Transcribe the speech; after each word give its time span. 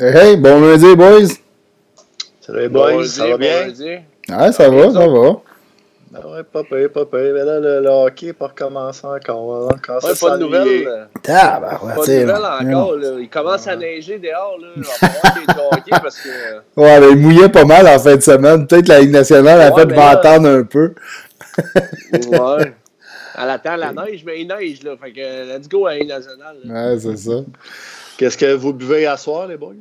Hey, 0.00 0.36
bon 0.36 0.60
lundi, 0.60 0.94
boys. 0.96 1.28
Salut 2.40 2.60
les 2.60 2.68
boys, 2.68 3.04
ça 3.06 3.26
va 3.26 3.36
bien? 3.36 3.68
Ouais, 3.68 4.52
ça 4.52 4.68
va, 4.70 4.90
ça 4.92 5.06
va. 5.08 5.32
Ben 6.10 6.20
ouais, 6.32 6.42
pas 6.42 6.62
payé, 6.64 6.88
pas 6.88 7.04
payé. 7.04 7.32
Mais 7.32 7.44
là, 7.44 7.60
le, 7.60 7.80
le 7.82 7.88
hockey 7.90 8.32
pas 8.32 8.46
recommencer 8.46 9.06
encore. 9.06 9.70
Hein, 9.70 9.76
quand 9.86 9.94
Ouais, 10.02 10.14
ça 10.14 10.26
pas 10.26 10.38
de 10.38 10.44
nouvelles. 10.44 11.08
Ah, 11.28 11.60
ben, 11.60 11.86
ouais, 11.86 11.94
Pas 11.96 12.06
de 12.06 12.20
nouvelles 12.20 12.76
encore. 12.76 12.96
Là. 12.96 13.08
Il 13.20 13.28
commence 13.28 13.66
à 13.66 13.76
neiger 13.76 14.18
dehors. 14.18 14.56
Là. 14.58 14.68
On 14.76 14.80
va 14.80 15.08
avoir 15.08 15.34
des 15.34 15.62
hockey 15.78 15.90
parce 16.02 16.18
que. 16.20 16.80
Ouais, 16.80 17.00
mais 17.00 17.10
il 17.10 17.16
mouillait 17.18 17.48
pas 17.50 17.64
mal 17.66 17.86
en 17.88 17.98
fin 17.98 18.16
de 18.16 18.22
semaine. 18.22 18.66
Peut-être 18.66 18.88
la 18.88 19.00
Ligue 19.00 19.10
nationale 19.10 19.60
a 19.60 19.70
Ouais, 19.74 19.82
fait 19.82 19.94
là- 19.94 20.08
attendre 20.10 20.48
un 20.48 20.62
peu. 20.64 20.94
Ouais. 21.58 22.72
Elle 23.40 23.50
attend 23.50 23.76
la 23.76 23.92
neige, 23.92 24.24
mais 24.26 24.40
il 24.40 24.48
neige. 24.48 24.82
Là. 24.82 24.92
Fait 25.00 25.12
que 25.12 25.56
let's 25.56 25.68
go 25.68 25.86
à 25.86 25.92
la 25.92 25.98
Ligue 25.98 26.08
nationale. 26.08 26.56
là. 26.64 26.90
Ouais, 26.92 26.98
c'est 26.98 27.16
ça. 27.18 27.32
Qu'est-ce 28.18 28.36
que 28.36 28.52
vous 28.52 28.72
buvez 28.74 29.06
à 29.06 29.16
soir, 29.16 29.46
les 29.46 29.56
boys? 29.56 29.72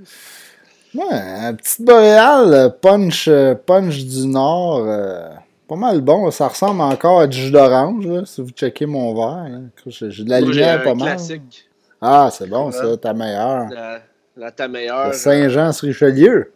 Ouais, 0.96 1.04
un 1.12 1.54
petit 1.54 1.84
boréal, 1.84 2.54
euh, 2.54 2.70
punch, 2.70 3.28
euh, 3.28 3.56
punch 3.56 3.98
du 4.06 4.26
Nord. 4.28 4.86
euh, 4.88 5.30
pas 5.68 5.76
mal 5.76 6.00
bon. 6.02 6.32
Ça 6.32 6.48
ressemble 6.48 6.80
encore 6.82 7.20
à 7.20 7.28
du 7.28 7.38
jus 7.38 7.52
d'orange, 7.52 8.06
si 8.26 8.42
vous 8.42 8.52
checkez 8.52 8.86
mon 8.86 9.14
verre. 9.14 9.60
J'ai 9.86 10.24
de 10.24 10.30
la 10.30 10.40
Moi, 10.40 10.50
lumière 10.50 10.80
un 10.80 10.84
pas 10.84 10.94
mal. 10.96 11.08
classique. 11.16 11.68
Ah, 12.00 12.30
c'est 12.32 12.48
bon, 12.48 12.72
ça, 12.72 12.96
ta 12.98 13.14
meilleure. 13.14 13.68
La, 13.70 14.00
la 14.38 14.52
ta 14.52 14.68
meilleure. 14.70 15.14
Saint-Jean-sur-Richelieu. 15.14 16.54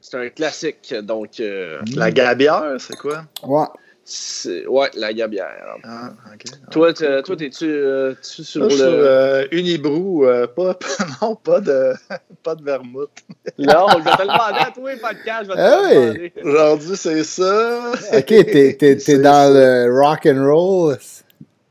C'est 0.00 0.16
un 0.16 0.28
classique. 0.28 0.94
Donc, 1.02 1.40
euh, 1.40 1.80
La 1.96 2.10
gabière, 2.12 2.62
c'est 2.78 2.96
quoi? 2.96 3.24
Ouais. 3.42 3.64
Ouais, 4.68 4.90
la 4.96 5.12
gabière. 5.12 5.76
Ah, 5.84 6.10
ok. 6.34 6.42
Toi, 6.70 6.92
t'es- 6.92 7.22
toi, 7.22 7.36
t'es-tu 7.36 7.64
euh, 7.64 8.14
sur 8.22 8.66
le. 8.66 8.76
euh, 8.80 9.46
Unibrou, 9.52 10.24
euh, 10.26 10.46
pas, 10.46 10.76
non, 11.22 11.34
pas 11.36 11.60
de, 11.60 11.92
pas 12.42 12.54
de 12.54 12.62
vermouth. 12.64 13.10
Non, 13.58 13.86
je 13.98 14.04
vais 14.04 14.10
te 14.10 14.22
le 14.22 14.28
demander 14.28 14.58
à 14.60 14.70
toi, 14.74 14.90
podcast. 15.00 15.44
Je 15.44 16.12
vais 16.14 16.30
te 16.30 16.38
Ah. 16.40 16.48
Aujourd'hui, 16.48 16.96
c'est 16.96 17.24
ça. 17.24 17.92
Ok, 18.14 18.24
t'es, 18.26 18.44
t'es, 18.44 18.76
t'es 18.78 18.98
C'est 18.98 19.18
dans 19.18 19.32
ça. 19.32 19.50
le 19.50 19.92
rock 20.00 20.26
and 20.26 20.44
roll 20.44 20.96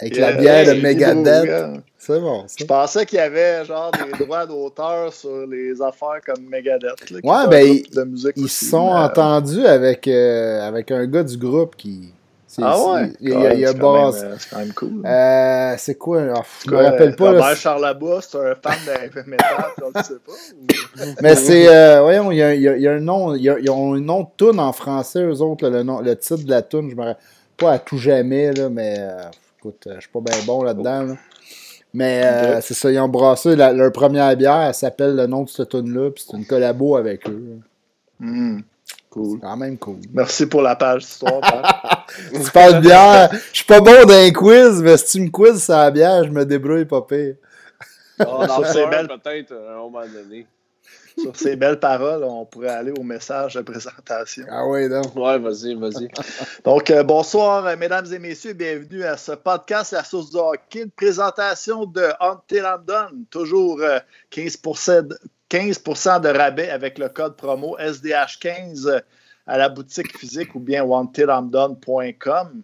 avec 0.01 0.15
la 0.17 0.31
bière 0.33 0.65
de 0.65 0.71
Unibrou, 0.71 0.87
Megadeth. 0.87 1.81
C'est 2.01 2.19
bon, 2.21 2.47
ça. 2.47 2.55
Je 2.59 2.65
pensais 2.65 3.05
qu'il 3.05 3.17
y 3.17 3.21
avait 3.21 3.65
genre 3.65 3.91
des 3.91 4.23
droits 4.25 4.45
d'auteur 4.45 5.11
sur 5.13 5.45
les 5.45 5.81
affaires 5.81 6.21
comme 6.25 6.45
Megadeth. 6.49 7.09
Là, 7.11 7.19
Ouais, 7.23 7.47
ben, 7.49 7.81
de 7.93 8.31
Ils 8.37 8.45
aussi, 8.45 8.65
sont 8.65 8.93
mais, 8.93 8.99
euh, 9.01 9.03
entendus 9.05 9.65
avec, 9.65 10.07
euh, 10.07 10.61
avec 10.67 10.91
un 10.91 11.05
gars 11.05 11.23
du 11.23 11.37
groupe 11.37 11.75
qui. 11.75 12.13
Ah 12.61 12.79
ouais? 12.79 13.13
Il, 13.21 13.29
il 13.29 13.33
a- 13.45 13.53
il 13.53 13.65
a 13.65 13.71
c'est 13.71 13.77
quand, 13.79 13.93
même, 13.93 14.01
brassé- 14.11 14.23
euh, 14.23 14.35
c'est 14.39 14.49
quand 14.49 14.57
même 14.57 14.73
cool. 14.73 15.01
Euh, 15.05 15.75
c'est 15.77 15.95
quoi? 15.95 16.21
pff, 16.33 16.61
je 16.65 16.71
me 16.71 16.75
Quoi, 16.75 16.83
rappelle 16.89 17.15
pas. 17.15 17.25
Robert 17.31 17.55
Charlebois, 17.55 18.21
c'est 18.21 18.37
un 18.37 18.55
fan 18.55 18.73
de 19.15 19.29
métal, 19.29 19.65
on 19.83 20.03
sait 20.03 20.13
pas. 20.15 20.31
ou- 21.03 21.13
mais 21.21 21.35
c'est. 21.35 21.67
euh, 21.69 22.01
voyons, 22.01 22.31
il 22.31 22.37
y 22.37 22.43
a, 22.43 22.55
y 22.55 22.61
y 22.81 22.87
un 22.87 22.99
nom. 22.99 23.35
y 23.35 23.43
Ils 23.43 23.69
ont 23.69 23.93
un 23.93 23.99
nom 23.99 24.21
de 24.21 24.27
tune 24.37 24.59
en 24.59 24.73
français, 24.73 25.21
eux 25.23 25.41
autres. 25.41 25.63
là, 25.69 25.77
le, 25.77 25.83
nom, 25.83 26.01
le 26.01 26.15
titre 26.15 26.43
de 26.43 26.49
la 26.49 26.61
tune, 26.61 26.89
je 26.89 26.95
me 26.95 27.01
rappelle 27.03 27.17
pas 27.57 27.73
à 27.73 27.79
tout 27.79 27.97
jamais, 27.97 28.51
là, 28.53 28.69
mais. 28.69 28.95
euh, 28.97 29.21
écoute, 29.59 29.87
je 29.93 29.99
suis 29.99 30.09
pas 30.09 30.21
bien 30.21 30.37
bon 30.47 30.63
là-dedans. 30.63 31.03
là. 31.03 31.13
Mais 31.93 32.21
euh, 32.23 32.61
c'est 32.61 32.75
ça, 32.75 32.91
ils 32.91 32.99
ont 32.99 33.07
brassé 33.09 33.55
la- 33.55 33.73
leur 33.73 33.91
première 33.91 34.35
bière, 34.37 34.61
elle 34.61 34.73
s'appelle 34.75 35.15
le 35.15 35.25
nom 35.27 35.43
de 35.43 35.49
cette 35.49 35.69
tune-là, 35.69 36.11
puis 36.11 36.23
c'est 36.27 36.37
une 36.37 36.45
collabo 36.45 36.95
avec 36.95 37.27
eux. 37.27 37.57
Hmm, 38.19 38.59
Cool. 39.09 39.39
C'est 39.39 39.47
quand 39.47 39.57
même 39.57 39.77
cool. 39.79 39.95
Merci 40.13 40.45
pour 40.45 40.61
la 40.61 40.75
page 40.75 41.03
histoire. 41.03 41.41
Tu 42.33 42.51
parles 42.51 42.75
de 42.75 42.79
bière. 42.81 43.29
Je 43.51 43.55
suis 43.57 43.65
pas 43.65 43.81
bon 43.81 44.05
d'un 44.05 44.31
quiz, 44.31 44.81
mais 44.81 44.97
si 44.97 45.17
tu 45.17 45.21
me 45.21 45.29
quiz 45.29 45.63
sur 45.63 45.73
la 45.75 45.91
bière, 45.91 46.23
je 46.23 46.29
me 46.29 46.45
débrouille 46.45 46.85
pas 46.85 47.01
pire. 47.01 47.35
On 48.19 48.23
en 48.25 48.47
Sur 48.63 48.67
ces 48.67 48.83
un 48.83 48.87
belles- 48.89 49.07
peut-être 49.07 49.51
euh, 49.51 49.69
à 49.69 49.73
un 49.75 49.77
moment 49.77 50.01
donné. 50.05 50.45
Sur 51.17 51.35
ces 51.35 51.55
belles 51.57 51.79
paroles, 51.79 52.23
on 52.23 52.45
pourrait 52.45 52.69
aller 52.69 52.93
au 52.97 53.03
message 53.03 53.55
de 53.55 53.61
présentation. 53.61 54.45
Ah 54.49 54.65
ouais, 54.65 54.87
donc. 54.87 55.13
Ouais, 55.15 55.37
vas-y, 55.37 55.75
vas-y. 55.75 56.07
Donc, 56.63 56.89
euh, 56.91 57.03
bonsoir, 57.03 57.65
euh, 57.65 57.75
mesdames 57.75 58.05
et 58.13 58.19
messieurs, 58.19 58.53
bienvenue 58.53 59.03
à 59.03 59.17
ce 59.17 59.33
podcast 59.33 59.91
La 59.91 60.03
Source 60.05 60.29
du 60.31 60.37
Hockey, 60.37 60.83
une 60.83 60.91
présentation 60.91 61.85
de 61.85 62.07
Until 62.21 62.63
I'm 62.63 62.83
Done. 62.85 63.25
Toujours 63.29 63.81
euh, 63.81 63.99
15%, 64.31 65.07
de, 65.07 65.19
15 65.49 65.83
de 66.21 66.37
rabais 66.37 66.69
avec 66.69 66.97
le 66.97 67.09
code 67.09 67.35
promo 67.35 67.75
SDH15 67.79 69.01
à 69.49 69.57
la 69.57 69.67
boutique 69.67 70.17
physique 70.17 70.53
ou 70.55 70.59
bien 70.59 70.83
untilimdone.com. 70.89 72.61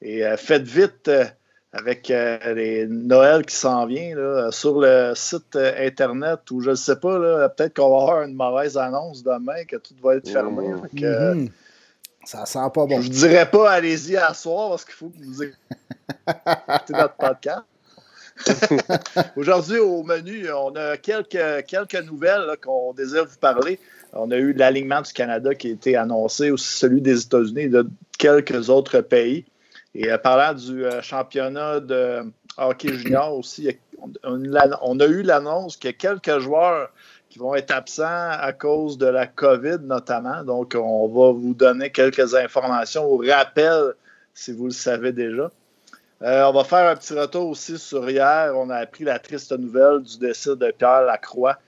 Et 0.00 0.24
euh, 0.24 0.36
faites 0.36 0.62
vite 0.62 1.08
euh, 1.08 1.24
avec 1.72 2.10
euh, 2.10 2.54
les 2.54 2.86
Noël 2.86 3.44
qui 3.44 3.54
s'en 3.56 3.86
vient 3.86 4.14
là, 4.16 4.50
sur 4.52 4.80
le 4.80 5.12
site 5.14 5.56
euh, 5.56 5.86
Internet 5.86 6.50
ou 6.50 6.60
je 6.60 6.70
ne 6.70 6.74
sais 6.76 6.96
pas, 6.96 7.18
là, 7.18 7.48
peut-être 7.48 7.76
qu'on 7.76 7.90
va 7.90 8.02
avoir 8.02 8.22
une 8.22 8.34
mauvaise 8.34 8.76
annonce 8.78 9.22
demain 9.22 9.64
que 9.66 9.76
tout 9.76 9.94
va 10.02 10.16
être 10.16 10.28
fermé. 10.30 10.64
Que, 10.96 11.04
euh, 11.04 11.34
Mhm. 11.34 11.48
Ça 12.24 12.44
sent 12.46 12.58
pas 12.74 12.84
bon. 12.86 13.00
je 13.00 13.08
ne 13.08 13.12
dirais 13.14 13.50
pas 13.50 13.70
allez-y 13.70 14.16
à 14.16 14.34
soir 14.34 14.70
parce 14.70 14.84
qu'il 14.84 14.94
faut 14.94 15.08
que 15.08 15.16
vous 15.24 15.42
écoutez 15.42 15.56
notre 16.90 17.14
podcast. 17.14 17.62
Aujourd'hui, 19.36 19.78
au 19.78 20.02
menu, 20.04 20.46
on 20.52 20.74
a 20.76 20.96
quelques, 20.98 21.66
quelques 21.66 22.02
nouvelles 22.04 22.42
là, 22.42 22.56
qu'on 22.56 22.92
désire 22.92 23.24
vous 23.24 23.38
parler. 23.38 23.80
On 24.12 24.30
a 24.30 24.36
eu 24.36 24.52
l'alignement 24.52 25.02
du 25.02 25.12
Canada 25.12 25.54
qui 25.54 25.68
a 25.68 25.70
été 25.72 25.96
annoncé, 25.96 26.50
aussi 26.50 26.78
celui 26.78 27.00
des 27.00 27.22
États-Unis 27.22 27.62
et 27.62 27.68
de 27.68 27.86
quelques 28.18 28.70
autres 28.70 29.00
pays. 29.00 29.44
Et 29.94 30.10
euh, 30.10 30.18
parlant 30.18 30.54
du 30.54 30.84
euh, 30.84 31.00
championnat 31.02 31.80
de 31.80 32.22
hockey 32.56 32.92
junior 32.92 33.36
aussi, 33.36 33.76
on, 34.24 35.00
a 35.00 35.06
eu 35.06 35.22
l'annonce 35.22 35.76
qu'il 35.76 35.90
y 35.90 35.94
a 35.94 35.96
quelques 35.96 36.38
joueurs 36.38 36.90
qui 37.28 37.38
vont 37.38 37.54
être 37.54 37.70
absents 37.70 38.30
à 38.30 38.52
cause 38.52 38.96
de 38.96 39.06
la 39.06 39.26
COVID 39.26 39.78
notamment. 39.82 40.42
Donc, 40.44 40.74
on 40.78 41.08
va 41.08 41.32
vous 41.32 41.54
donner 41.54 41.90
quelques 41.90 42.34
informations 42.34 43.04
au 43.04 43.18
rappel 43.18 43.94
si 44.34 44.52
vous 44.52 44.66
le 44.66 44.72
savez 44.72 45.12
déjà. 45.12 45.50
Euh, 46.22 46.44
on 46.44 46.52
va 46.52 46.64
faire 46.64 46.88
un 46.88 46.96
petit 46.96 47.14
retour 47.14 47.48
aussi 47.48 47.78
sur 47.78 48.08
hier. 48.08 48.52
On 48.56 48.70
a 48.70 48.76
appris 48.76 49.04
la 49.04 49.18
triste 49.18 49.52
nouvelle 49.52 50.02
du 50.02 50.18
décès 50.18 50.56
de 50.56 50.70
Pierre 50.70 51.02
Lacroix, 51.02 51.58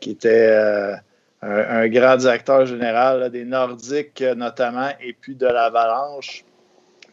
qui 0.00 0.10
était 0.10 0.94
un, 1.42 1.88
grand 1.88 2.16
directeur 2.16 2.66
général 2.66 3.20
là, 3.20 3.28
des 3.28 3.44
Nordiques 3.44 4.20
euh, 4.22 4.34
notamment, 4.34 4.90
et 5.00 5.14
puis 5.14 5.34
de 5.34 5.46
l'Avalanche 5.46 6.44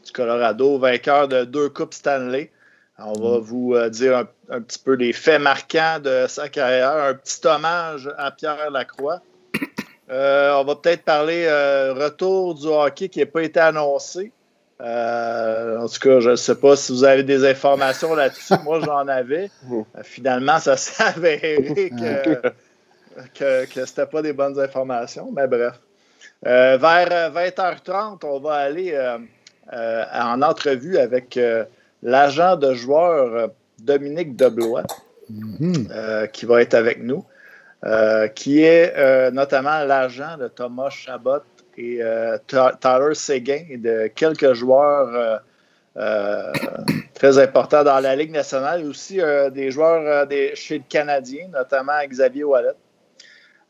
du 0.05 0.11
Colorado, 0.11 0.77
vainqueur 0.77 1.27
de 1.27 1.43
deux 1.45 1.69
Coupes 1.69 1.93
Stanley. 1.93 2.51
On 2.99 3.13
va 3.13 3.38
vous 3.38 3.75
euh, 3.75 3.89
dire 3.89 4.17
un, 4.17 4.27
un 4.49 4.61
petit 4.61 4.79
peu 4.79 4.93
les 4.93 5.13
faits 5.13 5.39
marquants 5.39 5.99
de 6.03 6.25
sa 6.27 6.49
carrière, 6.49 6.95
un 6.95 7.13
petit 7.13 7.45
hommage 7.45 8.09
à 8.17 8.31
Pierre 8.31 8.71
Lacroix. 8.71 9.21
Euh, 10.09 10.53
on 10.53 10.63
va 10.63 10.77
peut-être 10.77 11.03
parler 11.03 11.44
euh, 11.47 11.94
retour 11.94 12.55
du 12.55 12.67
hockey 12.67 13.09
qui 13.09 13.19
n'a 13.19 13.25
pas 13.25 13.44
été 13.44 13.59
annoncé. 13.59 14.31
En 14.79 15.85
tout 15.85 15.99
cas, 15.99 16.21
je 16.21 16.29
ne 16.29 16.35
sais 16.38 16.55
pas 16.55 16.77
si 16.77 16.94
vous 16.94 17.03
avez 17.03 17.23
des 17.23 17.45
informations 17.45 18.15
là-dessus. 18.15 18.53
Moi, 18.63 18.79
j'en 18.79 19.05
avais. 19.09 19.51
Finalement, 20.03 20.59
ça 20.59 20.77
s'est 20.77 21.03
avéré 21.03 21.89
que, 21.89 22.41
que, 23.33 23.66
que 23.66 23.85
ce 23.85 23.91
n'était 23.91 24.05
pas 24.05 24.22
des 24.22 24.33
bonnes 24.33 24.59
informations, 24.59 25.31
mais 25.35 25.47
bref. 25.47 25.79
Euh, 26.45 26.78
vers 26.78 27.07
euh, 27.11 27.29
20h30, 27.50 28.25
on 28.25 28.39
va 28.39 28.53
aller 28.55 28.91
euh, 28.94 29.17
euh, 29.73 30.03
en 30.13 30.41
entrevue 30.41 30.97
avec 30.97 31.35
euh, 31.38 31.66
l'agent 32.03 32.56
de 32.56 32.73
joueur 32.73 33.33
euh, 33.35 33.47
Dominique 33.79 34.35
Deblois, 34.35 34.83
Mhm. 35.29 35.89
euh, 35.91 36.25
qui 36.27 36.45
va 36.45 36.61
être 36.61 36.73
avec 36.73 37.03
nous, 37.03 37.25
euh, 37.83 38.29
qui 38.29 38.63
est 38.63 38.94
euh, 38.97 39.29
notamment 39.29 39.83
l'agent 39.83 40.38
de 40.38 40.47
Thomas 40.47 40.89
Chabot 40.89 41.41
et 41.77 42.00
euh, 42.01 42.38
Tyler 42.47 43.13
Seguin 43.13 43.66
et 43.69 43.75
de 43.77 44.07
quelques 44.16 44.53
joueurs 44.53 45.09
euh, 45.13 45.38
euh, 45.97 46.53
très 47.13 47.38
importants 47.39 47.83
dans 47.83 48.00
la 48.00 48.16
Ligue 48.16 48.31
nationale 48.31 48.81
et 48.81 48.85
aussi 48.85 49.19
euh, 49.19 49.50
des 49.50 49.69
joueurs 49.69 50.01
euh, 50.06 50.25
des, 50.25 50.56
chez 50.56 50.77
le 50.77 50.83
Canadien, 50.88 51.50
notamment 51.53 52.00
Xavier 52.07 52.45
Wallet. 52.45 52.73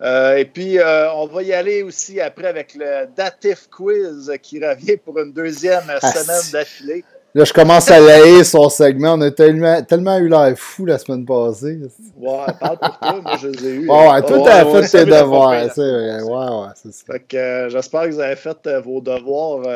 Euh, 0.01 0.35
et 0.37 0.45
puis, 0.45 0.77
euh, 0.77 1.11
on 1.13 1.25
va 1.25 1.41
y 1.41 1.53
aller 1.53 1.81
aussi 1.81 2.21
après 2.21 2.47
avec 2.47 2.75
le 2.75 3.07
Datif 3.15 3.67
Quiz 3.75 4.31
qui 4.43 4.63
revient 4.63 4.97
pour 4.97 5.17
une 5.19 5.33
deuxième 5.33 5.83
Ah, 5.89 6.11
semaine 6.11 6.51
d'affilée. 6.51 7.03
Là, 7.33 7.43
je 7.43 7.53
commence 7.53 7.91
à 7.91 7.99
laïr 7.99 8.43
son 8.45 8.67
segment. 8.69 9.13
On 9.13 9.21
a 9.21 9.29
tellement, 9.31 9.81
tellement 9.83 10.17
eu 10.17 10.27
l'air 10.27 10.53
fou 10.55 10.85
la 10.85 10.97
semaine 10.97 11.23
passée. 11.25 11.79
Ouais, 12.19 12.37
parle 12.59 12.77
pour 12.79 12.97
toi, 12.99 13.21
moi 13.21 13.37
je 13.39 13.47
les 13.49 13.65
ai 13.65 13.71
eus. 13.73 13.89
Ouais, 13.89 14.09
ouais, 14.09 14.21
toi, 14.23 14.37
Ouais, 14.37 14.43
t'as 14.45 14.65
ouais, 14.65 14.81
fait 14.81 14.87
ça, 14.87 14.99
tes 15.03 15.11
devoirs. 15.11 15.61
pompe, 15.61 15.71
c'est 15.75 15.91
vrai. 15.91 16.21
Ouais, 16.21 16.31
ouais, 16.61 16.67
c'est 16.81 16.93
ça. 16.93 17.03
Fait 17.11 17.19
que 17.27 17.37
euh, 17.37 17.69
j'espère 17.69 18.03
que 18.03 18.09
vous 18.11 18.19
avez 18.21 18.35
fait 18.35 18.67
vos 18.83 19.01
devoirs 19.01 19.67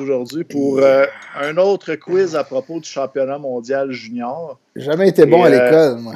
aujourd'hui 0.00 0.44
pour 0.44 0.80
un 0.82 1.56
autre 1.58 1.94
quiz 1.96 2.34
à 2.34 2.42
propos 2.42 2.80
du 2.80 2.88
championnat 2.88 3.38
mondial 3.38 3.90
junior. 3.92 4.58
J'ai 4.74 4.84
jamais 4.86 5.08
été 5.08 5.24
bon 5.26 5.44
Et, 5.46 5.52
à 5.54 5.64
l'école, 5.66 5.96
moi. 6.00 6.14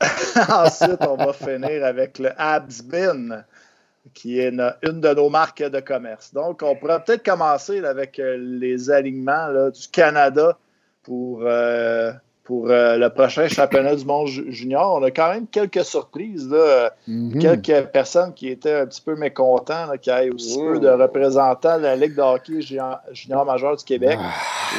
Ensuite, 0.48 1.00
on 1.06 1.16
va 1.16 1.32
finir 1.32 1.84
avec 1.84 2.18
le 2.18 2.30
Absbin, 2.36 3.44
qui 4.14 4.40
est 4.40 4.48
une 4.48 5.00
de 5.00 5.14
nos 5.14 5.28
marques 5.28 5.62
de 5.62 5.80
commerce. 5.80 6.32
Donc, 6.32 6.62
on 6.62 6.76
pourrait 6.76 7.02
peut-être 7.04 7.24
commencer 7.24 7.80
là, 7.80 7.90
avec 7.90 8.18
euh, 8.18 8.36
les 8.38 8.90
alignements 8.90 9.48
là, 9.48 9.70
du 9.70 9.88
Canada 9.88 10.56
pour, 11.02 11.40
euh, 11.42 12.12
pour 12.44 12.70
euh, 12.70 12.96
le 12.96 13.10
prochain 13.10 13.46
championnat 13.46 13.94
du 13.94 14.06
monde 14.06 14.28
junior. 14.28 14.98
On 14.98 15.02
a 15.02 15.10
quand 15.10 15.30
même 15.30 15.46
quelques 15.46 15.84
surprises, 15.84 16.48
là. 16.48 16.94
Mhm. 17.06 17.38
quelques 17.38 17.88
personnes 17.88 18.32
qui 18.32 18.48
étaient 18.48 18.72
un 18.72 18.86
petit 18.86 19.02
peu 19.02 19.16
mécontents, 19.16 19.92
qui 20.00 20.08
aient 20.08 20.30
aussi 20.30 20.58
peu 20.58 20.78
de 20.80 20.88
représentants 20.88 21.76
de 21.76 21.82
la 21.82 21.96
Ligue 21.96 22.14
de 22.14 22.22
hockey 22.22 22.62
junior, 22.62 23.00
junior 23.12 23.44
majeur 23.44 23.76
du 23.76 23.84
Québec. 23.84 24.18
Ah. 24.18 24.32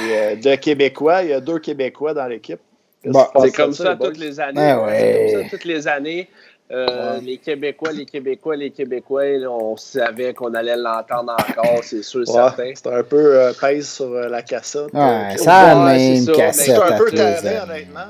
Et 0.04 0.18
euh, 0.18 0.36
de 0.36 0.56
Québécois, 0.56 1.22
il 1.22 1.30
y 1.30 1.34
a 1.34 1.42
deux 1.42 1.60
Québécois 1.60 2.16
dans 2.16 2.26
l'équipe. 2.26 2.60
C'est 3.04 3.56
comme 3.56 3.74
ça, 3.74 3.96
toutes 3.96 4.18
les 4.18 4.40
années. 4.40 4.62
Ah 4.62 4.88
c'est 4.90 5.32
comme 5.34 5.44
ça 5.44 5.50
toutes 5.50 5.66
les 5.66 5.88
années. 5.88 6.30
Euh, 6.72 7.20
les 7.22 7.38
Québécois, 7.40 7.92
les 7.92 8.06
Québécois, 8.06 8.56
les 8.56 8.70
Québécois, 8.70 9.24
on 9.50 9.76
savait 9.76 10.36
qu'on 10.36 10.54
allait 10.54 10.78
l'entendre 10.78 11.34
encore, 11.34 11.84
c'est 11.84 12.04
sûr, 12.04 12.28
certain. 12.28 12.74
C'est 12.76 12.88
un 12.88 13.02
peu 13.02 13.40
euh, 13.40 13.54
pèse 13.60 13.90
sur 13.90 14.14
euh, 14.14 14.28
la 14.28 14.44
cassette. 14.44 14.94
Ouais, 14.94 15.36
ça 15.38 15.72
a 15.72 15.94
même 15.94 16.28
cassette. 16.28 16.66
C'est 16.66 16.76
un 16.76 16.96
peu 16.96 17.10
taré, 17.10 17.60
honnêtement. 17.60 18.06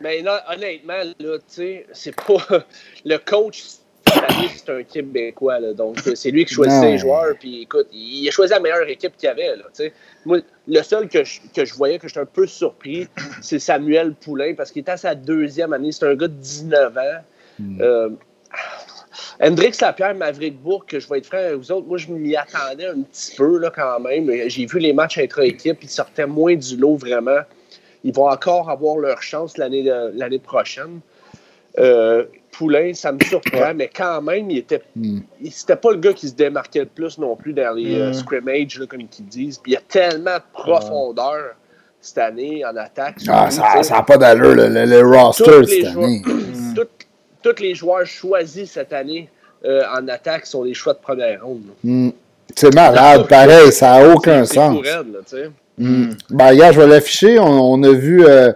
Mais 0.00 0.22
non, 0.22 0.36
honnêtement, 0.48 1.02
là, 1.18 1.38
tu 1.38 1.44
sais, 1.48 1.86
c'est 1.92 2.14
pas. 2.14 2.64
Le 3.04 3.16
coach, 3.18 3.64
c'est 4.56 4.70
un 4.70 4.82
Québécois, 4.82 5.60
là, 5.60 5.72
donc 5.72 5.98
c'est 6.14 6.30
lui 6.30 6.44
qui 6.44 6.54
choisit 6.54 6.80
ses 6.80 6.98
joueurs. 6.98 7.34
Puis 7.38 7.62
écoute, 7.62 7.88
il 7.92 8.26
a 8.28 8.30
choisi 8.30 8.52
la 8.52 8.60
meilleure 8.60 8.88
équipe 8.88 9.16
qu'il 9.16 9.26
y 9.26 9.30
avait. 9.30 9.56
Là, 9.56 9.64
Moi, 10.24 10.38
le 10.66 10.82
seul 10.82 11.08
que 11.08 11.24
je, 11.24 11.40
que 11.54 11.64
je 11.64 11.74
voyais, 11.74 11.98
que 11.98 12.08
j'étais 12.08 12.20
un 12.20 12.26
peu 12.26 12.46
surpris, 12.46 13.08
c'est 13.42 13.58
Samuel 13.58 14.14
Poulain, 14.14 14.54
parce 14.54 14.70
qu'il 14.70 14.80
était 14.80 14.92
à 14.92 14.96
sa 14.96 15.14
deuxième 15.14 15.72
année. 15.72 15.92
C'est 15.92 16.06
un 16.06 16.14
gars 16.14 16.28
de 16.28 16.34
19 16.34 16.96
ans. 16.96 17.00
Hmm. 17.58 17.80
Euh, 17.80 18.10
Hendrix 19.40 19.76
Lapierre, 19.80 20.14
Maverick 20.14 20.60
Bourg, 20.60 20.86
que 20.86 21.00
je 21.00 21.08
vais 21.08 21.18
être 21.18 21.26
franc 21.26 21.38
avec 21.38 21.56
vous 21.56 21.72
autres, 21.72 21.86
moi 21.86 21.98
je 21.98 22.08
m'y 22.10 22.36
attendais 22.36 22.86
un 22.86 23.02
petit 23.02 23.34
peu 23.36 23.58
là, 23.58 23.70
quand 23.74 24.00
même. 24.00 24.30
J'ai 24.48 24.66
vu 24.66 24.78
les 24.78 24.92
matchs 24.92 25.18
intra-équipe, 25.18 25.78
ils 25.82 25.88
sortaient 25.88 26.26
moins 26.26 26.54
du 26.54 26.76
lot 26.76 26.96
vraiment. 26.96 27.40
Ils 28.04 28.14
vont 28.14 28.28
encore 28.28 28.70
avoir 28.70 28.98
leur 28.98 29.22
chance 29.22 29.58
l'année 29.58 30.38
prochaine. 30.38 31.00
Euh, 31.78 32.24
Poulain, 32.56 32.92
ça 32.94 33.12
me 33.12 33.20
surprend, 33.20 33.74
mais 33.74 33.90
quand 33.94 34.22
même, 34.22 34.50
il 34.50 34.58
était. 34.58 34.82
Hmm. 34.94 35.20
C'était 35.50 35.76
pas 35.76 35.90
le 35.90 35.98
gars 35.98 36.12
qui 36.12 36.28
se 36.28 36.34
démarquait 36.34 36.80
le 36.80 36.86
plus 36.86 37.18
non 37.18 37.36
plus 37.36 37.52
dans 37.52 37.74
les 37.74 37.98
euh, 37.98 38.10
hmm. 38.10 38.14
scrimmages, 38.14 38.82
comme 38.88 39.00
ils 39.00 39.26
disent. 39.26 39.58
Puis 39.58 39.72
il 39.72 39.74
y 39.74 39.78
a 39.78 39.82
tellement 39.86 40.36
de 40.36 40.42
profondeur 40.52 41.54
cette 42.00 42.18
année 42.18 42.64
en 42.64 42.76
attaque. 42.76 43.16
Ah, 43.28 43.50
ça 43.50 43.82
n'a 43.90 44.02
pas 44.02 44.16
d'allure, 44.16 44.54
le, 44.54 45.00
roster 45.02 45.66
cette 45.66 45.86
année 45.86 46.22
tous 47.42 47.62
les 47.62 47.74
joueurs 47.74 48.04
choisis 48.06 48.72
cette 48.72 48.92
année 48.92 49.28
euh, 49.64 49.82
en 49.96 50.08
attaque 50.08 50.46
sont 50.46 50.64
les 50.64 50.74
choix 50.74 50.94
de 50.94 50.98
première 50.98 51.44
ronde. 51.44 51.62
Hmm. 51.84 52.10
C'est 52.54 52.74
malade, 52.74 53.28
pareil, 53.28 53.72
ça 53.72 53.98
n'a 53.98 54.14
aucun 54.14 54.44
sens. 54.44 54.78
Mm. 55.78 56.10
Ben, 56.30 56.72
je 56.72 56.80
vais 56.80 56.86
l'afficher. 56.86 57.38
On, 57.38 57.82
a 57.82 57.92
vu, 57.92 58.24
euh, 58.24 58.52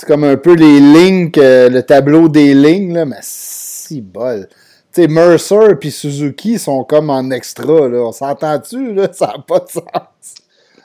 c'est 0.00 0.06
comme 0.06 0.24
un 0.24 0.38
peu 0.38 0.54
les 0.54 0.80
lignes, 0.80 1.30
le 1.36 1.80
tableau 1.82 2.30
des 2.30 2.54
lignes, 2.54 2.94
là, 2.94 3.04
mais 3.04 3.18
si 3.20 4.00
bol. 4.00 4.48
Tu 4.94 5.02
sais, 5.02 5.08
Mercer 5.08 5.76
et 5.82 5.90
Suzuki 5.90 6.58
sont 6.58 6.84
comme 6.84 7.10
en 7.10 7.30
extra, 7.30 7.86
là. 7.86 7.98
On 7.98 8.12
s'entend-tu, 8.12 8.94
là? 8.94 9.12
Ça 9.12 9.26
n'a 9.26 9.44
pas 9.46 9.58
de 9.58 9.68
sens. 9.68 9.84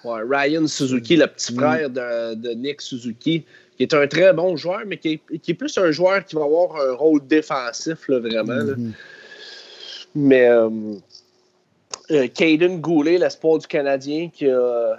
Ouais, 0.04 0.20
Ryan 0.30 0.68
Suzuki, 0.68 1.16
le 1.16 1.28
petit 1.28 1.54
hmm. 1.54 1.56
frère 1.56 1.90
de, 1.90 2.34
de 2.36 2.50
Nick 2.52 2.82
Suzuki, 2.82 3.46
qui 3.78 3.84
est 3.84 3.94
un 3.94 4.06
très 4.06 4.34
bon 4.34 4.58
joueur, 4.58 4.82
mais 4.86 4.98
qui 4.98 5.22
est, 5.32 5.54
plus 5.54 5.78
un 5.78 5.92
joueur 5.92 6.26
qui 6.26 6.36
va 6.36 6.44
avoir 6.44 6.76
un 6.76 6.94
rôle 6.94 7.26
défensif, 7.26 8.10
là, 8.10 8.20
vraiment. 8.20 8.54
Mm-hmm. 8.54 8.92
Mais 10.16 10.50
euh, 10.50 10.70
euh, 12.12 12.28
Caden 12.28 12.82
Goulet, 12.82 13.18
l'espoir 13.18 13.60
du 13.60 13.68
Canadien, 13.68 14.30
qui 14.30 14.50
a, 14.50 14.98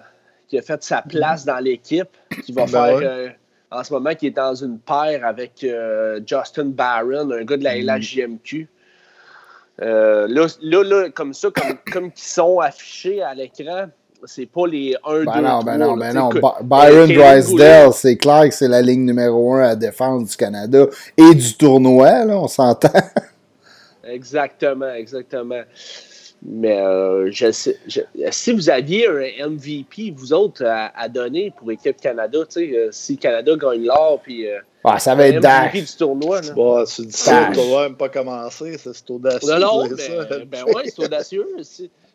qui 0.48 0.58
a, 0.58 0.62
fait 0.62 0.82
sa 0.82 1.02
place 1.02 1.44
dans 1.44 1.58
l'équipe, 1.58 2.08
qui 2.44 2.52
va 2.52 2.64
ben 2.64 2.68
faire. 2.68 2.98
Euh, 3.02 3.28
en 3.70 3.84
ce 3.84 3.92
moment, 3.92 4.14
qui 4.14 4.28
est 4.28 4.36
dans 4.36 4.54
une 4.54 4.78
paire 4.78 5.24
avec 5.24 5.66
Justin 6.26 6.66
Barron, 6.66 7.30
un 7.30 7.44
gars 7.44 7.56
de 7.56 7.64
la 7.64 7.76
mm-hmm. 7.76 7.98
LHJMQ. 7.98 8.68
là, 9.78 10.48
là, 10.60 11.10
comme 11.10 11.34
ça, 11.34 11.48
comme, 11.50 11.78
comme 11.92 12.06
ils 12.06 12.22
sont 12.22 12.60
affichés 12.60 13.22
à 13.22 13.34
l'écran, 13.34 13.88
c'est 14.24 14.46
pas 14.46 14.66
les 14.66 14.96
1, 15.04 15.18
2, 15.18 15.24
ben 15.24 15.40
non, 15.42 15.62
ben 15.62 15.78
non, 15.78 15.96
ben 15.96 16.14
non. 16.14 16.30
Byron 16.62 17.08
Drysdale, 17.08 17.92
c'est 17.92 18.16
clair 18.16 18.48
que 18.48 18.54
c'est 18.54 18.68
la 18.68 18.82
ligne 18.82 19.04
numéro 19.04 19.54
1 19.54 19.62
à 19.62 19.76
défense 19.76 20.30
du 20.30 20.36
Canada 20.36 20.86
et 21.16 21.34
du 21.34 21.54
tournoi, 21.56 22.24
là, 22.24 22.38
on 22.38 22.48
s'entend. 22.48 22.88
exactement, 24.04 24.92
exactement. 24.92 25.62
Mais 26.42 26.78
euh, 26.80 27.30
je 27.30 27.50
sais, 27.50 27.78
si 28.30 28.52
vous 28.52 28.70
aviez 28.70 29.08
un 29.08 29.48
MVP, 29.48 30.12
vous 30.16 30.32
autres, 30.32 30.64
à, 30.64 31.08
donner 31.08 31.52
pour 31.56 31.68
l'équipe 31.68 32.00
Canada, 32.00 32.38
tu 32.48 32.60
sais, 32.60 32.76
euh, 32.76 32.88
si 32.92 33.16
Canada 33.16 33.56
gagne 33.56 33.84
l'or, 33.84 34.20
puis. 34.22 34.48
Euh, 34.48 34.58
ah, 34.84 34.98
ça 34.98 35.14
va 35.14 35.26
être 35.26 35.40
Dash. 35.40 35.72
du 35.72 35.96
tournoi. 35.98 36.42
Là. 36.42 36.52
Bon, 36.52 36.84
tu 36.84 37.06
dis 37.06 37.12
ça, 37.12 37.48
le 37.48 37.54
tournoi 37.54 37.82
n'a 37.82 37.88
même 37.88 37.96
pas 37.96 38.08
commencé, 38.08 38.76
c'est 38.78 39.10
audacieux. 39.10 39.58
Non, 39.58 39.58
non, 39.58 39.88
ben, 39.88 40.44
ben 40.46 40.64
ouais, 40.64 40.84
c'est 40.84 41.04
audacieux 41.04 41.46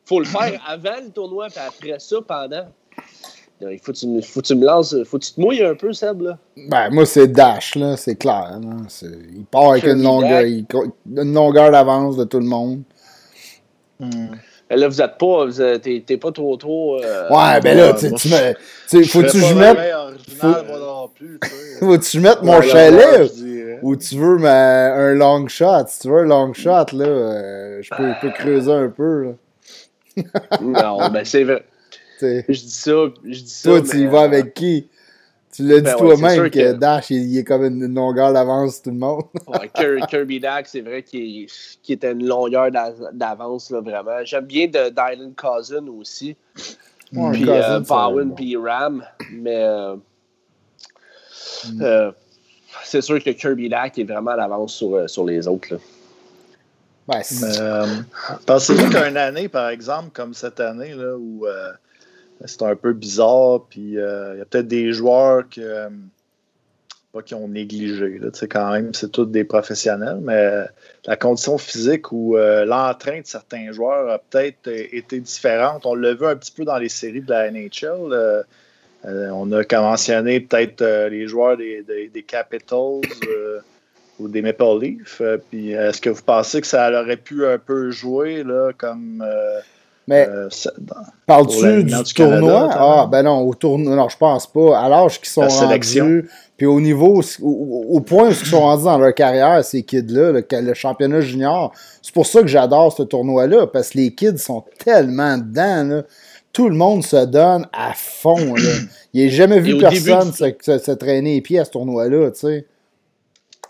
faut 0.05 0.19
le 0.19 0.25
faire 0.25 0.61
avant 0.67 0.99
le 1.03 1.09
tournoi, 1.09 1.47
puis 1.47 1.59
après 1.65 1.99
ça, 1.99 2.17
pendant. 2.25 2.65
Il 3.61 3.77
faut 3.77 3.91
que 3.91 3.97
tu, 3.97 4.21
faut 4.23 4.41
tu 4.41 4.55
me 4.55 4.65
lances, 4.65 4.95
faut 5.03 5.19
que 5.19 5.23
tu 5.23 5.33
te 5.33 5.39
mouilles 5.39 5.63
un 5.63 5.75
peu, 5.75 5.93
Seb, 5.93 6.21
là. 6.21 6.37
Ben, 6.57 6.89
moi, 6.89 7.05
c'est 7.05 7.27
Dash, 7.27 7.75
là, 7.75 7.95
c'est 7.95 8.15
clair. 8.15 8.59
Il 9.03 9.45
part 9.45 9.71
avec 9.71 9.85
une 9.85 10.01
longueur, 10.01 10.43
une 10.43 11.33
longueur 11.33 11.71
d'avance 11.71 12.17
de 12.17 12.23
tout 12.23 12.39
le 12.39 12.45
monde. 12.45 12.81
Hmm. 14.01 14.35
Là, 14.69 14.87
vous 14.87 15.01
êtes 15.01 15.17
pas, 15.17 15.47
t'es 15.81 16.17
pas 16.17 16.31
trop, 16.31 16.55
trop. 16.55 17.03
Euh, 17.03 17.29
ouais, 17.29 17.59
ben 17.61 17.77
là, 17.77 17.93
tu 17.93 18.07
me. 18.07 19.03
Faut-tu 19.03 19.39
que 19.39 19.45
je 19.45 19.53
mette. 19.53 19.77
Faut, 21.79 21.97
que 21.97 22.05
je 22.11 22.19
mette 22.19 22.41
mon 22.41 22.61
chalet 22.61 23.31
ou 23.81 23.95
tu 23.95 24.17
veux 24.17 24.45
un 24.45 25.13
long 25.13 25.47
shot? 25.47 25.87
Si 25.87 25.99
tu 25.99 26.07
veux 26.09 26.19
un 26.19 26.25
long 26.25 26.53
shot, 26.53 26.85
là, 26.93 27.05
euh, 27.05 27.81
je 27.81 27.89
peux, 27.89 28.11
peux, 28.21 28.31
creuser 28.31 28.71
un 28.71 28.89
peu, 28.89 29.23
là 29.23 29.31
non, 30.61 31.09
ben 31.09 31.23
c'est 31.25 31.43
vrai. 31.43 31.63
je 32.21 32.45
dis 32.47 32.69
ça, 32.69 32.91
je 33.23 33.39
dis 33.39 33.49
ça. 33.49 33.69
Toi, 33.69 33.81
tu 33.81 33.97
y 34.01 34.07
vas 34.07 34.21
avec 34.21 34.53
qui? 34.53 34.87
Tu 35.51 35.63
l'as 35.63 35.77
dit 35.77 35.83
ben 35.83 35.95
toi-même 35.95 36.49
que, 36.49 36.73
Dash, 36.73 37.09
il, 37.09 37.37
est 37.37 37.43
comme 37.43 37.63
une, 37.63 37.93
longueur 37.93 38.31
d'avance 38.31 38.81
tout 38.81 38.91
le 38.91 38.97
monde. 38.97 39.23
Kirby 40.09 40.39
Dash, 40.39 40.67
c'est 40.67 40.81
vrai 40.81 41.03
qu'il 41.03 41.47
était 41.89 42.11
une 42.11 42.25
longueur 42.25 42.71
d'avance, 43.13 43.71
vraiment. 43.71 44.23
J'aime 44.23 44.45
bien 44.45 44.67
de 44.67 44.89
Dylan 44.89 45.33
Cousin 45.35 45.87
aussi. 45.87 46.37
puis 47.11 47.49
euh, 47.49 47.79
Bowen, 47.81 48.33
puis 48.33 48.55
Ram. 48.55 49.03
Mais 49.33 49.63
euh, 49.63 49.95
mm. 51.65 51.81
euh, 51.81 52.11
c'est 52.83 53.01
sûr 53.01 53.21
que 53.21 53.31
Kirby 53.31 53.67
Dack 53.67 53.99
est 53.99 54.05
vraiment 54.05 54.31
à 54.31 54.37
l'avance 54.37 54.73
sur, 54.73 55.09
sur 55.09 55.25
les 55.25 55.47
autres. 55.47 55.73
Là. 55.73 55.79
Euh, 57.09 57.87
pensez-vous 58.45 58.89
qu'une 58.89 59.17
année, 59.17 59.49
par 59.49 59.69
exemple, 59.69 60.09
comme 60.13 60.33
cette 60.33 60.59
année, 60.59 60.93
là, 60.93 61.15
où 61.17 61.45
euh, 61.45 61.71
c'est 62.45 62.61
un 62.63 62.75
peu 62.75 62.93
bizarre, 62.93 63.67
euh, 63.77 64.31
il 64.33 64.39
y 64.39 64.41
a 64.41 64.45
peut-être 64.45 64.67
des 64.67 64.93
joueurs 64.93 65.43
pas 67.13 67.21
qui 67.21 67.35
ont 67.35 67.49
négligé, 67.49 68.19
là, 68.19 68.29
quand 68.49 68.71
même, 68.71 68.93
c'est 68.93 69.11
tous 69.11 69.25
des 69.25 69.43
professionnels, 69.43 70.19
mais 70.21 70.63
la 71.05 71.17
condition 71.17 71.57
physique 71.57 72.13
ou 72.13 72.37
l'entrain 72.37 73.19
de 73.19 73.25
certains 73.25 73.73
joueurs 73.73 74.09
a 74.09 74.17
peut-être 74.17 74.69
été 74.69 75.19
différente. 75.19 75.85
On 75.85 75.93
l'a 75.93 76.13
vu 76.13 76.25
un 76.25 76.37
petit 76.37 76.53
peu 76.53 76.63
dans 76.63 76.77
les 76.77 76.87
séries 76.87 77.21
de 77.21 77.29
la 77.29 77.51
NHL. 77.51 78.45
on 79.03 79.51
a 79.51 79.81
mentionné 79.81 80.39
peut-être 80.39 81.09
les 81.09 81.27
joueurs 81.27 81.57
des, 81.57 81.83
des 81.83 82.23
Capitals 82.23 83.01
ou 84.21 84.27
des 84.27 84.41
Maple 84.41 84.79
Leafs. 84.79 85.21
Euh, 85.21 85.37
est-ce 85.51 85.99
que 85.99 86.09
vous 86.09 86.23
pensez 86.23 86.61
que 86.61 86.67
ça 86.67 86.89
aurait 87.01 87.17
pu 87.17 87.45
un 87.45 87.57
peu 87.57 87.91
jouer 87.91 88.43
comme. 88.77 89.23
Mais 90.07 90.27
euh, 90.27 90.49
parles-tu 91.25 91.83
du, 91.83 92.13
tournoi? 92.13 92.69
ah, 92.73 93.07
ben 93.09 93.23
non, 93.23 93.39
au 93.41 93.53
tournoi, 93.53 93.95
non, 93.95 94.09
je 94.09 94.17
pense 94.17 94.47
pas. 94.47 94.79
À 94.79 94.89
l'âge 94.89 95.19
qu'ils 95.19 95.29
sont 95.29 95.47
rendus, 95.47 96.27
puis 96.57 96.65
au 96.65 96.81
niveau, 96.81 97.21
au, 97.41 98.01
point 98.01 98.27
où 98.27 98.31
ils 98.31 98.35
sont 98.35 98.61
rendus 98.61 98.83
dans 98.85 98.97
leur 98.97 99.13
carrière, 99.13 99.63
ces 99.63 99.83
kids-là, 99.83 100.31
le, 100.31 100.73
championnat 100.73 101.21
junior, 101.21 101.71
c'est 102.01 102.13
pour 102.13 102.25
ça 102.25 102.41
que 102.41 102.47
j'adore 102.47 102.91
ce 102.91 103.03
tournoi-là, 103.03 103.67
parce 103.67 103.91
que 103.91 103.99
les 103.99 104.13
kids 104.13 104.37
sont 104.37 104.63
tellement 104.83 105.37
dedans, 105.37 106.03
Tout 106.51 106.67
le 106.67 106.75
monde 106.75 107.03
se 107.03 107.25
donne 107.25 107.67
à 107.71 107.93
fond, 107.95 108.55
là. 108.55 108.71
Il 109.13 109.27
a 109.27 109.29
jamais 109.29 109.59
vu 109.59 109.77
personne 109.77 110.31
se, 110.31 110.45
se, 110.61 110.91
traîner 110.91 111.35
les 111.35 111.41
pieds 111.41 111.59
à 111.59 111.65
ce 111.65 111.71
tournoi-là, 111.71 112.31
tu 112.31 112.39
sais. 112.39 112.65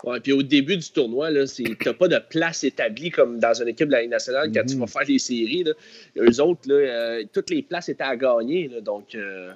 Ouais, 0.04 0.18
puis 0.20 0.32
au 0.32 0.42
début 0.42 0.76
du 0.76 0.90
tournoi, 0.90 1.28
tu 1.46 1.76
n'as 1.86 1.92
pas 1.92 2.08
de 2.08 2.18
place 2.18 2.64
établie 2.64 3.10
comme 3.10 3.38
dans 3.38 3.60
une 3.60 3.68
équipe 3.68 3.86
de 3.86 3.92
la 3.92 4.02
Ligue 4.02 4.10
nationale 4.10 4.50
quand 4.52 4.64
tu 4.66 4.74
vas 4.74 4.82
mhm. 4.82 4.88
faire 4.88 5.04
les 5.06 5.18
séries. 5.18 5.64
Là. 5.64 5.72
Eux 6.18 6.40
autres, 6.40 6.60
là, 6.66 6.74
euh, 6.74 7.24
toutes 7.32 7.50
les 7.50 7.62
places 7.62 7.88
étaient 7.88 8.02
à 8.02 8.16
gagner. 8.16 8.68
donc, 8.82 9.14
euh, 9.14 9.52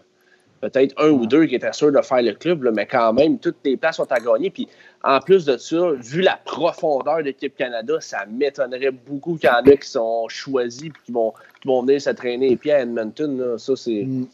peut-être 0.60 0.94
un 1.02 1.10
ou 1.10 1.26
deux 1.26 1.46
qui 1.46 1.56
étaient 1.56 1.72
sûrs 1.72 1.92
de 1.92 2.00
faire 2.00 2.22
le 2.22 2.32
club, 2.32 2.68
mais 2.74 2.86
quand 2.86 3.12
même, 3.12 3.38
toutes 3.38 3.56
les 3.64 3.76
places 3.76 3.96
sont 3.96 4.10
à 4.10 4.20
gagner. 4.20 4.50
Puis 4.50 4.68
en 5.02 5.20
plus 5.20 5.44
de 5.44 5.56
ça, 5.56 5.90
vu 5.98 6.22
la 6.22 6.38
profondeur 6.44 7.18
de 7.18 7.22
l'équipe 7.22 7.56
Canada, 7.56 7.96
ça 8.00 8.24
m'étonnerait 8.26 8.92
beaucoup 8.92 9.36
qu'il 9.36 9.48
y 9.48 9.52
en 9.52 9.64
a 9.70 9.76
qui 9.76 9.88
sont 9.88 10.28
choisis 10.28 10.84
et 10.84 10.92
qui 11.04 11.12
vont, 11.12 11.32
qui 11.60 11.68
venir 11.68 12.00
se 12.00 12.10
traîner 12.10 12.50
les 12.50 12.56
pieds 12.56 12.72
à 12.72 12.82
Edmonton. 12.82 13.58
Ça, 13.58 13.74
c'est. 13.74 14.04
Mm. 14.04 14.26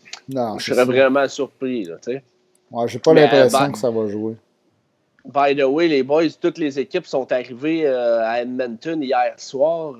Je 0.58 0.64
serais 0.64 0.84
vraiment 0.84 1.26
surpris. 1.26 1.84
Là, 1.84 1.96
Ouais, 2.70 2.88
j'ai 2.88 2.98
pas 2.98 3.12
l'impression 3.12 3.72
que 3.72 3.78
ça 3.78 3.90
va 3.90 4.08
jouer. 4.08 4.34
By 5.24 5.54
the 5.54 5.62
way, 5.62 5.88
les 5.88 6.02
boys, 6.02 6.30
toutes 6.40 6.58
les 6.58 6.78
équipes 6.78 7.06
sont 7.06 7.30
arrivées 7.30 7.86
à 7.86 8.42
Edmonton 8.42 9.02
hier 9.02 9.34
soir. 9.36 9.94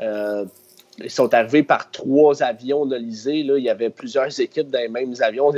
ils 0.00 1.10
sont 1.10 1.32
arrivés 1.32 1.62
par 1.62 1.90
trois 1.90 2.42
avions 2.42 2.86
de 2.86 2.96
l'Isée. 2.96 3.38
Il 3.38 3.58
y 3.58 3.70
avait 3.70 3.90
plusieurs 3.90 4.40
équipes 4.40 4.70
dans 4.70 4.80
les 4.80 4.88
mêmes 4.88 5.14
avions. 5.20 5.52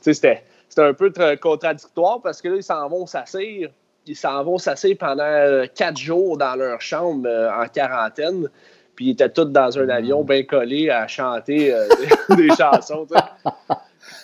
C'était 0.00 0.42
un 0.78 0.94
peu 0.94 1.12
contradictoire 1.40 2.22
parce 2.22 2.40
que 2.40 2.48
là, 2.48 2.56
ils 2.56 2.62
s'en 2.62 2.88
vont 2.88 3.06
s'asseoir 3.06 3.70
ils 4.06 4.16
s'en 4.16 4.42
vont 4.44 4.58
s'asseoir 4.58 4.94
pendant 4.98 5.22
euh, 5.24 5.66
quatre 5.72 5.98
jours 5.98 6.36
dans 6.36 6.54
leur 6.56 6.80
chambre 6.80 7.28
euh, 7.28 7.50
en 7.52 7.66
quarantaine. 7.68 8.48
Puis 8.94 9.06
ils 9.06 9.10
étaient 9.12 9.30
tous 9.30 9.46
dans 9.46 9.78
un 9.78 9.88
avion 9.88 10.22
bien 10.22 10.42
collé 10.42 10.90
à 10.90 11.06
chanter 11.06 11.72
euh, 11.72 11.88
des, 12.36 12.48
chansons. 12.48 13.06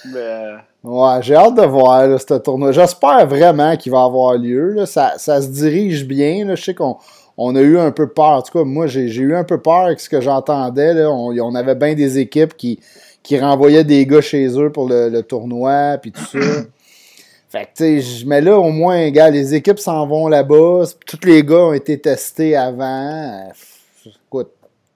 Mais... 0.06 0.54
Ouais, 0.84 1.18
j'ai 1.22 1.34
hâte 1.34 1.56
de 1.56 1.62
voir 1.62 2.20
ce 2.20 2.34
tournoi. 2.34 2.72
J'espère 2.72 3.26
vraiment 3.26 3.76
qu'il 3.76 3.92
va 3.92 4.04
avoir 4.04 4.34
lieu. 4.36 4.84
Ça, 4.86 5.14
ça, 5.18 5.42
se 5.42 5.48
dirige 5.48 6.06
bien. 6.06 6.54
Je 6.54 6.62
sais 6.62 6.74
qu'on 6.74 6.96
on 7.36 7.56
a 7.56 7.60
eu 7.60 7.78
un 7.78 7.90
peu 7.90 8.08
peur. 8.08 8.30
En 8.30 8.42
tout 8.42 8.58
cas, 8.58 8.64
moi, 8.64 8.86
j'ai 8.86 9.06
eu 9.06 9.34
un 9.34 9.44
peu 9.44 9.58
peur 9.58 9.86
avec 9.86 10.00
ce 10.00 10.08
que 10.08 10.20
j'entendais. 10.20 11.04
On, 11.04 11.28
on, 11.28 11.54
avait 11.54 11.74
bien 11.74 11.94
des 11.94 12.18
équipes 12.18 12.56
qui, 12.56 12.80
qui 13.22 13.38
renvoyaient 13.38 13.84
des 13.84 14.06
gars 14.06 14.20
chez 14.20 14.46
eux 14.58 14.70
pour 14.70 14.88
le, 14.88 15.08
le 15.08 15.22
tournoi, 15.22 15.98
puis 16.00 16.12
tout 16.12 16.24
ça. 16.24 16.38
Fait 17.48 17.64
que, 17.64 17.78
tu 17.78 18.02
sais, 18.02 18.24
mais 18.26 18.42
là, 18.42 18.58
au 18.58 18.70
moins, 18.70 19.08
gars, 19.10 19.30
les 19.30 19.54
équipes 19.54 19.78
s'en 19.78 20.06
vont 20.06 20.28
là-bas. 20.28 20.82
Tous 21.06 21.26
les 21.26 21.42
gars 21.42 21.64
ont 21.64 21.72
été 21.72 21.98
testés 21.98 22.54
avant. 22.54 23.48
Écoute, 24.04 24.50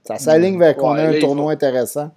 ça 0.04 0.18
s'aligne 0.18 0.58
vers 0.58 0.76
qu'on 0.76 0.94
ait 0.96 1.16
un 1.16 1.18
tournoi 1.18 1.52
intéressant. 1.52 2.10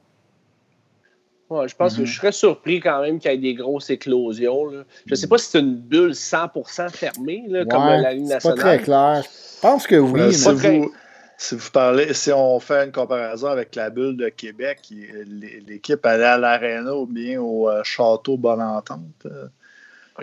Ouais, 1.49 1.67
je 1.67 1.75
pense 1.75 1.95
que 1.95 2.01
mhm. 2.01 2.07
je 2.07 2.15
serais 2.17 2.31
surpris 2.31 2.79
quand 2.79 3.01
même 3.01 3.19
qu'il 3.19 3.31
y 3.31 3.33
ait 3.33 3.37
des 3.37 3.53
grosses 3.53 3.89
éclosions. 3.89 4.65
Là. 4.65 4.83
Je 5.05 5.11
ne 5.11 5.15
sais 5.15 5.27
pas 5.27 5.37
si 5.37 5.51
c'est 5.51 5.59
une 5.59 5.75
bulle 5.75 6.11
100% 6.11 6.89
fermée, 6.89 7.43
là, 7.47 7.65
comme 7.65 7.85
la 7.85 8.13
Ligue 8.13 8.27
nationale. 8.27 8.57
C'est 8.57 8.63
pas 8.63 8.69
très 8.69 8.79
clair. 8.79 9.23
Je 9.23 9.61
pense 9.61 9.87
que 9.87 9.95
oui. 9.95 10.33
si, 10.33 10.51
vous, 10.51 10.91
si, 11.37 11.55
vous, 11.55 11.71
parlez, 11.71 12.13
si 12.13 12.31
on 12.31 12.59
fait 12.59 12.85
une 12.85 12.91
comparaison 12.91 13.47
avec 13.47 13.75
la 13.75 13.91
bulle 13.91 14.17
de 14.17 14.29
Québec, 14.29 14.79
l'équipe 15.67 16.03
allait 16.05 16.23
à 16.23 16.37
l'Arena 16.37 16.95
ou 16.95 17.05
bien 17.05 17.39
au 17.39 17.69
euh, 17.69 17.83
Château 17.83 18.37
Bonne-Entente. 18.37 19.01
Euh, 19.27 19.45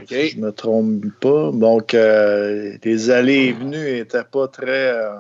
si 0.07 0.31
je 0.31 0.39
me 0.39 0.53
trompe 0.53 1.05
pas. 1.21 1.51
Donc, 1.53 1.95
euh, 1.95 2.77
les 2.83 3.11
allées 3.11 3.47
et 3.47 3.53
venues 3.53 3.93
n'étaient 3.93 4.25
pas 4.25 4.49
très. 4.49 4.93
Euh, 4.93 5.17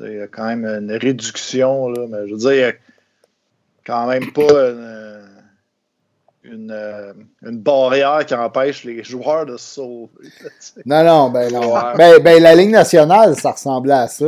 il 0.00 0.14
y 0.14 0.20
a 0.20 0.26
quand 0.26 0.46
même 0.46 0.64
une 0.64 0.92
réduction, 0.92 1.88
là, 1.88 2.06
mais 2.08 2.26
je 2.26 2.32
veux 2.32 2.38
dire, 2.38 2.52
il 2.52 2.56
n'y 2.56 2.64
a 2.64 2.72
quand 3.84 4.08
même 4.08 4.32
pas 4.32 4.70
une, 4.70 5.11
euh, 6.44 7.12
une, 7.42 7.58
barrière 7.58 8.26
qui 8.26 8.34
empêche 8.34 8.84
les 8.84 9.04
joueurs 9.04 9.46
de 9.46 9.56
se 9.56 9.74
sauver. 9.74 10.10
non, 10.84 11.04
non, 11.04 11.30
ben 11.30 11.52
non. 11.52 11.72
Ben, 11.96 12.20
ben, 12.20 12.42
la 12.42 12.54
Ligue 12.54 12.70
nationale, 12.70 13.36
ça 13.36 13.52
ressemblait 13.52 13.92
à 13.92 14.08
ça. 14.08 14.26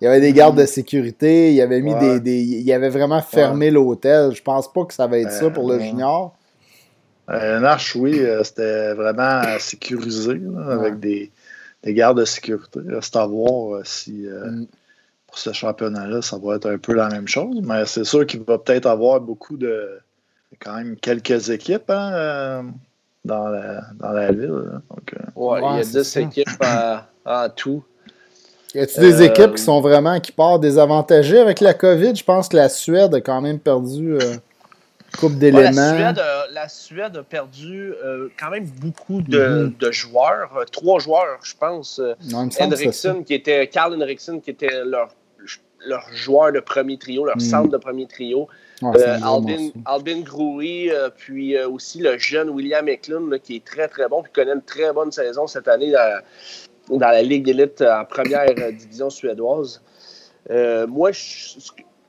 Il 0.00 0.04
y 0.04 0.06
avait 0.06 0.20
des 0.20 0.32
gardes 0.32 0.56
de 0.56 0.62
mm. 0.62 0.68
sécurité, 0.68 1.52
il 1.52 1.60
avait 1.60 1.80
mis 1.80 1.94
des, 1.96 2.20
des, 2.20 2.40
Il 2.40 2.72
avait 2.72 2.88
vraiment 2.88 3.20
fermé 3.20 3.70
l'hôtel. 3.70 4.32
Je 4.34 4.42
pense 4.42 4.72
pas 4.72 4.84
que 4.84 4.94
ça 4.94 5.06
va 5.06 5.18
être 5.18 5.32
ça 5.32 5.50
pour 5.50 5.68
le 5.68 5.78
junior. 5.80 6.34
Un 7.26 7.62
arche, 7.62 7.94
oui, 7.94 8.18
euh, 8.20 8.42
c'était 8.42 8.94
vraiment 8.94 9.42
sécurisé, 9.58 10.40
avec 10.70 10.98
des, 10.98 11.30
des, 11.82 11.92
gardes 11.92 12.18
de 12.18 12.24
sécurité. 12.24 12.80
C'est 13.02 13.16
à 13.16 13.26
voir 13.26 13.74
euh, 13.74 13.82
si 13.84 14.26
euh, 14.26 14.46
mm. 14.46 14.66
pour 15.26 15.38
ce 15.38 15.52
championnat-là, 15.52 16.22
ça 16.22 16.38
va 16.38 16.56
être 16.56 16.70
un 16.70 16.78
peu 16.78 16.94
la 16.94 17.08
même 17.08 17.28
chose. 17.28 17.60
Mais 17.62 17.84
c'est 17.84 18.04
sûr 18.04 18.24
qu'il 18.24 18.40
va 18.44 18.56
peut-être 18.56 18.86
avoir 18.86 19.20
beaucoup 19.20 19.58
de. 19.58 19.98
Quand 20.60 20.74
même 20.74 20.96
quelques 20.96 21.50
équipes 21.50 21.90
hein, 21.90 22.72
dans, 23.24 23.48
la, 23.48 23.82
dans 23.94 24.12
la 24.12 24.32
ville. 24.32 24.80
ouais, 25.36 25.60
il 25.62 25.76
y 25.76 25.80
a 25.80 26.02
10 26.02 26.16
équipes 26.16 26.48
en, 27.24 27.48
tout. 27.50 27.84
Y 28.74 28.80
a-t-il 28.80 29.00
des 29.00 29.22
équipes 29.22 29.54
qui 29.54 29.62
sont 29.62 29.80
vraiment 29.80 30.20
qui 30.20 30.30
partent 30.30 30.60
désavantagées 30.60 31.38
avec 31.38 31.60
la 31.60 31.72
COVID? 31.72 32.14
Je 32.14 32.22
pense 32.22 32.50
que 32.50 32.56
la 32.56 32.68
Suède 32.68 33.14
a 33.14 33.20
quand 33.22 33.40
même 33.40 33.58
perdu. 33.58 34.18
Coupe 35.16 35.38
d'éléments. 35.38 36.12
la, 36.52 36.68
Suède 36.68 37.16
a 37.16 37.22
perdu 37.22 37.94
euh, 38.04 38.28
quand 38.38 38.50
même 38.50 38.66
beaucoup 38.66 39.22
de, 39.22 39.72
mhm. 39.80 39.92
joueurs. 39.92 40.56
Euh, 40.56 40.64
trois 40.70 41.00
joueurs, 41.00 41.38
je 41.42 41.54
pense. 41.58 41.98
Euh, 41.98 42.14
Henriksen, 42.32 43.24
qui 43.24 43.34
était, 43.34 43.66
Carl 43.68 43.94
Henriksen, 43.94 44.40
qui 44.40 44.50
était 44.50 44.84
leur, 44.84 45.08
leur 45.86 46.08
joueur 46.12 46.52
de 46.52 46.60
premier 46.60 46.98
trio, 46.98 47.24
leur 47.24 47.36
mhm. 47.36 47.40
centre 47.40 47.70
de 47.70 47.76
premier 47.76 48.06
trio. 48.06 48.48
Albin, 48.82 49.70
Albin 49.86 50.22
puis 51.16 51.58
aussi 51.60 51.98
le 52.00 52.16
jeune 52.18 52.50
William 52.50 52.88
Eklund, 52.88 53.40
qui 53.40 53.56
est 53.56 53.64
très, 53.64 53.88
très 53.88 54.08
bon, 54.08 54.22
qui 54.22 54.30
connaît 54.32 54.52
une 54.52 54.62
très 54.62 54.92
bonne 54.92 55.10
saison 55.10 55.48
cette 55.48 55.66
année 55.66 55.90
dans, 55.90 56.22
dans 56.98 57.08
la 57.08 57.22
Ligue 57.22 57.48
élite 57.48 57.82
en 57.82 58.04
première 58.04 58.54
division 58.72 59.10
suédoise. 59.10 59.82
moi, 60.48 61.10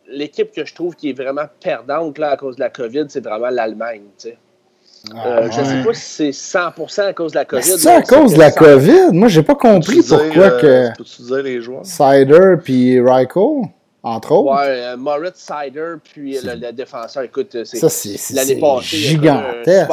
l'équipe 0.09 0.51
que 0.51 0.65
je 0.65 0.73
trouve 0.73 0.95
qui 0.95 1.09
est 1.09 1.13
vraiment 1.13 1.45
perdante 1.59 2.17
là, 2.17 2.31
à 2.31 2.38
cause 2.38 2.55
de 2.55 2.61
la 2.61 2.69
COVID, 2.69 3.05
c'est 3.09 3.23
vraiment 3.23 3.49
l'Allemagne. 3.49 4.03
Ah, 5.15 5.27
euh, 5.27 5.51
je 5.51 5.62
ne 5.62 5.65
sais 5.65 5.84
pas 5.84 5.94
si 5.94 6.34
c'est 6.34 6.58
100% 6.58 7.01
à 7.01 7.13
cause 7.13 7.32
de 7.32 7.38
la 7.38 7.46
COVID. 7.46 7.63
C'est 7.63 7.89
à 7.89 8.01
cause 8.01 8.34
de 8.34 8.39
la 8.39 8.51
COVID? 8.51 9.12
Moi, 9.12 9.27
j'ai 9.27 9.44
pas 9.44 9.56
compris 9.56 10.01
pourquoi 10.01 10.44
euh, 10.44 10.91
que. 10.91 11.03
Tu 11.03 11.22
dire 11.22 11.44
les 11.44 11.62
joueurs? 11.62 11.86
Cider 11.86 12.56
puis 12.63 13.00
Ryko, 13.00 13.65
entre 14.03 14.32
autres. 14.34 14.51
Ouais, 14.51 14.68
euh, 14.68 14.98
Moritz 14.98 15.38
Cider 15.38 15.96
puis 16.03 16.38
le, 16.44 16.72
défenseur. 16.72 17.24
Écoute, 17.24 17.63
c'est 17.63 18.34
l'année 18.34 18.60
passée. 18.60 18.98
Gigantesque. 18.98 19.91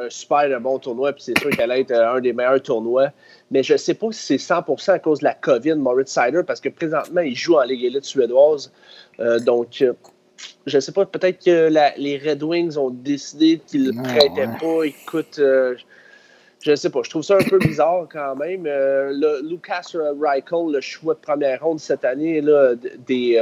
Un 0.00 0.10
super, 0.10 0.60
bon 0.60 0.78
tournoi, 0.78 1.12
puis 1.12 1.22
c'est 1.24 1.38
sûr 1.38 1.50
qu'elle 1.50 1.70
allait 1.70 1.80
être 1.80 1.92
un 1.92 2.20
des 2.20 2.32
meilleurs 2.32 2.62
tournois. 2.62 3.08
Mais 3.50 3.62
je 3.62 3.72
ne 3.72 3.78
sais 3.78 3.94
pas 3.94 4.08
si 4.12 4.38
c'est 4.38 4.54
100% 4.54 4.90
à 4.90 4.98
cause 4.98 5.20
de 5.20 5.24
la 5.24 5.34
COVID, 5.34 5.76
Moritz 5.76 6.12
Sider, 6.12 6.42
parce 6.46 6.60
que 6.60 6.68
présentement, 6.68 7.22
il 7.22 7.34
joue 7.34 7.56
en 7.56 7.62
Ligue 7.62 7.84
élite 7.84 8.04
suédoise. 8.04 8.70
Euh, 9.20 9.38
donc, 9.40 9.82
euh, 9.82 9.94
je 10.66 10.76
ne 10.76 10.80
sais 10.80 10.92
pas, 10.92 11.04
peut-être 11.06 11.44
que 11.44 11.70
les 11.98 12.18
Red 12.18 12.42
Wings 12.42 12.76
ont 12.76 12.90
décidé 12.90 13.60
qu'ils 13.66 13.88
ne 13.88 14.02
prêtaient 14.02 14.48
pas. 14.60 14.84
Écoute, 14.84 15.38
euh, 15.38 15.74
je 16.60 16.70
ne 16.72 16.76
sais 16.76 16.90
pas, 16.90 17.00
je 17.02 17.10
trouve 17.10 17.22
ça 17.22 17.36
un 17.36 17.48
peu 17.48 17.58
bizarre 17.58 18.06
quand 18.10 18.36
même. 18.36 18.64
Lucas 19.48 19.92
Reichel, 19.94 20.72
le 20.72 20.80
choix 20.80 21.14
de 21.14 21.20
première 21.20 21.62
ronde 21.62 21.80
cette 21.80 22.04
année 22.04 22.40
là, 22.40 22.74
des, 23.06 23.40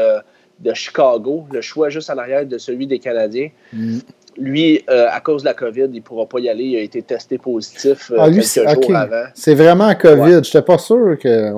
de 0.60 0.74
Chicago, 0.74 1.46
le 1.50 1.60
choix 1.60 1.88
juste 1.88 2.10
en 2.10 2.18
arrière 2.18 2.46
de 2.46 2.58
celui 2.58 2.86
des 2.86 2.98
Canadiens. 2.98 3.50
Mm. 3.72 3.98
Lui, 4.38 4.84
à 4.86 5.18
cause 5.20 5.42
de 5.42 5.48
la 5.48 5.54
COVID, 5.54 5.88
il 5.92 5.96
ne 5.96 6.00
pourra 6.00 6.26
pas 6.26 6.40
y 6.40 6.48
aller. 6.48 6.64
Il 6.64 6.76
a 6.76 6.80
été 6.80 7.00
testé 7.02 7.38
positif 7.38 8.12
ah, 8.18 8.28
quelques 8.30 8.84
jours 8.84 8.96
avant. 8.96 9.24
C'est 9.34 9.54
vraiment 9.54 9.94
COVID. 9.94 10.32
Je 10.32 10.36
n'étais 10.36 10.62
pas 10.62 10.78
sûr 10.78 11.16
que. 11.18 11.52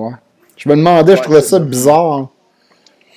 Je 0.57 0.69
me 0.69 0.77
demandais, 0.77 1.17
je 1.17 1.23
trouvais 1.23 1.41
ça 1.41 1.59
bizarre. 1.59 2.29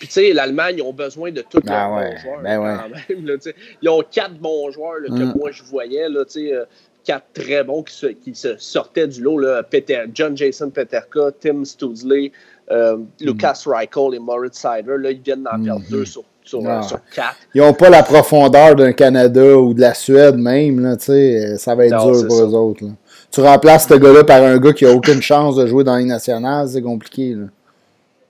Puis, 0.01 0.07
tu 0.07 0.13
sais, 0.15 0.33
l'Allemagne, 0.33 0.77
ils 0.79 0.81
ont 0.81 0.93
besoin 0.93 1.31
de 1.31 1.43
tous 1.47 1.61
ah 1.67 1.87
leurs 1.87 1.89
bons 1.89 2.17
joueurs. 2.17 2.41
Ben 2.41 2.57
quand 2.57 2.89
même, 2.89 3.37
ils 3.83 3.89
ont 3.89 4.01
quatre 4.09 4.33
bons 4.33 4.71
joueurs 4.71 4.95
que 5.05 5.11
mm. 5.11 5.33
moi, 5.37 5.51
je 5.51 5.61
voyais. 5.61 6.09
Là, 6.09 6.23
euh, 6.37 6.65
quatre 7.03 7.27
très 7.35 7.63
bons 7.63 7.83
qui 7.83 7.93
se, 7.93 8.07
qui 8.07 8.33
se 8.33 8.57
sortaient 8.57 9.05
du 9.05 9.21
lot. 9.21 9.37
Là, 9.37 9.61
Peter, 9.61 10.05
John 10.11 10.35
Jason 10.35 10.71
Peterka, 10.71 11.29
Tim 11.39 11.63
Stoodsley, 11.65 12.31
euh, 12.71 12.97
mm. 12.97 13.05
Lucas 13.19 13.61
Reichel 13.63 14.15
et 14.15 14.19
Moritz 14.19 14.57
Sider. 14.57 14.97
Là, 14.97 15.11
ils 15.11 15.21
viennent 15.21 15.43
d'en 15.43 15.51
mm-hmm. 15.51 15.65
perdre 15.65 15.85
deux 15.91 16.05
sur, 16.05 16.23
sur, 16.43 16.67
euh, 16.67 16.81
sur, 16.81 16.99
quatre. 17.13 17.37
Ils 17.53 17.61
n'ont 17.61 17.73
pas 17.75 17.91
la 17.91 18.01
profondeur 18.01 18.75
d'un 18.75 18.93
Canada 18.93 19.55
ou 19.55 19.75
de 19.75 19.81
la 19.81 19.93
Suède 19.93 20.35
même. 20.35 20.79
Là, 20.79 20.97
ça 20.97 21.75
va 21.75 21.85
être 21.85 22.03
dur 22.03 22.27
pour 22.27 22.41
eux 22.41 22.55
autres. 22.55 22.85
Là. 22.85 22.91
Tu 23.29 23.41
remplaces 23.41 23.87
ce 23.87 23.93
gars-là 23.93 24.23
par 24.23 24.41
un 24.41 24.57
gars 24.57 24.73
qui 24.73 24.85
n'a 24.85 24.93
aucune 24.93 25.21
chance 25.21 25.57
de 25.57 25.67
jouer 25.67 25.83
dans 25.83 25.95
les 25.95 26.05
nationales, 26.05 26.69
c'est 26.69 26.81
compliqué. 26.81 27.35
Là. 27.35 27.45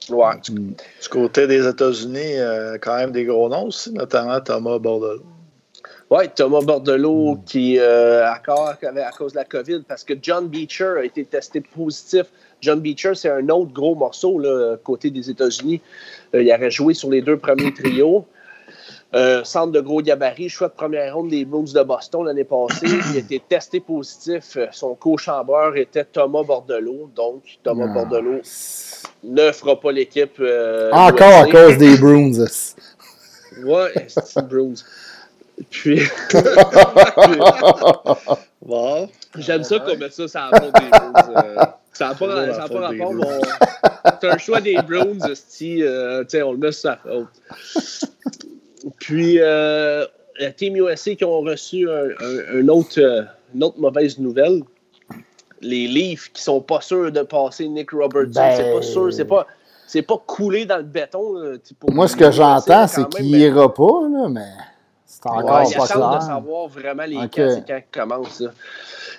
Ouais. 0.10 0.40
Du, 0.44 0.76
côté 1.10 1.48
des 1.48 1.68
États-Unis, 1.68 2.38
euh, 2.38 2.78
quand 2.82 2.98
même 2.98 3.12
des 3.12 3.26
gros 3.26 3.50
noms 3.50 3.68
aussi, 3.68 3.94
notamment 3.94 4.40
Thomas 4.42 4.80
Bordelot. 4.80 5.24
Oui, 6.10 6.24
Thomas 6.36 6.62
Bordelot 6.62 7.36
mm. 7.36 7.44
qui, 7.46 7.78
euh, 7.80 8.26
à, 8.26 8.40
cause 8.40 9.32
de 9.32 9.38
la 9.38 9.46
COVID, 9.46 9.84
parce 9.88 10.04
que 10.04 10.14
John 10.22 10.48
Beecher 10.48 10.96
a 10.98 11.06
été 11.06 11.24
testé 11.24 11.62
positif. 11.62 12.26
John 12.62 12.80
Beecher, 12.80 13.16
c'est 13.16 13.30
un 13.30 13.48
autre 13.50 13.72
gros 13.72 13.96
morceau 13.96 14.40
là, 14.40 14.76
côté 14.84 15.10
des 15.10 15.30
États-Unis. 15.30 15.82
Euh, 16.36 16.44
il 16.44 16.52
aurait 16.52 16.72
joué 16.72 16.94
sur 16.94 17.10
les 17.10 17.22
deux 17.22 17.38
premiers 17.38 17.74
trios. 17.74 18.26
Centre 19.44 19.72
de 19.72 19.82
gros 19.82 20.02
gabarit, 20.02 20.50
choix 20.50 20.70
de 20.70 20.74
première 20.74 21.16
ronde 21.16 21.30
des 21.30 21.46
Blues 21.46 21.74
de 21.74 21.84
Boston 21.84 22.26
l'année 22.26 22.44
passée. 22.44 22.88
Il 23.12 23.18
a 23.18 23.20
été 23.20 23.42
testé 23.48 23.80
positif. 23.80 24.58
Son 24.72 24.96
co-chambreur 24.96 25.76
était 25.78 26.06
Thomas 26.06 26.44
Bordelot. 26.44 27.10
Donc, 27.16 27.44
Thomas 27.64 27.88
ah. 27.90 27.94
Bordelot 27.94 28.42
ne 29.24 29.52
fera 29.52 29.80
pas 29.80 29.92
l'équipe. 29.92 30.40
Euh, 30.40 30.92
Encore 30.92 31.34
à 31.34 31.48
cause 31.48 31.78
des 31.78 31.98
Bruins. 31.98 32.46
ouais, 33.64 34.08
c'est 34.08 34.48
Bruins? 34.48 34.74
Puis. 35.70 36.02
bon. 38.62 39.10
J'aime 39.38 39.64
ça 39.64 39.80
qu'on 39.80 39.98
met 39.98 40.10
ça 40.10 40.28
ça 40.28 40.50
la 40.52 40.60
des 40.60 40.70
Bruins. 40.70 41.14
Euh, 41.38 41.56
ça 41.94 42.10
n'a 42.10 42.16
pas, 42.16 42.54
ça 42.54 42.68
pas 42.68 42.80
rapport, 42.80 43.14
mais 43.14 43.26
c'est 44.22 44.30
un 44.30 44.38
choix 44.38 44.62
des 44.62 44.76
Bruins, 44.76 45.20
si, 45.34 45.84
euh, 45.84 46.24
on 46.46 46.54
le 46.54 46.58
met 46.58 46.72
sur 46.72 46.82
sa 46.82 46.98
faute. 46.98 47.28
Puis, 49.00 49.38
euh, 49.40 50.06
la 50.40 50.52
Team 50.52 50.76
USA 50.76 51.16
qui 51.16 51.26
ont 51.26 51.42
reçu 51.42 51.88
un, 51.90 52.68
autre, 52.68 53.28
une 53.54 53.64
autre 53.64 53.80
mauvaise 53.80 54.18
nouvelle. 54.18 54.62
Les 55.62 55.88
Leafs 55.88 56.32
qui 56.34 56.42
sont 56.42 56.62
pas 56.62 56.82
sûrs 56.82 57.12
de 57.12 57.22
passer 57.22 57.68
Nick 57.68 57.92
Robertson. 57.92 58.42
C'est 58.56 58.64
pas 58.64 58.80
ben, 58.80 58.82
sûr, 58.82 59.14
c'est 59.14 59.26
pas 59.26 59.46
c'est 59.92 60.02
pas 60.04 60.18
coulé 60.26 60.66
dans 60.66 60.78
le 60.78 60.84
béton. 60.84 61.60
Moi, 61.90 62.08
ce 62.08 62.16
que 62.16 62.32
j'entends, 62.32 62.88
c'est 62.88 63.08
qu'il 63.10 63.36
ira 63.36 63.74
pas, 63.74 64.08
là, 64.10 64.30
mais 64.30 64.48
c'est 65.06 65.26
encore 65.28 65.64
pas 65.64 65.66
clair. 65.66 66.18
De 66.18 66.24
savoir 66.24 66.68
vraiment 66.70 67.04
les 67.04 67.18
camps, 67.28 67.30
c'est 67.54 67.68
quand 67.68 67.78
ils 67.78 67.92
commencent. 67.92 68.44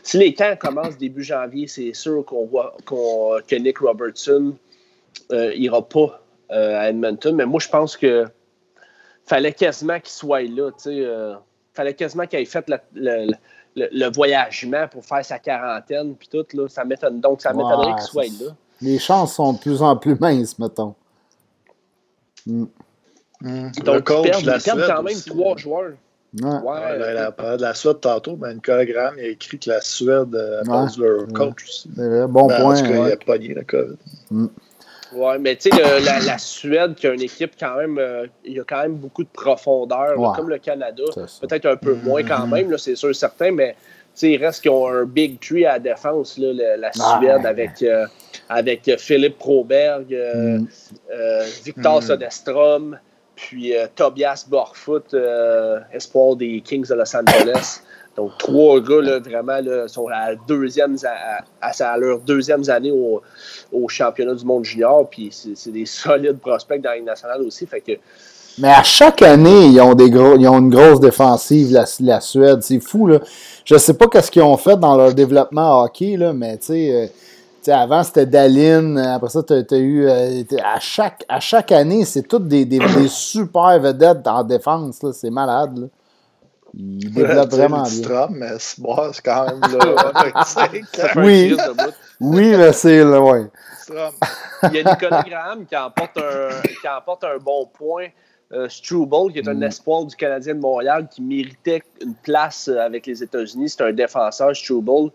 Si 0.03 0.17
les 0.17 0.33
camps 0.33 0.57
commencent 0.59 0.97
début 0.97 1.23
janvier, 1.23 1.67
c'est 1.67 1.93
sûr 1.93 2.25
qu'on 2.25 2.47
voit 2.47 2.75
que 2.87 3.55
Nick 3.57 3.79
Robertson 3.81 4.55
euh, 5.31 5.53
ira 5.55 5.87
pas 5.87 6.23
euh, 6.51 6.81
à 6.81 6.89
Edmonton. 6.89 7.37
Mais 7.37 7.45
moi, 7.45 7.61
je 7.61 7.69
pense 7.69 7.97
que 7.99 8.25
fallait 9.25 9.53
quasiment 9.53 9.99
qu'il 10.01 10.11
soit 10.11 10.43
là. 10.43 10.71
Il 10.87 11.03
euh, 11.03 11.35
fallait 11.75 11.95
quasiment 11.95 12.27
qu'il 12.27 12.39
ait 12.39 12.45
fait 12.45 12.71
le, 12.95 14.11
voyagement 14.13 14.89
pour 14.89 15.05
faire 15.05 15.25
sa 15.25 15.39
quarantaine. 15.39 16.15
Puis 16.17 16.29
tout, 16.29 16.45
là, 16.55 16.69
ça 16.69 16.85
m'étonne. 16.85 17.21
Donc, 17.21 17.43
ça 17.43 17.53
m'étonnerait 17.53 17.95
qu'il 17.95 18.03
soit 18.03 18.45
là 18.45 18.53
les 18.83 18.99
chances 18.99 19.35
sont 19.35 19.55
de 19.55 19.59
plus 19.59 19.81
en 19.83 19.97
plus 19.97 20.19
minces, 20.19 20.59
mettons. 20.59 20.95
Mm. 22.47 22.65
Mm. 23.41 23.71
Donc, 23.85 24.09
de 24.09 24.47
la 24.47 24.61
Suède 24.61 24.85
quand 24.87 25.03
même 25.03 25.21
trois 25.25 25.57
joueurs. 25.57 25.93
Ouais. 26.41 26.49
ouais 26.49 26.99
la, 26.99 27.13
la, 27.13 27.57
de 27.57 27.63
la 27.63 27.75
Suède 27.75 28.01
tantôt, 28.01 28.37
ben, 28.37 28.55
Nicolas 28.55 28.87
Graham 28.87 29.15
il 29.19 29.25
a 29.25 29.29
écrit 29.29 29.59
que 29.59 29.69
la 29.69 29.83
Suède 29.83 30.35
a 30.35 30.65
perdu 30.65 31.01
leur 31.01 31.27
coach 31.29 31.65
aussi. 31.65 31.89
Bon 32.29 32.47
ben, 32.47 32.61
point. 32.61 32.75
En 32.75 32.83
tout 32.83 32.89
cas, 32.89 33.09
il 33.09 33.13
a 33.13 33.17
pogné 33.17 33.55
la 33.55 33.65
COVID. 33.65 33.97
Mm. 34.31 34.47
Ouais, 35.15 35.39
mais 35.39 35.57
tu 35.57 35.71
sais, 35.71 36.01
la, 36.01 36.21
la, 36.21 36.39
Suède 36.39 36.95
qui 36.95 37.07
a 37.07 37.13
une 37.13 37.23
équipe 37.23 37.53
quand 37.59 37.77
même, 37.77 37.99
euh, 37.99 38.27
il 38.45 38.55
y 38.55 38.61
a 38.61 38.65
quand 38.65 38.81
même 38.83 38.95
beaucoup 38.95 39.25
de 39.25 39.29
profondeur, 39.29 40.15
comme 40.35 40.49
le 40.49 40.59
Canada. 40.59 41.03
Peut-être 41.15 41.67
un 41.67 41.77
peu 41.77 41.95
moins 41.95 42.23
quand 42.23 42.47
même, 42.47 42.77
c'est 42.79 42.97
sûr 42.97 43.15
certain, 43.15 43.51
mais 43.51 43.77
il 44.21 44.37
reste 44.37 44.63
qu'ils 44.63 44.71
ont 44.71 44.89
un 44.89 45.05
big 45.05 45.41
tree 45.41 45.65
à 45.65 45.75
la 45.75 45.79
défense, 45.79 46.39
là, 46.39 46.77
la, 46.77 46.91
ah, 47.01 47.19
Suède, 47.19 47.47
avec, 47.47 47.83
euh, 47.83 48.07
avec 48.49 48.91
Philippe 48.99 49.39
Proberg, 49.39 50.13
euh, 50.13 50.59
mm. 50.59 50.69
euh, 51.13 51.45
Victor 51.65 51.99
mm. 51.99 52.03
Sodestrom, 52.03 52.99
puis 53.35 53.75
Tobias 53.97 54.47
Borfoot, 54.49 55.17
espoir 55.93 56.37
des 56.37 56.61
Kings 56.61 56.87
de 56.89 56.95
Los 56.95 57.17
Angeles. 57.17 57.81
Donc, 58.17 58.33
trois 58.39 58.81
gars, 58.81 59.01
là, 59.01 59.19
vraiment, 59.21 59.59
là, 59.63 59.89
sont 59.89 60.07
à, 60.09 60.33
leur 61.97 62.19
deuxième 62.21 62.63
année 62.69 62.93
au, 62.93 63.89
championnat 63.89 64.35
du 64.35 64.45
monde 64.45 64.65
junior. 64.65 65.09
Puis, 65.09 65.31
c'est 65.33 65.71
des 65.71 65.87
solides 65.87 66.39
prospects 66.39 66.81
dans 66.81 66.91
la 66.91 67.01
nationale 67.01 67.43
aussi. 67.43 67.67
Fait 67.67 67.81
que, 67.81 67.93
mais 68.59 68.69
à 68.69 68.83
chaque 68.83 69.23
année, 69.23 69.67
ils 69.67 69.81
ont, 69.81 69.95
des 69.95 70.11
gros, 70.11 70.37
ils 70.37 70.47
ont 70.47 70.59
une 70.59 70.69
grosse 70.69 71.01
défensive, 71.01 71.73
la, 71.73 71.87
la 72.01 72.21
Suède. 72.21 72.63
C'est 72.63 72.81
fou, 72.81 73.07
là. 73.07 73.19
Je 73.65 73.79
sais 73.79 73.95
pas 73.95 74.09
qu'est-ce 74.09 74.31
qu'ils 74.31 74.43
ont 74.43 74.59
fait 74.59 74.77
dans 74.77 74.95
leur 74.95 75.15
développement 75.15 75.83
hockey, 75.83 76.17
là, 76.19 76.35
mais 76.35 76.59
tu 76.59 76.67
sais, 76.67 77.11
euh, 77.69 77.73
avant 77.73 78.03
c'était 78.03 78.27
Dalin, 78.27 78.97
après 78.97 79.31
ça, 79.31 79.43
tu 79.43 79.55
as, 79.55 79.79
eu. 79.79 80.07
Euh, 80.07 80.43
à, 80.63 80.81
chaque, 80.81 81.25
à 81.29 81.41
chaque 81.41 81.73
année, 81.73 82.05
c'est 82.05 82.29
toutes 82.29 82.49
des, 82.49 82.65
des, 82.65 82.81
super 83.09 83.79
vedettes 83.79 84.27
en 84.27 84.43
défense, 84.43 85.01
c'est 85.13 85.31
malade. 85.31 85.79
Là. 85.79 85.87
Ils 86.75 87.13
développent 87.13 87.51
vraiment 87.51 87.83
bien. 87.83 88.29
mais 88.31 88.59
c'est 88.59 88.83
quand 89.25 89.47
même 89.47 89.61
là. 89.61 90.13
oui, 91.17 91.57
oui, 92.21 92.57
mais 92.57 92.73
c'est 92.73 93.05
là, 93.05 93.21
ouais. 93.21 93.47
Il 93.91 94.75
y 94.75 94.81
a 94.81 94.93
Nicolas 94.93 95.23
Graham 95.23 95.67
qui 95.67 95.77
emporte 95.77 96.17
un, 96.17 96.63
qui 96.63 96.89
emporte 96.89 97.25
un 97.25 97.37
bon 97.39 97.67
point 97.67 98.07
euh, 98.53 98.69
Struble, 98.69 99.33
qui 99.33 99.39
est 99.39 99.49
un 99.49 99.55
mm. 99.55 99.63
espoir 99.65 100.05
du 100.05 100.15
Canadien 100.15 100.55
de 100.55 100.61
Montréal, 100.61 101.09
qui 101.11 101.23
méritait 101.23 101.83
une 102.03 102.15
place 102.15 102.69
euh, 102.69 102.81
avec 102.81 103.07
les 103.07 103.23
États-Unis. 103.23 103.71
C'est 103.71 103.83
un 103.83 103.93
défenseur, 103.93 104.55
Struble. 104.55 104.91
Euh, 104.91 105.09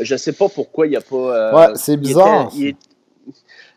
je 0.00 0.14
ne 0.14 0.18
sais 0.18 0.32
pas 0.32 0.48
pourquoi 0.48 0.86
il 0.86 0.90
n'y 0.90 0.96
a 0.96 1.00
pas. 1.00 1.54
ouais, 1.54 1.74
c'est 1.76 1.96
bizarre. 1.96 2.50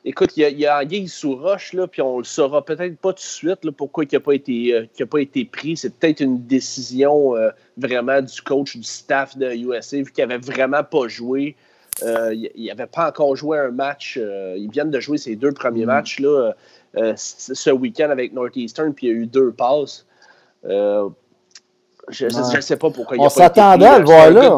Écoute, 0.07 0.37
il 0.37 0.59
y 0.59 0.65
a, 0.67 0.79
Anguille 0.79 1.07
sous 1.07 1.35
roche, 1.35 1.73
là, 1.73 1.87
puis 1.87 2.01
on 2.01 2.19
le 2.19 2.23
saura 2.23 2.63
peut-être 2.63 2.97
pas 2.97 3.11
tout 3.11 3.15
de 3.15 3.19
suite 3.21 3.65
là, 3.65 3.71
pourquoi 3.71 4.03
il 4.03 4.09
n'a 4.13 4.19
pas, 4.19 4.33
été, 4.33 4.87
pas 5.09 5.19
été 5.19 5.45
pris. 5.45 5.75
C'est 5.75 5.97
peut-être 5.97 6.21
une 6.21 6.45
décision 6.45 7.33
vraiment 7.75 8.21
du 8.21 8.41
coach, 8.41 8.77
du 8.77 8.83
staff 8.83 9.35
de 9.35 9.51
USA, 9.51 9.97
vu 9.97 10.11
qu'il 10.11 10.27
n'avait 10.27 10.37
vraiment 10.39 10.83
pas 10.83 11.07
joué. 11.07 11.55
il 12.03 12.65
n'avait 12.67 12.85
pas 12.85 13.07
encore 13.09 13.35
joué 13.35 13.57
un 13.57 13.71
match. 13.71 14.17
ils 14.17 14.69
viennent 14.69 14.91
de 14.91 14.99
jouer 14.99 15.17
ses 15.17 15.35
deux 15.35 15.53
premiers 15.53 15.85
mm. 15.85 15.87
matchs. 15.87 16.19
Là. 16.19 16.53
Euh, 16.97 17.13
ce 17.17 17.71
week-end 17.71 18.09
avec 18.09 18.33
Northeastern, 18.33 18.93
puis 18.93 19.07
il 19.07 19.09
y 19.09 19.13
a 19.13 19.19
eu 19.19 19.27
deux 19.27 19.51
passes. 19.51 20.05
Euh, 22.09 22.11
je 22.11 22.55
ne 22.55 22.61
sais 22.61 22.77
pas 22.77 22.89
pourquoi. 22.89 23.17
Il 23.17 23.21
on 23.21 23.29
s'attendait 23.29 23.85
à 23.85 23.99
le 23.99 24.05
voir 24.05 24.29
là. 24.31 24.57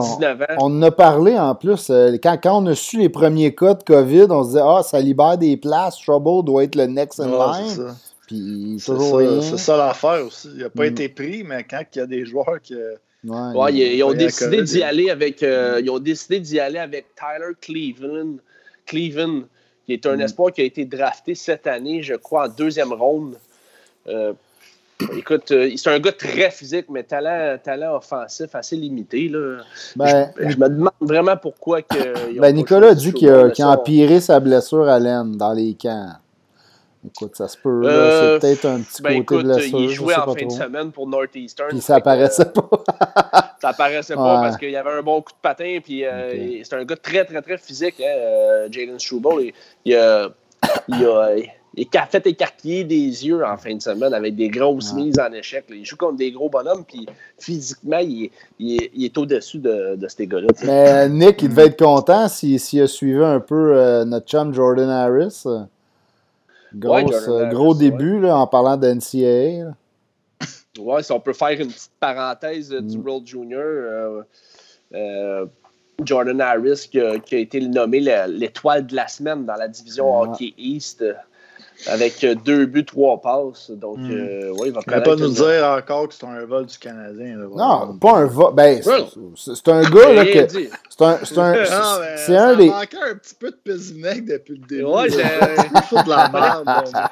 On, 0.60 0.65
en 0.65 0.81
a 0.81 0.91
parlé 0.91 1.38
en 1.38 1.55
plus. 1.55 1.89
Euh, 1.89 2.17
quand, 2.21 2.38
quand, 2.41 2.62
on 2.62 2.65
a 2.67 2.75
su 2.75 2.97
les 2.97 3.10
premiers 3.10 3.55
cas 3.55 3.73
de 3.73 3.83
COVID, 3.83 4.27
on 4.29 4.43
se 4.43 4.49
disait 4.49 4.62
Ah, 4.63 4.81
ça 4.83 4.99
libère 4.99 5.38
des 5.38 5.57
places. 5.57 5.97
Trouble 5.99 6.45
doit 6.45 6.63
être 6.63 6.75
le 6.75 6.88
next 6.88 7.19
in 7.19 7.27
line. 7.27 7.93
Puis 8.27 8.77
C'est 8.79 9.57
ça 9.57 9.77
l'affaire 9.77 10.25
aussi. 10.25 10.49
Il 10.55 10.63
n'a 10.63 10.69
pas 10.69 10.83
mm. 10.83 10.88
été 10.88 11.10
pris, 11.10 11.43
mais 11.43 11.63
quand 11.63 11.83
il 11.95 11.99
y 11.99 12.01
a 12.01 12.07
des 12.07 12.25
joueurs 12.25 12.62
qui. 12.62 12.75
Ouais, 13.23 13.73
ils, 13.73 14.03
ont 14.03 14.13
décidé 14.13 14.62
d'y 14.62 14.83
aller 14.83 15.10
avec. 15.10 15.41
ils 15.41 15.89
ont 15.89 15.99
décidé 15.99 16.39
d'y 16.39 16.60
aller 16.60 16.79
avec 16.79 17.07
Tyler 17.15 17.53
Cleveland. 17.62 18.38
Cleveland 18.86 19.43
qui 19.88 19.93
est 19.93 20.05
un 20.05 20.17
mm. 20.17 20.21
espoir 20.21 20.51
qui 20.51 20.62
a 20.62 20.65
été 20.65 20.86
drafté 20.86 21.33
cette 21.33 21.65
année, 21.65 22.03
je 22.03 22.13
crois, 22.13 22.47
en 22.47 22.49
deuxième 22.49 22.91
ronde. 22.93 23.38
Euh, 24.07 24.33
écoute, 25.15 25.51
euh, 25.51 25.69
c'est 25.75 25.89
un 25.89 25.99
gars 25.99 26.12
très 26.12 26.51
physique, 26.51 26.88
mais 26.89 27.03
talent, 27.03 27.57
talent 27.63 27.97
offensif 27.97 28.53
assez 28.55 28.75
limité. 28.75 29.27
Là. 29.29 29.60
Ben, 29.95 30.31
je, 30.39 30.57
me 30.57 30.69
demande 30.69 30.91
vraiment 31.01 31.38
pourquoi 31.38 31.81
que. 31.81 32.39
Ben, 32.39 32.55
Nicolas 32.55 32.89
a 32.89 32.95
dit 32.95 33.13
qu'il 33.13 33.29
a, 33.29 33.51
empiré 33.67 34.19
sa 34.19 34.39
blessure 34.39 34.88
à 34.88 34.99
l'aine 34.99 35.38
dans 35.38 35.53
les 35.53 35.75
camps. 35.75 36.13
Écoute, 37.05 37.36
ça 37.36 37.47
se 37.47 37.57
peut. 37.57 37.83
Euh, 37.86 38.33
c'est 38.33 38.47
peut-être 38.47 38.65
un 38.65 38.81
petit 38.81 39.01
ben, 39.01 39.23
côté 39.23 39.43
de 39.43 39.53
blessure. 39.53 39.79
Il 39.79 39.89
jouait 39.89 40.15
en 40.15 40.33
fin 40.33 40.45
de 40.45 40.51
semaine 40.51 40.91
pour 40.91 41.07
Northeastern. 41.07 41.69
Puis 41.69 41.81
ça 41.81 41.95
apparaissait 41.95 42.45
pas. 42.45 42.69
ça 43.62 43.69
apparaissait 43.69 44.15
pas 44.15 44.41
parce 44.41 44.57
qu'il 44.57 44.71
y 44.71 44.75
avait 44.75 44.91
un 44.91 45.01
bon 45.01 45.21
coup 45.21 45.31
de 45.31 45.38
patin. 45.41 45.79
Puis 45.83 46.05
euh, 46.05 46.63
c'est 46.63 46.75
un 46.75 46.83
gars 46.83 46.95
très, 46.97 47.23
très, 47.23 47.41
très 47.41 47.57
physique, 47.57 47.95
hein, 48.01 48.17
euh, 48.17 48.67
Jalen 48.71 48.99
Struble. 48.99 49.53
Il, 49.86 49.95
a, 49.95 50.29
il, 50.88 51.05
a, 51.05 51.29
il 51.78 51.88
a 51.98 52.06
fait 52.08 52.26
écarquiller 52.26 52.84
des 52.84 53.26
yeux 53.26 53.46
en 53.46 53.56
fin 53.56 53.76
de 53.76 53.82
semaine 53.82 54.13
avec 54.13 54.36
des 54.36 54.50
grosses 54.50 54.94
mises 54.94 55.20
en 55.20 55.32
échec. 55.32 55.66
Il 55.70 55.86
joue 55.86 55.96
contre 55.96 56.18
des 56.18 56.32
gros 56.32 56.50
bonhommes, 56.50 56.84
puis 56.86 57.06
physiquement, 57.38 58.00
il, 58.00 58.32
il 58.60 59.06
est, 59.06 59.18
au-dessus 59.18 59.60
de, 59.60 59.96
de, 59.96 60.08
ces 60.08 60.28
gars-là. 60.28 60.48
Mais 60.66 61.08
Nick, 61.08 61.42
il 61.44 61.50
devait 61.50 61.68
être 61.68 61.84
content 61.84 62.28
s'il 62.28 62.82
a 62.82 62.88
suivi 62.88 63.24
un 63.24 63.40
peu 63.40 64.04
notre 64.06 64.28
chum 64.28 64.54
Jordan 64.54 64.90
Harris. 64.90 65.46
Euh, 66.86 67.50
gros 67.50 67.74
début 67.74 68.20
là, 68.20 68.38
en 68.38 68.48
parlant 68.48 68.78
d'NCAA. 68.78 69.74
Ouais, 70.80 71.02
si 71.02 71.12
on 71.12 71.20
peut 71.20 71.34
faire 71.34 71.60
une 71.60 71.70
petite 71.70 71.92
parenthèse 72.00 72.70
du 72.70 72.98
mm. 72.98 73.02
World 73.06 73.28
Junior, 73.28 73.62
euh, 73.63 74.22
euh, 74.94 75.46
Jordan 76.04 76.40
Harris 76.40 76.88
qui 76.92 77.00
a, 77.00 77.16
été 77.32 77.60
nommé 77.62 78.00
l'étoile 78.00 78.86
de 78.86 78.96
la 78.96 79.08
semaine 79.08 79.46
dans 79.46 79.56
la 79.56 79.68
division 79.68 80.22
Hockey 80.22 80.54
East 80.58 81.04
avec 81.86 82.26
deux 82.44 82.66
buts, 82.66 82.86
trois 82.86 83.22
passes. 83.22 83.70
Donc, 83.72 84.00
mm. 84.00 84.12
euh, 84.12 84.54
il 84.66 84.72
va 84.72 84.82
pas 84.82 85.16
nous 85.16 85.30
dire 85.30 85.63
encore 85.78 86.08
que 86.08 86.16
c'est 86.16 86.26
un 86.26 86.46
vol 86.46 86.66
du 86.66 86.78
Canadien. 86.78 87.38
non, 87.56 87.98
pas 87.98 88.18
un 88.18 88.26
vol. 88.26 88.54
Ben, 88.56 88.82
c'est 89.36 89.68
un 89.68 89.82
gars 89.84 90.13
là, 90.13 90.26
que. 90.26 90.48
C'est 90.48 91.02
un. 91.02 91.20
C'est 91.24 91.38
un, 91.38 91.56
c'est 92.18 92.38
un 92.38 92.56
des. 92.56 92.70
manquait 92.70 92.98
un 93.12 93.16
petit 93.16 93.36
peu 93.36 93.52
de 93.52 93.58
Pézinec 93.63 94.26
depuis 94.26 94.58
le 94.58 94.68
début. 94.68 94.86
Ouais, 94.86 95.10
j'ai. 95.10 95.18
de 96.04 96.10
la 96.10 96.30
merde. 96.30 96.68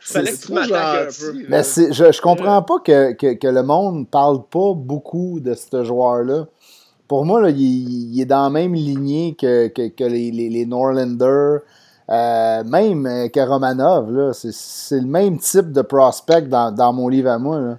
Fallait 0.00 0.32
que 0.32 0.36
tu 0.36 0.52
un 0.52 1.32
peu. 1.32 1.38
Mais 1.48 1.62
je, 1.62 2.12
je 2.12 2.20
comprends 2.22 2.62
pas 2.62 2.78
que, 2.78 3.12
que, 3.12 3.34
que, 3.34 3.48
le 3.48 3.62
monde 3.62 4.08
parle 4.08 4.42
pas 4.48 4.72
beaucoup 4.74 5.38
de 5.38 5.54
ce 5.54 5.84
joueur-là. 5.84 6.46
Pour 7.08 7.26
moi, 7.26 7.42
là, 7.42 7.50
il, 7.50 8.14
il, 8.14 8.20
est 8.20 8.26
dans 8.26 8.44
la 8.44 8.50
même 8.50 8.74
lignée 8.74 9.36
que, 9.38 9.68
que, 9.68 9.88
que 9.88 10.04
les, 10.04 10.30
les, 10.30 10.48
les 10.48 10.64
Norlanders. 10.64 11.60
Euh, 12.10 12.64
même 12.64 13.06
euh, 13.06 13.28
que 13.28 13.40
Romanov, 13.40 14.32
c'est 14.32 15.00
le 15.00 15.06
même 15.06 15.38
type 15.38 15.72
de 15.72 15.82
prospect 15.82 16.42
dans, 16.42 16.72
dans 16.72 16.92
mon 16.92 17.08
livre 17.08 17.28
à 17.28 17.38
moi. 17.38 17.78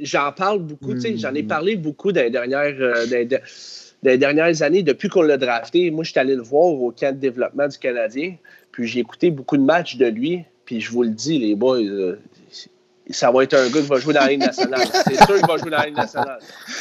J'en 0.00 0.30
parle 0.30 0.60
beaucoup, 0.60 0.94
j'en 0.96 1.34
ai 1.34 1.42
hmm. 1.42 1.48
parlé 1.48 1.76
beaucoup 1.76 2.12
dans 2.12 2.22
les 2.22 2.30
dernières, 2.30 2.76
euh, 2.78 4.16
dernières 4.16 4.62
années, 4.62 4.84
depuis 4.84 5.08
qu'on 5.08 5.22
l'a 5.22 5.36
drafté. 5.36 5.90
Moi, 5.90 6.04
je 6.04 6.12
suis 6.12 6.20
allé 6.20 6.36
le 6.36 6.42
voir 6.42 6.66
au 6.66 6.92
camp 6.92 7.12
de 7.12 7.20
développement 7.20 7.66
du 7.66 7.78
Canadien, 7.78 8.36
puis 8.70 8.86
j'ai 8.86 9.00
écouté 9.00 9.32
beaucoup 9.32 9.56
de 9.56 9.64
matchs 9.64 9.96
de 9.96 10.06
lui, 10.06 10.44
puis 10.64 10.80
je 10.80 10.92
vous 10.92 11.02
le 11.02 11.10
dis, 11.10 11.40
les 11.40 11.56
boys, 11.56 11.80
ça 13.10 13.30
va 13.30 13.42
être 13.42 13.54
un 13.54 13.68
gars 13.68 13.80
qui 13.80 13.86
va 13.86 13.98
jouer 13.98 14.14
dans 14.14 14.20
la 14.20 14.28
Ligue 14.28 14.40
nationale. 14.40 14.86
C'est 15.06 15.16
sûr 15.16 15.36
qu'il 15.36 15.46
va 15.46 15.56
jouer 15.56 15.70
dans 15.70 15.78
la 15.78 15.86
Ligue 15.86 15.96
nationale. 15.96 16.38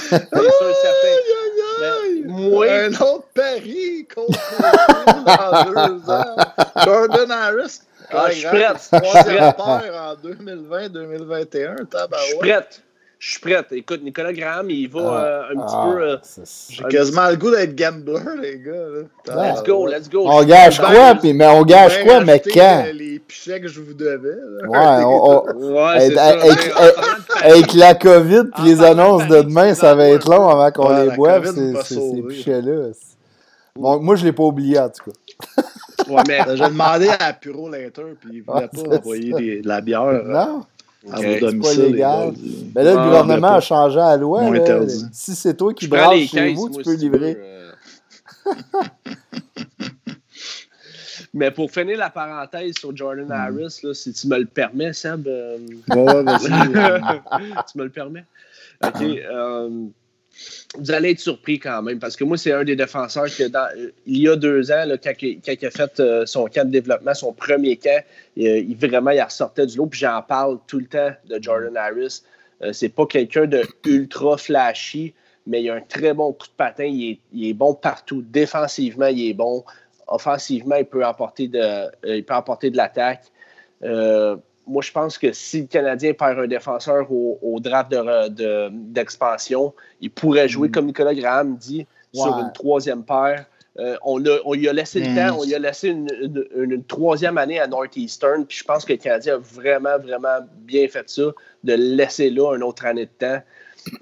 C'est 0.09 0.29
sûr 0.29 0.75
certain. 0.81 2.25
moi... 2.25 2.67
Un 2.69 2.93
autre 2.93 3.27
pari 3.33 4.07
contre 4.13 4.39
dans 5.25 5.87
deux 5.87 6.11
ans. 6.11 6.35
Jordan 6.83 7.31
Harris. 7.31 7.81
Ah, 8.09 8.27
je 8.29 8.35
suis 8.35 8.47
prête. 8.47 8.89
Troisième 9.03 9.53
paire 9.53 9.55
en 9.57 10.15
2020-2021. 10.27 11.75
Je 11.79 12.25
suis 12.25 12.37
prête. 12.37 12.81
Je 13.19 13.31
suis 13.31 13.39
prêt. 13.39 13.65
Écoute, 13.71 14.03
Nicolas 14.03 14.31
Graham, 14.31 14.69
il 14.69 14.87
va 14.89 14.99
ah, 15.01 15.23
euh, 15.23 15.43
un 15.49 15.55
petit 15.55 15.75
ah, 15.75 15.89
peu. 15.89 16.01
Euh, 16.03 16.17
J'ai 16.69 16.83
quasiment 16.83 17.29
le 17.29 17.35
goût 17.35 17.49
d'être 17.49 17.75
gambler, 17.75 18.19
les 18.41 18.59
gars. 18.59 19.53
Let's 19.53 19.63
go, 19.63 19.87
let's 19.87 20.09
go. 20.09 20.23
On 20.27 20.43
gage 20.43 20.79
quoi, 20.79 21.15
puis, 21.15 21.33
mais 21.33 21.47
on 21.47 21.63
gage 21.63 22.03
quoi, 22.03 22.23
mais 22.23 22.39
quand? 22.39 22.85
Les 22.93 23.17
pichets 23.19 23.59
que 23.59 23.67
je 23.67 23.81
vous 23.81 23.95
devais. 23.95 24.37
Ouais, 24.67 25.03
on, 25.03 25.77
avec, 25.77 26.17
avec, 27.41 27.73
la 27.73 27.95
COVID 27.95 28.51
puis 28.53 28.65
les 28.65 28.83
annonces 28.83 29.27
de 29.27 29.41
demain, 29.41 29.73
ça 29.73 29.95
va 29.95 30.09
être 30.09 30.29
long 30.29 30.47
avant 30.47 30.71
qu'on 30.71 31.03
les 31.03 31.15
boive, 31.15 31.51
ces 31.83 32.21
pichets-là. 32.27 32.91
Bon, 33.75 33.99
moi, 33.99 34.15
je 34.15 34.21
ne 34.21 34.27
l'ai 34.27 34.33
pas 34.33 34.43
oublié, 34.43 34.79
en 34.79 34.89
tout 34.89 35.11
cas. 35.11 35.63
ouais, 36.09 36.23
mais 36.27 36.39
j'ai 36.55 36.63
demandé 36.63 37.09
à 37.19 37.33
Puro 37.33 37.69
Later, 37.69 38.15
puis 38.19 38.29
il 38.31 38.39
ne 38.39 38.43
voulait 38.43 38.67
pas 38.67 38.97
envoyer 38.97 39.61
de 39.61 39.67
la 39.67 39.81
bière. 39.81 40.23
Non? 40.23 40.65
Okay. 41.05 41.39
vos 41.39 41.45
domiciles. 41.47 41.77
Pas 41.77 41.87
légal. 41.87 42.33
Mais 42.75 42.83
là, 42.83 42.93
le 42.93 43.03
gouvernement 43.03 43.53
a 43.53 43.59
changé 43.59 43.97
la 43.97 44.17
loi. 44.17 44.43
Si 45.11 45.35
c'est 45.35 45.55
toi 45.55 45.73
qui 45.73 45.87
brasse 45.87 46.19
chez 46.19 46.53
vous, 46.53 46.69
tu 46.69 46.81
peux 46.81 46.95
livrer. 46.95 47.37
Euh. 47.39 47.71
Mais 51.33 51.51
pour 51.51 51.69
finir 51.69 51.97
la 51.99 52.09
parenthèse 52.09 52.75
sur 52.79 52.95
Jordan 52.95 53.27
hmm. 53.27 53.31
Harris, 53.31 53.79
là, 53.83 53.93
si 53.93 54.11
tu 54.13 54.27
me 54.27 54.39
le 54.39 54.45
permets, 54.45 54.93
Seb. 54.93 55.27
Euh... 55.27 55.57
Ouais, 55.89 56.23
vas-y. 56.23 56.47
tu 57.71 57.77
me 57.77 57.83
le 57.83 57.89
permets? 57.89 58.25
OK. 58.83 59.01
Euh, 59.29 59.69
vous 60.77 60.91
allez 60.91 61.11
être 61.11 61.19
surpris 61.19 61.59
quand 61.59 61.81
même, 61.81 61.99
parce 61.99 62.15
que 62.15 62.23
moi, 62.23 62.37
c'est 62.37 62.51
un 62.51 62.63
des 62.63 62.75
défenseurs 62.75 63.25
que 63.25 63.47
dans, 63.47 63.67
il 64.05 64.17
y 64.17 64.29
a 64.29 64.35
deux 64.35 64.71
ans, 64.71 64.85
quand, 65.03 65.13
il 65.21 65.65
a 65.65 65.71
fait 65.71 65.99
euh, 65.99 66.25
son 66.25 66.45
camp 66.45 66.65
de 66.65 66.71
développement, 66.71 67.13
son 67.13 67.33
premier 67.33 67.77
camp, 67.77 68.03
il, 68.35 68.75
vraiment, 68.77 69.11
il 69.11 69.21
ressortait 69.21 69.65
du 69.65 69.77
lot, 69.77 69.87
puis 69.87 69.99
j'en 69.99 70.21
parle 70.21 70.59
tout 70.67 70.79
le 70.79 70.85
temps 70.85 71.11
de 71.27 71.41
Jordan 71.41 71.75
Harris. 71.75 72.21
Euh, 72.61 72.73
c'est 72.73 72.89
pas 72.89 73.05
quelqu'un 73.05 73.45
de 73.45 73.63
ultra 73.85 74.37
flashy, 74.37 75.13
mais 75.45 75.63
il 75.63 75.69
a 75.69 75.75
un 75.75 75.81
très 75.81 76.13
bon 76.13 76.33
coup 76.33 76.47
de 76.47 76.53
patin, 76.57 76.85
il 76.85 77.19
est, 77.33 77.53
bon 77.53 77.73
partout. 77.73 78.21
Défensivement, 78.21 79.07
il 79.07 79.29
est 79.29 79.33
bon. 79.33 79.63
Offensivement, 80.07 80.75
il 80.75 80.85
peut 80.85 81.05
apporter 81.05 81.47
de, 81.47 81.59
euh, 81.59 81.89
il 82.03 82.23
peut 82.23 82.33
apporter 82.33 82.69
de 82.69 82.77
l'attaque 82.77 83.23
moi, 84.67 84.81
je 84.81 84.91
pense 84.91 85.17
que 85.17 85.31
si 85.31 85.61
le 85.61 85.67
Canadien 85.67 86.13
perd 86.13 86.39
un 86.39 86.47
défenseur 86.47 87.07
au, 87.11 87.59
draft 87.59 87.93
d'expansion, 88.71 89.73
il 90.01 90.11
pourrait 90.11 90.47
jouer, 90.47 90.67
mm. 90.67 90.71
comme 90.71 90.85
Nicolas 90.87 91.15
Graham 91.15 91.55
dit, 91.55 91.87
sur 92.13 92.37
une 92.39 92.51
troisième 92.53 93.03
paire. 93.03 93.45
Euh, 93.79 93.95
on, 94.03 94.17
lui 94.17 94.67
a 94.67 94.73
laissé 94.73 94.99
le 94.99 95.09
mm. 95.11 95.15
temps, 95.15 95.37
on 95.39 95.45
lui 95.45 95.53
a 95.53 95.59
laissé 95.59 95.89
une, 95.89 96.83
troisième 96.87 97.37
année 97.37 97.59
à 97.59 97.67
Northeastern, 97.67 98.45
puis 98.45 98.57
je 98.57 98.63
pense 98.63 98.85
que 98.85 98.93
le 98.93 98.97
Canadien 98.97 99.35
a 99.35 99.37
vraiment, 99.37 99.99
vraiment 99.99 100.39
bien 100.61 100.87
fait 100.87 101.07
ça, 101.09 101.31
de 101.63 101.73
laisser 101.73 102.31
là 102.31 102.55
une 102.55 102.63
autre 102.63 102.85
année 102.85 103.05
de 103.05 103.11
temps. 103.11 103.41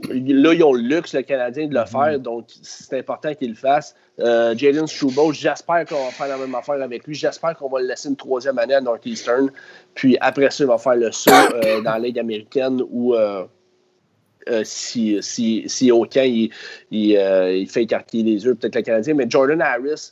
Là, 0.09 0.53
ils 0.53 0.63
ont 0.63 0.73
le 0.73 0.81
luxe, 0.81 1.13
le 1.13 1.21
Canadien, 1.21 1.67
de 1.67 1.73
le 1.73 1.81
mm-hmm. 1.81 1.87
faire, 1.87 2.19
donc 2.19 2.45
c'est 2.61 2.97
important 2.97 3.33
qu'ils 3.33 3.49
le 3.49 3.55
fassent. 3.55 3.95
Euh, 4.19 4.55
Jalen 4.55 4.87
Strubo, 4.87 5.33
j'espère 5.33 5.85
qu'on 5.85 6.05
va 6.05 6.11
faire 6.11 6.27
la 6.27 6.37
même 6.37 6.55
affaire 6.55 6.81
avec 6.81 7.05
lui. 7.05 7.13
J'espère 7.13 7.55
qu'on 7.57 7.69
va 7.69 7.81
le 7.81 7.87
laisser 7.87 8.09
une 8.09 8.15
troisième 8.15 8.57
année 8.57 8.75
à 8.75 8.81
Northeastern. 8.81 9.51
Puis 9.93 10.17
après 10.21 10.49
ça, 10.51 10.63
il 10.63 10.67
va 10.67 10.77
faire 10.77 10.95
le 10.95 11.11
saut 11.11 11.31
euh, 11.31 11.81
dans 11.83 11.91
la 11.91 11.99
Ligue 11.99 12.19
américaine 12.19 12.81
où 12.89 13.13
euh, 13.13 13.45
si, 14.63 15.17
si, 15.21 15.63
si 15.67 15.91
aucun 15.91 16.23
il, 16.23 16.49
il, 16.91 17.67
fait 17.67 17.83
écarter 17.83 18.23
les 18.23 18.45
yeux, 18.45 18.55
peut-être 18.55 18.75
le 18.75 18.81
Canadien. 18.83 19.13
Mais 19.15 19.25
Jordan 19.29 19.61
Harris, 19.61 20.11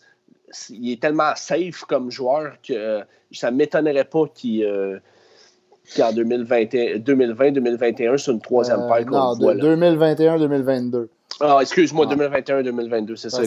il 0.70 0.92
est 0.92 1.02
tellement 1.02 1.34
safe 1.36 1.82
comme 1.88 2.12
joueur 2.12 2.56
que 2.68 3.02
ça 3.32 3.52
ne 3.52 3.58
m'étonnerait 3.58 4.06
pas 4.06 4.26
qu'il 4.34 4.64
qu'en 5.96 6.12
2020-2021, 6.12 8.18
c'est 8.18 8.32
une 8.32 8.42
troisième 8.42 8.82
euh, 8.82 8.88
paire 8.88 9.06
qu'on 9.06 9.36
voit. 9.36 9.54
2021-2022. 9.56 11.08
Ah, 11.40 11.60
excuse-moi, 11.62 12.08
2021-2022, 12.08 13.16
c'est 13.16 13.30
ça. 13.30 13.44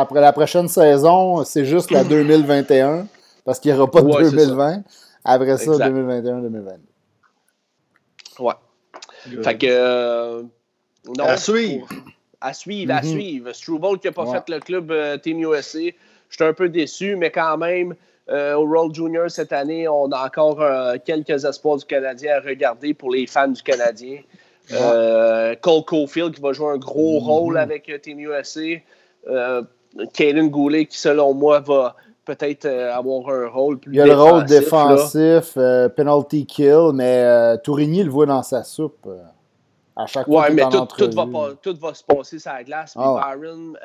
après 0.00 0.20
la 0.20 0.32
prochaine 0.32 0.68
saison, 0.68 1.42
c'est 1.44 1.64
juste 1.64 1.90
la 1.90 2.04
2021, 2.04 3.08
parce 3.44 3.58
qu'il 3.60 3.72
n'y 3.72 3.78
aura 3.78 3.90
pas 3.90 4.02
de 4.02 4.30
2020. 4.30 4.82
Après 5.24 5.56
ça, 5.58 5.72
2021-2022. 5.72 6.76
Ouais. 8.38 8.54
Fait 9.42 9.58
que. 9.58 9.66
Euh, 9.68 10.42
non, 11.16 11.24
à 11.24 11.36
suivre. 11.36 11.88
à 12.40 12.52
suivre, 12.52 12.92
à 12.92 13.00
mm-hmm. 13.00 13.10
suivre. 13.10 13.52
Struble 13.52 13.98
qui 13.98 14.06
n'a 14.06 14.12
pas 14.12 14.26
fait 14.26 14.48
le 14.48 14.60
club 14.60 14.90
euh, 14.90 15.18
Team 15.18 15.40
USA. 15.40 15.78
J'étais 16.30 16.44
un 16.44 16.52
peu 16.52 16.68
déçu, 16.68 17.16
mais 17.16 17.30
quand 17.30 17.56
même, 17.58 17.94
euh, 18.28 18.54
au 18.54 18.66
World 18.66 18.92
Junior 18.94 19.30
cette 19.30 19.52
année, 19.52 19.86
on 19.86 20.10
a 20.10 20.26
encore 20.26 20.60
euh, 20.60 20.96
quelques 21.04 21.44
espoirs 21.44 21.76
du 21.76 21.84
Canadien 21.84 22.36
à 22.36 22.40
regarder 22.40 22.92
pour 22.92 23.12
les 23.12 23.26
fans 23.26 23.48
du 23.48 23.62
Canadien. 23.62 24.18
Euh, 24.72 25.54
Cole 25.60 25.84
Caulfield 25.84 26.34
qui 26.34 26.40
va 26.40 26.52
jouer 26.52 26.72
un 26.72 26.78
gros 26.78 27.20
mm-hmm. 27.20 27.24
rôle 27.24 27.58
avec 27.58 28.00
Team 28.02 28.18
USA. 28.18 28.60
Kaden 30.12 30.50
Goulet 30.50 30.86
qui, 30.86 30.98
selon 30.98 31.34
moi, 31.34 31.60
va 31.60 31.94
peut-être 32.24 32.66
avoir 32.66 33.28
un 33.28 33.48
rôle 33.48 33.78
plus 33.78 33.92
Il 33.92 33.96
y 33.96 34.00
a 34.00 34.06
le 34.06 34.14
rôle 34.14 34.44
défensif, 34.44 35.56
penalty 35.96 36.46
kill, 36.46 36.90
mais 36.94 37.56
Tourigny 37.62 38.02
le 38.02 38.10
voit 38.10 38.26
dans 38.26 38.42
sa 38.42 38.64
soupe. 38.64 39.08
À 39.94 40.06
chaque 40.06 40.26
fois 40.26 40.42
ouais, 40.42 40.52
mais 40.52 40.64
tout, 40.68 40.84
tout, 40.98 41.10
va 41.12 41.26
tout, 41.62 41.76
va 41.80 41.94
se 41.94 42.04
passer 42.04 42.38
sur 42.38 42.52
la 42.52 42.64
glace. 42.64 42.92
Puis 42.92 43.02
ah 43.02 43.34
Byron, 43.34 43.78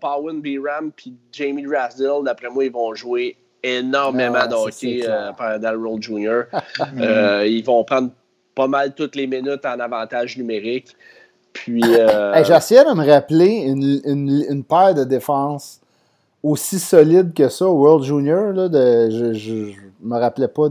Bowen 0.00 0.40
Biram 0.42 0.92
puis 0.92 1.14
Jamie 1.32 1.66
Rasdell, 1.66 2.22
d'après 2.22 2.50
moi, 2.50 2.66
ils 2.66 2.70
vont 2.70 2.94
jouer 2.94 3.36
énormément 3.62 4.46
de 4.46 4.54
hockey 4.54 5.02
euh, 5.06 5.32
pendant 5.36 5.72
le 5.72 5.78
World 5.78 6.02
Junior. 6.02 6.44
Euh, 7.00 7.46
ils 7.46 7.64
vont 7.64 7.84
prendre 7.84 8.10
pas 8.54 8.66
mal 8.66 8.94
toutes 8.94 9.16
les 9.16 9.26
minutes 9.26 9.64
en 9.64 9.78
avantage 9.80 10.36
numérique. 10.36 10.96
Puis. 11.52 11.82
Euh... 11.98 12.44
J'essayais 12.44 12.84
de 12.84 12.94
me 12.94 13.06
rappeler 13.06 13.64
une, 13.66 14.00
une, 14.04 14.44
une, 14.48 14.64
paire 14.64 14.94
de 14.94 15.04
défense 15.04 15.80
aussi 16.42 16.78
solide 16.78 17.34
que 17.34 17.48
ça 17.48 17.66
au 17.66 17.74
World 17.82 18.04
Junior. 18.04 18.52
Là, 18.52 18.68
de, 18.68 19.10
je, 19.10 19.52
ne 19.54 19.72
me 20.02 20.18
rappelais 20.18 20.48
pas 20.48 20.68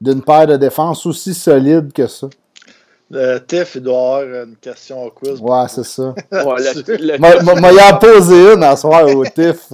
d'une 0.00 0.22
paire 0.22 0.46
de 0.46 0.56
défense 0.56 1.04
aussi 1.06 1.34
solide 1.34 1.92
que 1.92 2.06
ça. 2.06 2.28
Le 3.10 3.38
Tiff, 3.38 3.74
il 3.74 3.82
doit 3.82 4.22
avoir 4.22 4.44
une 4.44 4.56
question 4.56 5.04
au 5.04 5.10
quiz. 5.10 5.38
Ouais, 5.40 5.66
c'est 5.68 5.84
ça. 5.84 6.14
ouais, 6.32 7.18
M'a 7.18 7.72
y 7.72 7.98
posé 8.00 8.54
une 8.54 8.62
à 8.62 8.74
soir 8.74 9.04
au 9.14 9.24
Tiff. 9.24 9.70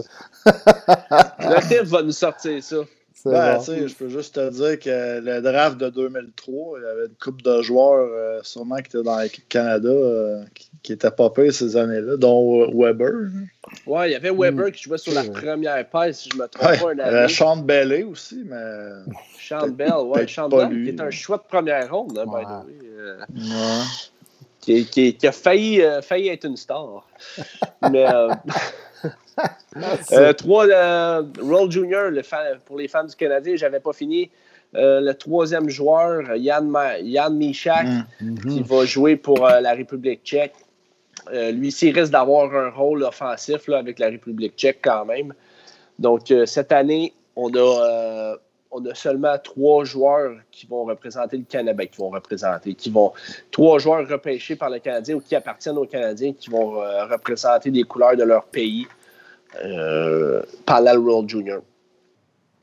Le 1.11 1.69
TIF 1.69 1.83
va 1.83 2.03
nous 2.03 2.13
sortir 2.13 2.63
ça. 2.63 2.77
Ben, 3.25 3.61
je 3.61 3.95
peux 3.95 4.09
juste 4.09 4.37
te 4.37 4.51
dire 4.51 4.79
que 4.79 5.21
le 5.21 5.41
draft 5.41 5.77
de 5.79 5.89
2003, 5.89 6.79
il 6.79 6.83
y 6.83 6.87
avait 6.87 7.07
une 7.07 7.17
coupe 7.21 7.43
de 7.43 7.63
joueurs 7.63 8.09
euh, 8.11 8.41
sûrement 8.43 8.77
qui 8.77 8.97
étaient 8.97 9.03
dans 9.03 9.19
l'équipe 9.19 9.49
Canada 9.49 9.89
euh, 9.89 10.45
qui, 10.83 10.93
n'étaient 10.93 11.11
pas 11.11 11.29
payés 11.31 11.51
ces 11.51 11.77
années-là, 11.77 12.17
dont 12.17 12.71
Weber. 12.73 13.31
Ouais, 13.87 14.11
il 14.11 14.13
y 14.13 14.15
avait 14.15 14.31
Weber 14.31 14.71
qui 14.71 14.85
jouait 14.85 14.99
sur 14.99 15.13
la 15.15 15.25
première 15.25 15.89
paille, 15.89 16.15
si 16.15 16.31
je 16.31 16.37
ne 16.37 16.43
me 16.43 16.49
trompe 16.49 16.81
pas. 16.81 16.93
Il 16.93 16.99
y 16.99 17.01
avait 17.01 17.29
Sean 17.29 17.57
Bellé 17.57 18.05
aussi, 18.05 18.43
mais. 18.45 18.93
Sean 19.41 19.69
Bell, 19.69 19.95
ouais, 20.05 20.27
Sean 20.29 20.49
Bell, 20.49 20.69
qui 20.71 20.91
est 20.91 21.01
un 21.01 21.11
choix 21.11 21.39
de 21.39 21.43
première 21.49 21.91
ronde, 21.91 22.17
hein, 22.19 22.25
by 22.25 22.45
the 22.45 22.67
way. 22.67 22.89
Euh, 22.99 23.83
qui, 24.61 25.15
qui, 25.15 25.27
a 25.27 25.33
failli, 25.33 25.83
failli 26.03 26.29
être 26.29 26.45
une 26.45 26.57
star. 26.57 27.07
mais. 27.91 28.07
Euh, 30.11 30.33
trois, 30.33 30.67
euh, 30.67 31.23
Roll 31.41 31.71
Junior, 31.71 32.11
pour 32.65 32.79
les 32.79 32.89
fans 32.89 33.05
du 33.05 33.15
Canadien, 33.15 33.55
j'avais 33.55 33.79
pas 33.79 33.93
fini. 33.93 34.29
Euh, 34.75 35.01
le 35.01 35.15
troisième 35.15 35.69
joueur, 35.69 36.35
Yann, 36.35 36.77
Yann 37.03 37.37
Michak, 37.37 37.87
mm. 38.21 38.39
qui 38.41 38.63
va 38.63 38.85
jouer 38.85 39.15
pour 39.15 39.47
la 39.47 39.73
République 39.75 40.23
tchèque. 40.25 40.55
lui, 41.31 41.69
il 41.69 41.97
risque 41.97 42.11
d'avoir 42.11 42.53
un 42.53 42.71
rôle 42.71 43.05
offensif 43.05 43.69
avec 43.69 44.01
la 44.01 44.07
République 44.09 44.57
tchèque 44.57 44.81
quand 44.83 45.05
même. 45.05 45.33
Donc, 46.01 46.33
cette 46.47 46.73
année, 46.73 47.13
on 47.37 47.55
a, 47.55 48.35
on 48.71 48.85
a 48.85 48.95
seulement 48.95 49.37
trois 49.43 49.85
joueurs 49.85 50.37
qui 50.51 50.67
vont 50.67 50.85
représenter 50.85 51.39
le 51.39 51.45
Canada, 51.45 51.87
qui 51.87 51.99
vont 51.99 52.11
représenter, 52.11 52.75
qui 52.75 52.91
vont, 52.91 53.13
trois 53.51 53.79
joueurs 53.79 54.07
repêchés 54.07 54.57
par 54.57 54.71
le 54.71 54.79
Canadien 54.79 55.17
ou 55.17 55.21
qui 55.21 55.35
appartiennent 55.35 55.79
aux 55.79 55.87
Canadiens, 55.87 56.33
qui 56.33 56.51
vont 56.51 56.73
représenter 56.73 57.71
les 57.71 57.85
couleurs 57.85 58.17
de 58.17 58.25
leur 58.25 58.45
pays 58.45 58.87
euh, 59.65 60.43
Parallel 60.67 60.99
World 60.99 61.29
Junior. 61.29 61.63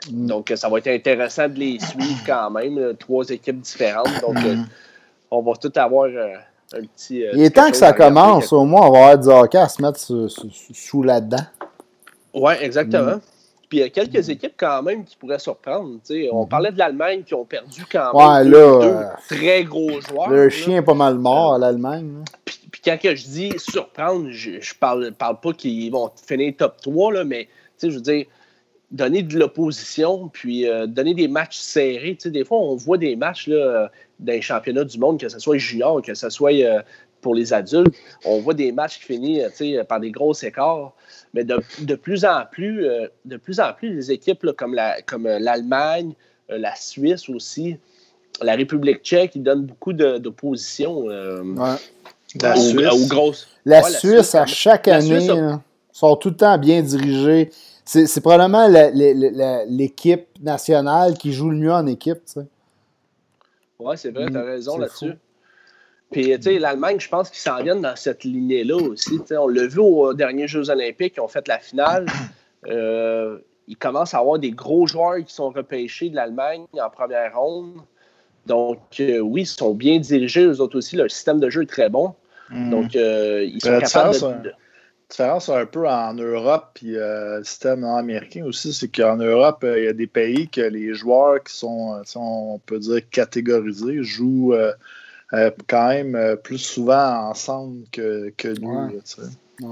Mm. 0.10 0.28
Donc, 0.28 0.54
ça 0.56 0.70
va 0.70 0.78
être 0.78 0.88
intéressant 0.88 1.48
de 1.50 1.56
les 1.56 1.80
suivre 1.80 2.22
quand 2.26 2.50
même. 2.52 2.96
Trois 2.98 3.30
équipes 3.30 3.62
différentes. 3.62 4.22
Donc, 4.22 4.38
euh, 4.44 4.58
on 5.32 5.42
va 5.42 5.54
tout 5.56 5.72
avoir 5.76 6.06
euh, 6.06 6.36
un 6.74 6.82
petit. 6.82 7.24
Il 7.34 7.44
est 7.44 7.50
temps 7.50 7.70
que 7.70 7.78
ça 7.78 7.94
commence. 7.94 8.54
Au 8.54 8.66
moins, 8.66 8.88
on 8.88 8.92
va 8.92 8.98
avoir 8.98 9.20
du 9.20 9.28
hockey 9.28 9.58
à 9.58 9.70
se 9.70 9.82
mettre 9.82 10.00
sous, 10.00 11.04
là-dedans. 11.04 11.46
Oui, 12.34 12.54
exactement. 12.62 13.16
Mm. 13.16 13.22
Puis 13.70 13.80
il 13.80 13.82
y 13.82 13.84
a 13.84 13.90
quelques 13.90 14.30
équipes 14.30 14.54
quand 14.58 14.82
même 14.84 15.04
qui 15.04 15.16
pourraient 15.16 15.40
surprendre. 15.40 16.00
On 16.32 16.46
mm. 16.46 16.50
parlait 16.50 16.72
de 16.72 16.78
l'Allemagne 16.78 17.24
qui 17.24 17.34
ont 17.34 17.46
perdu 17.46 17.86
quand 17.92 18.14
même 18.14 18.52
deux, 18.52 18.80
très 19.30 19.64
gros 19.64 20.00
joueurs. 20.02 20.30
Le 20.30 20.50
chien 20.50 20.78
est 20.78 20.86
pas 20.86 20.94
mal 20.94 21.16
mort 21.16 21.56
à 21.56 21.58
l'Allemagne. 21.58 22.24
Puis 22.72 22.82
quand 22.84 22.98
que 23.02 23.16
je 23.16 23.26
dis 23.26 23.54
surprendre, 23.58 24.28
je, 24.30 24.62
je 24.62 24.76
parle, 24.76 25.12
parle 25.14 25.40
pas 25.40 25.54
qu'ils 25.54 25.92
vont 25.92 26.12
finir 26.28 26.54
top 26.58 26.82
3, 26.82 27.14
là, 27.14 27.24
mais 27.24 27.48
je 27.82 27.88
veux 27.88 28.02
dire, 28.02 28.26
donner 28.92 29.24
de 29.24 29.38
l'opposition, 29.38 30.30
puis 30.30 30.68
euh, 30.68 30.86
donner 30.88 31.14
des 31.14 31.28
matchs 31.28 31.58
serrés. 31.58 32.18
Des 32.26 32.46
fois, 32.46 32.60
on 32.60 32.76
voit 32.76 32.98
des 32.98 33.16
matchs, 33.16 33.48
là, 33.48 33.92
d'un 34.20 34.42
championnat 34.42 34.84
du 34.86 34.98
monde, 34.98 35.20
que 35.20 35.28
ce 35.28 35.40
soit 35.40 35.58
junior, 35.58 36.02
que 36.02 36.14
ce 36.14 36.30
soit 36.30 36.54
euh, 36.54 36.82
pour 37.26 37.34
les 37.34 37.54
adultes. 37.54 37.96
On 38.24 38.40
voit 38.40 38.54
des 38.54 38.72
matchs 38.72 39.00
qui 39.00 39.06
finissent 39.06 39.64
par 39.90 40.00
des 40.00 40.12
gros 40.12 40.34
écarts. 40.34 40.94
Mais 41.34 41.44
de, 41.44 41.96
plus 41.96 42.24
en 42.24 42.44
plus, 42.52 42.88
de 43.26 43.38
plus 43.38 43.60
en 43.60 43.74
plus, 43.74 43.96
les 43.96 44.12
équipes 44.12 44.46
comme 44.56 44.76
l'Allemagne, 44.76 46.14
la 46.48 46.76
Suisse 46.76 47.28
aussi, 47.28 47.78
la 48.44 48.54
République 48.54 49.02
tchèque, 49.02 49.32
ils 49.34 49.42
donnent 49.42 49.66
beaucoup 49.66 49.92
d'opposition. 49.94 51.08
La, 51.08 52.56
Suisse. 52.56 53.08
grosses... 53.08 53.48
la, 53.66 53.82
Suisse, 53.82 54.36
à 54.36 54.46
chaque 54.46 54.88
année, 54.88 55.28
sont 55.92 56.16
tout 56.18 56.30
le 56.30 56.38
temps 56.38 56.60
bien 56.60 56.84
dirigés. 56.84 57.50
C'est 57.86 58.22
probablement 58.22 58.68
l'équipe 59.68 60.28
nationale 60.44 61.18
qui 61.18 61.34
joue 61.34 61.50
le 61.50 61.58
mieux 61.58 61.74
en 61.74 61.88
équipe. 61.88 62.20
Oui, 63.80 63.98
c'est 63.98 64.12
vrai, 64.12 64.28
tu 64.28 64.38
as 64.38 64.44
mm, 64.44 64.46
raison 64.46 64.78
là-dessus. 64.78 65.14
Puis, 66.12 66.36
tu 66.36 66.42
sais, 66.42 66.60
l'Allemagne, 66.60 67.00
je 67.00 67.10
pense 67.10 67.30
qu'ils 67.30 67.40
s'en 67.40 67.62
viennent 67.62 67.82
dans 67.82 67.96
cette 67.96 68.24
lignée-là 68.24 68.76
aussi. 68.76 69.20
on 69.32 69.48
l'a 69.48 69.68
vu 69.68 69.80
aux 69.80 70.14
derniers 70.14 70.48
Jeux 70.48 70.70
Olympiques, 70.70 71.16
ils 71.18 71.22
ont 71.22 71.28
fait 71.28 71.48
la 71.48 71.60
finale. 71.60 72.06
Euh, 72.68 73.38
ils 73.68 73.78
commencent 73.78 74.16
à 74.16 74.18
avoir 74.18 74.40
des 74.40 74.50
gros 74.50 74.88
joueurs 74.88 75.24
qui 75.24 75.32
sont 75.32 75.52
repêchés 75.52 76.10
de 76.10 76.16
l'Allemagne 76.16 76.66
en 76.74 76.90
première 76.90 77.40
ronde. 77.40 77.76
Donc, 78.48 78.80
euh, 79.00 79.20
oui, 79.20 79.42
ils 79.42 79.46
sont 79.46 79.76
bien 79.76 80.00
dirigés, 80.00 80.46
eux 80.46 80.60
autres 80.60 80.76
aussi. 80.76 80.96
Leur 80.96 81.12
système 81.12 81.40
de 81.40 81.48
jeu 81.52 81.62
est 81.62 81.68
très 81.68 81.90
bon. 81.90 82.16
Mm. 82.50 82.70
Donc, 82.72 82.96
euh, 82.96 83.44
ils 83.44 83.62
sont 83.62 83.80
capables 83.80 84.44
de, 84.44 84.52
différence 85.10 85.50
un 85.50 85.66
peu 85.66 85.88
en 85.88 86.14
Europe 86.14 86.80
et 86.84 86.96
euh, 86.96 87.40
le 87.40 87.44
système 87.44 87.84
américain 87.84 88.44
aussi, 88.46 88.74
c'est 88.74 88.88
qu'en 88.88 89.18
Europe, 89.18 89.64
euh, 89.64 89.80
il 89.80 89.86
y 89.86 89.88
a 89.88 89.94
des 89.94 90.08
pays 90.08 90.48
que 90.48 90.62
les 90.62 90.94
joueurs 90.94 91.44
qui 91.44 91.56
sont, 91.56 92.02
on 92.16 92.60
peut 92.60 92.80
dire, 92.80 93.02
catégorisés 93.10 94.04
jouent 94.04 94.56
quand 95.68 95.90
même 95.90 96.38
plus 96.44 96.58
souvent 96.58 97.30
ensemble 97.30 97.84
que, 97.92 98.32
que 98.38 98.48
nous. 98.60 98.92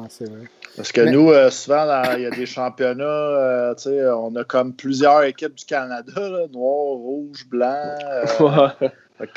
c'est 0.09 0.29
vrai. 0.29 0.39
Parce 0.75 0.91
que 0.91 1.01
nous, 1.01 1.31
souvent, 1.51 2.01
il 2.15 2.23
y 2.23 2.25
a 2.25 2.31
des 2.31 2.45
championnats, 2.45 3.75
on 3.85 4.35
a 4.35 4.43
comme 4.43 4.73
plusieurs 4.73 5.23
équipes 5.23 5.55
du 5.55 5.65
Canada, 5.65 6.11
noir, 6.51 6.97
rouge, 6.97 7.47
blanc. 7.47 7.95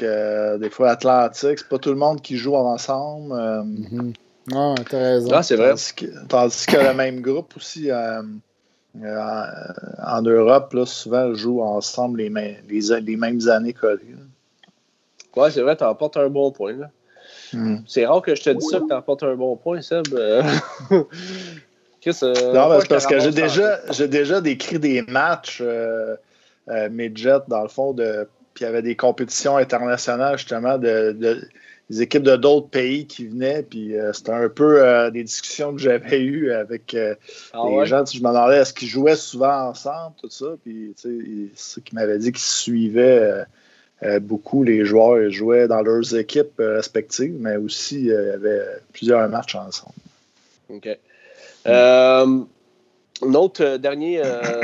des 0.00 0.70
fois, 0.70 0.88
Atlantique, 0.88 1.58
c'est 1.58 1.68
pas 1.68 1.78
tout 1.78 1.90
le 1.90 1.96
monde 1.96 2.22
qui 2.22 2.36
joue 2.36 2.56
ensemble. 2.56 3.34
Mm-hmm. 3.34 4.14
Ah, 4.54 4.74
t'as 4.88 4.98
raison. 4.98 5.30
Ah, 5.32 5.42
c'est 5.42 5.56
vrai. 5.56 5.74
Tandis 6.28 6.66
que, 6.66 6.76
le 6.76 6.94
même 6.94 7.20
groupe 7.20 7.54
aussi 7.56 7.90
euh, 7.90 8.22
euh, 9.02 9.46
en 10.04 10.22
Europe, 10.22 10.72
là, 10.72 10.86
souvent, 10.86 11.34
joue 11.34 11.62
ensemble 11.62 12.20
les, 12.20 12.30
mêmes, 12.30 12.56
les, 12.68 13.16
mêmes 13.16 13.48
années 13.48 13.72
collées. 13.72 14.14
Ouais, 15.36 15.50
c'est 15.50 15.62
vrai, 15.62 15.76
t'emportes 15.76 16.16
un 16.16 16.28
bon 16.28 16.50
point. 16.50 16.74
Là. 16.74 16.90
Hmm. 17.52 17.78
C'est 17.86 18.06
rare 18.06 18.22
que 18.22 18.34
je 18.34 18.42
te 18.42 18.50
dise 18.50 18.68
ça 18.70 18.80
que 18.80 18.88
t'emportes 18.88 19.22
un 19.22 19.34
bon 19.34 19.56
point, 19.56 19.80
Seb. 19.82 20.06
Euh. 20.14 20.42
Chris, 22.00 22.18
non, 22.22 22.78
parce 22.88 23.06
que 23.06 23.18
j'ai 23.18 23.32
déjà, 23.32 23.80
j'ai 23.90 24.08
déjà 24.08 24.40
décrit 24.40 24.78
des 24.78 25.02
matchs 25.02 25.62
midget, 26.90 27.38
dans 27.48 27.62
le 27.62 27.68
fond, 27.68 27.92
de 27.92 28.28
puis 28.56 28.64
il 28.64 28.68
y 28.68 28.70
avait 28.70 28.82
des 28.82 28.96
compétitions 28.96 29.58
internationales, 29.58 30.38
justement, 30.38 30.78
de, 30.78 31.12
des 31.90 32.00
équipes 32.00 32.22
de 32.22 32.36
d'autres 32.36 32.68
pays 32.68 33.06
qui 33.06 33.26
venaient. 33.26 33.62
Puis 33.62 33.94
euh, 33.94 34.14
c'était 34.14 34.32
un 34.32 34.48
peu 34.48 34.82
euh, 34.82 35.10
des 35.10 35.22
discussions 35.22 35.74
que 35.74 35.78
j'avais 35.78 36.22
eues 36.22 36.50
avec 36.52 36.94
euh, 36.94 37.14
ah 37.52 37.64
les 37.68 37.84
gens. 37.84 38.02
Je 38.06 38.18
me 38.18 38.28
demandais 38.28 38.56
est-ce 38.56 38.72
qu'ils 38.72 38.88
jouaient 38.88 39.14
souvent 39.14 39.68
ensemble, 39.68 40.16
tout 40.18 40.30
ça. 40.30 40.46
Puis 40.64 40.94
ceux 40.96 41.82
qui 41.82 41.94
m'avaient 41.94 42.18
dit 42.18 42.32
qu'ils 42.32 42.40
suivaient 42.40 43.44
beaucoup 44.20 44.62
les 44.62 44.84
joueurs 44.84 45.30
jouaient 45.30 45.68
dans 45.68 45.82
leurs 45.82 46.14
équipes 46.14 46.58
respectives, 46.58 47.34
mais 47.38 47.56
aussi 47.56 48.00
il 48.00 48.06
y 48.06 48.12
avait 48.12 48.62
plusieurs 48.92 49.28
matchs 49.28 49.54
ensemble. 49.54 49.94
OK. 50.68 50.88
un 51.64 53.34
autre 53.34 53.78
dernier, 53.78 54.22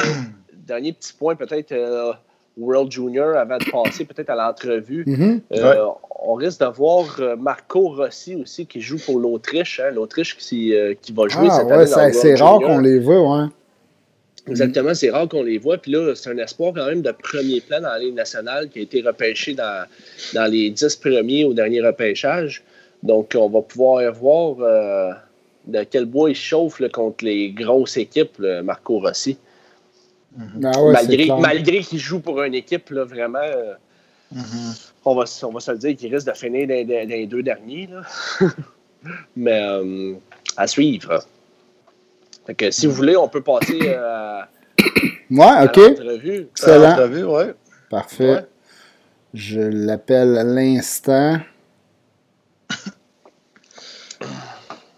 dernier 0.53 0.93
petit 0.93 1.13
point, 1.13 1.35
peut-être. 1.35 1.75
World 2.59 2.93
Junior 2.93 3.35
avant 3.35 3.57
de 3.57 3.65
passer 3.71 4.05
peut-être 4.05 4.29
à 4.29 4.35
l'entrevue. 4.35 5.05
Mm-hmm 5.07 5.41
on 6.25 6.35
risque 6.35 6.61
d'avoir 6.61 7.21
euh, 7.21 7.37
Marco 7.37 7.89
Rossi 7.89 8.37
aussi 8.37 8.67
qui 8.67 8.81
joue 8.81 8.99
pour 9.05 9.19
l'Autriche. 9.19 9.81
Hein, 9.81 9.91
L'Autriche 9.91 10.37
qui, 10.37 10.75
euh, 10.75 10.95
qui, 11.01 11.13
va 11.13 11.29
jouer 11.29 11.49
ah, 11.51 11.59
cette 11.59 11.67
ouais, 11.67 11.93
année. 11.99 12.13
C'est 12.13 12.35
rare 12.37 12.61
qu'on 12.61 12.79
les 12.79 12.99
voit, 12.99 13.21
ouais. 13.21 13.47
Exactement, 14.49 14.95
c'est 14.95 15.11
rare 15.11 15.29
qu'on 15.29 15.43
les 15.43 15.59
voit. 15.59 15.79
Puis 15.79 15.93
là, 15.93 16.15
c'est 16.15 16.31
un 16.31 16.39
espoir 16.39 16.73
quand 16.75 16.87
même 16.87 17.03
de 17.03 17.13
premier 17.13 17.61
plan 17.61 17.81
dans 17.81 17.91
la 17.91 17.99
Ligue 17.99 18.15
nationale 18.15 18.69
qui 18.69 18.81
a 18.81 18.83
été 18.83 19.01
repêché 19.03 19.55
dans, 19.55 19.87
dans 20.35 20.51
les 20.51 20.71
dix 20.71 20.97
premiers 20.97 21.45
au 21.45 21.55
dernier 21.55 21.81
repêchage. 21.81 22.63
Donc, 23.03 23.33
on 23.37 23.49
va 23.49 23.63
pouvoir 23.63 24.13
voir 24.13 24.57
euh, 24.61 25.13
de 25.67 25.85
quel 25.85 26.07
bois 26.07 26.31
il 26.31 26.37
chauffe 26.37 26.83
contre 26.91 27.25
les 27.25 27.51
grosses 27.51 27.97
équipes, 27.97 28.39
Marco 28.65 28.99
Rossi. 28.99 29.37
Ah 30.65 30.83
ouais, 30.83 30.93
malgré 30.93 31.29
malgré 31.41 31.81
qu'il 31.81 31.99
joue 31.99 32.21
pour 32.21 32.43
une 32.43 32.55
équipe 32.55 32.89
là, 32.89 33.05
vraiment 33.05 33.39
Mm-hmm. 34.35 34.93
on, 35.05 35.15
va, 35.15 35.25
on 35.43 35.53
va 35.53 35.61
se 35.61 35.71
le 35.73 35.79
dire 35.79 35.97
qu'il 35.97 36.15
risque 36.15 36.27
de 36.27 36.33
finir 36.33 36.67
dans, 36.67 37.09
les 37.09 37.27
deux 37.27 37.43
derniers. 37.43 37.89
Mais 39.37 39.61
euh, 39.63 40.15
à 40.57 40.67
suivre. 40.67 41.25
Que, 42.57 42.71
si 42.71 42.87
vous 42.87 42.93
voulez, 42.95 43.17
on 43.17 43.29
peut 43.29 43.43
passer 43.43 43.79
euh, 43.83 44.41
à, 44.41 44.49
ouais, 45.31 45.65
ok. 45.65 45.77
l'entrevue. 45.77 46.49
Excellent. 46.51 47.09
ouais. 47.09 47.55
Parfait. 47.91 48.47
Je 49.35 49.61
l'appelle 49.61 50.37
à 50.37 50.45
l'instant. 50.45 51.39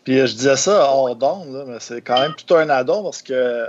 Puis 0.05 0.21
euh, 0.21 0.27
je 0.27 0.35
disais 0.35 0.57
ça 0.57 0.91
hors 0.91 1.15
d'onde, 1.17 1.65
mais 1.67 1.77
c'est 1.81 2.03
quand 2.03 2.21
même 2.21 2.35
tout 2.35 2.55
un 2.55 2.69
addon 2.69 3.05
parce 3.05 3.23
que 3.23 3.67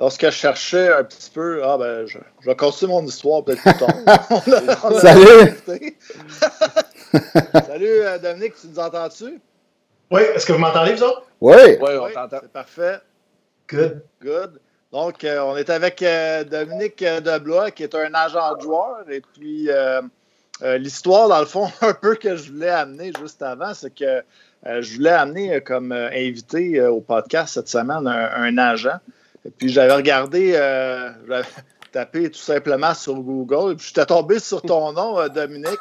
Lorsque 0.00 0.26
je 0.26 0.30
cherchais 0.30 0.92
un 0.92 1.02
petit 1.02 1.30
peu, 1.30 1.60
ah 1.64 1.76
ben, 1.76 2.06
je, 2.06 2.18
je 2.40 2.46
vais 2.48 2.54
continuer 2.54 2.92
mon 2.92 3.04
histoire 3.04 3.42
peut-être 3.42 3.62
plus 3.62 3.76
tard. 3.76 5.00
Salut! 5.00 5.54
Salut 7.66 8.02
euh, 8.02 8.18
Dominique, 8.18 8.54
tu 8.60 8.68
nous 8.68 8.78
entends-tu? 8.78 9.40
Oui, 10.10 10.22
est-ce 10.34 10.46
que 10.46 10.52
vous 10.52 10.58
m'entendez, 10.58 10.94
vous 10.94 11.02
autres? 11.02 11.22
Oui! 11.40 11.76
Oui, 11.80 11.90
on 12.00 12.10
t'entend. 12.10 12.38
C'est 12.42 12.52
parfait. 12.52 12.98
Good. 13.68 14.02
Good. 14.22 14.60
Donc, 14.92 15.22
euh, 15.24 15.40
on 15.40 15.56
est 15.56 15.68
avec 15.68 16.02
euh, 16.02 16.44
Dominique 16.44 17.04
Deblois, 17.04 17.70
qui 17.70 17.82
est 17.82 17.94
un 17.94 18.14
agent 18.14 18.56
de 18.56 18.62
joueur. 18.62 19.04
Et 19.10 19.20
puis, 19.20 19.68
l'histoire, 20.78 21.28
dans 21.28 21.40
le 21.40 21.46
fond, 21.46 21.68
un 21.82 21.94
peu 21.94 22.14
que 22.14 22.36
je 22.36 22.50
voulais 22.50 22.70
amener 22.70 23.12
juste 23.20 23.42
avant, 23.42 23.74
c'est 23.74 23.94
que 23.94 24.22
je 24.64 24.96
voulais 24.96 25.10
amener 25.10 25.60
comme 25.60 25.92
invité 25.92 26.82
au 26.82 27.00
podcast 27.00 27.54
cette 27.54 27.68
semaine 27.68 28.06
un 28.06 28.58
agent. 28.58 28.98
Et 29.48 29.50
puis 29.50 29.70
j'avais 29.70 29.94
regardé, 29.94 30.52
euh, 30.54 31.10
j'avais 31.26 31.46
tapé 31.92 32.30
tout 32.30 32.38
simplement 32.38 32.92
sur 32.94 33.14
Google, 33.14 33.72
et 33.72 33.76
puis 33.76 33.86
j'étais 33.88 34.06
tombé 34.06 34.38
sur 34.38 34.60
ton 34.62 34.92
nom, 34.92 35.18
euh, 35.18 35.28
Dominique. 35.28 35.78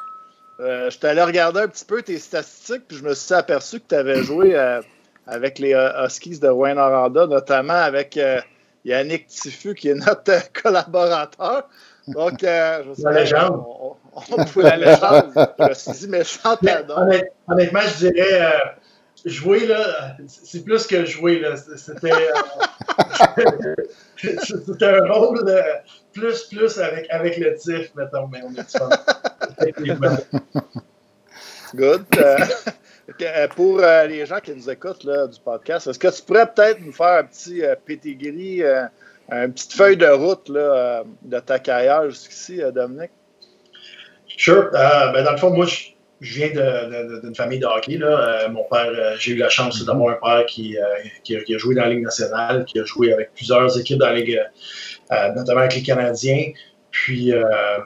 Euh, 0.60 0.90
j'étais 0.90 1.10
allé 1.10 1.22
regarder 1.22 1.62
un 1.62 1.68
petit 1.68 1.86
peu 1.86 2.02
tes 2.02 2.18
statistiques, 2.18 2.88
puis 2.88 2.98
je 2.98 3.04
me 3.04 3.14
suis 3.14 3.34
aperçu 3.34 3.80
que 3.80 3.88
tu 3.90 3.96
avais 3.96 4.24
joué 4.24 4.56
euh, 4.56 4.82
avec 5.28 5.60
les 5.60 5.74
Huskies 6.06 6.40
de 6.40 6.50
Wayne 6.50 6.78
Aranda, 6.78 7.28
notamment 7.28 7.74
avec 7.74 8.20
Yannick 8.84 9.28
Tifu, 9.28 9.76
qui 9.76 9.90
est 9.90 9.96
notre 9.96 10.52
collaborateur. 10.62 11.68
Donc, 12.08 12.40
je 12.42 12.94
sais, 12.96 13.04
la 13.04 13.12
légende. 13.12 13.64
On, 13.82 13.96
on, 14.16 14.62
la 14.62 14.78
légende. 14.78 15.32
je 15.36 15.68
me 15.68 15.74
suis 15.74 15.92
dit, 15.92 16.08
méchant 16.08 16.58
Honnêtement, 17.48 17.82
je 17.82 18.08
dirais 18.08 18.52
jouer, 19.26 19.66
là, 19.66 20.18
c'est 20.28 20.64
plus 20.64 20.86
que 20.88 21.06
jouer, 21.06 21.40
là. 21.40 21.56
C'était. 21.58 22.12
Euh, 22.12 23.76
c'était 24.44 24.86
un 24.86 25.12
rôle 25.12 25.46
de 25.46 25.62
plus, 26.14 26.44
plus 26.46 26.80
avec, 26.80 27.10
avec 27.10 27.38
le 27.38 27.56
tif, 27.56 27.94
mettons, 27.96 28.28
mais 28.28 28.42
on 28.44 28.54
est 28.54 28.76
Good. 31.76 32.06
Euh, 32.18 32.38
euh, 33.22 33.48
pour 33.50 33.80
les 33.80 34.26
gens 34.26 34.40
qui 34.40 34.56
nous 34.56 34.70
écoutent 34.70 35.04
là, 35.04 35.28
du 35.28 35.40
podcast, 35.40 35.88
est-ce 35.88 36.00
que 36.00 36.08
tu 36.08 36.22
pourrais 36.22 36.52
peut-être 36.52 36.80
nous 36.82 36.94
faire 36.94 37.20
un 37.20 37.24
petit 37.24 37.62
pétigris, 37.86 38.62
une 38.64 39.54
petite 39.54 39.74
feuille 39.74 39.98
de 39.98 40.08
route 40.08 40.48
là, 40.50 41.04
de 41.24 41.40
ta 41.40 41.60
carrière 41.60 42.10
jusqu'ici, 42.10 42.62
Dominique? 42.74 43.12
Sure. 44.28 44.70
ben, 44.72 45.24
dans 45.24 45.32
le 45.32 45.38
fond, 45.38 45.50
moi, 45.50 45.66
je 45.66 45.97
je 46.20 46.36
viens 46.36 46.50
d'une 47.22 47.36
famille 47.36 47.60
de 47.60 47.66
hockey. 47.66 47.98
Là. 47.98 48.08
Euh, 48.08 48.50
mon 48.50 48.64
père, 48.64 48.88
euh, 48.88 49.16
j'ai 49.20 49.34
eu 49.34 49.38
la 49.38 49.50
chance 49.50 49.84
d'avoir 49.86 50.16
un 50.16 50.20
père 50.20 50.46
qui, 50.48 50.78
euh, 50.78 50.84
qui, 51.24 51.36
a, 51.36 51.58
joué 51.58 51.76
dans 51.76 51.84
la 51.84 51.90
Ligue 51.90 52.04
nationale, 52.04 52.66
qui 52.66 52.80
a 52.80 52.86
joué 52.86 53.14
avec 53.14 53.34
plusieurs 53.34 53.78
équipes 53.80 54.00
dans 54.00 54.08
la 54.08 54.16
Ligue, 54.16 54.42
notamment 55.36 55.62
avec 55.62 55.76
les 55.76 55.84
Canadiens, 55.84 56.52
puis 56.90 57.32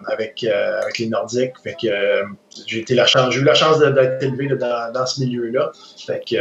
avec, 0.08 0.44
avec 0.44 0.98
les 0.98 1.08
Nordiques. 1.08 1.54
Fait 1.64 1.76
que 1.82 2.24
j'ai 2.68 2.86
eu 2.90 2.96
la 2.96 3.06
chance, 3.06 3.36
eu 3.36 3.44
la 3.44 3.54
chance 3.54 3.80
d'être 3.80 4.24
élevé 4.24 4.48
dans, 4.56 4.92
dans, 4.94 5.06
ce 5.06 5.22
milieu-là. 5.22 5.72
Fait 6.06 6.24
que 6.28 6.38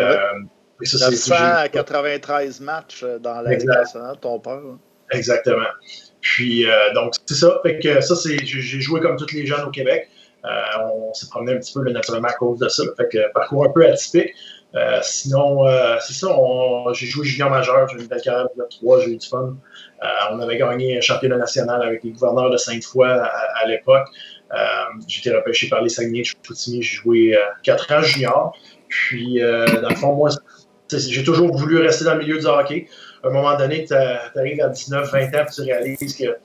ça, 0.84 1.10
993 1.10 2.60
matchs 2.60 3.04
dans 3.20 3.40
la 3.40 3.50
Ligue 3.50 3.66
nationale, 3.66 4.16
ton 4.20 4.38
père. 4.38 4.60
Exactement. 5.10 5.66
Puis, 6.20 6.66
donc, 6.94 7.14
c'est 7.26 7.34
ça. 7.34 7.58
Fait 7.64 7.80
que 7.80 8.00
ça, 8.00 8.14
c'est, 8.14 8.38
j'ai 8.44 8.80
joué 8.80 9.00
comme 9.00 9.16
tous 9.16 9.32
les 9.32 9.44
jeunes 9.44 9.64
au 9.64 9.70
Québec. 9.70 10.08
On 10.44 11.12
s'est 11.14 11.28
promené 11.28 11.54
un 11.54 11.58
petit 11.58 11.72
peu 11.72 11.88
naturellement 11.90 12.28
à 12.28 12.32
cause 12.32 12.58
de 12.58 12.68
ça. 12.68 12.82
Fait 12.96 13.08
que 13.08 13.32
parcours 13.32 13.64
un 13.64 13.70
peu 13.70 13.86
atypique. 13.86 14.34
Euh, 14.74 15.00
sinon, 15.02 15.66
euh, 15.66 15.96
c'est 16.00 16.12
ça, 16.12 16.28
j'ai 16.92 17.06
joué 17.06 17.26
junior 17.26 17.50
majeur, 17.50 17.88
j'ai 17.88 17.96
eu 17.96 18.00
une 18.02 18.06
belle 18.06 18.22
carrière 18.22 18.46
de 18.56 18.64
3, 18.70 19.00
j'ai 19.00 19.10
eu 19.10 19.16
du 19.16 19.26
fun. 19.26 19.56
Euh, 20.02 20.06
on 20.32 20.40
avait 20.40 20.58
gagné 20.58 20.96
un 20.96 21.00
championnat 21.00 21.38
national 21.38 21.82
avec 21.82 22.04
les 22.04 22.10
gouverneurs 22.10 22.50
de 22.50 22.56
Sainte-Foy 22.56 23.08
à, 23.08 23.66
l'époque. 23.66 24.06
j'ai 25.08 25.20
été 25.20 25.36
repêché 25.36 25.68
par 25.68 25.82
les 25.82 25.88
Saguenay 25.88 26.20
de 26.20 26.26
Chicoutimi, 26.26 26.82
j'ai 26.82 26.96
joué 26.96 27.38
4 27.64 27.92
ans 27.92 28.02
junior. 28.02 28.56
Puis, 28.88 29.40
dans 29.40 29.88
le 29.88 29.96
fond, 29.96 30.14
moi, 30.14 30.30
j'ai 30.92 31.24
toujours 31.24 31.56
voulu 31.56 31.78
rester 31.78 32.04
dans 32.04 32.14
le 32.14 32.20
milieu 32.20 32.38
du 32.38 32.46
hockey. 32.46 32.86
À 33.24 33.28
un 33.28 33.30
moment 33.30 33.56
donné, 33.56 33.84
tu 33.84 33.94
arrives 33.94 34.60
à 34.62 34.68
19, 34.68 35.10
20 35.10 35.34
ans, 35.34 35.46
tu 35.52 35.62
réalises 35.62 36.16
que 36.16 36.36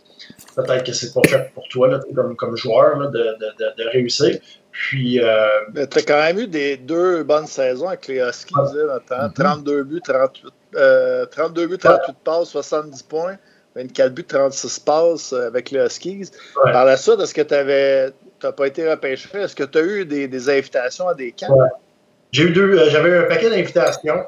peut-être 0.55 0.85
que 0.85 0.93
c'est 0.93 1.13
pas 1.13 1.21
fait 1.27 1.51
pour 1.53 1.67
toi 1.69 1.87
là, 1.87 1.99
comme, 2.13 2.35
comme 2.35 2.55
joueur 2.55 2.97
là, 2.97 3.07
de, 3.07 3.19
de, 3.19 3.83
de, 3.83 3.89
réussir. 3.89 4.37
Puis. 4.71 5.19
Euh, 5.21 5.47
tu 5.73 5.81
as 5.81 6.01
quand 6.01 6.19
même 6.19 6.39
eu 6.39 6.47
des 6.47 6.77
deux 6.77 7.23
bonnes 7.23 7.47
saisons 7.47 7.87
avec 7.87 8.07
les 8.07 8.19
Huskies, 8.19 8.53
là, 8.73 9.29
32 9.33 9.83
buts, 9.83 10.01
38, 10.03 10.53
euh, 10.75 11.25
32 11.25 11.67
buts, 11.67 11.77
38 11.77 12.15
passes, 12.23 12.49
70 12.49 13.03
points. 13.03 13.37
24 13.75 14.13
buts, 14.13 14.23
36 14.23 14.79
passes 14.79 15.33
avec 15.33 15.71
les 15.71 15.85
Huskies. 15.85 16.31
Par 16.71 16.85
la 16.85 16.95
suite, 16.95 17.19
est-ce 17.19 17.33
que 17.33 17.41
tu 17.41 18.13
n'as 18.41 18.51
pas 18.51 18.67
été 18.67 18.89
repêché? 18.89 19.27
Est-ce 19.33 19.55
que 19.55 19.65
tu 19.65 19.77
as 19.77 19.81
eu 19.81 20.05
des, 20.05 20.27
des, 20.29 20.49
invitations 20.49 21.09
à 21.09 21.13
des 21.13 21.33
camps? 21.33 21.57
J'ai 22.31 22.43
eu 22.43 22.51
deux, 22.51 22.77
euh, 22.77 22.89
j'avais 22.89 23.17
un 23.17 23.23
paquet 23.23 23.49
d'invitations. 23.49 24.25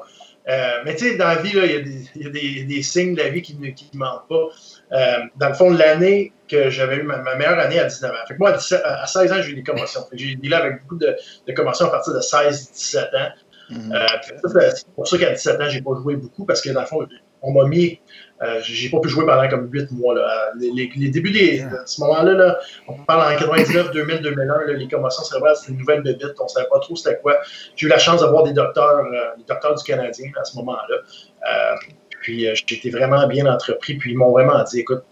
Euh, 0.48 0.80
mais 0.84 0.94
tu 0.94 1.10
sais, 1.10 1.16
dans 1.16 1.28
la 1.28 1.36
vie, 1.36 1.50
il 1.52 1.58
y 1.58 1.76
a, 1.76 1.80
des, 1.80 2.08
y 2.16 2.26
a 2.26 2.30
des, 2.30 2.64
des, 2.64 2.82
signes 2.82 3.14
de 3.14 3.22
la 3.22 3.28
vie 3.28 3.42
qui 3.42 3.54
ne 3.56 3.98
mentent 3.98 4.28
pas. 4.28 4.48
Euh, 4.92 5.18
dans 5.36 5.48
le 5.48 5.54
fond, 5.54 5.70
l'année 5.70 6.32
que 6.48 6.70
j'avais 6.70 6.96
eu 6.96 7.02
ma, 7.02 7.18
meilleure 7.34 7.58
année 7.58 7.78
à 7.78 7.84
19 7.84 8.10
ans. 8.10 8.14
Fait 8.26 8.34
que 8.34 8.38
moi, 8.38 8.54
à, 8.54 9.06
16 9.06 9.32
ans, 9.32 9.42
j'ai 9.42 9.50
eu 9.50 9.54
des 9.56 9.62
commotions. 9.62 10.00
J'ai 10.12 10.38
eu 10.42 10.48
là 10.48 10.58
avec 10.58 10.82
beaucoup 10.82 10.96
de, 10.96 11.14
de, 11.46 11.52
commotions 11.52 11.86
à 11.86 11.90
partir 11.90 12.14
de 12.14 12.20
16-17 12.20 13.16
ans. 13.16 13.28
Mm-hmm. 13.70 13.94
euh, 13.94 14.70
c'est 14.74 14.88
pour 14.94 15.06
ça 15.06 15.18
qu'à 15.18 15.30
17 15.30 15.60
ans, 15.60 15.68
j'ai 15.68 15.82
pas 15.82 15.94
joué 16.00 16.16
beaucoup 16.16 16.44
parce 16.44 16.60
que 16.60 16.70
dans 16.70 16.80
le 16.80 16.86
fond, 16.86 17.06
on 17.42 17.52
m'a 17.52 17.64
mis. 17.66 18.00
Euh, 18.40 18.60
j'ai 18.62 18.88
pas 18.88 19.00
pu 19.00 19.08
jouer 19.08 19.26
pendant 19.26 19.48
comme 19.48 19.68
8 19.70 19.90
mois. 19.92 20.14
Là. 20.14 20.52
Les, 20.58 20.90
les, 20.94 21.08
débuts 21.08 21.32
des, 21.32 21.62
de 21.62 21.78
ce 21.86 22.00
moment-là, 22.02 22.34
là, 22.34 22.58
on 22.86 22.94
parle 23.04 23.32
en 23.32 23.36
99, 23.36 23.90
2000, 23.90 24.20
2001, 24.20 24.46
là, 24.46 24.72
les 24.74 24.86
commotions 24.86 25.24
cérébrales, 25.24 25.56
c'était 25.56 25.72
une 25.72 25.78
nouvelle 25.78 26.02
bébite, 26.02 26.34
on 26.38 26.46
savait 26.46 26.68
pas 26.68 26.78
trop 26.78 26.94
c'était 26.94 27.18
quoi. 27.18 27.36
J'ai 27.74 27.86
eu 27.86 27.90
la 27.90 27.98
chance 27.98 28.20
d'avoir 28.20 28.44
des 28.44 28.52
docteurs, 28.52 28.98
euh, 28.98 29.36
des 29.36 29.44
docteurs 29.44 29.74
du 29.74 29.82
Canadien 29.82 30.30
à 30.40 30.44
ce 30.44 30.56
moment-là. 30.56 30.96
Euh, 30.96 31.74
puis 32.20 32.46
euh, 32.46 32.54
j'étais 32.54 32.90
vraiment 32.90 33.26
bien 33.26 33.46
entrepris, 33.46 33.94
puis 33.94 34.12
ils 34.12 34.16
m'ont 34.16 34.30
vraiment 34.30 34.62
dit 34.62 34.80
écoute, 34.80 35.04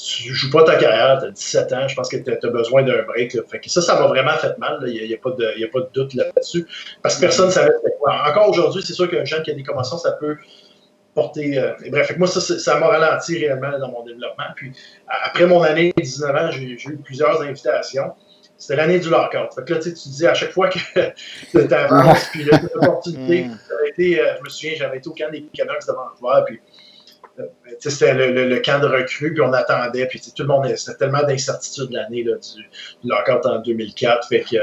tu 0.00 0.34
joues 0.34 0.50
pas 0.50 0.64
ta 0.64 0.76
carrière, 0.76 1.18
tu 1.20 1.26
as 1.26 1.30
17 1.30 1.72
ans, 1.72 1.88
je 1.88 1.94
pense 1.94 2.08
que 2.08 2.16
tu 2.16 2.30
as 2.30 2.50
besoin 2.50 2.82
d'un 2.82 3.02
break. 3.02 3.36
Fait 3.48 3.60
que 3.60 3.70
ça, 3.70 3.82
ça 3.82 3.98
m'a 3.98 4.06
vraiment 4.06 4.36
fait 4.36 4.56
mal. 4.58 4.82
Il 4.86 5.06
n'y 5.06 5.14
a, 5.14 5.18
pas 5.18 5.30
de, 5.30 5.44
a 5.44 5.68
pas 5.70 5.80
de 5.80 5.90
doute 5.92 6.14
là-dessus. 6.14 6.66
Parce 7.02 7.16
que 7.16 7.20
personne 7.22 7.46
ne 7.46 7.52
savait 7.52 7.72
quoi. 7.98 8.22
Encore 8.28 8.48
aujourd'hui, 8.48 8.82
c'est 8.84 8.94
sûr 8.94 9.10
qu'un 9.10 9.24
jeune 9.24 9.42
qui 9.42 9.50
a 9.50 9.54
des 9.54 9.62
commotions, 9.62 9.98
ça 9.98 10.12
peut 10.12 10.36
porter. 11.14 11.58
Euh, 11.58 11.72
bref, 11.90 12.16
moi, 12.16 12.26
ça, 12.28 12.40
ça 12.40 12.78
m'a 12.78 12.86
ralenti 12.86 13.38
réellement 13.38 13.78
dans 13.78 13.90
mon 13.90 14.04
développement. 14.04 14.44
Puis 14.56 14.72
après 15.06 15.46
mon 15.46 15.62
année 15.62 15.92
de 15.96 16.02
19 16.02 16.36
ans, 16.36 16.50
j'ai 16.50 16.64
eu 16.64 16.96
plusieurs 17.04 17.40
invitations. 17.42 18.12
C'était 18.56 18.76
l'année 18.76 18.98
du 19.00 19.08
lockout. 19.08 19.54
Fait 19.54 19.64
que 19.64 19.72
là, 19.72 19.80
tu 19.80 19.90
disais 19.90 20.26
à 20.26 20.34
chaque 20.34 20.52
fois 20.52 20.68
que 20.68 20.78
tu 21.50 21.74
avances, 21.74 22.26
puis 22.30 22.44
l'opportunité, 22.74 23.44
mm. 23.44 23.58
été, 23.88 24.20
euh, 24.20 24.34
je 24.38 24.44
me 24.44 24.48
souviens, 24.50 24.74
j'avais 24.76 24.98
été 24.98 25.08
au 25.08 25.14
camp 25.14 25.30
des 25.32 25.46
Canucks 25.54 25.86
de 25.86 25.92
Vancouver, 25.92 26.42
puis 26.46 26.60
c'était 27.78 28.14
le, 28.14 28.48
le, 28.48 28.58
camp 28.60 28.80
de 28.80 28.86
recrues, 28.86 29.32
puis 29.32 29.42
on 29.42 29.52
attendait, 29.52 30.06
puis 30.06 30.20
tout 30.20 30.42
le 30.42 30.76
c'était 30.76 30.98
tellement 30.98 31.22
d'incertitude 31.22 31.90
l'année 31.90 32.24
du, 32.24 32.30
du 33.04 33.12
en 33.12 33.58
2004. 33.60 34.28
Fait 34.28 34.40
que, 34.40 34.56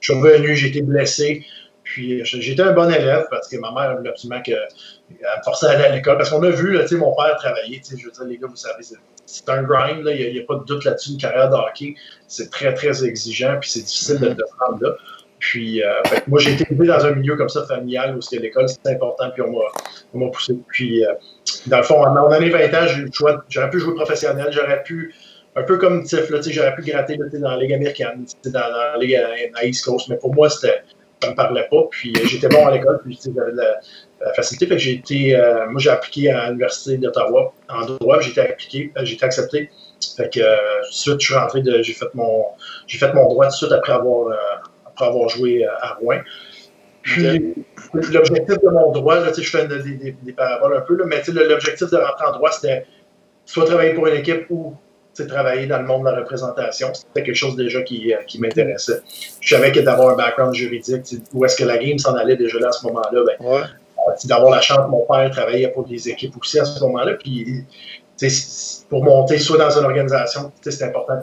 je 0.00 0.12
suis 0.12 0.20
revenu, 0.20 0.56
j'ai 0.56 0.68
été 0.68 0.82
blessé, 0.82 1.44
puis 1.90 2.24
j'étais 2.24 2.62
un 2.62 2.72
bon 2.72 2.88
élève 2.90 3.26
parce 3.30 3.48
que 3.48 3.56
ma 3.56 3.72
mère 3.72 3.96
voulait 3.96 4.10
absolument 4.10 4.40
que, 4.42 4.52
elle 4.52 5.16
me 5.16 5.42
forçait 5.44 5.66
à 5.66 5.70
aller 5.70 5.84
à 5.84 5.96
l'école. 5.96 6.18
Parce 6.18 6.30
qu'on 6.30 6.42
a 6.42 6.50
vu 6.50 6.72
là, 6.72 6.84
mon 6.92 7.14
père 7.16 7.36
travailler. 7.36 7.82
Je 7.84 7.96
veux 7.96 8.12
dire, 8.12 8.24
les 8.24 8.38
gars, 8.38 8.46
vous 8.46 8.56
savez, 8.56 8.84
c'est 9.26 9.48
un 9.48 9.62
grind. 9.62 10.06
Il 10.06 10.32
n'y 10.32 10.38
a, 10.38 10.44
pas 10.44 10.56
de 10.56 10.64
doute 10.64 10.84
là-dessus. 10.84 11.12
Une 11.12 11.18
carrière 11.18 11.50
de 11.50 11.56
hockey, 11.56 11.94
c'est 12.28 12.50
très, 12.50 12.74
très 12.74 13.04
exigeant. 13.04 13.58
Puis 13.60 13.70
c'est 13.70 13.82
difficile 13.82 14.18
de 14.18 14.28
te 14.28 14.42
prendre 14.56 14.82
là. 14.82 14.94
Puis 15.40 15.82
euh, 15.82 15.88
moi, 16.28 16.38
j'ai 16.38 16.52
été 16.52 16.66
élevé 16.70 16.86
dans 16.86 17.04
un 17.04 17.14
milieu 17.14 17.36
comme 17.36 17.48
ça, 17.48 17.66
familial, 17.66 18.16
où 18.16 18.20
l'école, 18.36 18.68
c'était 18.68 18.90
important. 18.90 19.30
Puis 19.30 19.42
on 19.42 20.18
m'a 20.18 20.30
poussé. 20.30 20.56
Puis 20.68 21.04
euh, 21.04 21.12
dans 21.66 21.78
le 21.78 21.82
fond, 21.82 22.04
en 22.04 22.14
mon 22.14 22.30
année 22.30 22.50
20 22.50 22.66
ans, 22.74 22.86
j'aurais 23.48 23.70
pu 23.70 23.80
jouer 23.80 23.94
professionnel. 23.94 24.48
J'aurais 24.52 24.82
pu 24.84 25.12
un 25.56 25.62
peu 25.62 25.78
comme 25.78 26.04
Tiff, 26.04 26.30
j'aurais 26.48 26.74
pu 26.74 26.82
gratter 26.82 27.16
dans 27.16 27.50
la 27.50 27.56
Ligue 27.56 27.72
américaine, 27.72 28.24
dans, 28.44 28.50
dans 28.50 28.60
la 28.60 28.98
Ligue 28.98 29.16
à, 29.54 29.64
East 29.64 29.84
Coast, 29.84 30.08
mais 30.08 30.16
pour 30.16 30.34
moi, 30.34 30.48
c'était, 30.48 30.82
ça 31.20 31.28
ne 31.28 31.32
me 31.32 31.36
parlait 31.36 31.66
pas. 31.70 31.82
Puis 31.90 32.12
euh, 32.16 32.26
j'étais 32.26 32.48
bon 32.48 32.66
à 32.66 32.72
l'école, 32.72 33.00
puis 33.02 33.18
j'avais 33.22 33.52
de 33.52 33.56
la, 33.56 34.32
facilité. 34.34 34.66
Fait 34.66 34.74
que 34.76 34.80
j'ai 34.80 34.92
été, 34.92 35.36
euh, 35.36 35.66
moi, 35.68 35.80
j'ai 35.80 35.90
appliqué 35.90 36.30
à 36.30 36.48
l'Université 36.48 36.98
d'Ottawa 36.98 37.52
en 37.68 37.84
droit, 37.86 38.20
j'ai 38.20 38.30
été 38.30 38.40
appliqué, 38.40 38.92
euh, 38.96 39.04
j'ai 39.04 39.14
été 39.14 39.24
accepté. 39.24 39.70
Fait 40.16 40.32
que 40.32 40.40
tout 40.40 40.88
de 40.88 40.94
suite, 40.94 41.20
je 41.20 41.26
suis 41.26 41.34
rentré, 41.34 41.62
j'ai 41.82 41.92
fait 41.92 42.14
mon, 42.14 42.44
j'ai 42.86 42.98
fait 42.98 43.12
mon 43.12 43.28
droit 43.28 43.46
tout 43.46 43.52
de 43.52 43.56
suite 43.56 43.72
après 43.72 43.92
avoir, 43.92 44.34
avoir 45.04 45.28
joué 45.28 45.64
à 45.64 45.94
Rouen. 46.00 46.18
Puis, 47.02 47.54
l'objectif 47.94 48.60
de 48.60 48.68
mon 48.68 48.92
droit, 48.92 49.20
là, 49.20 49.32
je 49.36 49.42
fais 49.42 49.66
des, 49.66 49.82
des, 49.82 50.16
des, 50.22 50.32
paraboles 50.32 50.76
un 50.76 50.80
peu, 50.82 50.96
là, 50.96 51.04
mais 51.06 51.22
l'objectif 51.28 51.90
de 51.90 51.96
rentrer 51.96 52.26
en 52.26 52.32
droit, 52.32 52.52
c'était 52.52 52.84
soit 53.46 53.64
travailler 53.64 53.94
pour 53.94 54.06
une 54.06 54.16
équipe 54.16 54.46
ou 54.50 54.76
travailler 55.26 55.66
dans 55.66 55.78
le 55.78 55.84
monde 55.84 56.04
de 56.04 56.10
la 56.10 56.16
représentation, 56.16 56.92
c'était 56.94 57.22
quelque 57.22 57.36
chose 57.36 57.56
déjà 57.56 57.82
qui, 57.82 58.12
euh, 58.12 58.18
qui 58.26 58.40
m'intéressait. 58.40 59.00
Je 59.40 59.54
savais 59.54 59.72
que 59.72 59.80
d'avoir 59.80 60.10
un 60.10 60.16
background 60.16 60.54
juridique, 60.54 61.02
où 61.32 61.44
est-ce 61.44 61.56
que 61.56 61.64
la 61.64 61.78
game 61.78 61.98
s'en 61.98 62.14
allait 62.14 62.36
déjà 62.36 62.58
là 62.58 62.68
à 62.68 62.72
ce 62.72 62.86
moment-là, 62.86 63.22
ben, 63.26 63.46
ouais. 63.46 63.60
Euh, 64.08 64.12
d'avoir 64.24 64.50
la 64.50 64.60
chance, 64.60 64.88
mon 64.88 65.04
père 65.06 65.30
travaillait 65.30 65.68
pour 65.68 65.86
des 65.86 66.08
équipes 66.08 66.34
aussi 66.40 66.58
à 66.58 66.64
ce 66.64 66.80
moment-là, 66.80 67.14
puis 67.14 67.64
pour 68.88 69.04
monter 69.04 69.38
soit 69.38 69.58
dans 69.58 69.70
une 69.70 69.84
organisation, 69.84 70.52
c'est 70.60 70.82
important 70.82 71.14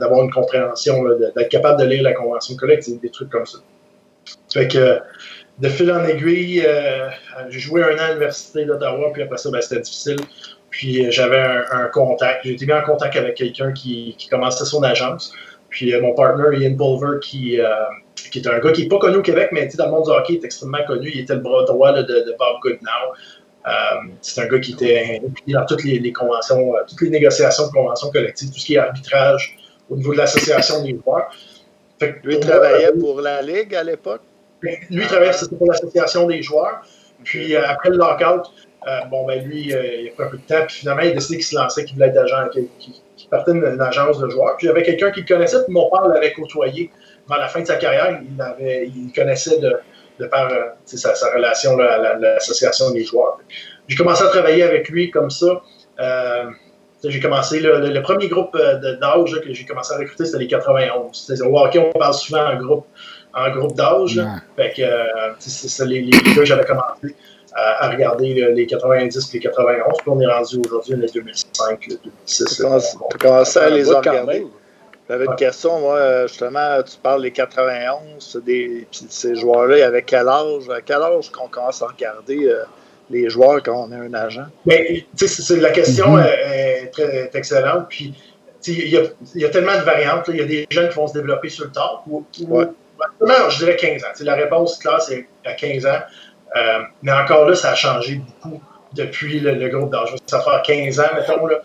d'avoir 0.00 0.22
une 0.22 0.30
compréhension, 0.30 1.04
d'être 1.18 1.48
capable 1.48 1.80
de 1.80 1.86
lire 1.86 2.02
la 2.02 2.12
convention 2.12 2.56
collective, 2.56 3.00
des 3.00 3.10
trucs 3.10 3.30
comme 3.30 3.46
ça. 3.46 3.58
Fait 4.52 4.68
que 4.68 4.98
de 5.58 5.68
fil 5.68 5.90
en 5.90 6.04
aiguille, 6.04 6.62
euh, 6.66 7.08
j'ai 7.48 7.58
joué 7.58 7.82
un 7.82 7.94
an 7.94 8.00
à 8.00 8.08
l'Université 8.08 8.64
d'Ottawa, 8.64 9.10
puis 9.12 9.22
après 9.22 9.38
ça, 9.38 9.50
ben, 9.50 9.60
c'était 9.60 9.80
difficile. 9.80 10.18
Puis 10.70 11.06
euh, 11.06 11.10
j'avais 11.10 11.40
un, 11.70 11.86
contact. 11.86 12.44
J'ai 12.44 12.52
été 12.52 12.66
mis 12.66 12.72
en 12.72 12.82
contact 12.82 13.16
avec 13.16 13.36
quelqu'un 13.36 13.72
qui, 13.72 14.16
commençait 14.30 14.64
son 14.64 14.82
agence. 14.82 15.32
Puis 15.70 15.94
euh, 15.94 16.02
mon 16.02 16.14
partner, 16.14 16.58
Ian 16.58 16.76
Pulver, 16.76 17.20
qui, 17.22 17.58
qui 18.30 18.38
est 18.38 18.46
un 18.46 18.58
gars 18.58 18.72
qui 18.72 18.82
n'est 18.82 18.88
pas 18.88 18.98
connu 18.98 19.16
au 19.16 19.22
Québec, 19.22 19.48
mais 19.52 19.66
dans 19.78 19.86
le 19.86 19.90
monde 19.92 20.04
du 20.04 20.10
hockey, 20.10 20.34
il 20.34 20.36
est 20.36 20.44
extrêmement 20.44 20.84
connu. 20.86 21.10
Il 21.14 21.20
était 21.20 21.34
le 21.34 21.40
bras 21.40 21.64
droit 21.64 21.92
de, 21.92 22.02
de, 22.02 22.34
Bob 22.38 22.60
Goodnow. 22.62 23.14
C'est 24.20 24.42
un 24.42 24.46
gars 24.46 24.60
qui 24.60 24.72
était 24.72 25.20
impliqué 25.24 25.52
dans 25.52 25.66
toutes 25.66 25.84
les, 25.84 26.12
conventions, 26.12 26.74
toutes 26.88 27.00
les 27.00 27.10
négociations 27.10 27.66
de 27.66 27.72
conventions 27.72 28.10
collectives, 28.10 28.50
tout 28.50 28.58
ce 28.58 28.66
qui 28.66 28.74
est 28.74 28.78
arbitrage 28.78 29.56
au 29.90 29.96
niveau 29.96 30.12
de 30.12 30.18
l'association 30.18 30.82
des 30.82 30.98
joueurs. 31.04 31.30
Fait 31.98 32.20
lui, 32.22 32.34
il 32.34 32.40
travaillait 32.40 32.92
pour 32.92 33.20
la 33.20 33.42
Ligue 33.42 33.74
à 33.74 33.82
l'époque? 33.82 34.22
Lui, 34.62 34.78
il 34.90 35.06
travaillait 35.06 35.32
pour 35.58 35.66
l'association 35.66 36.26
des 36.26 36.42
joueurs. 36.42 36.82
Puis 37.24 37.56
après 37.56 37.90
le 37.90 37.96
lockout, 37.96 38.50
euh, 38.86 39.00
bon, 39.10 39.26
ben 39.26 39.42
lui, 39.44 39.74
euh, 39.74 40.02
il 40.02 40.08
a 40.08 40.12
pris 40.12 40.24
un 40.24 40.28
peu 40.28 40.36
de 40.36 40.42
temps, 40.42 40.64
puis 40.66 40.76
finalement, 40.76 41.02
il 41.02 41.10
a 41.10 41.14
décidé 41.14 41.38
qu'il 41.38 41.46
se 41.46 41.56
lançait, 41.56 41.84
qu'il 41.84 41.96
voulait 41.96 42.08
être 42.08 42.18
agent, 42.18 42.48
qu'il 42.50 43.28
partait 43.28 43.52
d'une 43.52 43.80
agence 43.80 44.18
de 44.18 44.28
joueurs. 44.28 44.56
Puis 44.56 44.66
il 44.66 44.68
y 44.68 44.70
avait 44.70 44.84
quelqu'un 44.84 45.10
qui 45.10 45.20
le 45.22 45.26
connaissait, 45.26 45.64
puis 45.64 45.72
mon 45.72 45.90
père 45.90 46.06
l'avait 46.06 46.32
côtoyé 46.32 46.90
vers 47.28 47.38
la 47.38 47.48
fin 47.48 47.62
de 47.62 47.66
sa 47.66 47.76
carrière. 47.76 48.20
Il, 48.22 48.40
avait, 48.40 48.86
il 48.86 49.12
connaissait 49.12 49.58
de, 49.58 49.76
de 50.18 50.26
par 50.26 50.50
euh, 50.52 50.64
sa, 50.84 51.14
sa, 51.14 51.30
relation 51.32 51.76
là, 51.76 51.94
à 51.94 52.18
l'association 52.18 52.90
des 52.90 53.04
joueurs. 53.04 53.38
J'ai 53.88 53.96
commencé 53.96 54.22
à 54.22 54.28
travailler 54.28 54.62
avec 54.62 54.88
lui 54.88 55.10
comme 55.10 55.30
ça. 55.30 55.62
j'ai 57.04 57.20
commencé, 57.20 57.60
le, 57.60 57.88
le, 57.88 58.02
premier 58.02 58.28
groupe 58.28 58.56
d'âge 58.56 59.40
que 59.40 59.52
j'ai 59.52 59.64
commencé 59.64 59.94
à 59.94 59.98
recruter, 59.98 60.24
c'était 60.24 60.38
les 60.38 60.48
91. 60.48 61.42
Au 61.42 61.58
hockey, 61.58 61.78
on 61.78 61.98
parle 61.98 62.14
souvent 62.14 62.46
en 62.46 62.56
groupe, 62.56 62.86
en 63.34 63.50
groupe 63.50 63.76
d'âge. 63.76 64.20
Fait 64.56 64.72
que 64.76 64.82
c'est 65.38 65.84
les, 65.86 66.02
les, 66.02 66.10
gars 66.10 66.34
que 66.34 66.44
j'avais 66.44 66.64
commencé 66.64 67.14
à, 67.54 67.90
regarder 67.90 68.52
les 68.54 68.66
90 68.66 69.16
et 69.16 69.36
les 69.36 69.40
91. 69.40 69.96
Puis 69.98 70.08
on 70.08 70.20
est 70.20 70.26
rendu 70.26 70.60
aujourd'hui 70.66 70.96
les 70.96 71.08
2005, 71.08 71.86
les 71.86 71.96
2006. 71.96 72.56
Tu 72.56 72.66
as 72.66 73.18
commencé 73.18 73.58
à 73.58 73.70
les 73.70 73.84
regarder. 73.84 74.46
J'avais 75.08 75.26
une 75.26 75.36
question, 75.36 75.78
moi, 75.80 76.26
justement, 76.26 76.82
tu 76.82 76.96
parles 77.00 77.22
des 77.22 77.30
91, 77.30 78.42
des, 78.44 78.86
puis 78.90 79.06
ces 79.08 79.36
joueurs-là, 79.36 79.86
avec 79.86 80.06
quel 80.06 80.26
âge, 80.26 80.68
à 80.68 80.80
quel 80.80 81.00
âge 81.00 81.30
qu'on 81.30 81.46
commence 81.46 81.80
à 81.80 81.86
regarder 81.86 82.48
euh, 82.48 82.64
les 83.10 83.30
joueurs 83.30 83.62
quand 83.62 83.88
on 83.88 83.92
est 83.92 84.06
un 84.08 84.14
agent? 84.14 84.46
Mais, 84.64 85.06
c'est, 85.14 85.60
la 85.60 85.70
question 85.70 86.16
mm-hmm. 86.16 86.26
est, 86.26 86.86
très 86.92 87.30
excellente. 87.34 87.86
Puis, 87.88 88.14
il 88.66 88.88
y, 88.88 88.96
a, 88.96 89.02
y, 89.36 89.44
a, 89.44 89.48
tellement 89.48 89.76
de 89.76 89.84
variantes. 89.84 90.24
Il 90.28 90.38
y 90.38 90.40
a 90.40 90.44
des 90.44 90.66
jeunes 90.70 90.88
qui 90.88 90.96
vont 90.96 91.06
se 91.06 91.12
développer 91.12 91.50
sur 91.50 91.66
le 91.66 91.70
temps. 91.70 92.02
Ou, 92.08 92.24
je 92.40 93.58
dirais 93.58 93.76
15 93.76 94.02
ans. 94.02 94.08
la 94.20 94.34
réponse 94.34 94.78
claire, 94.78 95.00
c'est 95.00 95.28
à 95.44 95.52
15 95.52 95.86
ans. 95.86 96.00
Euh, 96.56 96.80
mais 97.02 97.12
encore 97.12 97.48
là, 97.48 97.54
ça 97.54 97.72
a 97.72 97.74
changé 97.76 98.20
beaucoup 98.42 98.60
depuis 98.92 99.38
le, 99.38 99.68
groupe 99.68 99.92
d'âge. 99.92 100.16
Ça 100.26 100.40
fait 100.40 100.84
15 100.84 100.98
ans, 100.98 101.04
mettons. 101.14 101.46
Là. 101.46 101.60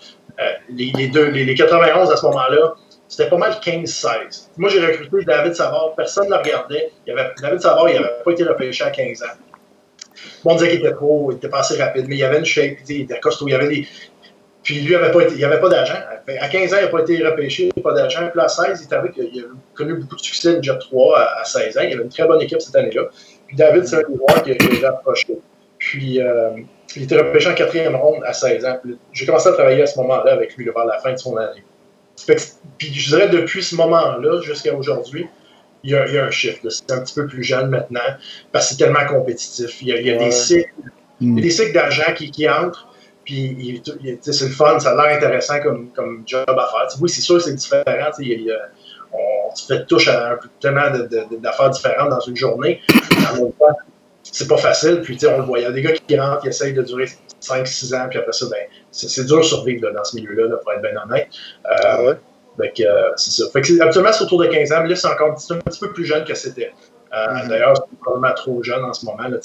les, 0.69 1.07
deux, 1.07 1.29
les, 1.29 1.55
91 1.55 2.11
à 2.11 2.17
ce 2.17 2.25
moment-là, 2.27 2.75
c'était 3.12 3.30
pas 3.30 3.36
mal 3.36 3.51
15-16. 3.62 4.47
Moi, 4.55 4.70
j'ai 4.70 4.80
recruté 4.80 5.26
David 5.26 5.53
Savard, 5.53 5.95
personne 5.97 6.28
ne 6.28 6.30
le 6.30 6.38
regardait. 6.38 6.91
Avait, 7.09 7.32
David 7.41 7.59
Savard, 7.59 7.89
il 7.89 7.95
n'avait 7.95 8.14
pas 8.24 8.32
été 8.32 8.45
repêché 8.45 8.86
à 8.86 8.89
15 8.89 9.22
ans. 9.24 9.26
Bon, 10.45 10.51
on 10.51 10.55
disait 10.55 10.70
qu'il 10.70 10.80
était 10.80 10.93
trop, 10.93 11.30
il 11.30 11.36
était 11.36 11.49
pas 11.49 11.59
assez 11.59 11.76
rapide, 11.76 12.05
mais 12.07 12.16
il 12.16 12.24
avait 12.24 12.39
une 12.39 12.45
shape, 12.45 12.78
il 12.88 13.01
était 13.01 13.20
costaud, 13.20 13.53
avait 13.53 13.68
des. 13.68 13.88
Puis 14.64 14.76
lui, 14.80 14.93
il 14.93 14.97
n'avait 14.97 15.12
pas, 15.12 15.57
pas 15.57 15.70
d'agent. 15.70 15.95
À 16.39 16.47
15 16.47 16.74
ans, 16.74 16.78
il 16.80 16.84
n'a 16.84 16.88
pas 16.88 17.01
été 17.01 17.22
repêché, 17.22 17.70
pas 17.84 17.91
d'agent. 17.91 18.30
Puis 18.32 18.39
à 18.39 18.47
16, 18.47 18.88
il 18.89 18.95
avait, 18.95 19.09
a 19.09 19.43
connu 19.76 19.95
beaucoup 19.95 20.16
de 20.16 20.22
succès 20.22 20.55
déjà 20.55 20.76
3 20.76 21.20
à, 21.20 21.43
16 21.43 21.78
ans. 21.78 21.82
Il 21.82 21.93
avait 21.93 22.03
une 22.03 22.09
très 22.09 22.26
bonne 22.26 22.41
équipe 22.41 22.62
cette 22.62 22.78
année-là. 22.78 23.09
Puis 23.45 23.57
David, 23.57 23.88
c'est 23.88 23.97
un 23.97 24.09
des 24.09 24.16
joueurs 24.16 24.41
qui, 24.41 24.86
a 24.86 24.89
approché. 24.89 25.38
Puis 25.80 26.22
euh, 26.22 26.51
il 26.95 27.03
était 27.03 27.18
repêché 27.18 27.49
en 27.49 27.55
quatrième 27.55 27.97
ronde 27.97 28.24
à 28.26 28.32
16 28.32 28.64
ans. 28.64 28.80
J'ai 29.12 29.26
commencé 29.26 29.49
à 29.49 29.51
travailler 29.51 29.82
à 29.82 29.88
ce 29.88 29.99
moment-là 29.99 30.32
avec 30.32 30.55
lui 30.55 30.64
vers 30.64 30.86
la 30.86 30.97
fin 30.99 31.12
de 31.12 31.18
son 31.18 31.36
année. 31.36 31.64
Puis 32.78 32.93
je 32.93 33.15
dirais 33.15 33.30
depuis 33.30 33.63
ce 33.63 33.76
moment-là 33.76 34.41
jusqu'à 34.41 34.76
aujourd'hui, 34.76 35.28
il 35.84 35.91
y, 35.91 35.95
a, 35.95 36.26
un 36.26 36.32
chiffre. 36.32 36.59
C'est 36.69 36.91
un 36.91 37.01
petit 37.01 37.15
peu 37.15 37.26
plus 37.26 37.43
jeune 37.43 37.69
maintenant 37.69 37.99
parce 38.51 38.69
que 38.69 38.76
c'est 38.76 38.84
tellement 38.84 39.05
compétitif. 39.07 39.82
Il 39.82 39.88
y 39.88 40.11
a, 40.11 40.17
des 40.17 40.32
cycles, 40.32 40.69
mm. 41.19 41.41
des 41.41 41.49
cycles 41.49 41.74
d'argent 41.74 42.13
qui, 42.15 42.30
qui, 42.30 42.47
entrent. 42.47 42.88
Puis 43.26 43.82
c'est 44.22 44.45
le 44.45 44.51
fun, 44.51 44.80
ça 44.80 44.91
a 44.91 44.95
l'air 44.95 45.17
intéressant 45.17 45.59
comme, 45.61 45.89
comme 45.91 46.24
job 46.26 46.45
à 46.47 46.53
faire. 46.67 47.01
oui, 47.01 47.09
c'est 47.09 47.22
sûr 47.22 47.38
que 47.38 47.43
c'est 47.43 47.53
différent. 47.53 47.84
on 49.13 49.55
se 49.55 49.65
fait 49.65 49.86
touche 49.86 50.07
à 50.07 50.34
un, 50.34 50.39
tellement 50.59 50.89
d'affaires 51.39 51.69
différentes 51.69 52.09
dans 52.09 52.19
une 52.19 52.36
journée. 52.36 52.82
c'est 54.24 54.47
pas 54.47 54.57
facile. 54.57 55.01
Puis 55.01 55.17
on 55.28 55.38
le 55.38 55.43
voit. 55.43 55.59
Il 55.59 55.63
y 55.63 55.65
a 55.65 55.72
des 55.72 55.82
gars 55.82 55.93
qui 55.93 56.19
rentrent, 56.19 56.41
qui 56.41 56.49
essayent 56.49 56.74
de 56.74 56.82
durer 56.82 57.05
5-6 57.41 57.95
ans, 57.95 58.07
puis 58.09 58.19
après 58.19 58.32
ça, 58.32 58.45
ben, 58.49 58.59
c'est 58.91 59.26
dur 59.26 59.38
de 59.38 59.43
survivre 59.43 59.91
dans 59.91 60.03
ce 60.03 60.15
milieu-là, 60.15 60.57
pour 60.57 60.74
être 60.74 60.82
bien 60.82 61.01
honnête. 61.03 61.28
Euh, 61.65 61.76
ah 61.84 62.03
ouais? 62.03 62.13
Euh, 62.59 63.11
c'est 63.15 63.32
ça. 63.32 63.49
Fait 63.51 63.61
que 63.61 63.82
actuellement, 63.82 64.11
c'est 64.11 64.24
autour 64.24 64.41
de 64.41 64.47
15 64.47 64.72
ans, 64.72 64.82
mais 64.84 64.89
là, 64.89 64.95
c'est 64.95 65.07
encore 65.07 65.32
un 65.32 65.34
petit, 65.34 65.80
peu 65.80 65.93
plus 65.93 66.05
jeune 66.05 66.24
que 66.26 66.36
c'était. 66.36 66.72
Euh, 67.13 67.15
mm-hmm. 67.15 67.47
D'ailleurs, 67.47 67.74
c'est 67.78 67.99
probablement 67.99 68.34
trop 68.36 68.63
jeune 68.63 68.84
en 68.84 68.93
ce 68.93 69.05
moment, 69.05 69.28
là, 69.28 69.38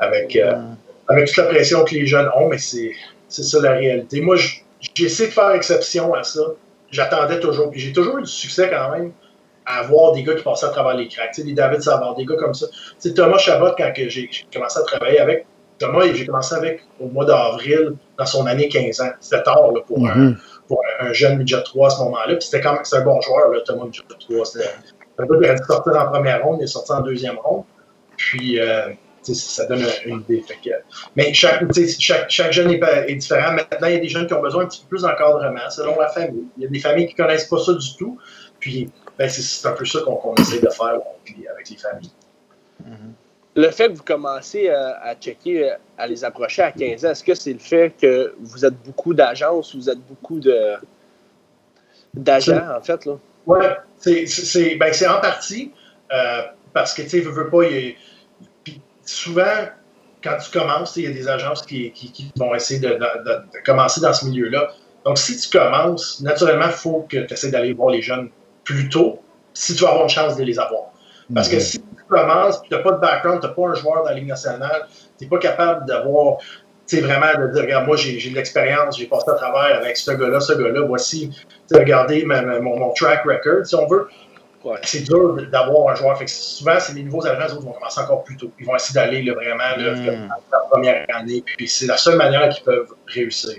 avec, 0.00 0.38
avec 1.08 1.26
toute 1.28 1.36
la 1.36 1.44
pression 1.44 1.84
que 1.84 1.94
les 1.94 2.06
jeunes 2.06 2.28
ont, 2.36 2.48
mais 2.48 2.58
c'est 2.58 2.92
ça 3.28 3.60
la 3.60 3.72
réalité. 3.72 4.20
Moi, 4.20 4.36
j'ai 4.36 5.04
essayé 5.04 5.28
de 5.28 5.34
faire 5.34 5.52
exception 5.52 6.14
à 6.14 6.24
ça. 6.24 6.40
J'attendais 6.90 7.40
toujours, 7.40 7.70
puis 7.70 7.80
j'ai 7.80 7.92
toujours 7.92 8.18
eu 8.18 8.22
du 8.22 8.30
succès 8.30 8.70
quand 8.70 8.90
même 8.92 9.12
à 9.66 9.80
avoir 9.80 10.12
des 10.12 10.22
gars 10.22 10.34
qui 10.34 10.42
passaient 10.42 10.66
à 10.66 10.70
travers 10.70 10.94
les 10.94 11.08
cracks. 11.08 11.36
les 11.38 11.52
David 11.52 11.82
Savard, 11.82 12.14
des 12.14 12.24
gars 12.24 12.36
comme 12.36 12.54
ça. 12.54 12.66
Thomas 13.14 13.38
Chabot, 13.38 13.70
quand 13.76 13.92
j'ai 13.94 14.30
commencé 14.52 14.78
à 14.78 14.82
travailler 14.82 15.20
avec, 15.20 15.46
Thomas, 15.78 16.04
j'ai 16.12 16.26
commencé 16.26 16.54
avec 16.54 16.82
au 17.00 17.08
mois 17.08 17.24
d'avril, 17.24 17.94
dans 18.18 18.26
son 18.26 18.46
année 18.46 18.68
15 18.68 19.00
ans. 19.00 19.10
C'était 19.20 19.42
tard 19.42 19.72
pour, 19.86 20.06
un, 20.06 20.14
mm-hmm. 20.14 20.36
pour, 20.68 20.80
un, 21.00 21.12
jeune 21.12 21.38
midget 21.38 21.62
3 21.62 21.86
à 21.86 21.90
ce 21.90 21.98
moment-là. 22.00 22.36
Puis 22.36 22.46
c'était 22.46 22.60
quand 22.60 22.74
même 22.74 22.82
un 22.90 23.00
bon 23.00 23.20
joueur, 23.20 23.50
là, 23.50 23.60
Thomas 23.64 23.84
midget 23.86 24.02
3. 24.20 24.44
C'était 24.44 24.68
un 25.18 25.26
gars 25.26 25.54
qui 25.54 25.60
dû 25.60 25.66
sortir 25.66 25.96
en 25.96 26.06
première 26.10 26.44
ronde, 26.44 26.58
il 26.60 26.64
est 26.64 26.68
sorti 26.68 26.92
en 26.92 27.00
deuxième 27.00 27.38
ronde. 27.38 27.64
Puis 28.16 28.60
euh, 28.60 28.90
ça 29.32 29.66
donne 29.66 29.82
une 30.04 30.20
idée. 30.28 30.44
mais 31.16 31.32
chaque, 31.32 31.64
chaque, 31.98 32.30
chaque, 32.30 32.52
jeune 32.52 32.70
est, 32.70 33.14
différent. 33.14 33.52
Maintenant, 33.52 33.88
il 33.88 33.94
y 33.94 33.96
a 33.96 34.00
des 34.00 34.08
jeunes 34.08 34.26
qui 34.26 34.34
ont 34.34 34.42
besoin 34.42 34.64
un 34.64 34.66
petit 34.66 34.82
peu 34.82 34.88
plus 34.88 35.02
d'encadrement 35.02 35.70
selon 35.70 35.98
la 35.98 36.08
famille. 36.08 36.44
Il 36.58 36.64
y 36.64 36.66
a 36.66 36.68
des 36.68 36.78
familles 36.78 37.06
qui 37.06 37.14
ne 37.18 37.24
connaissent 37.26 37.46
pas 37.46 37.58
ça 37.58 37.72
du 37.72 37.96
tout. 37.96 38.18
Puis 38.60 38.90
ben, 39.18 39.28
c'est 39.28 39.68
un 39.68 39.72
peu 39.72 39.84
ça 39.84 40.00
qu'on 40.00 40.34
essaie 40.34 40.60
de 40.60 40.68
faire 40.68 41.00
avec 41.50 41.70
les 41.70 41.76
familles. 41.76 42.10
Mm-hmm 42.82 43.12
le 43.56 43.70
fait 43.70 43.88
que 43.88 43.96
vous 43.96 44.02
commencez 44.02 44.68
à, 44.68 45.14
checker, 45.20 45.74
à 45.96 46.06
les 46.06 46.24
approcher 46.24 46.62
à 46.62 46.72
15 46.72 47.04
ans, 47.04 47.10
est-ce 47.10 47.24
que 47.24 47.34
c'est 47.34 47.52
le 47.52 47.58
fait 47.58 47.94
que 48.00 48.34
vous 48.40 48.64
êtes 48.64 48.74
beaucoup 48.84 49.14
d'agences, 49.14 49.74
vous 49.74 49.88
êtes 49.88 50.00
beaucoup 50.00 50.40
de 50.40 50.74
d'agents, 52.14 52.76
en 52.76 52.80
fait? 52.80 53.04
là? 53.06 53.18
Oui, 53.46 53.58
c'est 53.98 54.76
ben, 54.76 54.92
en 55.08 55.20
partie 55.20 55.72
euh, 56.12 56.42
parce 56.72 56.94
que, 56.94 57.02
tu 57.02 57.10
sais, 57.10 57.20
veux, 57.20 57.30
veux 57.30 57.50
pas, 57.50 57.64
souvent, 59.04 59.68
quand 60.22 60.36
tu 60.42 60.50
commences, 60.50 60.96
il 60.96 61.04
y 61.04 61.06
a 61.06 61.10
des 61.10 61.28
agences 61.28 61.62
qui, 61.62 61.92
qui, 61.92 62.32
vont 62.36 62.54
essayer 62.54 62.80
de, 62.80 62.88
de, 62.88 63.64
commencer 63.64 64.00
dans 64.00 64.12
ce 64.12 64.24
milieu-là. 64.26 64.72
Donc, 65.04 65.18
si 65.18 65.36
tu 65.36 65.56
commences, 65.56 66.20
naturellement, 66.20 66.66
il 66.66 66.72
faut 66.72 67.06
que 67.08 67.18
tu 67.18 67.34
essaies 67.34 67.50
d'aller 67.50 67.72
voir 67.72 67.90
les 67.90 68.00
jeunes 68.00 68.30
plus 68.64 68.88
tôt 68.88 69.20
si 69.52 69.74
tu 69.74 69.82
veux 69.82 69.88
avoir 69.88 70.04
une 70.04 70.10
chance 70.10 70.36
de 70.36 70.44
les 70.44 70.58
avoir. 70.58 70.90
Parce 71.32 71.48
que 71.48 71.58
si 71.58 71.78
tu 71.80 72.04
commences, 72.08 72.62
tu 72.62 72.74
n'as 72.74 72.80
pas 72.80 72.92
de 72.92 72.98
background, 72.98 73.40
tu 73.40 73.46
n'as 73.46 73.52
pas 73.52 73.68
un 73.68 73.74
joueur 73.74 74.02
dans 74.02 74.10
la 74.10 74.14
Ligue 74.14 74.28
nationale, 74.28 74.86
tu 75.18 75.24
n'es 75.24 75.30
pas 75.30 75.38
capable 75.38 75.86
d'avoir, 75.86 76.38
tu 76.86 76.96
sais, 76.96 77.00
vraiment 77.00 77.32
de 77.38 77.52
dire, 77.52 77.62
regarde, 77.62 77.86
moi, 77.86 77.96
j'ai 77.96 78.30
de 78.30 78.34
l'expérience, 78.34 78.98
j'ai 78.98 79.06
passé 79.06 79.30
à 79.30 79.34
travers 79.34 79.76
avec 79.76 79.96
ce 79.96 80.10
gars-là, 80.10 80.40
ce 80.40 80.52
gars-là, 80.52 80.82
voici, 80.82 81.30
regardez 81.72 82.24
mon, 82.26 82.60
mon, 82.78 82.92
track 82.92 83.24
record, 83.24 83.64
si 83.64 83.74
on 83.74 83.86
veut. 83.86 84.08
C'est 84.82 85.00
dur 85.00 85.36
d'avoir 85.52 85.92
un 85.92 85.94
joueur. 85.94 86.16
Fait 86.16 86.24
que 86.24 86.30
souvent, 86.30 86.80
c'est 86.80 86.94
les 86.94 87.02
nouveaux 87.02 87.26
agents 87.26 87.54
qui 87.54 87.62
vont 87.62 87.72
commencer 87.72 88.00
encore 88.00 88.24
plus 88.24 88.38
tôt. 88.38 88.50
Ils 88.58 88.64
vont 88.64 88.74
essayer 88.74 88.94
d'aller 88.94 89.30
vraiment 89.30 89.76
là, 89.76 89.94
mm. 89.94 90.28
la 90.50 90.58
première 90.70 91.04
année. 91.14 91.44
Puis 91.58 91.68
c'est 91.68 91.84
la 91.84 91.98
seule 91.98 92.16
manière 92.16 92.48
qu'ils 92.48 92.64
peuvent 92.64 92.94
réussir. 93.06 93.56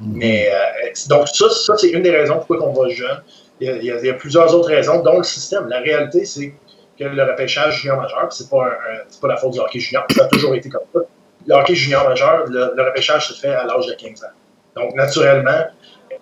Mm. 0.00 0.16
Mais 0.16 0.48
euh, 0.50 0.90
donc, 1.10 1.28
ça, 1.28 1.50
ça 1.50 1.76
c'est 1.76 1.90
une 1.90 2.02
des 2.02 2.10
raisons 2.10 2.38
pourquoi 2.38 2.68
on 2.68 2.72
va 2.72 2.88
jeune. 2.88 3.20
Il 3.60 3.82
y, 3.82 4.10
a, 4.10 4.14
plusieurs 4.14 4.54
autres 4.54 4.68
raisons, 4.68 5.02
dont 5.02 5.18
le 5.18 5.24
système. 5.24 5.68
La 5.68 5.80
réalité, 5.80 6.24
c'est 6.26 6.52
que 6.98 7.04
le 7.04 7.22
repêchage 7.22 7.80
junior 7.80 7.98
majeur, 7.98 8.30
c'est 8.30 8.50
pas, 8.50 8.70
pas 9.20 9.28
la 9.28 9.36
faute 9.36 9.52
du 9.52 9.60
hockey 9.60 9.78
junior, 9.78 10.04
ça 10.14 10.24
a 10.24 10.28
toujours 10.28 10.54
été 10.54 10.68
comme 10.68 10.82
ça. 10.94 11.00
Le 11.46 11.74
junior 11.74 12.08
majeur, 12.08 12.44
le, 12.48 12.82
repêchage 12.82 13.28
se 13.28 13.40
fait 13.40 13.54
à 13.54 13.64
l'âge 13.64 13.86
de 13.86 13.94
15 13.94 14.24
ans. 14.24 14.28
Donc, 14.76 14.94
naturellement, 14.94 15.64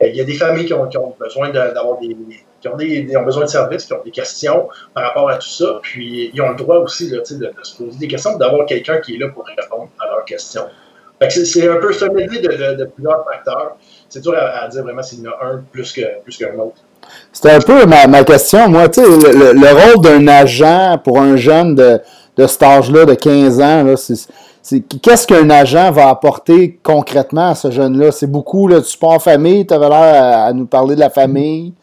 euh, 0.02 0.06
il 0.06 0.16
y 0.16 0.20
a 0.20 0.24
des 0.24 0.34
familles 0.34 0.66
qui 0.66 0.74
ont, 0.74 1.16
besoin 1.18 1.50
d'avoir 1.50 1.98
des, 1.98 2.16
qui 2.60 2.68
ont, 2.68 2.76
des, 2.76 3.16
ont 3.16 3.22
besoin 3.22 3.44
de 3.44 3.50
services, 3.50 3.84
qui 3.84 3.92
ont 3.92 4.02
des 4.04 4.10
questions 4.10 4.68
par 4.94 5.04
rapport 5.04 5.28
à 5.28 5.36
tout 5.36 5.48
ça, 5.48 5.80
puis 5.82 6.30
ils 6.32 6.40
ont 6.40 6.50
le 6.50 6.56
droit 6.56 6.76
aussi 6.76 7.10
de, 7.10 7.22
se 7.24 7.76
poser 7.76 7.98
des 7.98 8.08
questions, 8.08 8.36
d'avoir 8.36 8.66
quelqu'un 8.66 8.98
qui 8.98 9.16
est 9.16 9.18
là 9.18 9.28
pour 9.28 9.44
répondre 9.44 9.88
à 10.00 10.06
leurs 10.06 10.24
questions. 10.24 10.66
C'est 11.30 11.68
un 11.68 11.76
peu 11.76 11.92
ce 11.92 12.04
de, 12.04 12.74
de, 12.74 12.84
plusieurs 12.84 13.24
facteurs. 13.24 13.76
C'est 14.08 14.20
dur 14.20 14.34
à, 14.36 14.68
dire 14.68 14.82
vraiment 14.82 15.02
s'il 15.02 15.20
y 15.22 15.28
en 15.28 15.30
a 15.30 15.46
un 15.46 15.64
plus 15.72 15.92
qu'un 15.92 16.20
plus 16.22 16.42
autre. 16.42 16.82
C'était 17.32 17.50
un 17.50 17.60
peu 17.60 17.86
ma, 17.86 18.24
question. 18.24 18.68
Moi, 18.68 18.88
tu 18.88 19.02
sais, 19.02 19.08
le, 19.08 19.92
rôle 19.92 20.02
d'un 20.02 20.28
agent 20.28 20.98
pour 21.02 21.20
un 21.20 21.36
jeune 21.36 21.74
de, 21.74 22.00
de 22.36 22.46
cet 22.46 22.62
âge-là, 22.62 23.04
de 23.04 23.14
15 23.14 23.60
ans, 23.60 23.94
c'est 24.62 24.80
qu'est-ce 24.80 25.26
qu'un 25.26 25.50
agent 25.50 25.92
va 25.92 26.08
apporter 26.08 26.80
concrètement 26.82 27.50
à 27.50 27.54
ce 27.54 27.70
jeune-là? 27.70 28.12
C'est 28.12 28.30
beaucoup 28.30 28.66
le 28.66 28.82
support 28.82 29.12
en 29.12 29.18
famille. 29.18 29.66
Tu 29.66 29.74
avais 29.74 29.88
l'air 29.88 30.46
à, 30.46 30.52
nous 30.52 30.66
parler 30.66 30.94
de 30.94 31.00
la 31.00 31.10
famille. 31.10 31.74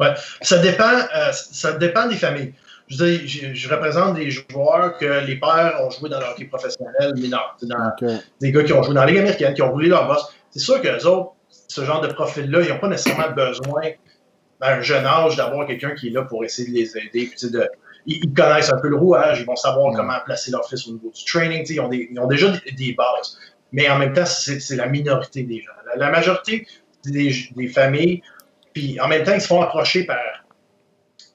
Oui, 0.00 0.08
ça 0.40 0.58
dépend, 0.58 0.84
euh, 0.84 1.30
ça 1.32 1.74
dépend 1.74 2.08
des 2.08 2.16
familles. 2.16 2.52
Je, 2.88 3.04
dis, 3.04 3.54
je, 3.54 3.70
représente 3.70 4.16
des 4.16 4.28
joueurs 4.30 4.98
que 4.98 5.24
les 5.24 5.36
pères 5.36 5.78
ont 5.84 5.90
joué 5.90 6.10
dans 6.10 6.18
leur 6.18 6.30
hockey 6.30 6.46
professionnel 6.46 7.14
mineur. 7.14 7.56
Des 8.40 8.50
gars 8.50 8.64
qui 8.64 8.72
ont 8.72 8.82
joué 8.82 8.94
dans 8.94 9.02
la 9.02 9.06
Ligue 9.06 9.18
américaine, 9.18 9.54
qui 9.54 9.62
ont 9.62 9.70
roulé 9.70 9.88
leur 9.88 10.08
boss. 10.08 10.34
C'est 10.50 10.58
sûr 10.58 10.82
que 10.82 10.88
les 10.88 11.06
autres, 11.06 11.32
ce 11.68 11.84
genre 11.84 12.00
de 12.00 12.08
profil-là, 12.08 12.62
ils 12.62 12.68
n'ont 12.68 12.78
pas 12.78 12.88
nécessairement 12.88 13.30
besoin, 13.30 13.82
à 14.60 14.74
un 14.74 14.80
jeune 14.80 15.04
âge, 15.04 15.36
d'avoir 15.36 15.66
quelqu'un 15.66 15.94
qui 15.94 16.08
est 16.08 16.10
là 16.10 16.22
pour 16.22 16.44
essayer 16.44 16.68
de 16.68 16.74
les 16.74 16.96
aider. 16.96 17.30
de, 17.42 17.68
ils, 18.06 18.32
connaissent 18.32 18.72
un 18.72 18.78
peu 18.78 18.88
le 18.88 18.96
rouage, 18.96 19.40
ils 19.40 19.46
vont 19.46 19.56
savoir 19.56 19.92
comment 19.94 20.18
placer 20.24 20.50
leur 20.50 20.68
fils 20.68 20.86
au 20.86 20.92
niveau 20.92 21.10
du 21.14 21.24
training. 21.24 21.64
Ils 21.68 21.80
ont, 21.80 21.90
ils 21.92 22.18
ont, 22.18 22.26
déjà 22.26 22.52
des, 22.76 22.94
bases. 22.94 23.38
Mais 23.72 23.88
en 23.88 23.98
même 23.98 24.12
temps, 24.12 24.26
c'est 24.26 24.76
la 24.76 24.86
minorité 24.86 25.42
des 25.42 25.60
gens. 25.60 25.72
La, 25.96 26.10
majorité 26.10 26.66
des, 27.04 27.34
des, 27.56 27.68
familles, 27.68 28.22
puis 28.72 29.00
en 29.00 29.08
même 29.08 29.24
temps, 29.24 29.34
ils 29.34 29.40
se 29.40 29.48
font 29.48 29.60
approcher 29.60 30.04
par 30.04 30.18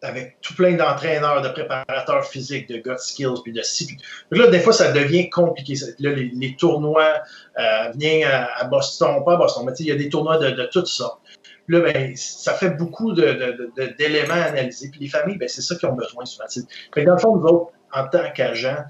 avec 0.02 0.40
tout 0.42 0.54
plein 0.56 0.74
d'entraîneurs, 0.74 1.42
de 1.42 1.50
préparateurs 1.50 2.26
physiques, 2.26 2.70
de 2.70 2.78
gut 2.78 2.98
skills, 2.98 3.42
puis 3.44 3.54
de 3.54 3.62
si. 3.62 3.98
Là, 4.32 4.48
des 4.48 4.60
fois, 4.60 4.74
ça 4.74 4.92
devient 4.92 5.30
compliqué. 5.30 5.74
Là, 6.00 6.12
les, 6.12 6.56
tournois 6.56 7.22
euh, 7.60 7.92
viennent 7.96 8.28
à, 8.30 8.64
Boston, 8.66 9.24
pas 9.26 9.34
à 9.34 9.38
Boston, 9.38 9.64
mais 9.66 9.74
il 9.80 9.88
y 9.88 9.92
a 9.92 9.96
des 9.96 10.10
tournois 10.10 10.38
de, 10.38 10.52
de 10.52 10.66
toutes 10.72 10.88
sortes. 10.88 11.22
Là, 11.68 11.82
ben, 11.82 12.16
ça 12.16 12.54
fait 12.54 12.72
beaucoup 12.72 13.14
d'éléments 13.14 14.34
à 14.34 14.44
analyser. 14.44 14.90
Puis 14.90 15.02
les 15.02 15.10
familles, 15.10 15.38
ben, 15.38 15.50
c'est 15.50 15.62
ça 15.62 15.76
qu'ils 15.76 15.90
ont 15.90 15.96
besoin 15.96 16.26
souvent. 16.26 16.46
Fait 16.94 17.04
dans 17.04 17.14
le 17.14 17.20
fond, 17.20 17.36
nous 17.36 17.46
autres, 17.46 17.72
en 17.94 18.08
tant 18.08 18.32
qu'agents, 18.34 18.84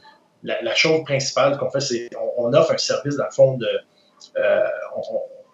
la, 0.44 0.76
chose 0.76 1.04
principale 1.04 1.58
qu'on 1.58 1.70
fait, 1.72 1.80
c'est 1.80 2.10
on, 2.38 2.54
offre 2.54 2.72
un 2.72 2.78
service, 2.78 3.16
dans 3.16 3.26
le 3.26 3.32
fond, 3.32 3.58
de 3.58 3.68
euh, 4.38 4.64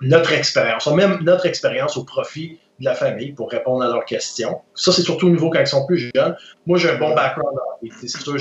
notre 0.01 0.33
expérience. 0.33 0.85
On 0.87 0.95
met 0.95 1.07
notre 1.21 1.45
expérience 1.45 1.95
au 1.97 2.03
profit 2.03 2.59
de 2.83 2.89
la 2.89 2.95
famille 2.95 3.31
pour 3.31 3.49
répondre 3.49 3.83
à 3.83 3.87
leurs 3.87 4.05
questions. 4.05 4.61
Ça, 4.75 4.91
c'est 4.91 5.01
surtout 5.01 5.27
au 5.27 5.31
niveau 5.31 5.49
quand 5.49 5.59
ils 5.59 5.67
sont 5.67 5.85
plus 5.85 6.11
jeunes. 6.15 6.35
Moi, 6.65 6.77
j'ai 6.77 6.89
un 6.89 6.97
bon 6.97 7.15
background. 7.15 7.57
C'est 7.99 8.07
sûr, 8.07 8.37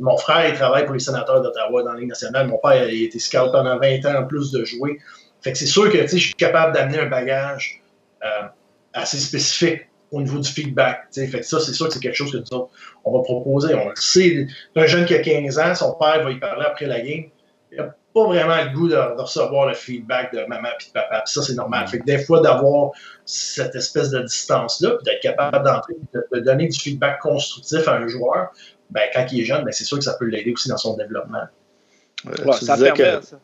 mon 0.00 0.16
frère, 0.16 0.48
il 0.48 0.54
travaille 0.54 0.84
pour 0.84 0.94
les 0.94 1.00
sénateurs 1.00 1.42
d'Ottawa 1.42 1.82
dans 1.82 1.92
la 1.92 2.00
Ligue 2.00 2.08
nationale. 2.08 2.46
Mon 2.46 2.58
père, 2.58 2.88
il 2.88 3.02
a 3.02 3.06
été 3.06 3.18
scout 3.18 3.50
pendant 3.52 3.78
20 3.78 4.06
ans 4.06 4.22
en 4.22 4.26
plus 4.26 4.50
de 4.52 4.64
jouer. 4.64 4.98
Fait 5.42 5.52
que 5.52 5.58
c'est 5.58 5.66
sûr 5.66 5.90
que 5.90 6.06
je 6.06 6.16
suis 6.16 6.34
capable 6.34 6.74
d'amener 6.74 6.98
un 6.98 7.06
bagage 7.06 7.82
euh, 8.24 8.46
assez 8.92 9.18
spécifique 9.18 9.86
au 10.10 10.20
niveau 10.20 10.38
du 10.38 10.48
feedback. 10.48 11.06
Fait 11.12 11.28
que 11.28 11.42
ça, 11.42 11.60
c'est 11.60 11.72
sûr 11.72 11.88
que 11.88 11.94
c'est 11.94 12.00
quelque 12.00 12.16
chose 12.16 12.32
que 12.32 12.38
nous 12.38 12.58
autres, 12.58 12.70
on 13.04 13.16
va 13.16 13.22
proposer. 13.22 13.74
On 13.74 13.88
le 13.88 13.94
sait. 13.96 14.46
Un 14.76 14.86
jeune 14.86 15.06
qui 15.06 15.14
a 15.14 15.20
15 15.20 15.58
ans, 15.58 15.74
son 15.74 15.94
père 15.94 16.22
va 16.22 16.30
y 16.30 16.38
parler 16.38 16.64
après 16.66 16.86
la 16.86 17.00
game. 17.00 17.24
Pas 18.14 18.24
vraiment 18.24 18.56
le 18.62 18.70
goût 18.76 18.88
de, 18.88 18.96
recevoir 18.96 19.66
le 19.66 19.74
feedback 19.74 20.32
de 20.34 20.44
maman 20.46 20.68
et 20.68 20.84
de 20.84 20.92
papa. 20.92 21.22
Puis 21.24 21.32
ça, 21.32 21.42
c'est 21.42 21.54
normal. 21.54 21.86
Fait 21.88 22.00
que 22.00 22.04
des 22.04 22.18
fois, 22.18 22.40
d'avoir 22.40 22.90
cette 23.24 23.74
espèce 23.74 24.10
de 24.10 24.20
distance-là, 24.20 24.96
puis 24.96 25.04
d'être 25.04 25.22
capable 25.22 25.64
d'entrer, 25.64 25.94
de, 26.12 26.40
donner 26.40 26.68
du 26.68 26.78
feedback 26.78 27.20
constructif 27.20 27.86
à 27.86 27.94
un 27.94 28.08
joueur, 28.08 28.50
ben, 28.90 29.02
quand 29.14 29.26
il 29.30 29.40
est 29.40 29.44
jeune, 29.44 29.64
ben, 29.64 29.72
c'est 29.72 29.84
sûr 29.84 29.98
que 29.98 30.04
ça 30.04 30.14
peut 30.18 30.26
l'aider 30.26 30.52
aussi 30.52 30.68
dans 30.68 30.76
son 30.76 30.96
développement. 30.96 31.44
ça 32.52 32.76
permet, 32.76 33.22
ça. 33.22 33.38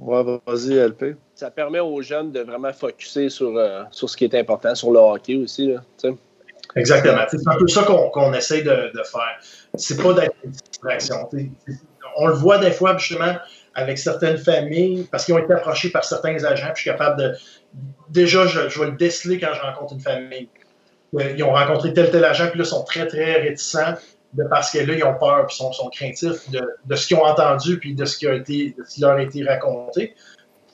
Ouais, 0.00 0.40
vas-y, 0.46 0.74
LP. 0.74 1.16
Ça 1.34 1.50
permet 1.50 1.80
aux 1.80 2.02
jeunes 2.02 2.32
de 2.32 2.40
vraiment 2.40 2.72
focuser 2.72 3.28
sur, 3.28 3.56
euh, 3.56 3.82
sur 3.90 4.10
ce 4.10 4.16
qui 4.16 4.24
est 4.24 4.34
important, 4.34 4.74
sur 4.74 4.90
le 4.90 4.98
hockey 4.98 5.36
aussi. 5.36 5.68
Là, 5.68 5.80
Exactement. 6.76 7.22
C'est 7.28 7.46
un 7.46 7.56
peu 7.56 7.68
ça 7.68 7.82
qu'on 7.84 8.32
essaie 8.32 8.62
de, 8.62 8.92
de 8.92 9.02
faire. 9.02 9.38
C'est 9.74 10.00
pas 10.00 10.12
d'être 10.14 10.34
une 10.44 10.50
distraction. 10.50 11.28
On 12.16 12.26
le 12.26 12.34
voit 12.34 12.58
des 12.58 12.70
fois, 12.70 12.96
justement, 12.96 13.34
avec 13.74 13.98
certaines 13.98 14.38
familles, 14.38 15.06
parce 15.10 15.24
qu'ils 15.24 15.34
ont 15.34 15.38
été 15.38 15.52
approchés 15.52 15.90
par 15.90 16.04
certains 16.04 16.44
agents, 16.44 16.70
puis 16.74 16.76
je 16.76 16.80
suis 16.82 16.90
capable 16.90 17.20
de. 17.20 17.36
Déjà, 18.08 18.46
je, 18.46 18.80
vais 18.80 18.86
le 18.86 18.96
déceler 18.96 19.38
quand 19.38 19.52
je 19.54 19.60
rencontre 19.60 19.94
une 19.94 20.00
famille. 20.00 20.48
Ils 21.12 21.42
ont 21.42 21.52
rencontré 21.52 21.92
tel 21.92 22.10
tel 22.10 22.24
agent, 22.24 22.48
puis 22.48 22.58
là, 22.58 22.64
ils 22.64 22.68
sont 22.68 22.84
très, 22.84 23.06
très 23.06 23.40
réticents 23.40 23.94
parce 24.48 24.70
que 24.70 24.78
là, 24.78 24.94
ils 24.94 25.04
ont 25.04 25.18
peur, 25.18 25.46
puis 25.46 25.56
sont, 25.56 25.72
sont 25.72 25.88
craintifs 25.90 26.50
de, 26.50 26.60
de 26.84 26.96
ce 26.96 27.06
qu'ils 27.06 27.16
ont 27.16 27.24
entendu, 27.24 27.78
puis 27.78 27.94
de 27.94 28.04
ce 28.04 28.16
qui, 28.16 28.28
a 28.28 28.34
été, 28.34 28.74
de 28.78 28.84
ce 28.84 28.94
qui 28.94 29.00
leur 29.00 29.12
a 29.12 29.22
été 29.22 29.42
raconté. 29.44 30.14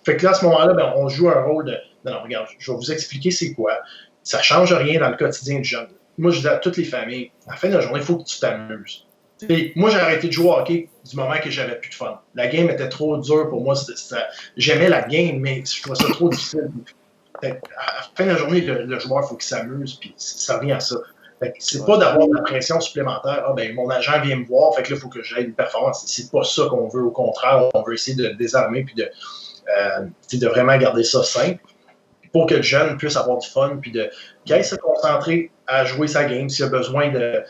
Fait 0.04 0.16
que 0.16 0.24
là, 0.24 0.32
à 0.32 0.34
ce 0.34 0.44
moment-là, 0.44 0.74
ben, 0.74 0.92
on 0.96 1.08
joue 1.08 1.28
un 1.30 1.42
rôle 1.42 1.64
de. 1.64 1.76
Non, 2.04 2.22
regarde, 2.22 2.46
je 2.58 2.70
vais 2.70 2.76
vous 2.76 2.92
expliquer 2.92 3.30
c'est 3.30 3.54
quoi. 3.54 3.78
Ça 4.22 4.38
ne 4.38 4.42
change 4.42 4.72
rien 4.72 5.00
dans 5.00 5.08
le 5.08 5.16
quotidien 5.16 5.58
du 5.58 5.64
jeune. 5.64 5.88
Moi, 6.18 6.30
je 6.30 6.40
dis 6.40 6.48
à 6.48 6.56
toutes 6.56 6.76
les 6.76 6.84
familles, 6.84 7.30
à 7.46 7.52
la 7.52 7.56
fin 7.56 7.68
de 7.68 7.74
la 7.74 7.80
journée, 7.80 8.00
il 8.00 8.04
faut 8.04 8.16
que 8.16 8.24
tu 8.24 8.38
t'amuses 8.38 9.05
moi, 9.76 9.90
j'ai 9.90 9.98
arrêté 9.98 10.28
de 10.28 10.32
jouer 10.32 10.48
au 10.48 10.54
hockey 10.54 10.88
du 11.04 11.16
moment 11.16 11.36
que 11.42 11.50
j'avais 11.50 11.78
plus 11.78 11.90
de 11.90 11.94
fun. 11.94 12.20
La 12.34 12.46
game 12.46 12.70
était 12.70 12.88
trop 12.88 13.18
dure 13.18 13.48
pour 13.48 13.62
moi. 13.62 13.74
J'aimais 14.56 14.88
la 14.88 15.02
game, 15.02 15.38
mais 15.38 15.62
je 15.64 15.82
trouvais 15.82 15.96
ça 15.96 16.08
trop 16.10 16.28
difficile. 16.30 16.70
à 17.42 17.48
la 17.48 17.56
fin 18.14 18.24
de 18.24 18.30
la 18.30 18.36
journée, 18.36 18.60
le, 18.62 18.98
joueur, 18.98 19.24
il 19.24 19.28
faut 19.28 19.36
qu'il 19.36 19.48
s'amuse, 19.48 19.94
puis 19.94 20.14
ça 20.16 20.58
revient 20.58 20.72
à 20.72 20.80
ça. 20.80 20.96
C'est 21.58 21.84
pas 21.84 21.98
d'avoir 21.98 22.28
de 22.28 22.34
la 22.34 22.42
pression 22.42 22.80
supplémentaire. 22.80 23.44
Ah, 23.46 23.52
ben, 23.54 23.74
mon 23.74 23.90
agent 23.90 24.22
vient 24.22 24.36
me 24.36 24.46
voir, 24.46 24.74
fait 24.74 24.82
que 24.82 24.90
là, 24.90 24.96
il 24.96 25.00
faut 25.00 25.10
que 25.10 25.22
j'aille 25.22 25.44
une 25.44 25.54
performance. 25.54 26.02
C'est 26.06 26.30
pas 26.30 26.44
ça 26.44 26.62
qu'on 26.70 26.88
veut. 26.88 27.02
Au 27.02 27.10
contraire, 27.10 27.68
on 27.74 27.82
veut 27.82 27.92
essayer 27.92 28.16
de 28.16 28.28
désarmer 28.34 28.84
puis 28.84 28.94
de, 28.94 29.10
euh, 29.76 30.06
de 30.32 30.46
vraiment 30.46 30.78
garder 30.78 31.04
ça 31.04 31.22
simple 31.22 31.60
pour 32.32 32.46
que 32.46 32.54
le 32.54 32.62
jeune 32.62 32.96
puisse 32.96 33.16
avoir 33.16 33.38
du 33.38 33.48
fun 33.48 33.78
puis 33.82 33.92
de 33.92 34.08
qu'il 34.46 34.64
se 34.64 34.76
concentrer 34.76 35.50
à 35.66 35.84
jouer 35.84 36.06
sa 36.06 36.24
game 36.24 36.48
s'il 36.48 36.64
a 36.64 36.68
besoin 36.68 37.10
de, 37.10 37.42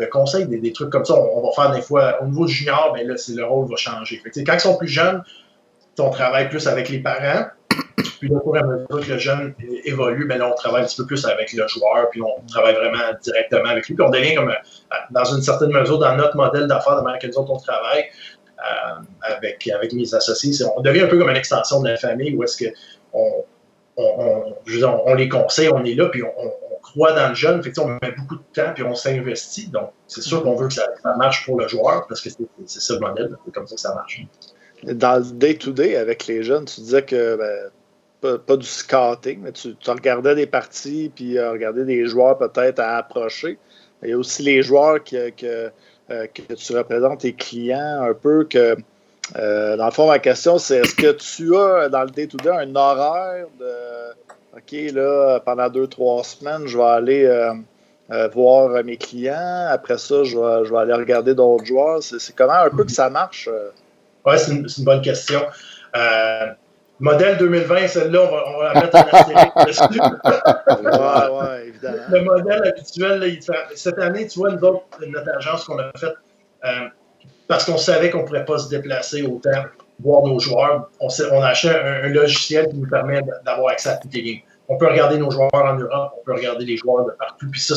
de 0.00 0.06
conseils, 0.06 0.46
des, 0.46 0.72
trucs 0.72 0.90
comme 0.90 1.04
ça. 1.04 1.14
On, 1.14 1.42
va 1.42 1.50
faire 1.52 1.74
des 1.74 1.82
fois, 1.82 2.22
au 2.22 2.26
niveau 2.26 2.46
junior, 2.46 2.92
ben 2.94 3.06
là, 3.06 3.14
le 3.14 3.44
rôle 3.44 3.68
va 3.68 3.76
changer. 3.76 4.22
quand 4.24 4.54
ils 4.54 4.60
sont 4.60 4.76
plus 4.76 4.88
jeunes, 4.88 5.22
on 5.98 6.10
travaille 6.10 6.48
plus 6.48 6.66
avec 6.66 6.88
les 6.88 6.98
parents. 6.98 7.46
Puis 8.20 8.30
au 8.32 8.40
fur 8.40 8.56
et 8.56 8.60
à 8.60 8.64
mesure 8.64 9.06
que 9.06 9.12
le 9.12 9.18
jeune 9.18 9.54
évolue, 9.84 10.26
ben 10.26 10.38
là, 10.38 10.50
on 10.50 10.54
travaille 10.54 10.82
un 10.82 10.86
petit 10.86 10.96
peu 10.96 11.06
plus 11.06 11.24
avec 11.26 11.52
le 11.52 11.66
joueur, 11.68 12.08
puis 12.10 12.22
on 12.22 12.46
travaille 12.46 12.74
vraiment 12.74 13.12
directement 13.22 13.68
avec 13.68 13.86
lui. 13.86 13.94
Puis 13.94 14.04
on 14.04 14.10
devient 14.10 14.34
comme, 14.34 14.50
euh, 14.50 14.96
dans 15.10 15.24
une 15.24 15.42
certaine 15.42 15.70
mesure, 15.70 15.98
dans 15.98 16.16
notre 16.16 16.36
modèle 16.36 16.66
d'affaires, 16.66 16.96
de 16.96 17.02
manière 17.02 17.20
que 17.20 17.26
nous 17.26 17.34
autres, 17.34 17.50
on 17.50 17.58
travaille 17.58 18.04
euh, 18.58 19.02
avec, 19.22 19.68
avec 19.68 19.92
mes 19.92 20.14
associés, 20.14 20.52
on 20.76 20.80
devient 20.80 21.02
un 21.02 21.06
peu 21.08 21.18
comme 21.18 21.30
une 21.30 21.36
extension 21.36 21.82
de 21.82 21.88
la 21.88 21.96
famille 21.96 22.34
où 22.34 22.42
est-ce 22.42 22.56
que 22.56 22.70
on, 23.12 23.44
on, 23.96 25.14
les 25.14 25.28
conseille, 25.28 25.68
on 25.68 25.84
est 25.84 25.94
là, 25.94 26.08
puis 26.08 26.22
on, 26.22 26.73
dans 26.96 27.28
le 27.28 27.34
jeune. 27.34 27.62
Fait 27.62 27.78
on 27.78 27.88
met 27.88 28.14
beaucoup 28.16 28.36
de 28.36 28.42
temps, 28.52 28.72
puis 28.74 28.82
on 28.82 28.94
s'investit. 28.94 29.68
Donc, 29.68 29.90
c'est 30.06 30.22
sûr 30.22 30.42
qu'on 30.42 30.54
veut 30.54 30.68
que 30.68 30.74
ça, 30.74 30.86
marche 31.16 31.44
pour 31.44 31.58
le 31.58 31.68
joueur, 31.68 32.06
parce 32.06 32.20
que 32.20 32.30
c'est 32.66 32.80
ça 32.80 32.94
le 32.94 33.00
modèle. 33.00 33.36
C'est 33.44 33.52
comme 33.52 33.66
ça 33.66 33.74
que 33.74 33.80
ça 33.80 33.94
marche. 33.94 34.22
Dans 34.84 35.16
le 35.16 35.32
day-to-day 35.32 35.96
avec 35.96 36.26
les 36.26 36.42
jeunes, 36.42 36.66
tu 36.66 36.80
disais 36.80 37.02
que 37.02 37.36
ben, 37.36 38.38
pas, 38.38 38.56
du 38.56 38.66
scouting, 38.66 39.40
mais 39.42 39.52
tu, 39.52 39.74
regardais 39.86 40.34
des 40.34 40.46
parties, 40.46 41.10
puis 41.14 41.38
euh, 41.38 41.52
regardais 41.52 41.84
des 41.84 42.06
joueurs 42.06 42.38
peut-être 42.38 42.80
à 42.80 42.96
approcher. 42.96 43.58
Il 44.02 44.10
y 44.10 44.12
a 44.12 44.18
aussi 44.18 44.42
les 44.42 44.62
joueurs 44.62 45.02
que, 45.02 45.30
que, 45.30 45.70
euh, 46.10 46.26
que 46.26 46.54
tu 46.54 46.76
représentes, 46.76 47.20
tes 47.20 47.34
clients, 47.34 48.02
un 48.02 48.14
peu 48.14 48.44
que 48.44 48.76
euh, 49.36 49.76
dans 49.76 49.86
le 49.86 49.90
fond, 49.90 50.06
ma 50.06 50.18
question, 50.18 50.58
c'est 50.58 50.78
est-ce 50.78 50.94
que 50.94 51.12
tu 51.12 51.56
as 51.56 51.88
dans 51.88 52.04
le 52.04 52.10
day-to-day 52.10 52.50
un 52.50 52.76
horaire 52.76 53.46
de 53.58 53.66
OK, 54.56 54.92
là, 54.92 55.40
pendant 55.40 55.68
deux, 55.68 55.86
trois 55.86 56.22
semaines, 56.22 56.66
je 56.66 56.78
vais 56.78 56.84
aller 56.84 57.24
euh, 57.24 57.52
euh, 58.12 58.28
voir 58.28 58.84
mes 58.84 58.96
clients. 58.96 59.66
Après 59.68 59.98
ça, 59.98 60.22
je 60.22 60.38
vais, 60.38 60.64
je 60.64 60.72
vais 60.72 60.78
aller 60.78 60.94
regarder 60.94 61.34
d'autres 61.34 61.64
joueurs. 61.64 62.02
C'est 62.02 62.34
comment 62.36 62.52
un 62.52 62.70
peu 62.70 62.84
que 62.84 62.92
ça 62.92 63.10
marche? 63.10 63.48
Oui, 64.24 64.34
c'est 64.38 64.52
une, 64.52 64.66
une, 64.78 64.84
bonne 64.84 65.02
question. 65.02 65.40
modèle 67.00 67.36
2020, 67.38 67.88
celle-là, 67.88 68.20
on 68.22 68.30
va, 68.30 68.44
on 68.46 68.58
va, 68.58 68.74
la 68.74 68.80
mettre 68.80 68.96
en 68.96 69.18
astérique 69.18 69.66
dessus. 69.66 70.00
oui, 70.68 71.48
ouais, 71.48 71.68
évidemment. 71.68 72.02
Le 72.10 72.22
modèle 72.22 72.68
habituel, 72.68 73.18
là, 73.18 73.26
il 73.26 73.42
fait, 73.42 73.52
cette 73.74 73.98
année, 73.98 74.28
tu 74.28 74.38
vois, 74.38 74.52
nous 74.52 74.64
autres, 74.64 74.84
notre 75.08 75.36
agence 75.36 75.64
qu'on 75.64 75.78
a 75.78 75.90
faite, 75.98 76.14
parce 77.48 77.64
qu'on 77.64 77.76
savait 77.76 78.10
qu'on 78.10 78.20
ne 78.20 78.26
pourrait 78.26 78.44
pas 78.44 78.58
se 78.58 78.68
déplacer 78.68 79.22
autant, 79.22 79.64
voir 80.00 80.22
nos 80.22 80.38
joueurs. 80.38 80.88
On, 81.00 81.08
on 81.32 81.42
a 81.42 81.48
acheté 81.48 81.74
un, 81.74 82.08
logiciel 82.08 82.68
qui 82.68 82.76
nous 82.76 82.88
permet 82.88 83.20
d'avoir 83.44 83.72
accès 83.72 83.90
à 83.90 83.96
toutes 83.96 84.14
les 84.14 84.22
games. 84.22 84.42
On 84.68 84.78
peut 84.78 84.86
regarder 84.86 85.18
nos 85.18 85.30
joueurs 85.30 85.50
en 85.52 85.74
Europe, 85.74 86.12
on 86.18 86.24
peut 86.24 86.32
regarder 86.32 86.64
les 86.64 86.78
joueurs 86.78 87.04
de 87.04 87.10
partout. 87.12 87.46
Puis 87.50 87.60
ça, 87.60 87.74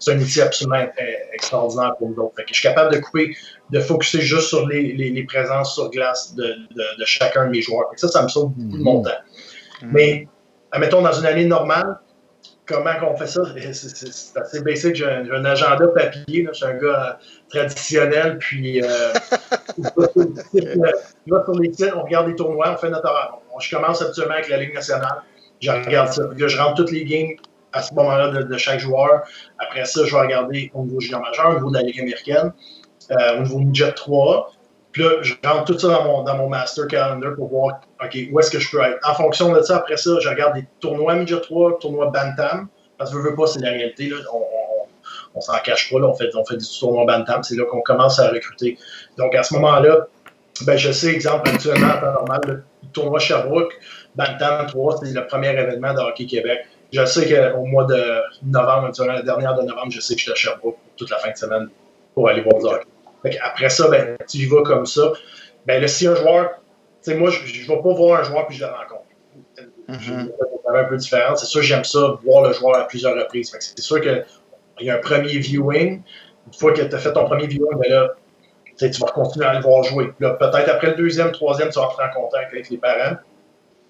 c'est 0.00 0.12
un 0.12 0.18
outil 0.18 0.42
absolument 0.42 0.84
extraordinaire 1.32 1.94
pour 1.96 2.10
nous 2.10 2.16
autres. 2.16 2.34
je 2.48 2.52
suis 2.52 2.62
capable 2.62 2.92
de 2.92 2.98
couper, 2.98 3.36
de 3.70 3.80
focuser 3.80 4.20
juste 4.20 4.48
sur 4.48 4.66
les, 4.66 4.94
les, 4.94 5.24
présences 5.24 5.74
sur 5.74 5.90
glace 5.90 6.34
de, 6.34 6.42
de, 6.42 6.98
de, 6.98 7.04
chacun 7.04 7.46
de 7.46 7.50
mes 7.50 7.62
joueurs. 7.62 7.86
ça, 7.94 8.08
ça 8.08 8.22
me 8.22 8.28
sauve 8.28 8.50
beaucoup 8.56 8.78
de 8.78 8.82
mon 8.82 9.02
temps. 9.02 9.10
Mm-hmm. 9.10 9.86
Mais, 9.92 10.28
admettons, 10.72 11.02
dans 11.02 11.12
une 11.12 11.26
année 11.26 11.44
normale, 11.44 11.98
comment 12.66 12.94
qu'on 13.00 13.16
fait 13.16 13.26
ça? 13.26 13.42
C'est 13.72 14.38
assez 14.38 14.62
basic. 14.62 14.94
J'ai 14.94 15.06
un, 15.06 15.44
agenda 15.44 15.88
papier. 15.88 16.46
Je 16.48 16.52
suis 16.52 16.64
un 16.64 16.74
gars 16.74 17.18
euh, 17.20 17.24
traditionnel. 17.48 18.38
Puis, 18.38 18.82
euh, 18.84 19.12
on 19.78 19.82
va 19.82 21.44
sur 21.44 21.60
les 21.60 21.72
sites, 21.72 21.92
on 21.94 22.02
regarde 22.02 22.28
les 22.28 22.34
tournois, 22.34 22.72
on 22.72 22.76
fait 22.76 22.90
notre 22.90 23.08
horaire. 23.08 23.38
Je 23.60 23.74
commence 23.74 24.02
habituellement 24.02 24.34
avec 24.34 24.48
la 24.48 24.58
Ligue 24.58 24.74
nationale. 24.74 25.22
Je 25.60 25.70
regarde 25.70 26.12
ça. 26.12 26.22
je 26.36 26.58
rentre 26.58 26.74
toutes 26.74 26.90
les 26.90 27.04
games 27.04 27.36
à 27.72 27.82
ce 27.82 27.94
moment-là 27.94 28.28
de, 28.28 28.56
chaque 28.56 28.80
joueur. 28.80 29.22
Après 29.58 29.84
ça, 29.84 30.04
je 30.04 30.14
vais 30.14 30.20
regarder 30.20 30.70
au 30.74 30.84
niveau 30.84 31.00
junior 31.00 31.20
majeur, 31.20 31.50
au 31.50 31.54
niveau 31.54 31.70
de 31.70 31.78
la 31.78 31.82
Ligue 31.82 32.00
américaine, 32.00 32.52
euh, 33.10 33.38
au 33.38 33.42
niveau 33.42 33.58
midget 33.58 33.92
3. 33.92 34.52
Puis 34.94 35.02
là, 35.02 35.10
je 35.22 35.34
rentre 35.44 35.64
tout 35.64 35.78
ça 35.78 35.88
dans 35.88 36.04
mon, 36.04 36.22
dans 36.22 36.36
mon 36.36 36.48
master 36.48 36.86
calendar 36.86 37.34
pour 37.34 37.48
voir, 37.48 37.80
OK, 38.00 38.16
où 38.30 38.38
est-ce 38.38 38.50
que 38.52 38.60
je 38.60 38.70
peux 38.70 38.80
être? 38.80 38.96
En 39.02 39.14
fonction 39.14 39.52
de 39.52 39.60
ça, 39.60 39.78
après 39.78 39.96
ça, 39.96 40.20
je 40.20 40.28
regarde 40.28 40.54
des 40.54 40.64
tournois 40.78 41.16
Midget 41.16 41.40
3, 41.40 41.80
tournois 41.80 42.12
Bantam, 42.12 42.68
parce 42.96 43.10
que 43.10 43.16
je 43.18 43.22
veux 43.22 43.34
pas, 43.34 43.48
c'est 43.48 43.58
la 43.58 43.70
réalité. 43.70 44.08
Là. 44.08 44.18
On, 44.32 44.40
on, 45.34 45.40
s'en 45.40 45.58
cache 45.64 45.90
pas, 45.90 45.98
là. 45.98 46.06
On, 46.06 46.14
fait, 46.14 46.30
on 46.36 46.44
fait 46.44 46.58
des 46.58 46.64
tournois 46.78 47.04
Bantam, 47.06 47.42
c'est 47.42 47.56
là 47.56 47.64
qu'on 47.64 47.80
commence 47.80 48.20
à 48.20 48.28
recruter. 48.30 48.78
Donc, 49.18 49.34
à 49.34 49.42
ce 49.42 49.54
moment-là, 49.54 50.06
ben, 50.64 50.76
je 50.76 50.92
sais, 50.92 51.08
exemple, 51.08 51.50
actuellement, 51.50 51.88
en 51.88 52.00
temps 52.00 52.12
normal, 52.12 52.40
le 52.46 52.88
tournoi 52.92 53.18
Sherbrooke, 53.18 53.72
Bantam 54.14 54.68
3, 54.68 55.00
c'est 55.02 55.12
le 55.12 55.26
premier 55.26 55.48
événement 55.48 55.92
de 55.92 56.02
Hockey 56.02 56.26
Québec. 56.26 56.60
Je 56.92 57.04
sais 57.04 57.28
qu'au 57.28 57.64
mois 57.64 57.86
de 57.86 58.22
novembre, 58.44 58.92
la 59.08 59.22
dernière 59.22 59.56
de 59.56 59.62
novembre, 59.62 59.90
je 59.90 59.98
sais 59.98 60.14
que 60.14 60.20
je 60.20 60.26
suis 60.26 60.32
à 60.32 60.36
Sherbrooke 60.36 60.78
toute 60.96 61.10
la 61.10 61.18
fin 61.18 61.32
de 61.32 61.36
semaine 61.36 61.68
pour 62.14 62.28
aller 62.28 62.42
voir 62.42 62.60
du 62.60 62.66
hockey. 62.66 62.86
Après 63.42 63.70
ça, 63.70 63.88
ben, 63.88 64.16
tu 64.28 64.38
y 64.38 64.46
vas 64.46 64.62
comme 64.62 64.86
ça. 64.86 65.12
Ben, 65.66 65.80
là, 65.80 65.88
si 65.88 66.06
un 66.06 66.14
joueur, 66.14 66.60
tu 67.02 67.10
sais, 67.10 67.16
moi, 67.16 67.30
je 67.30 67.62
ne 67.62 67.66
vais 67.66 67.82
pas 67.82 67.94
voir 67.94 68.20
un 68.20 68.22
joueur 68.22 68.46
puis 68.46 68.56
je 68.56 68.64
le 68.64 68.70
rencontre. 68.70 69.04
Mm 69.88 70.28
un 70.78 70.84
peu 70.84 70.96
différent. 70.96 71.36
C'est 71.36 71.46
sûr 71.46 71.60
que 71.60 71.66
j'aime 71.66 71.84
ça, 71.84 72.18
voir 72.24 72.46
le 72.46 72.52
joueur 72.52 72.76
à 72.76 72.86
plusieurs 72.86 73.14
reprises. 73.16 73.56
C'est 73.60 73.80
sûr 73.80 74.00
qu'il 74.00 74.24
y 74.80 74.90
a 74.90 74.94
un 74.94 74.98
premier 74.98 75.38
viewing. 75.38 76.02
Une 76.46 76.52
fois 76.52 76.72
que 76.72 76.82
tu 76.82 76.94
as 76.94 76.98
fait 76.98 77.12
ton 77.12 77.24
premier 77.24 77.46
viewing, 77.46 77.78
ben 77.78 77.90
là, 77.90 78.14
tu 78.76 78.86
vas 79.00 79.06
continuer 79.06 79.46
à 79.46 79.54
le 79.54 79.60
voir 79.60 79.82
jouer. 79.84 80.12
Peut-être 80.18 80.68
après 80.68 80.88
le 80.88 80.94
deuxième, 80.94 81.32
troisième, 81.32 81.68
tu 81.68 81.78
vas 81.78 81.86
entrer 81.86 82.04
en 82.04 82.12
contact 82.12 82.52
avec 82.52 82.68
les 82.70 82.78
parents. 82.78 83.16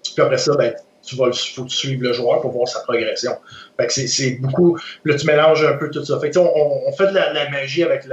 Puis 0.03 0.21
après 0.21 0.37
ça, 0.37 0.55
ben, 0.55 0.73
tu 1.03 1.15
vas 1.15 1.31
faut 1.31 1.67
suives 1.67 2.01
le 2.01 2.13
joueur 2.13 2.41
pour 2.41 2.51
voir 2.51 2.67
sa 2.67 2.79
progression. 2.81 3.33
Fait 3.77 3.87
que 3.87 3.93
c'est 3.93 4.37
beaucoup. 4.39 4.79
Là, 5.03 5.15
tu 5.15 5.27
mélanges 5.27 5.63
un 5.63 5.73
peu 5.73 5.89
tout 5.89 6.03
ça. 6.03 6.19
Fait 6.19 6.29
que, 6.29 6.39
on, 6.39 6.87
on, 6.87 6.91
fait 6.93 7.07
de 7.07 7.13
la, 7.13 7.49
magie 7.49 7.83
avec 7.83 8.05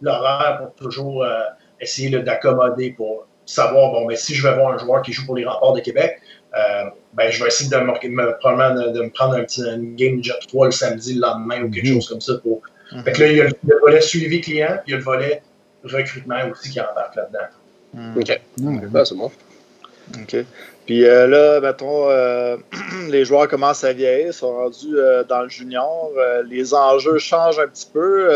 l'horaire 0.00 0.60
pour 0.60 0.74
toujours 0.74 1.24
euh, 1.24 1.42
essayer 1.80 2.10
d'accommoder 2.10 2.90
pour 2.90 3.26
savoir, 3.46 3.92
bon, 3.92 4.06
mais 4.06 4.16
si 4.16 4.34
je 4.34 4.46
vais 4.46 4.54
voir 4.54 4.72
un 4.72 4.78
joueur 4.78 5.02
qui 5.02 5.12
joue 5.12 5.26
pour 5.26 5.36
les 5.36 5.44
remparts 5.44 5.72
de 5.74 5.80
Québec, 5.80 6.20
euh, 6.54 6.84
ben, 7.14 7.30
je 7.30 7.42
vais 7.42 7.48
essayer 7.48 7.70
de 7.70 7.76
me, 7.76 8.38
probablement 8.38 8.92
de, 8.92 9.02
me 9.02 9.10
prendre 9.10 9.34
un 9.34 9.44
petit 9.44 9.62
une 9.62 9.94
game 9.96 10.22
Jet 10.22 10.34
3 10.48 10.66
le 10.66 10.72
samedi, 10.72 11.14
le 11.14 11.20
lendemain 11.20 11.62
ou 11.62 11.70
quelque 11.70 11.86
mhm. 11.86 11.94
chose 11.94 12.08
comme 12.08 12.20
ça. 12.20 12.34
Pour... 12.42 12.62
Mhm. 12.92 13.04
Fait 13.04 13.12
que 13.12 13.20
là, 13.20 13.26
il 13.28 13.36
y 13.36 13.40
a 13.40 13.44
le, 13.44 13.80
volet 13.80 14.00
suivi 14.00 14.40
client, 14.40 14.80
il 14.86 14.90
y 14.90 14.94
a 14.94 14.96
le 14.96 15.02
volet 15.02 15.42
recrutement 15.84 16.36
aussi 16.50 16.70
qui 16.70 16.80
embarque 16.80 17.16
là-dedans. 17.16 17.38
Mhm. 17.94 18.18
OK. 18.18 18.40
Ah, 18.94 19.04
c'est 19.04 19.16
bon. 19.16 19.30
OK. 20.20 20.36
Puis 20.86 21.04
euh, 21.04 21.26
là, 21.28 21.60
mettons, 21.60 22.10
euh, 22.10 22.56
les 23.10 23.24
joueurs 23.24 23.48
commencent 23.48 23.84
à 23.84 23.92
vieillir, 23.92 24.34
sont 24.34 24.52
rendus 24.52 24.96
euh, 24.96 25.22
dans 25.24 25.42
le 25.42 25.48
junior. 25.48 26.10
les 26.48 26.74
enjeux 26.74 27.18
changent 27.18 27.60
un 27.60 27.68
petit 27.68 27.88
peu. 27.92 28.28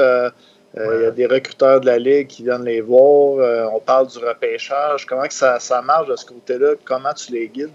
Il 0.76 1.02
y 1.02 1.06
a 1.06 1.10
des 1.10 1.26
recruteurs 1.26 1.80
de 1.80 1.86
la 1.86 1.98
Ligue 1.98 2.26
qui 2.26 2.42
viennent 2.42 2.64
les 2.64 2.80
voir. 2.80 3.70
on 3.72 3.80
parle 3.80 4.08
du 4.08 4.18
repêchage. 4.18 5.06
Comment 5.06 5.26
que 5.26 5.34
ça, 5.34 5.60
ça 5.60 5.80
marche 5.82 6.08
de 6.08 6.16
ce 6.16 6.26
côté-là? 6.26 6.74
Comment 6.84 7.12
tu 7.14 7.32
les 7.32 7.48
guides? 7.48 7.70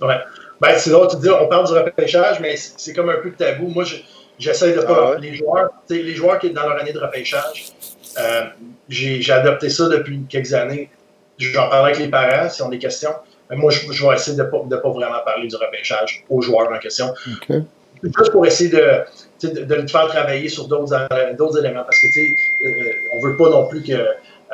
Ouais. 0.00 0.18
Ben, 0.60 0.78
c'est 0.78 0.90
drôle, 0.90 1.08
tu 1.08 1.16
dis, 1.16 1.28
on 1.30 1.48
parle 1.48 1.66
du 1.66 1.72
repêchage, 1.72 2.40
mais 2.40 2.56
c'est 2.56 2.92
comme 2.92 3.10
un 3.10 3.16
peu 3.16 3.32
tabou. 3.32 3.68
Moi, 3.68 3.84
j'essaie 4.38 4.72
de 4.72 4.80
pas. 4.80 5.14
Ah 5.16 5.18
les 5.20 5.34
joueurs, 5.34 5.70
les 5.90 6.14
joueurs 6.14 6.38
qui 6.38 6.48
sont 6.48 6.54
dans 6.54 6.68
leur 6.68 6.80
année 6.80 6.92
de 6.92 6.98
repêchage, 6.98 7.72
euh, 8.18 8.44
j'ai 8.88 9.32
adopté 9.32 9.68
ça 9.68 9.88
depuis 9.88 10.24
quelques 10.28 10.54
années. 10.54 10.90
J'en 11.38 11.68
parle 11.68 11.86
avec 11.86 11.98
les 11.98 12.08
parents 12.08 12.48
si 12.48 12.62
on 12.62 12.68
a 12.68 12.70
des 12.70 12.78
questions. 12.78 13.14
Mais 13.50 13.56
moi, 13.56 13.70
je, 13.70 13.86
vais 13.86 14.14
essayer 14.14 14.36
de 14.36 14.42
ne 14.42 14.48
pas, 14.48 14.58
pas, 14.58 14.88
vraiment 14.88 15.18
parler 15.24 15.48
du 15.48 15.56
repêchage 15.56 16.24
aux 16.30 16.40
joueurs 16.40 16.72
en 16.72 16.78
question. 16.78 17.12
Juste 18.04 18.32
pour 18.32 18.46
essayer 18.46 18.70
de, 18.70 19.00
de, 19.42 19.74
le 19.74 19.88
faire 19.88 20.06
travailler 20.08 20.48
sur 20.48 20.68
d'autres 20.68 21.58
éléments. 21.58 21.84
Parce 21.84 21.98
que, 21.98 22.06
tu 22.12 22.12
sais, 22.12 22.34
euh, 22.66 22.92
on 23.14 23.26
veut 23.26 23.36
pas 23.36 23.48
non 23.50 23.66
plus 23.66 23.82
que 23.82 23.92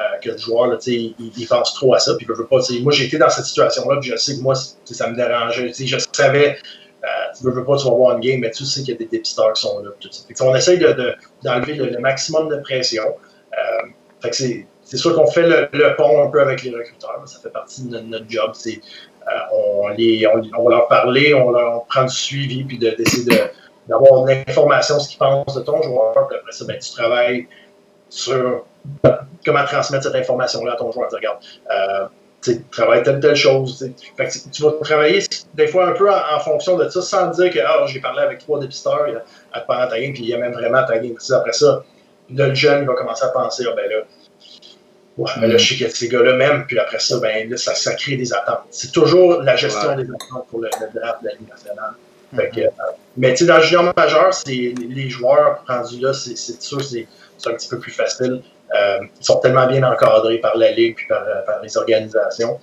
euh, 0.00 0.18
que 0.22 0.30
le 0.30 0.38
joueur, 0.38 0.68
là, 0.68 0.78
il, 0.86 1.14
il, 1.18 1.46
pense 1.46 1.74
trop 1.74 1.94
à 1.94 1.98
ça. 1.98 2.14
Puis, 2.16 2.24
veut 2.26 2.46
pas, 2.46 2.58
moi, 2.80 2.92
j'ai 2.92 3.06
été 3.06 3.18
dans 3.18 3.28
cette 3.28 3.44
situation-là, 3.44 3.98
puis 4.00 4.10
je 4.10 4.16
sais 4.16 4.36
que 4.36 4.40
moi, 4.40 4.54
ça 4.54 5.10
me 5.10 5.16
dérangeait. 5.16 5.72
Je 5.74 5.96
savais, 6.12 6.56
euh, 7.04 7.06
tu 7.36 7.44
veux, 7.44 7.50
veux 7.50 7.64
pas, 7.64 7.76
tu 7.76 7.84
vas 7.84 7.94
voir 7.94 8.16
une 8.16 8.20
game, 8.20 8.40
mais 8.40 8.50
tu 8.50 8.64
sais 8.64 8.80
qu'il 8.80 8.90
y 8.90 8.96
a 8.96 8.98
des 8.98 9.06
dépisteurs 9.06 9.52
qui 9.52 9.62
sont 9.62 9.82
là. 9.82 9.90
Tout 9.98 10.08
ça. 10.10 10.44
on 10.44 10.54
essaye 10.54 10.78
d'enlever 10.78 11.74
de, 11.74 11.84
le, 11.84 11.98
maximum 11.98 12.48
de 12.48 12.56
pression. 12.56 13.04
Euh, 13.52 14.30
c'est 14.32 14.96
sûr 14.96 15.14
qu'on 15.14 15.26
fait 15.26 15.46
le, 15.72 15.96
pont 15.96 16.26
un 16.26 16.30
peu 16.30 16.40
avec 16.40 16.62
les 16.62 16.70
recruteurs, 16.70 17.22
ça 17.26 17.38
fait 17.40 17.50
partie 17.50 17.82
de 17.84 17.98
notre, 17.98 18.28
job. 18.28 18.52
Euh, 18.66 18.70
on, 19.52 19.88
les, 19.88 20.26
on, 20.26 20.64
va 20.64 20.70
leur 20.70 20.88
parler, 20.88 21.34
on 21.34 21.50
leur 21.50 21.84
prend 21.84 22.04
du 22.04 22.14
suivi, 22.14 22.64
puis 22.64 22.78
d'essayer 22.78 23.24
de, 23.24 23.36
d'avoir 23.88 24.24
de 24.24 24.30
l'information, 24.30 24.98
ce 24.98 25.08
qu'ils 25.08 25.18
pensent 25.18 25.54
de 25.54 25.60
ton 25.60 25.82
joueur, 25.82 26.12
puis 26.28 26.38
après 26.38 26.52
ça, 26.52 26.64
ben, 26.64 26.78
tu 26.78 26.90
travailles 26.92 27.46
sur 28.08 28.64
comment 29.44 29.64
transmettre 29.64 30.04
cette 30.04 30.14
information-là 30.14 30.72
à 30.72 30.76
ton 30.76 30.92
joueur. 30.92 31.08
Euh, 31.12 32.06
tu 32.42 32.62
travailles 32.70 33.02
telle 33.02 33.20
telle 33.20 33.36
chose. 33.36 33.86
tu 34.52 34.62
vas 34.62 34.72
travailler 34.80 35.22
des 35.54 35.66
fois 35.66 35.88
un 35.88 35.92
peu 35.92 36.10
en, 36.10 36.40
fonction 36.40 36.76
de 36.76 36.88
ça 36.88 37.02
sans 37.02 37.26
dire 37.28 37.52
que 37.52 37.58
ah, 37.58 37.84
j'ai 37.86 38.00
parlé 38.00 38.22
avec 38.22 38.38
trois 38.38 38.58
dépisteurs 38.58 39.06
pendant 39.66 39.86
ta 39.88 40.00
game, 40.00 40.12
puis 40.12 40.24
il 40.24 40.32
aime 40.32 40.52
vraiment 40.52 40.84
ta 40.84 40.98
game. 40.98 41.14
après 41.32 41.52
ça, 41.52 41.84
le 42.30 42.54
jeune 42.54 42.86
va 42.86 42.94
commencer 42.94 43.24
à 43.24 43.28
penser 43.28 43.64
ah, 43.68 43.74
ben 43.76 43.90
là, 43.90 43.96
ouais, 45.18 45.30
ben 45.40 45.46
là, 45.48 45.56
je 45.56 45.74
sais 45.74 45.84
que 45.84 45.90
ces 45.90 46.08
gars-là 46.08 46.34
même, 46.34 46.66
puis 46.66 46.78
après 46.78 46.98
ça, 46.98 47.18
ben 47.20 47.48
là, 47.48 47.56
ça, 47.56 47.74
ça 47.74 47.94
crée 47.94 48.16
des 48.16 48.32
attentes. 48.32 48.64
C'est 48.70 48.92
toujours 48.92 49.42
la 49.42 49.56
gestion 49.56 49.96
des 49.96 50.04
attentes 50.04 50.46
pour 50.48 50.60
le, 50.60 50.68
draft 50.70 51.22
de 51.22 51.28
la 51.28 51.34
Ligue 51.34 51.48
nationale. 51.48 51.92
Mm-hmm. 52.34 52.66
Euh, 52.66 52.70
mais 53.16 53.30
tu 53.32 53.38
sais, 53.38 53.46
dans 53.46 53.56
le 53.56 53.62
junior 53.62 53.92
majeur, 53.96 54.30
les 54.46 55.10
joueurs 55.10 55.64
rendus 55.66 56.00
là, 56.00 56.12
c'est 56.12 56.36
sûr, 56.36 56.82
c'est 56.82 57.06
un 57.46 57.54
petit 57.54 57.68
peu 57.68 57.78
plus 57.78 57.92
facile. 57.92 58.42
Euh, 58.74 58.98
ils 59.20 59.24
sont 59.24 59.40
tellement 59.40 59.66
bien 59.66 59.82
encadrés 59.82 60.38
par 60.38 60.56
la 60.56 60.70
Ligue 60.70 60.96
et 61.02 61.08
par, 61.08 61.22
euh, 61.22 61.42
par, 61.44 61.60
les 61.60 61.76
organisations. 61.76 62.60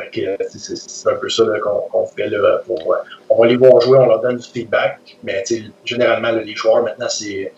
Euh, 0.00 0.36
c'est 0.48 1.08
un 1.08 1.14
peu 1.14 1.28
ça 1.28 1.44
qu'on 1.62 2.06
fait 2.06 2.28
là, 2.28 2.58
pour, 2.66 2.96
on 3.28 3.40
va 3.40 3.46
les 3.46 3.56
voir 3.56 3.80
jouer, 3.80 3.98
on 3.98 4.06
leur 4.06 4.20
donne 4.20 4.36
du 4.36 4.48
feedback, 4.48 4.98
mais 5.22 5.44
généralement 5.84 6.32
les 6.32 6.54
joueurs 6.54 6.82
maintenant 6.82 7.08
c'est 7.08 7.52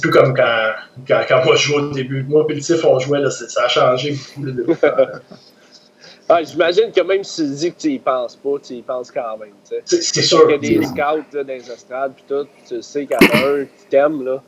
plus 0.00 0.10
comme 0.10 0.34
quand, 0.34 0.72
quand, 1.06 1.22
quand, 1.26 1.44
moi 1.44 1.56
je 1.56 1.68
jouais 1.68 1.82
au 1.82 1.90
début. 1.90 2.24
Moi 2.24 2.44
et 2.48 2.54
le 2.54 2.60
TIF 2.60 2.84
on 2.84 2.98
jouait, 2.98 3.20
là, 3.20 3.30
ça 3.30 3.64
a 3.64 3.68
changé 3.68 4.14
beaucoup. 4.36 4.76
ah, 6.28 6.42
J'imagine 6.42 6.92
que 6.92 7.00
même 7.00 7.24
si 7.24 7.42
tu 7.42 7.54
dis 7.54 7.72
que 7.72 7.78
tu 7.78 7.88
y 7.92 7.98
penses 7.98 8.36
pas, 8.36 8.58
tu 8.62 8.74
y 8.74 8.82
penses 8.82 9.10
quand 9.10 9.38
même. 9.38 9.54
C'est 9.84 10.02
sûr. 10.22 10.44
Il 10.48 10.52
y 10.52 10.76
a 10.76 10.80
des 10.80 10.86
scouts 10.86 10.96
là, 10.96 11.44
dans 11.44 11.46
les 11.46 11.70
estrades 11.70 12.12
puis 12.14 12.24
tout, 12.28 12.46
tu 12.68 12.82
sais 12.82 13.06
qu'il 13.06 13.16
y 13.18 13.32
en 13.32 13.44
a 13.44 13.48
un 13.48 13.64
qui 13.64 13.86
t'aime 13.88 14.24
là. 14.24 14.42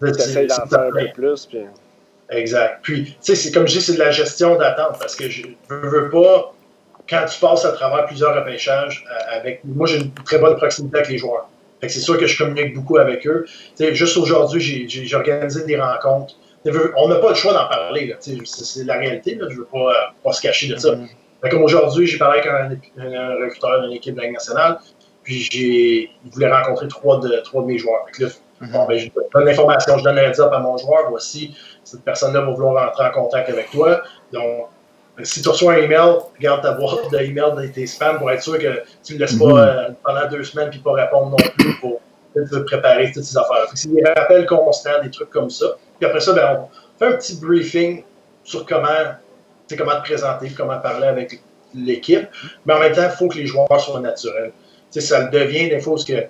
Tu 0.00 0.08
essaies 0.08 0.46
d'en 0.46 0.66
faire 0.66 0.80
un 0.80 0.90
peu 0.90 1.08
plus. 1.12 1.48
Exact. 2.32 2.78
Puis, 2.82 3.04
tu 3.04 3.14
sais, 3.20 3.34
c'est 3.34 3.52
comme 3.52 3.66
je 3.66 3.74
dis, 3.74 3.80
c'est 3.82 3.94
de 3.94 3.98
la 3.98 4.10
gestion 4.10 4.56
d'attente 4.56 4.98
parce 4.98 5.14
que 5.14 5.28
je 5.28 5.42
ne 5.46 5.76
veux 5.76 6.08
pas, 6.10 6.54
quand 7.08 7.24
tu 7.26 7.38
passes 7.38 7.64
à 7.64 7.72
travers 7.72 8.06
plusieurs 8.06 8.34
repêchages, 8.34 9.04
euh, 9.10 9.38
avec. 9.38 9.60
Moi, 9.64 9.86
j'ai 9.86 9.98
une 9.98 10.12
très 10.12 10.38
bonne 10.38 10.56
proximité 10.56 10.96
avec 10.98 11.10
les 11.10 11.18
joueurs. 11.18 11.48
Fait 11.80 11.88
que 11.88 11.92
c'est 11.92 12.00
sûr 12.00 12.16
que 12.16 12.26
je 12.26 12.38
communique 12.38 12.74
beaucoup 12.74 12.96
avec 12.96 13.26
eux. 13.26 13.44
Tu 13.46 13.52
sais, 13.74 13.94
juste 13.94 14.16
aujourd'hui, 14.16 14.88
j'ai 14.88 15.16
organisé 15.16 15.64
des 15.64 15.78
rencontres. 15.78 16.34
On 16.96 17.08
n'a 17.08 17.16
pas 17.16 17.30
le 17.30 17.34
choix 17.34 17.52
d'en 17.52 17.68
parler. 17.68 18.14
C'est 18.20 18.84
la 18.84 18.98
réalité. 18.98 19.34
Là. 19.34 19.46
Je 19.48 19.54
ne 19.54 19.58
veux 19.60 19.66
pas, 19.66 19.90
euh, 19.90 19.94
pas, 20.22 20.32
se 20.32 20.40
cacher 20.40 20.68
de 20.68 20.76
ça. 20.76 20.94
Mm-hmm. 20.94 21.50
Comme 21.50 21.62
aujourd'hui, 21.62 22.06
j'ai 22.06 22.18
parlé 22.18 22.38
avec 22.38 22.46
un, 22.46 23.04
un, 23.04 23.34
recruteur 23.44 23.82
d'une 23.82 23.92
équipe 23.92 24.14
de 24.14 24.20
la 24.20 24.30
nationale, 24.30 24.78
puis 25.24 25.40
j'ai, 25.50 26.10
il 26.24 26.30
voulait 26.30 26.52
rencontrer 26.52 26.86
trois 26.86 27.18
de, 27.18 27.36
trois 27.42 27.62
de 27.62 27.66
mes 27.66 27.78
joueurs. 27.78 28.06
Fait 28.06 28.12
que 28.12 28.22
là, 28.24 28.30
Bon, 28.70 28.86
ben, 28.86 28.98
je 28.98 29.08
donne 29.34 29.44
l'information, 29.44 29.98
je 29.98 30.04
donne 30.04 30.18
un 30.18 30.30
up 30.30 30.52
à 30.52 30.58
mon 30.60 30.76
joueur. 30.76 31.10
Voici, 31.10 31.56
cette 31.82 32.02
personne-là 32.02 32.42
va 32.42 32.52
vouloir 32.52 32.86
rentrer 32.86 33.06
en 33.06 33.10
contact 33.10 33.50
avec 33.50 33.70
toi. 33.70 34.02
Donc, 34.32 34.68
si 35.22 35.42
tu 35.42 35.48
reçois 35.48 35.74
un 35.74 35.76
email, 35.78 36.18
garde 36.40 36.62
ta 36.62 36.72
boîte 36.72 37.10
d'email 37.10 37.34
dans 37.36 37.72
tes 37.72 37.86
spams 37.86 38.18
pour 38.18 38.30
être 38.30 38.42
sûr 38.42 38.58
que 38.58 38.82
tu 39.04 39.14
ne 39.14 39.18
laisses 39.18 39.36
pas 39.36 39.46
mhm. 39.46 39.58
euh, 39.58 39.88
pendant 40.04 40.28
deux 40.28 40.44
semaines 40.44 40.70
puis 40.70 40.78
pas 40.78 40.92
répondre 40.92 41.30
non 41.30 41.36
plus 41.58 41.78
pour 41.80 42.00
te 42.34 42.58
préparer 42.60 43.12
toutes 43.12 43.24
ces 43.24 43.36
affaires. 43.36 43.66
C'est 43.74 43.92
des 43.92 44.02
rappels 44.04 44.46
constants, 44.46 45.02
des 45.02 45.10
trucs 45.10 45.30
comme 45.30 45.50
ça. 45.50 45.66
Puis 45.98 46.08
après 46.08 46.20
ça, 46.20 46.32
ben, 46.32 46.60
on 46.62 46.98
fait 46.98 47.14
un 47.14 47.16
petit 47.16 47.36
briefing 47.36 48.04
sur 48.44 48.64
comment, 48.64 48.88
comment 49.76 49.96
te 49.96 50.02
présenter, 50.02 50.50
comment 50.56 50.78
parler 50.78 51.08
avec 51.08 51.42
l'équipe. 51.74 52.26
Mais 52.64 52.74
en 52.74 52.80
même 52.80 52.94
temps, 52.94 53.04
il 53.04 53.16
faut 53.16 53.28
que 53.28 53.36
les 53.36 53.46
joueurs 53.46 53.80
soient 53.80 54.00
naturels. 54.00 54.52
ça 54.90 55.24
devient 55.24 55.68
des 55.68 55.80
fois 55.80 55.96
que 55.96 56.26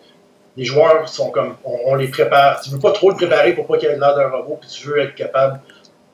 les 0.56 0.64
joueurs 0.64 1.08
sont 1.08 1.30
comme, 1.30 1.56
on, 1.64 1.94
les 1.94 2.08
prépare. 2.08 2.60
Tu 2.60 2.70
veux 2.70 2.78
pas 2.78 2.92
trop 2.92 3.10
le 3.10 3.16
préparer 3.16 3.54
pour 3.54 3.66
pas 3.66 3.78
qu'il 3.78 3.88
ait 3.88 3.98
l'air 3.98 4.14
d'un 4.14 4.28
robot, 4.28 4.58
puis 4.60 4.68
tu 4.68 4.88
veux 4.88 4.98
être 4.98 5.14
capable 5.14 5.60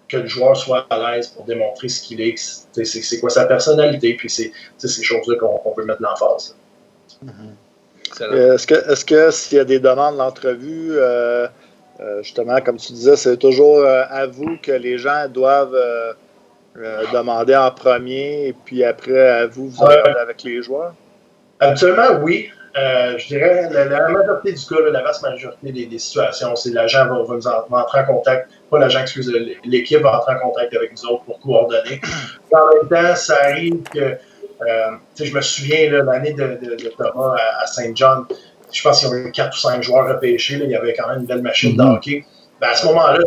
que 0.09 0.16
le 0.16 0.26
joueur 0.26 0.57
soit 0.57 0.86
à 0.91 1.16
l'aise 1.16 1.28
pour 1.28 1.45
démontrer 1.45 1.89
ce 1.89 2.03
qu'il 2.03 2.20
est, 2.20 2.34
c'est 2.36 3.20
quoi 3.20 3.30
sa 3.30 3.45
personnalité, 3.45 4.14
puis 4.14 4.30
c'est 4.30 4.53
ces 4.78 5.03
choses-là 5.03 5.36
qu'on 5.36 5.72
peut 5.74 5.84
mettre 5.84 6.03
l'emphase. 6.03 6.57
Mm-hmm. 7.24 8.55
Est-ce 8.55 8.66
que, 8.66 8.74
est-ce 8.91 9.05
que 9.05 9.30
s'il 9.30 9.59
y 9.59 9.61
a 9.61 9.64
des 9.64 9.80
demandes 9.80 10.16
d'entrevue, 10.16 10.93
euh, 10.93 11.47
euh, 12.01 12.22
justement, 12.22 12.61
comme 12.61 12.78
tu 12.78 12.93
disais, 12.93 13.16
c'est 13.16 13.36
toujours 13.36 13.80
euh, 13.80 14.05
à 14.09 14.26
vous 14.26 14.57
que 14.62 14.72
les 14.72 14.99
gens 14.99 15.28
doivent 15.28 15.76
demander 17.12 17.57
en 17.57 17.70
premier, 17.70 18.49
et 18.49 18.53
puis 18.53 18.84
après, 18.84 19.28
à 19.28 19.47
vous, 19.47 19.68
vous 19.68 19.84
avec 19.84 20.43
les 20.45 20.62
joueurs? 20.62 20.95
Habituellement, 21.61 22.20
oui. 22.22 22.51
Euh, 22.76 23.18
je 23.18 23.28
dirais, 23.28 23.68
la, 23.70 23.86
la, 23.86 24.08
majorité 24.08 24.52
du 24.52 24.66
cas, 24.66 24.76
la 24.90 25.02
vaste 25.02 25.22
majorité 25.22 25.72
des, 25.72 25.98
situations, 25.98 26.54
c'est 26.54 26.70
l'agent 26.70 27.06
va, 27.06 27.22
va, 27.22 27.34
nous 27.34 27.46
entrer 27.46 28.00
en 28.00 28.04
contact, 28.04 28.50
pas 28.70 28.78
l'agent, 28.78 29.00
excusez, 29.00 29.58
l'équipe 29.64 30.00
va 30.00 30.18
entrer 30.18 30.34
en 30.34 30.38
contact 30.38 30.74
avec 30.74 30.92
nous 30.92 31.08
autres 31.08 31.24
pour 31.24 31.40
coordonner. 31.40 32.00
En 32.52 32.66
même 32.72 32.88
temps, 32.88 33.14
ça 33.14 33.36
arrive 33.42 33.82
que, 33.82 33.98
euh, 33.98 34.90
je 35.20 35.34
me 35.34 35.40
souviens, 35.40 35.90
l'année 36.02 36.32
de, 36.32 36.58
de, 36.60 36.88
Thomas 36.96 37.36
à, 37.60 37.66
Saint-John, 37.66 38.26
je 38.72 38.82
pense 38.82 39.00
qu'il 39.00 39.08
y 39.08 39.12
avait 39.12 39.30
4 39.30 39.54
ou 39.54 39.60
5 39.60 39.82
joueurs 39.82 40.08
repêchés, 40.08 40.60
il 40.62 40.70
y 40.70 40.76
avait 40.76 40.94
quand 40.94 41.08
même 41.08 41.20
une 41.20 41.26
belle 41.26 41.42
machine 41.42 41.76
de 41.76 41.82
mm-hmm. 41.82 41.96
hockey. 41.96 42.24
Ben, 42.60 42.68
à 42.68 42.74
ce 42.74 42.86
moment-là, 42.86 43.18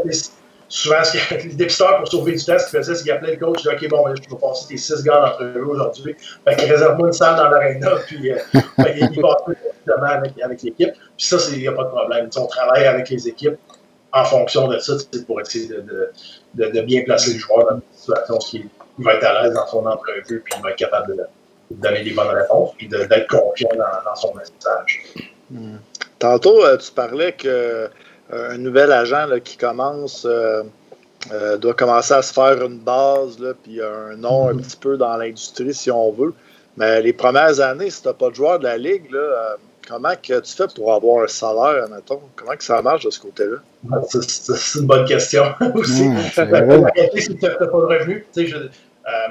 souvent, 0.71 1.03
ce 1.03 1.33
les 1.35 1.53
dépisteurs, 1.53 1.97
pour 1.97 2.07
sauver 2.07 2.31
du 2.31 2.43
temps, 2.43 2.57
ce 2.57 2.69
qu'ils 2.69 2.79
faisaient, 2.79 2.95
c'est 2.95 3.03
qu'ils 3.03 3.11
appelaient 3.11 3.35
le 3.35 3.45
coach, 3.45 3.59
ils 3.59 3.75
disaient 3.75 3.87
OK, 3.87 3.89
bon, 3.89 4.15
je 4.15 4.21
vais 4.21 4.41
passer 4.41 4.67
tes 4.69 4.77
six 4.77 5.03
gars 5.03 5.19
d'entre 5.19 5.43
eux 5.43 5.65
aujourd'hui. 5.67 6.15
Fait 6.45 6.55
qu'ils 6.55 6.71
réservent-moi 6.71 7.07
une 7.07 7.13
salle 7.13 7.35
dans 7.35 7.49
l'aréna, 7.49 7.91
puis 8.07 8.31
euh, 8.31 8.37
ils 8.53 9.21
passent 9.21 9.43
directement 9.85 10.29
avec, 10.45 10.63
l'équipe. 10.63 10.93
Puis 11.17 11.25
ça, 11.27 11.37
il 11.51 11.59
n'y 11.59 11.67
a 11.67 11.73
pas 11.73 11.83
de 11.83 11.89
problème. 11.89 12.29
on 12.37 12.47
travaille 12.47 12.85
avec 12.85 13.09
les 13.09 13.27
équipes 13.27 13.57
en 14.13 14.23
fonction 14.23 14.67
de 14.67 14.77
ça, 14.79 14.93
pour 15.27 15.41
essayer 15.41 15.67
de, 15.67 16.81
bien 16.81 17.03
placer 17.03 17.33
le 17.33 17.39
joueur 17.39 17.65
dans 17.65 17.75
une 17.75 17.81
situation 17.93 18.37
qui 18.37 18.69
il 18.99 19.05
va 19.05 19.13
être 19.15 19.23
à 19.23 19.43
l'aise 19.43 19.53
dans 19.53 19.67
son 19.67 19.85
entrevue, 19.85 20.41
puis 20.43 20.53
il 20.57 20.63
va 20.63 20.71
être 20.71 20.77
capable 20.77 21.15
de, 21.15 21.23
donner 21.71 22.03
des 22.03 22.11
bonnes 22.11 22.27
réponses, 22.27 22.71
puis 22.77 22.87
d'être 22.87 23.27
confiant 23.27 23.69
dans, 23.73 24.09
dans, 24.09 24.15
son 24.15 24.33
message. 24.35 25.03
Hmm. 25.49 25.77
Tantôt, 26.19 26.65
euh, 26.65 26.77
tu 26.77 26.91
parlais 26.91 27.31
que 27.31 27.89
un 28.31 28.57
nouvel 28.57 28.91
agent 28.91 29.25
là, 29.25 29.39
qui 29.39 29.57
commence 29.57 30.25
euh, 30.25 30.63
euh, 31.31 31.57
doit 31.57 31.73
commencer 31.73 32.13
à 32.13 32.21
se 32.21 32.33
faire 32.33 32.63
une 32.63 32.79
base, 32.79 33.39
là, 33.39 33.53
puis 33.61 33.79
un 33.81 34.15
nom 34.15 34.49
un 34.49 34.57
petit 34.57 34.77
peu 34.77 34.97
dans 34.97 35.15
l'industrie 35.17 35.73
si 35.73 35.91
on 35.91 36.11
veut. 36.11 36.33
Mais 36.77 37.01
les 37.01 37.13
premières 37.13 37.59
années, 37.59 37.89
si 37.89 38.01
tu 38.01 38.07
n'as 38.07 38.13
pas 38.13 38.29
de 38.29 38.35
joueur 38.35 38.59
de 38.59 38.63
la 38.63 38.77
Ligue, 38.77 39.11
là, 39.11 39.19
euh, 39.19 39.55
comment 39.87 40.13
que 40.15 40.39
tu 40.39 40.53
fais 40.53 40.65
pour 40.73 40.93
avoir 40.93 41.25
un 41.25 41.27
salaire, 41.27 41.87
mettons? 41.89 42.21
Comment 42.35 42.55
que 42.55 42.63
ça 42.63 42.81
marche 42.81 43.05
de 43.05 43.11
ce 43.11 43.19
côté-là? 43.19 43.57
C'est 44.07 44.79
une 44.79 44.87
bonne 44.87 45.05
question 45.05 45.43
aussi. 45.75 46.07
Mmh, 46.07 46.15
que 46.15 47.19
tu 47.19 47.45
n'as 47.45 47.55
pas 47.55 47.65
de 47.65 47.67
revenus. 47.67 48.25
Je, 48.35 48.55
euh, 48.55 48.69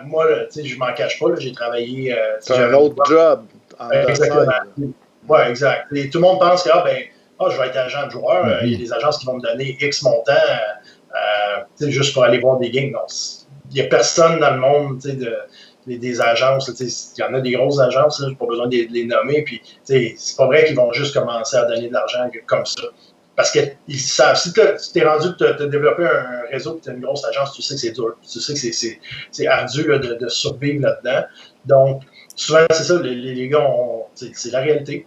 moi, 0.04 0.26
je 0.54 0.78
m'en 0.78 0.92
cache 0.94 1.18
pas, 1.18 1.26
j'ai 1.38 1.52
travaillé. 1.52 2.16
c'est 2.40 2.56
un 2.56 2.72
autre 2.74 3.04
job. 3.06 3.40
En 3.78 3.90
Exactement. 3.90 4.44
Oui, 5.28 5.38
exact. 5.48 5.86
Et 5.92 6.10
tout 6.10 6.18
le 6.18 6.22
monde 6.22 6.38
pense 6.38 6.62
que 6.62 6.70
ah, 6.72 6.82
ben, 6.84 7.02
ah, 7.40 7.48
je 7.50 7.58
vais 7.58 7.68
être 7.68 7.76
agent 7.76 8.06
de 8.06 8.10
joueur, 8.10 8.46
euh, 8.46 8.60
il 8.64 8.72
y 8.72 8.74
a 8.74 8.78
des 8.78 8.92
agences 8.92 9.18
qui 9.18 9.26
vont 9.26 9.36
me 9.36 9.40
donner 9.40 9.76
X 9.80 10.02
montant 10.02 10.32
euh, 10.32 11.88
juste 11.88 12.12
pour 12.12 12.24
aller 12.24 12.38
voir 12.38 12.58
des 12.58 12.70
games. 12.70 12.90
Non, 12.90 13.06
il 13.70 13.74
n'y 13.74 13.80
a 13.80 13.84
personne 13.84 14.40
dans 14.40 14.50
le 14.50 14.60
monde 14.60 14.98
de, 14.98 15.36
des, 15.86 16.20
agences. 16.20 16.68
Il 16.78 17.20
y 17.20 17.24
en 17.24 17.32
a 17.32 17.40
des 17.40 17.52
grosses 17.52 17.80
agences, 17.80 18.20
je 18.20 18.28
n'ai 18.28 18.34
pas 18.34 18.46
besoin 18.46 18.68
de, 18.68 18.76
les 18.90 19.04
nommer. 19.06 19.42
Puis, 19.42 19.62
c'est 19.84 20.14
pas 20.36 20.46
vrai 20.46 20.66
qu'ils 20.66 20.76
vont 20.76 20.92
juste 20.92 21.14
commencer 21.14 21.56
à 21.56 21.64
donner 21.64 21.88
de 21.88 21.94
l'argent 21.94 22.28
comme 22.46 22.66
ça. 22.66 22.82
parce 23.36 23.52
qu'ils 23.52 24.00
savent, 24.00 24.36
si 24.36 24.52
tu 24.52 24.60
es 24.60 25.04
rendu 25.04 25.28
de 25.38 25.64
développer 25.66 26.04
un 26.04 26.42
réseau, 26.50 26.78
tu 26.82 26.90
as 26.90 26.92
une 26.92 27.00
grosse 27.00 27.24
agence, 27.24 27.54
tu 27.54 27.62
sais 27.62 27.74
que 27.74 27.80
c'est 27.80 27.92
dur, 27.92 28.16
tu 28.30 28.40
sais 28.40 28.52
que 28.52 28.98
c'est 29.30 29.46
ardu 29.46 29.84
de, 29.84 30.18
de, 30.20 30.28
survivre 30.28 30.82
là-dedans. 30.82 31.26
Donc, 31.64 32.02
souvent, 32.36 32.66
c'est 32.70 32.84
ça, 32.84 33.00
les, 33.00 33.14
les 33.14 33.48
gars, 33.48 33.66
c'est 34.14 34.50
la 34.50 34.60
réalité. 34.60 35.06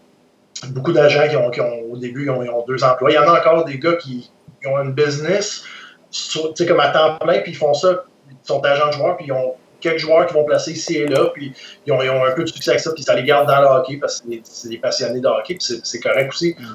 Beaucoup 0.69 0.93
d'agents 0.93 1.27
qui 1.27 1.35
ont, 1.35 1.49
qui 1.49 1.61
ont, 1.61 1.91
au 1.91 1.97
début, 1.97 2.23
ils 2.25 2.29
ont, 2.29 2.65
deux 2.65 2.83
emplois. 2.83 3.11
Il 3.11 3.15
y 3.15 3.17
en 3.17 3.27
a 3.27 3.39
encore 3.39 3.65
des 3.65 3.77
gars 3.77 3.95
qui, 3.95 4.31
ont 4.65 4.79
une 4.79 4.93
business, 4.93 5.65
tu 6.11 6.39
sais, 6.55 6.65
comme 6.65 6.79
à 6.79 6.89
temps 6.89 7.17
plein, 7.17 7.39
puis 7.39 7.51
ils 7.51 7.57
font 7.57 7.73
ça, 7.73 8.05
ils 8.29 8.37
sont 8.47 8.61
agents 8.61 8.87
de 8.87 8.93
joueurs, 8.93 9.17
puis 9.17 9.25
ils 9.25 9.33
ont 9.33 9.55
quelques 9.81 9.99
joueurs 9.99 10.25
qui 10.25 10.33
vont 10.33 10.45
placer 10.45 10.71
ici 10.71 10.97
et 10.97 11.07
là, 11.07 11.25
puis 11.33 11.51
ils 11.85 11.91
ont, 11.91 11.99
un 11.99 12.31
peu 12.31 12.43
de 12.43 12.47
succès 12.47 12.71
avec 12.71 12.79
ça, 12.79 12.91
puis 12.93 13.03
ça 13.03 13.13
les 13.13 13.23
garde 13.23 13.47
dans 13.47 13.59
le 13.59 13.67
hockey 13.67 13.97
parce 13.97 14.21
que 14.21 14.27
c'est 14.43 14.69
des 14.69 14.77
passionnés 14.77 15.19
de 15.19 15.27
hockey, 15.27 15.55
puis 15.55 15.81
c'est 15.83 15.99
correct 15.99 16.29
aussi. 16.29 16.55
Mm. 16.57 16.65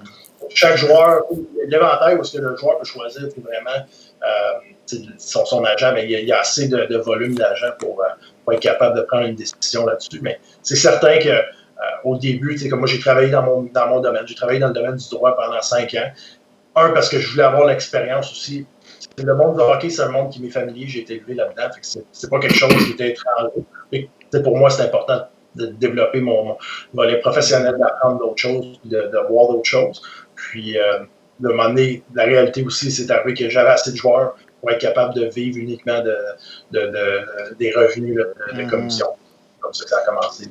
Chaque 0.55 0.77
joueur, 0.77 1.23
l'éventail 1.67 2.17
où 2.17 2.21
est-ce 2.21 2.37
que 2.37 2.43
le 2.43 2.57
joueur 2.57 2.79
peut 2.79 2.85
choisir 2.85 3.23
vraiment 3.43 3.87
euh, 4.23 4.97
son, 5.19 5.45
son, 5.45 5.65
agent, 5.65 5.93
mais 5.95 6.05
il 6.05 6.11
y, 6.11 6.33
a, 6.33 6.41
assez 6.41 6.69
de, 6.69 6.97
volume 6.99 7.35
d'agent 7.35 7.73
pour, 7.79 8.01
euh, 8.01 8.07
pour, 8.45 8.53
être 8.53 8.61
capable 8.61 8.97
de 8.97 9.03
prendre 9.03 9.27
une 9.27 9.35
décision 9.35 9.85
là-dessus. 9.87 10.21
Mais 10.23 10.39
c'est 10.63 10.77
certain 10.77 11.19
que 11.19 11.43
au 12.05 12.17
début, 12.17 12.57
comme 12.69 12.81
moi 12.81 12.89
j'ai 12.89 13.01
travaillé 13.01 13.31
dans 13.31 13.43
mon, 13.43 13.63
dans 13.63 13.89
mon 13.89 14.01
domaine, 14.01 14.27
j'ai 14.27 14.35
travaillé 14.35 14.59
dans 14.59 14.69
le 14.69 14.73
domaine 14.73 14.97
du 14.97 15.09
droit 15.11 15.37
pendant 15.37 15.61
cinq 15.63 15.95
ans. 15.95 16.11
Un, 16.77 16.91
parce 16.91 17.09
que 17.09 17.19
je 17.19 17.31
voulais 17.31 17.45
avoir 17.45 17.67
l'expérience 17.67 18.31
aussi 18.31 18.67
le 19.25 19.35
monde 19.35 19.57
du 19.57 19.63
hockey, 19.63 19.91
c'est 19.91 20.03
un 20.03 20.11
monde 20.11 20.31
qui 20.31 20.41
m'est 20.43 20.51
familier, 20.51 20.87
j'ai 20.87 21.01
été 21.01 21.17
élevé 21.17 21.35
là-dedans. 21.35 21.69
C'est 21.83 22.31
pas 22.31 22.39
quelque 22.39 22.55
chose 22.55 22.75
qui 22.85 22.93
était 22.93 23.11
étranger. 23.11 24.11
Pour 24.43 24.57
moi, 24.57 24.71
c'est 24.71 24.83
important 24.83 25.27
de 25.55 25.67
développer 25.67 26.21
mon, 26.21 26.57
volet 26.95 27.19
professionnel, 27.21 27.77
d'apprendre 27.79 28.19
d'autres 28.19 28.41
choses, 28.41 28.81
de, 28.85 28.97
de, 28.97 29.29
voir 29.29 29.49
d'autres 29.49 29.69
choses. 29.69 30.03
Puis, 30.35 30.79
euh, 30.79 31.01
de 31.41 31.49
m'amener, 31.49 32.03
la 32.15 32.25
réalité 32.25 32.63
aussi, 32.65 32.91
c'est 32.91 33.11
arrivé 33.11 33.35
que 33.35 33.49
j'avais 33.49 33.71
assez 33.71 33.93
de 33.93 33.97
joueurs 33.97 34.37
pour 34.61 34.71
être 34.71 34.81
capable 34.81 35.15
de 35.15 35.27
vivre 35.27 35.59
uniquement 35.59 36.01
de, 36.03 36.17
de 36.73 37.55
des 37.59 37.73
revenus 37.73 38.17
de, 38.17 38.35
mm-hmm. 38.53 38.69
commission. 38.69 39.07
Comme 39.61 39.73
ça 39.73 39.85
que 39.85 39.91
ça 39.91 39.99
a 39.99 40.05
commencé. 40.05 40.49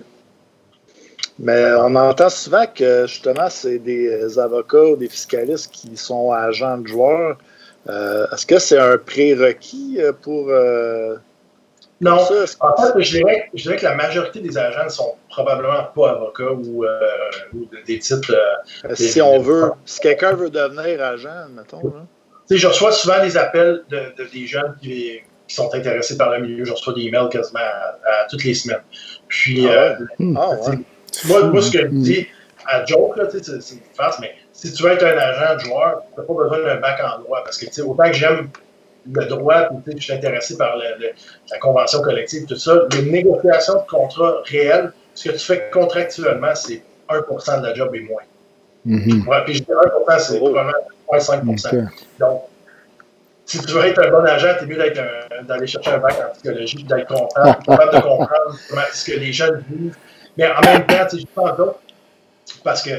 Mais 1.39 1.71
on 1.73 1.95
entend 1.95 2.29
souvent 2.29 2.65
que 2.65 3.05
justement, 3.05 3.49
c'est 3.49 3.79
des 3.79 4.39
avocats 4.39 4.83
ou 4.83 4.95
des 4.95 5.09
fiscalistes 5.09 5.71
qui 5.71 5.95
sont 5.95 6.31
agents 6.31 6.77
de 6.77 6.88
joueurs. 6.88 7.38
Euh, 7.89 8.27
est-ce 8.33 8.45
que 8.45 8.59
c'est 8.59 8.79
un 8.79 8.97
prérequis 8.97 9.97
euh, 9.99 10.11
pour. 10.11 10.49
Euh, 10.49 11.15
non. 12.01 12.13
en 12.13 12.25
fait, 12.25 13.01
je 13.01 13.17
dirais, 13.17 13.77
que 13.77 13.83
la 13.83 13.95
majorité 13.95 14.39
des 14.39 14.55
agents 14.57 14.83
ne 14.83 14.89
sont 14.89 15.15
probablement 15.29 15.83
pas 15.95 16.11
avocats 16.11 16.51
ou, 16.51 16.85
des 17.85 17.99
titres. 17.99 18.35
si 18.93 19.19
on 19.21 19.39
veut, 19.39 19.71
si 19.85 19.99
quelqu'un 19.99 20.33
veut 20.33 20.51
devenir 20.51 21.01
agent, 21.01 21.47
mettons. 21.55 21.81
Je 22.49 22.67
reçois 22.67 22.91
souvent 22.91 23.21
des 23.21 23.35
appels 23.35 23.83
de, 23.89 24.13
des 24.31 24.45
jeunes 24.45 24.75
qui, 24.81 25.19
sont 25.47 25.73
intéressés 25.73 26.17
par 26.17 26.31
le 26.31 26.45
milieu. 26.45 26.65
Je 26.65 26.73
reçois 26.73 26.93
des 26.93 27.03
emails 27.03 27.29
quasiment 27.29 27.59
à, 27.59 28.27
toutes 28.29 28.43
les 28.43 28.53
semaines. 28.53 28.83
Puis, 29.29 29.65
ah 29.67 29.97
ah 30.35 30.51
moi, 31.26 31.43
moi, 31.45 31.62
ce 31.62 31.72
que 31.72 31.80
je 31.80 31.88
dis 31.88 32.28
à 32.66 32.86
joke, 32.86 33.20
c'est 33.32 33.47
une 33.47 33.80
farce, 33.95 34.20
mais 34.20 34.36
si 34.51 34.74
tu 34.74 34.84
veux 34.84 34.91
être 34.91 35.03
un 35.03 35.18
agent 35.18 35.55
de 35.55 35.60
joueur, 35.62 36.01
tu 36.14 36.20
n'as 36.20 36.26
pas 36.26 36.34
besoin 36.34 36.60
d'un 36.60 36.76
bac 36.78 36.99
en 37.03 37.22
droit. 37.22 37.43
Parce 37.43 37.58
que 37.58 37.82
autant 37.82 38.05
que 38.05 38.14
j'aime 38.14 38.49
le 39.12 39.26
droit, 39.26 39.70
puis 39.86 39.93
je 39.97 40.03
suis 40.03 40.14
intéressé 40.14 40.58
par 40.58 40.76
la 40.78 41.60
convention 41.60 42.01
collective, 42.01 42.45
tout 42.45 42.55
ça, 42.55 42.74
les 42.91 43.03
négociations 43.03 43.76
de 43.76 43.88
contrat 43.88 44.41
réels, 44.45 44.91
ce 45.14 45.30
que 45.30 45.34
tu 45.34 45.45
fais 45.45 45.70
contractuellement, 45.72 46.53
c'est 46.55 46.82
1% 47.10 47.62
de 47.62 47.68
la 47.68 47.74
job 47.74 47.95
et 47.95 48.01
moins. 48.01 48.22
Mm-hmm. 48.86 49.43
puis 49.43 49.55
je 49.55 49.64
dis 49.64 49.70
1% 49.70 50.20
c'est 50.20 50.38
probablement 50.38 50.72
0,5% 51.12 51.88
Donc, 52.20 52.43
si 53.45 53.60
tu 53.60 53.74
veux 53.74 53.86
être 53.86 53.99
un 54.05 54.12
bon 54.12 54.26
agent, 54.26 54.55
tu 54.60 54.66
es 54.66 54.68
mieux 54.68 54.93
d'aller 55.43 55.68
chercher 55.68 55.91
un 55.91 55.97
bac 55.99 56.16
en 56.20 56.34
psychologie, 56.34 56.84
d'être 56.84 57.08
comptable, 57.08 57.64
capable 57.66 57.95
de 57.95 58.01
comprendre 58.01 58.58
comment, 58.70 58.82
ce 58.93 59.12
que 59.12 59.18
les 59.18 59.34
jeunes 59.34 59.64
vivent. 59.70 59.95
Mais 60.38 60.47
en 60.47 60.61
même 60.61 60.85
temps, 60.85 61.07
je 61.11 61.25
pense 61.33 61.57
pas, 61.57 61.79
parce 62.63 62.83
que 62.83 62.91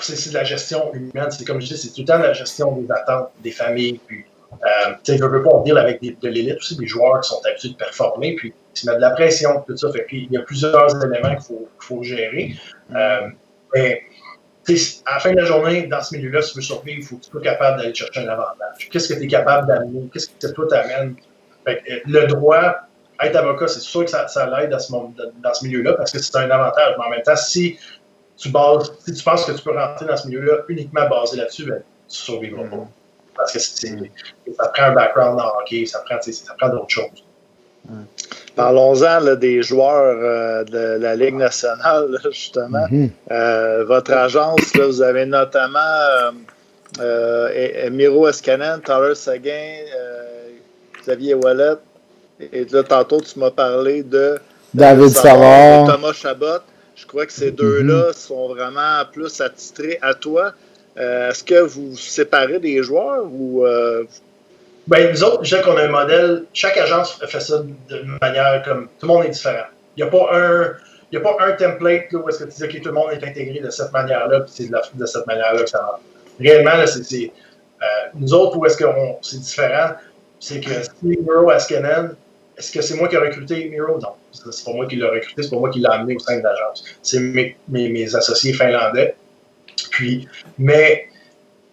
c'est 0.00 0.30
de 0.30 0.34
la 0.34 0.44
gestion 0.44 0.92
humaine. 0.94 1.30
C'est 1.30 1.44
comme 1.44 1.60
je 1.60 1.66
dis, 1.66 1.76
c'est 1.76 1.88
tout 1.88 2.00
le 2.00 2.06
temps 2.06 2.18
la 2.18 2.32
gestion 2.32 2.76
des 2.76 2.90
attentes 2.90 3.30
des 3.42 3.50
familles. 3.50 4.00
Puis, 4.06 4.24
euh, 4.52 4.92
tu 5.02 5.16
sais, 5.16 5.18
veux 5.18 5.42
pas 5.42 5.50
en 5.50 5.62
dire 5.62 5.76
avec 5.76 6.00
de 6.02 6.28
l'élite 6.28 6.56
aussi, 6.58 6.76
des 6.76 6.86
joueurs 6.86 7.20
qui 7.20 7.28
sont 7.28 7.40
habitués 7.44 7.70
de 7.70 7.76
performer, 7.76 8.34
puis 8.36 8.52
qui 8.74 8.86
mettent 8.86 8.96
de 8.96 9.00
la 9.00 9.10
pression, 9.10 9.62
tout 9.66 9.76
ça. 9.76 9.90
Fait 9.92 10.06
il 10.12 10.32
y 10.32 10.36
a 10.36 10.42
plusieurs 10.42 11.04
éléments 11.04 11.36
qu'il 11.36 11.56
faut, 11.78 12.02
gérer. 12.02 12.54
Euh, 12.94 13.28
mais, 13.74 14.02
à 15.06 15.14
la 15.14 15.20
fin 15.20 15.32
de 15.32 15.36
la 15.36 15.44
journée, 15.44 15.86
dans 15.86 16.02
ce 16.02 16.16
milieu-là, 16.16 16.40
si 16.40 16.52
tu 16.52 16.58
veux 16.58 16.62
survivre, 16.62 16.98
il 17.00 17.04
faut 17.04 17.16
que 17.16 17.24
tu 17.24 17.30
sois 17.30 17.42
capable 17.42 17.78
d'aller 17.78 17.94
chercher 17.94 18.20
un 18.20 18.28
avantage. 18.28 18.88
Qu'est-ce 18.90 19.12
que 19.12 19.18
tu 19.18 19.24
es 19.24 19.26
capable 19.26 19.66
d'amener? 19.66 20.08
Qu'est-ce 20.12 20.28
que 20.28 20.52
toi 20.54 20.66
t'amènes? 20.68 21.16
Le 21.66 22.26
droit, 22.26 22.86
être 23.22 23.36
avocat, 23.36 23.68
c'est 23.68 23.80
sûr 23.80 24.04
que 24.04 24.10
ça, 24.10 24.28
ça 24.28 24.46
l'aide 24.46 24.70
dans 24.70 24.78
ce, 24.78 24.92
dans 24.92 25.54
ce 25.54 25.64
milieu-là 25.64 25.94
parce 25.94 26.12
que 26.12 26.18
c'est 26.18 26.36
un 26.36 26.50
avantage. 26.50 26.94
Mais 26.98 27.04
en 27.04 27.10
même 27.10 27.22
temps, 27.22 27.36
si 27.36 27.78
tu 28.36 28.50
bases, 28.50 28.92
si 29.04 29.12
tu 29.12 29.22
penses 29.22 29.44
que 29.44 29.52
tu 29.52 29.62
peux 29.62 29.76
rentrer 29.76 30.06
dans 30.06 30.16
ce 30.16 30.26
milieu-là 30.28 30.62
uniquement 30.68 31.08
basé 31.08 31.36
là-dessus, 31.36 31.64
ben, 31.64 31.82
tu 32.08 32.20
ne 32.20 32.24
survivras 32.24 32.64
pas. 32.64 32.76
Mm-hmm. 32.76 33.36
Parce 33.36 33.52
que 33.52 33.58
ça 33.58 34.68
prend 34.68 34.84
un 34.84 34.92
background 34.92 35.38
dans 35.38 35.48
hockey, 35.58 35.86
ça 35.86 36.00
prend, 36.00 36.20
ça 36.20 36.54
prend 36.58 36.68
d'autres 36.68 36.90
choses. 36.90 37.24
Mm. 37.88 38.02
Parlons-en 38.56 39.34
des 39.34 39.62
joueurs 39.62 40.16
euh, 40.20 40.64
de 40.64 41.02
la 41.02 41.16
Ligue 41.16 41.34
nationale, 41.34 42.18
justement. 42.30 42.86
Mm-hmm. 42.86 43.10
Euh, 43.30 43.84
votre 43.84 44.12
agence, 44.12 44.74
là, 44.74 44.86
vous 44.86 45.02
avez 45.02 45.26
notamment 45.26 45.78
euh, 45.80 46.30
euh 47.00 47.90
Miro 47.90 48.28
Escanen, 48.28 48.80
Tyler 48.80 49.14
Seguin, 49.14 49.78
Xavier 51.02 51.34
Wallet. 51.34 51.78
Et 52.40 52.64
là, 52.64 52.82
tantôt, 52.82 53.20
tu 53.20 53.38
m'as 53.38 53.50
parlé 53.50 54.02
de 54.02 54.38
David 54.72 55.10
Savard, 55.10 55.86
Thomas 55.86 56.12
Chabot. 56.12 56.62
Je 56.96 57.06
crois 57.06 57.26
que 57.26 57.32
ces 57.32 57.50
deux-là 57.50 58.10
mm-hmm. 58.10 58.26
sont 58.26 58.48
vraiment 58.48 59.04
plus 59.12 59.40
attitrés 59.40 59.98
à 60.02 60.14
toi. 60.14 60.52
Euh, 60.96 61.30
est-ce 61.30 61.42
que 61.42 61.60
vous 61.60 61.96
séparez 61.96 62.58
des 62.58 62.82
joueurs 62.82 63.24
ou. 63.24 63.66
Euh... 63.66 64.04
Ben, 64.86 65.10
nous 65.10 65.24
autres, 65.24 65.44
je 65.44 65.56
sais 65.56 65.62
qu'on 65.62 65.76
a 65.76 65.84
un 65.84 65.88
modèle. 65.88 66.44
Chaque 66.52 66.76
agence 66.76 67.18
fait 67.26 67.40
ça 67.40 67.62
d'une 67.88 68.18
manière 68.20 68.62
comme. 68.64 68.88
Tout 68.98 69.06
le 69.06 69.14
monde 69.14 69.24
est 69.24 69.30
différent. 69.30 69.66
Il 69.96 70.04
n'y 70.04 70.08
a 70.08 70.10
pas 70.10 70.28
un. 70.32 70.74
Il 71.10 71.18
n'y 71.18 71.24
a 71.24 71.32
pas 71.32 71.44
un 71.44 71.52
template 71.52 72.12
où 72.12 72.28
est-ce 72.28 72.44
que 72.44 72.50
tu 72.50 72.66
dis 72.66 72.68
que 72.68 72.82
tout 72.82 72.88
le 72.88 72.94
monde 72.94 73.12
est 73.12 73.24
intégré 73.24 73.60
de 73.60 73.70
cette 73.70 73.92
manière-là, 73.92 74.40
puis 74.40 74.52
c'est 74.52 74.68
de, 74.68 75.06
cette 75.06 75.26
manière-là 75.28 75.62
que 75.62 75.70
ça 75.70 75.78
va. 75.78 76.00
Réellement, 76.40 76.84
c'est. 76.86 77.30
Euh, 77.82 77.86
nous 78.14 78.34
autres, 78.34 78.56
où 78.56 78.66
est-ce 78.66 78.76
que 78.76 78.84
c'est 79.22 79.38
différent, 79.38 79.90
c'est 80.40 80.60
que 80.60 80.82
Steve 80.82 81.22
Muro 81.24 81.50
Askenen, 81.50 82.16
est-ce 82.56 82.72
que 82.72 82.82
c'est 82.82 82.96
moi 82.96 83.08
qui 83.08 83.16
ai 83.16 83.18
recruté 83.18 83.68
Miro? 83.68 83.98
Non. 83.98 84.10
C'est 84.32 84.64
pas 84.64 84.72
moi 84.72 84.86
qui 84.86 84.96
l'ai 84.96 85.06
recruté, 85.06 85.42
c'est 85.42 85.50
pas 85.50 85.58
moi 85.58 85.70
qui 85.70 85.80
l'ai 85.80 85.88
amené 85.88 86.14
au 86.16 86.18
sein 86.18 86.38
de 86.38 86.42
l'agence. 86.42 86.84
C'est 87.02 87.20
mes, 87.20 88.14
associés 88.14 88.52
finlandais. 88.52 89.16
Puis, 89.90 90.28
mais 90.58 91.08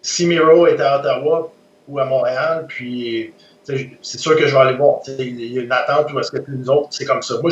si 0.02 0.26
Miro 0.26 0.68
était 0.68 0.84
à 0.84 1.00
Ottawa 1.00 1.52
ou 1.88 2.00
à 2.00 2.06
Montréal, 2.06 2.66
puis 2.68 3.34
c'est 3.64 4.18
sûr 4.18 4.36
que 4.36 4.48
je 4.48 4.54
vais 4.54 4.62
aller 4.62 4.78
voir. 4.78 5.02
Il 5.08 5.54
y 5.54 5.60
a 5.60 5.62
une 5.62 5.72
attente 5.72 6.12
ou 6.12 6.20
est-ce 6.20 6.32
que 6.32 6.40
nous 6.48 6.70
autres, 6.70 6.90
c'est 6.92 7.06
comme 7.06 7.22
ça. 7.22 7.36
Moi, 7.42 7.52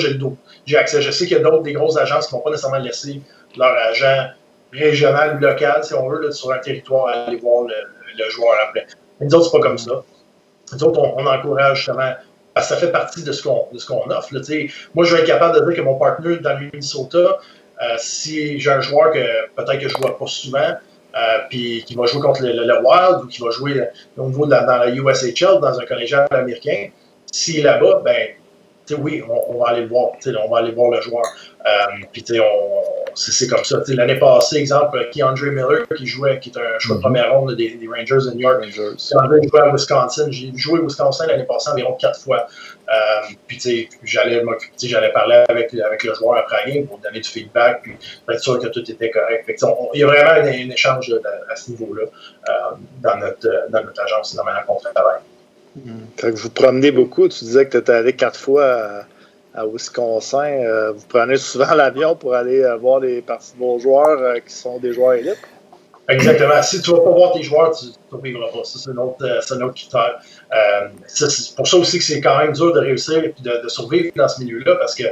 j'ai 0.66 0.78
accès. 0.78 1.02
Je 1.02 1.12
sais 1.12 1.26
qu'il 1.26 1.38
y 1.38 1.40
a 1.40 1.44
d'autres, 1.44 1.64
des 1.64 1.74
grosses 1.74 1.98
agences 1.98 2.28
qui 2.28 2.34
ne 2.34 2.40
vont 2.40 2.44
pas 2.44 2.52
nécessairement 2.52 2.80
laisser 2.80 3.22
leur 3.58 3.74
agent 3.90 4.30
régional 4.74 5.38
ou 5.38 5.40
local, 5.40 5.84
si 5.84 5.94
on 5.94 6.10
veut, 6.10 6.32
sur 6.32 6.52
un 6.52 6.60
territoire, 6.60 7.08
aller 7.08 7.38
voir 7.38 7.64
le, 7.64 8.30
joueur 8.32 8.56
après. 8.68 8.86
Mais 9.20 9.28
nous 9.28 9.36
autres, 9.36 9.46
c'est 9.46 9.58
pas 9.58 9.64
comme 9.64 9.78
ça. 9.78 10.04
Nous 10.74 10.84
autres, 10.84 11.00
on 11.00 11.26
encourage 11.26 11.78
justement 11.78 12.14
ça 12.62 12.78
fait 12.78 12.92
partie 12.92 13.24
de 13.24 13.32
ce 13.32 13.44
qu'on 13.44 13.68
qu'on 13.88 14.10
offre. 14.12 14.30
moi, 14.94 15.06
je 15.06 15.16
vais 15.16 15.22
être 15.22 15.28
capable 15.28 15.60
de 15.60 15.66
dire 15.66 15.78
que 15.78 15.82
mon 15.82 15.96
partenaire 15.96 16.40
dans 16.42 16.54
le 16.58 16.70
Minnesota, 16.72 17.18
euh, 17.82 17.96
si 17.98 18.60
j'ai 18.60 18.72
un 18.72 18.82
joueur 18.82 19.12
que 19.12 19.48
peut-être 19.56 19.80
que 19.80 19.88
je 19.88 19.96
ne 19.96 20.02
vois 20.02 20.18
pas 20.18 20.28
souvent, 20.28 20.60
euh, 20.60 21.38
puis 21.50 21.84
qui 21.86 21.96
va 21.96 22.06
jouer 22.06 22.22
contre 22.22 22.44
le, 22.44 22.52
Wild 22.52 23.24
ou 23.24 23.28
qui 23.28 23.42
va 23.42 23.50
jouer 23.52 23.84
au 24.18 24.28
niveau 24.28 24.46
dans 24.46 24.66
la 24.66 24.90
USHL, 24.90 25.60
dans 25.60 25.80
un 25.80 25.86
collégial 25.86 26.28
américain, 26.32 26.90
s'il 27.32 27.60
est 27.60 27.64
là-bas, 27.64 28.02
ben, 28.04 28.30
oui, 28.98 29.24
on, 29.28 29.60
va 29.60 29.70
aller 29.70 29.82
le 29.82 29.88
voir. 29.88 30.12
On 30.26 30.50
va 30.50 30.60
aller 30.60 30.72
voir 30.72 30.92
le 30.92 31.02
joueur. 31.02 31.24
Euh, 31.66 32.06
puis, 32.12 32.24
c'est 33.16 33.48
comme 33.48 33.64
ça. 33.64 33.82
L'année 33.88 34.20
passée, 34.20 34.58
exemple, 34.58 35.10
Keandre 35.14 35.46
Miller, 35.46 35.88
qui 35.96 36.06
jouait, 36.06 36.40
qui 36.40 36.50
est 36.50 36.58
un 36.58 36.80
choix 36.80 36.96
de 36.96 37.00
mhm. 37.00 37.04
première 37.04 37.34
ronde 37.34 37.56
des, 37.56 37.76
des, 37.76 37.88
Rangers 37.88 38.30
de 38.30 38.36
New 38.36 38.42
York. 38.42 38.62
Keandre 38.62 39.36
jouait 39.44 39.62
à 39.62 39.72
Wisconsin. 39.72 40.32
J'ai 40.32 40.52
joué 40.56 40.80
à 40.80 40.84
Wisconsin 40.84 41.28
l'année 41.28 41.46
passée 41.46 41.72
environ 41.72 41.94
quatre 41.94 42.20
fois. 42.20 42.48
Euh, 42.90 43.34
puis, 43.48 43.90
j'allais 44.04 44.44
j'allais 44.82 45.12
parler 45.12 45.44
avec, 45.48 45.74
avec 45.74 46.04
le 46.04 46.14
joueur 46.16 46.38
après 46.38 46.66
la 46.66 46.72
game 46.72 46.88
pour 46.88 46.98
donner 47.00 47.20
du 47.20 47.30
feedback, 47.30 47.84
puis 47.84 47.96
être 48.32 48.40
sûr 48.40 48.60
que 48.60 48.68
tout 48.68 48.90
était 48.90 49.12
correct. 49.12 49.46
il 49.94 50.00
y 50.00 50.04
a 50.04 50.08
vraiment 50.08 50.48
un, 50.48 50.70
échange 50.70 51.14
à, 51.50 51.56
ce 51.56 51.72
niveau-là 51.72 52.04
euh, 52.04 52.52
dans, 53.02 53.18
notre, 53.18 53.70
dans 53.70 53.84
notre 53.84 54.02
agence, 54.02 54.36
dans 54.36 54.44
ma 54.44 54.52
manière 54.52 54.66
qu'on 54.66 54.78
travaille. 54.78 55.20
Quand 56.20 56.32
vous 56.34 56.50
promenez 56.50 56.92
beaucoup, 56.92 57.28
tu 57.28 57.44
disais 57.44 57.66
que 57.66 57.72
tu 57.72 57.78
étais 57.78 57.92
allé 57.92 58.14
quatre 58.14 58.40
fois 58.40 58.66
à, 58.66 59.06
Wisconsin. 59.56 60.92
vous 60.96 61.06
prenez 61.10 61.38
souvent 61.38 61.74
l'avion 61.76 62.16
pour 62.16 62.36
aller 62.36 62.64
voir 62.80 63.00
les 63.00 63.22
parties 63.22 63.54
de 63.54 63.60
vos 63.60 63.80
joueurs 63.80 64.36
qui 64.46 64.54
sont 64.54 64.80
des 64.80 64.94
joueurs 64.94 65.14
élites? 65.14 65.38
Exactement. 66.10 66.62
Si 66.64 66.82
tu 66.82 66.92
ne 66.92 66.96
vas 66.96 67.04
pas 67.04 67.12
voir 67.12 67.34
tes 67.34 67.44
joueurs, 67.44 67.72
tu 67.78 67.86
ne 67.86 67.92
survivras 68.10 68.48
pas. 68.52 68.64
Ça, 68.64 68.80
c'est 68.80 68.90
un 68.90 68.98
autre, 68.98 69.24
euh, 69.24 69.70
critère. 69.70 70.20
Euh, 70.52 70.88
c'est 71.06 71.56
pour 71.56 71.68
ça 71.68 71.78
aussi 71.78 72.00
que 72.00 72.04
c'est 72.04 72.20
quand 72.20 72.38
même 72.40 72.54
dur 72.54 72.74
de 72.74 72.80
réussir 72.80 73.24
et 73.24 73.36
de, 73.40 73.64
de 73.64 73.70
survivre 73.70 74.12
dans 74.16 74.28
ce 74.28 74.42
milieu-là 74.42 74.76
parce 74.76 74.96
que 74.96 75.04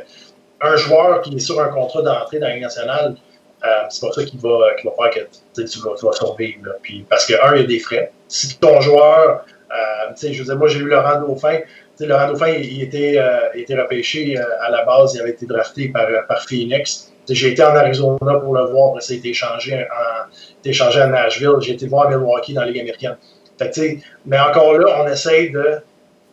un 0.59 0.75
joueur 0.75 1.21
qui 1.21 1.35
est 1.35 1.39
sur 1.39 1.61
un 1.61 1.67
contrat 1.67 2.01
d'entrée 2.01 2.39
dans 2.39 2.47
la 2.47 2.53
Ligue 2.55 2.63
nationale, 2.63 3.15
euh, 3.63 3.67
c'est 3.89 4.01
pas 4.01 4.11
ça 4.11 4.23
qui 4.23 4.37
va, 4.37 4.57
va 4.83 5.11
faire 5.11 5.27
que 5.55 5.61
tu 5.61 5.79
vas, 5.79 6.13
survivre. 6.13 6.63
Puis, 6.81 7.05
parce 7.07 7.27
que, 7.27 7.33
un, 7.45 7.55
il 7.55 7.61
y 7.61 7.63
a 7.63 7.67
des 7.67 7.79
frais. 7.79 8.11
Si 8.27 8.57
ton 8.57 8.81
joueur, 8.81 9.45
euh, 9.71 10.13
je 10.19 10.27
veux 10.39 10.45
dire, 10.45 10.57
moi 10.57 10.67
j'ai 10.67 10.79
eu 10.79 10.87
Laurent 10.87 11.21
Dauphin, 11.21 11.59
Laurent 12.05 12.27
Dauphin, 12.27 12.49
il, 12.49 12.83
était, 12.83 13.17
euh, 13.17 13.49
il 13.55 13.61
était 13.61 13.79
repêché 13.79 14.37
euh, 14.37 14.43
à 14.61 14.69
la 14.69 14.85
base, 14.85 15.15
il 15.15 15.21
avait 15.21 15.31
été 15.31 15.45
drafté 15.45 15.89
par, 15.89 16.07
par 16.27 16.43
Phoenix. 16.47 17.11
J'ai 17.29 17.51
été 17.51 17.63
en 17.63 17.75
Arizona 17.75 18.17
pour 18.35 18.55
le 18.55 18.65
voir, 18.65 18.89
après 18.89 19.01
ça 19.01 19.13
a 19.13 19.17
été 19.17 19.29
échangé, 19.29 19.75
en, 19.75 20.29
échangé 20.63 21.01
à 21.01 21.07
Nashville. 21.07 21.55
J'ai 21.61 21.73
été 21.73 21.87
voir 21.87 22.09
Milwaukee 22.09 22.53
dans 22.53 22.61
la 22.61 22.67
Ligue 22.67 22.81
américaine. 22.81 23.17
Fait, 23.57 23.99
mais 24.25 24.39
encore 24.39 24.77
là, 24.77 25.03
on 25.03 25.07
essaye 25.07 25.51
de 25.51 25.79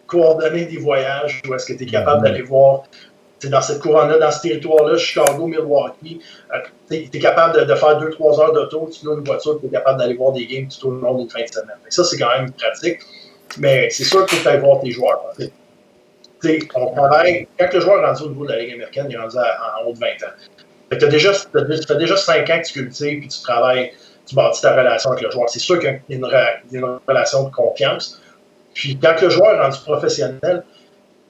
coordonner 0.07 0.67
des 0.67 0.77
voyages 0.77 1.41
où 1.49 1.55
est-ce 1.55 1.67
que 1.67 1.73
tu 1.73 1.85
es 1.85 1.87
capable 1.87 2.21
mm-hmm. 2.21 2.25
d'aller 2.25 2.43
voir 2.43 2.85
dans 3.49 3.61
cette 3.61 3.81
couronne-là, 3.81 4.19
dans 4.19 4.31
ce 4.31 4.43
territoire-là, 4.43 4.97
Chicago, 4.97 5.47
Milwaukee, 5.47 6.21
euh, 6.53 6.59
tu 6.89 6.97
es 6.97 7.19
capable 7.19 7.67
de, 7.67 7.75
faire 7.75 8.01
2-3 8.01 8.41
heures 8.41 8.53
d'auto, 8.53 8.89
tu 8.93 9.05
loues 9.05 9.19
une 9.19 9.25
voiture, 9.25 9.59
tu 9.61 9.67
es 9.67 9.71
capable 9.71 9.99
d'aller 9.99 10.15
voir 10.15 10.33
des 10.33 10.47
games 10.47 10.69
tout 10.69 10.89
au 10.89 10.91
long 10.93 11.15
d'une 11.19 11.31
fin 11.31 11.43
de 11.43 11.49
semaine. 11.49 11.77
ça, 11.89 12.05
c'est 12.05 12.19
quand 12.19 12.31
même 12.31 12.51
pratique. 12.53 13.01
Mais 13.59 13.88
c'est 13.90 14.05
sûr 14.05 14.26
qu'il 14.26 14.38
faut 14.38 14.49
aller 14.49 14.59
voir 14.59 14.80
tes 14.80 14.90
joueurs. 14.90 15.34
on 16.74 16.92
travaille, 16.92 17.47
quand 17.59 17.72
le 17.72 17.80
joueur 17.80 18.03
est 18.03 18.07
rendu 18.07 18.22
au 18.24 18.28
niveau 18.28 18.47
de 18.47 18.53
la 18.53 18.59
Ligue 18.59 18.74
américaine, 18.74 19.07
il 19.09 19.14
est 19.14 19.18
rendu 19.18 19.36
en 19.36 19.88
haut 19.88 19.92
de 19.92 19.99
20 19.99 20.07
ans. 20.07 20.97
tu 20.99 21.05
as 21.05 21.09
déjà, 21.09 21.30
as 21.30 21.95
déjà 21.95 22.16
5 22.16 22.51
ans 22.51 22.61
que 22.61 22.66
tu 22.66 22.72
cultives 22.72 23.20
puis 23.20 23.28
tu 23.28 23.42
travailles, 23.42 23.92
tu 24.26 24.34
bâtis 24.34 24.62
ta 24.62 24.74
relation 24.74 25.11
avec 25.11 25.22
le 25.22 25.30
joueur. 25.30 25.49
C'est 25.49 25.61
sûr 25.61 25.78
qu'il 25.78 25.90
y 25.90 25.92
a 25.92 26.16
une, 26.16 26.26
une 26.72 26.99
relation 27.07 27.45
de 27.45 27.55
confiance. 27.55 28.20
Puis 28.74 28.99
quand 29.01 29.20
le 29.20 29.30
joueur 29.30 29.55
est 29.55 29.61
rendu 29.61 29.78
professionnel, 29.80 30.64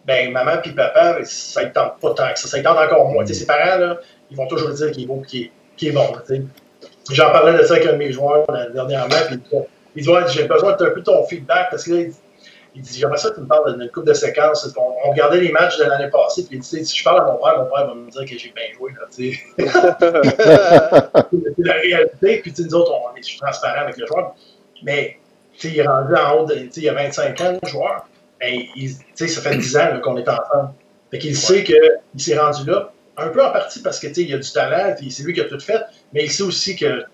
ben 0.06 0.32
maman 0.32 0.58
puis 0.62 0.72
papa, 0.72 1.18
ça 1.24 1.64
ne 1.64 1.70
tente 1.70 1.98
pas 2.00 2.14
tant 2.14 2.32
que 2.32 2.38
ça. 2.38 2.48
Ça 2.48 2.62
tente 2.62 2.78
encore 2.78 3.08
moins. 3.10 3.24
ses 3.26 3.46
parents, 3.46 3.78
là, 3.78 3.98
ils 4.30 4.36
vont 4.36 4.46
toujours 4.46 4.70
dire 4.70 4.90
qu'il 4.90 5.04
est 5.04 5.06
beau 5.06 5.22
et 5.32 5.50
qu'il 5.76 5.88
est, 5.88 5.92
bon. 5.92 6.12
J'en 7.10 7.30
parlais 7.30 7.58
de 7.58 7.64
ça 7.64 7.74
avec 7.74 7.86
un 7.86 7.92
de 7.92 7.98
mes 7.98 8.12
joueurs 8.12 8.46
dernièrement, 8.72 9.16
puis 9.28 9.40
il 9.96 10.02
dit 10.02 10.08
ouais, 10.08 10.22
j'ai 10.28 10.44
besoin 10.44 10.76
d'un 10.76 10.90
peu 10.90 11.02
ton 11.02 11.24
feedback 11.26 11.68
parce 11.70 11.84
que 11.84 11.92
là, 11.92 12.00
il, 12.74 12.82
dit 12.82 12.98
J'aimerais 12.98 13.18
ça 13.18 13.30
que 13.30 13.36
tu 13.36 13.40
me 13.42 13.46
parles 13.46 13.78
d'une 13.78 13.88
coupe 13.90 14.06
de 14.06 14.14
séquences. 14.14 14.68
On, 14.76 15.10
regardait 15.10 15.40
les 15.40 15.52
matchs 15.52 15.78
de 15.78 15.84
l'année 15.84 16.10
passée, 16.10 16.44
puis 16.44 16.56
il 16.56 16.60
dit 16.60 16.84
Si 16.84 16.98
je 16.98 17.04
parle 17.04 17.20
à 17.20 17.32
mon 17.32 17.38
père, 17.38 17.58
mon 17.58 17.66
père 17.66 17.86
va 17.86 17.94
me 17.94 18.10
dire 18.10 18.22
que 18.22 18.38
j'ai 18.38 18.52
bien 18.54 18.64
joué. 18.76 18.92
c'est 19.10 19.32
la 21.58 21.74
réalité, 21.74 22.40
puis 22.40 22.52
nous 22.58 22.74
autres, 22.74 22.92
on 22.92 23.16
est 23.16 23.38
transparent 23.38 23.82
avec 23.82 23.96
le 23.96 24.06
joueur. 24.06 24.34
Mais 24.82 25.18
il 25.62 25.78
est 25.78 25.86
rendu 25.86 26.14
en 26.16 26.38
haut, 26.38 26.46
de, 26.46 26.68
il 26.76 26.82
y 26.82 26.88
a 26.88 26.94
25 26.94 27.40
ans, 27.40 27.58
le 27.62 27.68
joueur 27.68 28.06
ben, 28.40 28.62
ça 29.14 29.40
fait 29.40 29.56
10 29.56 29.76
ans 29.76 30.00
qu'on 30.02 30.16
est 30.16 30.28
ensemble. 30.28 30.72
Fait 31.10 31.18
qu'il 31.18 31.36
sait 31.36 31.64
qu'il 31.64 31.80
s'est 32.16 32.38
rendu 32.38 32.68
là, 32.68 32.92
un 33.16 33.28
peu 33.28 33.44
en 33.44 33.52
partie 33.52 33.80
parce 33.80 34.00
que 34.00 34.08
il 34.18 34.34
a 34.34 34.38
du 34.38 34.50
talent, 34.50 34.94
c'est 34.98 35.22
lui 35.22 35.32
qui 35.32 35.40
a 35.40 35.44
tout 35.44 35.60
fait, 35.60 35.80
mais 36.12 36.24
il 36.24 36.30
sait 36.30 36.42
aussi 36.42 36.76
que 36.76 37.04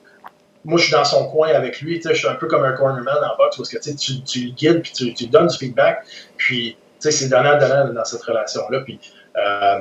moi, 0.65 0.79
je 0.79 0.85
suis 0.85 0.93
dans 0.93 1.05
son 1.05 1.29
coin 1.29 1.49
avec 1.49 1.81
lui, 1.81 2.03
je 2.03 2.13
suis 2.13 2.29
un 2.29 2.35
peu 2.35 2.47
comme 2.47 2.65
un 2.65 2.73
cornerman 2.73 3.17
en 3.17 3.37
boxe 3.37 3.57
parce 3.57 3.69
que 3.69 3.79
tu, 3.79 4.23
tu 4.23 4.41
le 4.41 4.53
guides, 4.53 4.83
puis 4.83 4.93
tu, 4.93 5.15
tu 5.15 5.27
donnes 5.27 5.47
du 5.47 5.57
feedback, 5.57 6.05
puis 6.37 6.77
c'est 6.99 7.29
donnant-donnant 7.29 7.93
dans 7.93 8.05
cette 8.05 8.23
relation-là. 8.23 8.81
Puis, 8.81 9.01
euh, 9.37 9.79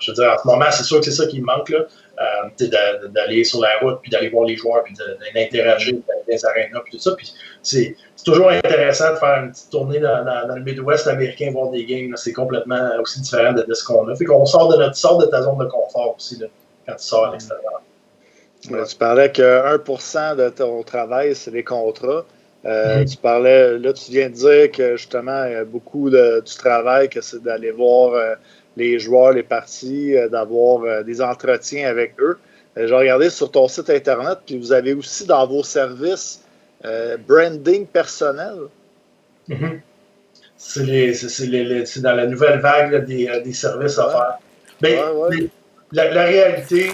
je 0.00 0.10
veux 0.10 0.14
dire, 0.14 0.30
en 0.30 0.42
ce 0.42 0.46
moment, 0.46 0.66
c'est 0.70 0.84
sûr 0.84 0.98
que 0.98 1.06
c'est 1.06 1.10
ça 1.22 1.26
qui 1.26 1.40
me 1.40 1.46
manque. 1.46 1.72
Euh, 2.20 2.68
d'aller 3.08 3.42
sur 3.42 3.60
la 3.60 3.70
route, 3.82 3.98
puis 4.00 4.08
d'aller 4.08 4.28
voir 4.28 4.46
les 4.46 4.54
joueurs, 4.54 4.84
puis 4.84 4.94
d'interagir 5.34 5.94
dans 5.94 6.14
les 6.28 6.44
arénas, 6.46 6.80
puis 6.84 6.92
tout 6.92 6.98
ça. 7.00 7.12
Puis 7.16 7.34
c'est 7.60 7.96
toujours 8.24 8.50
intéressant 8.50 9.14
de 9.14 9.16
faire 9.16 9.42
une 9.42 9.50
petite 9.50 9.70
tournée 9.70 9.98
dans, 9.98 10.54
le 10.54 10.62
Midwest 10.62 11.08
américain, 11.08 11.50
voir 11.50 11.70
des 11.70 11.84
games. 11.84 12.12
C'est 12.16 12.32
complètement 12.32 12.90
aussi 13.00 13.20
différent 13.20 13.52
de, 13.52 13.74
ce 13.74 13.84
qu'on 13.84 14.06
a. 14.08 14.14
Fait 14.14 14.26
qu'on 14.26 14.46
sort 14.46 14.68
de 14.68 14.76
notre 14.76 14.96
sort 14.96 15.18
de 15.18 15.26
ta 15.26 15.42
zone 15.42 15.58
de 15.58 15.64
confort 15.64 16.14
aussi, 16.16 16.40
quand 16.86 16.94
tu 16.94 17.04
sors 17.04 17.26
à 17.26 17.32
l'extérieur. 17.32 17.82
Tu 18.68 18.96
parlais 18.96 19.30
que 19.30 19.76
1% 19.76 20.36
de 20.36 20.48
ton 20.48 20.82
travail, 20.82 21.34
c'est 21.34 21.50
les 21.50 21.64
contrats. 21.64 22.24
Euh, 22.64 23.02
mm-hmm. 23.02 23.10
Tu 23.10 23.16
parlais, 23.18 23.78
là, 23.78 23.92
tu 23.92 24.10
viens 24.10 24.30
de 24.30 24.34
dire 24.34 24.70
que 24.72 24.96
justement, 24.96 25.44
il 25.44 25.52
y 25.52 25.56
a 25.56 25.64
beaucoup 25.64 26.10
de, 26.10 26.40
du 26.40 26.54
travail, 26.54 27.08
que 27.08 27.20
c'est 27.20 27.42
d'aller 27.42 27.70
voir 27.70 28.14
euh, 28.14 28.34
les 28.76 28.98
joueurs, 28.98 29.32
les 29.32 29.42
parties, 29.42 30.16
euh, 30.16 30.28
d'avoir 30.28 31.04
des 31.04 31.20
entretiens 31.20 31.88
avec 31.88 32.14
eux. 32.20 32.38
J'ai 32.76 32.94
regardé 32.94 33.30
sur 33.30 33.50
ton 33.52 33.68
site 33.68 33.88
Internet, 33.88 34.38
puis 34.46 34.58
vous 34.58 34.72
avez 34.72 34.94
aussi 34.94 35.26
dans 35.26 35.46
vos 35.46 35.62
services 35.62 36.42
branding 37.28 37.86
personnel. 37.86 38.54
Mm-hmm. 39.48 39.80
C'est 40.56 42.00
dans 42.00 42.14
la 42.14 42.26
nouvelle 42.26 42.58
vague 42.58 43.04
des, 43.04 43.52
services 43.52 43.98
à 43.98 44.08
faire. 44.10 44.38
Mais, 44.82 44.98
la, 45.94 46.24
réalité 46.24 46.92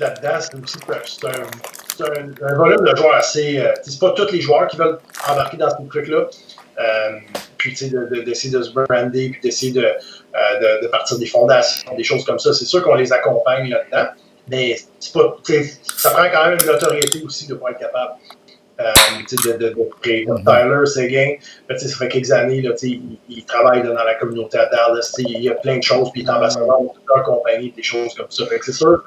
là-dedans, 0.00 0.38
c'est 0.40 0.54
aussi 0.54 0.78
c'est 1.96 2.04
un, 2.04 2.54
volume 2.56 2.84
de 2.84 2.96
joueurs 2.96 3.14
assez. 3.14 3.64
c'est 3.82 4.00
pas 4.00 4.10
tous 4.12 4.32
les 4.32 4.40
joueurs 4.40 4.66
qui 4.66 4.76
veulent 4.76 4.98
embarquer 5.28 5.56
dans 5.56 5.70
ce 5.70 5.76
truc-là. 5.88 6.26
puis 7.58 7.72
d'essayer 7.72 8.52
de, 8.52 8.62
se 8.62 8.70
brander, 8.72 9.30
puis 9.30 9.40
d'essayer 9.42 9.72
de, 9.72 9.84
euh, 10.34 10.80
de, 10.82 10.88
partir 10.88 11.16
des 11.18 11.26
fondations, 11.26 11.94
des 11.94 12.02
choses 12.02 12.24
comme 12.24 12.40
ça. 12.40 12.52
C'est 12.52 12.64
sûr 12.64 12.82
qu'on 12.82 12.96
les 12.96 13.12
accompagne 13.12 13.68
là-dedans, 13.68 14.10
mais 14.48 14.76
pas, 15.12 15.36
ça 15.96 16.10
prend 16.10 16.24
quand 16.32 16.48
même 16.48 16.58
une 16.60 16.66
notoriété 16.66 17.22
aussi 17.24 17.46
de 17.46 17.54
pouvoir 17.54 17.72
être 17.72 17.78
capable. 17.78 18.14
Euh, 18.80 18.92
de, 19.30 19.52
de, 19.52 19.68
de, 19.68 19.88
créer. 20.00 20.26
Tyler 20.26 20.86
Seguin, 20.86 21.34
ben, 21.68 21.78
ça 21.78 21.96
fait 21.96 22.08
quelques 22.08 22.32
années, 22.32 22.60
là, 22.60 22.72
il, 22.82 23.18
il, 23.28 23.44
travaille 23.44 23.84
dans 23.84 23.94
la 23.94 24.16
communauté 24.16 24.58
à 24.58 24.66
Dallas, 24.66 25.14
il 25.18 25.44
y 25.44 25.48
a 25.48 25.54
plein 25.54 25.78
de 25.78 25.82
choses, 25.82 26.10
puis 26.10 26.22
il 26.22 26.26
est 26.26 26.30
ambassadeur 26.30 26.80
de 26.80 26.88
plusieurs 26.88 27.22
compagnies, 27.22 27.70
des 27.70 27.84
choses 27.84 28.12
comme 28.16 28.26
ça. 28.30 28.44
c'est 28.62 28.72
sûr, 28.72 29.04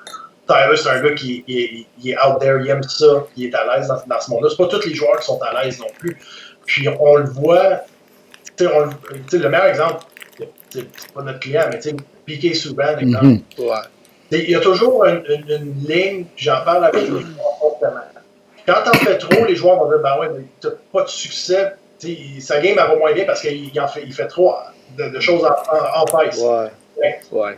Tyler, 0.47 0.77
c'est 0.77 0.89
un 0.89 1.01
gars 1.01 1.13
qui 1.15 1.43
il, 1.49 2.09
est 2.09 2.15
out 2.25 2.39
there, 2.39 2.61
il 2.63 2.69
aime 2.69 2.81
ça, 2.83 3.25
il 3.35 3.47
est 3.47 3.55
à 3.55 3.75
l'aise 3.75 3.89
dans, 3.89 4.01
dans, 4.07 4.21
ce 4.21 4.31
monde-là. 4.31 4.49
C'est 4.49 4.55
pas 4.57 4.67
tous 4.67 4.87
les 4.87 4.95
joueurs 4.95 5.19
qui 5.19 5.25
sont 5.25 5.39
à 5.41 5.61
l'aise 5.61 5.77
non 5.79 5.91
plus. 5.99 6.17
Puis 6.65 6.87
on 6.87 7.17
le 7.17 7.25
voit, 7.25 7.81
on, 8.61 8.89
le 9.33 9.49
meilleur 9.49 9.65
exemple, 9.65 10.05
c'est 10.69 11.13
pas 11.13 11.23
notre 11.23 11.39
client, 11.39 11.63
mais 11.69 11.79
tu 11.79 11.89
sais, 11.89 11.95
Piqué 12.25 12.53
Souban, 12.53 12.97
exemple. 12.97 13.25
Mm 13.25 13.41
-hmm. 13.57 13.83
Il 14.31 14.49
y 14.49 14.55
a 14.55 14.59
toujours 14.59 15.05
une, 15.05 15.23
une, 15.47 15.73
ligne, 15.87 16.25
j'en 16.35 16.61
parle 16.65 16.85
avec 16.85 17.03
les. 17.09 17.23
Quand 18.67 18.83
t'en 18.83 18.93
fais 18.93 19.17
trop, 19.17 19.45
les 19.45 19.55
joueurs 19.55 19.77
vont 19.79 19.89
dire 19.89 19.99
Ben 19.99 20.19
ouais, 20.19 20.29
mais 20.29 20.43
t'as 20.59 20.71
pas 20.91 21.03
de 21.03 21.09
succès. 21.09 21.73
sa 22.39 22.59
game 22.59 22.75
elle 22.79 22.87
va 22.87 22.95
moins 22.95 23.13
bien 23.13 23.25
parce 23.25 23.41
qu'il 23.41 23.71
fait, 23.71 24.03
il 24.03 24.13
fait 24.13 24.27
trop 24.27 24.53
de, 24.97 25.09
de 25.09 25.19
choses 25.19 25.43
en, 25.45 25.49
en, 25.49 26.03
en 26.03 26.07
face. 26.07 26.39
Ouais. 26.39 27.19
ouais. 27.31 27.57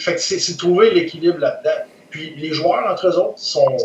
Fait 0.00 0.14
que 0.14 0.20
c'est 0.20 0.56
trouver 0.56 0.90
l'équilibre 0.90 1.38
là-dedans. 1.38 1.84
Puis 2.10 2.34
les 2.36 2.52
joueurs 2.52 2.90
entre 2.90 3.08
eux 3.08 3.18
autres 3.18 3.38
sont, 3.38 3.76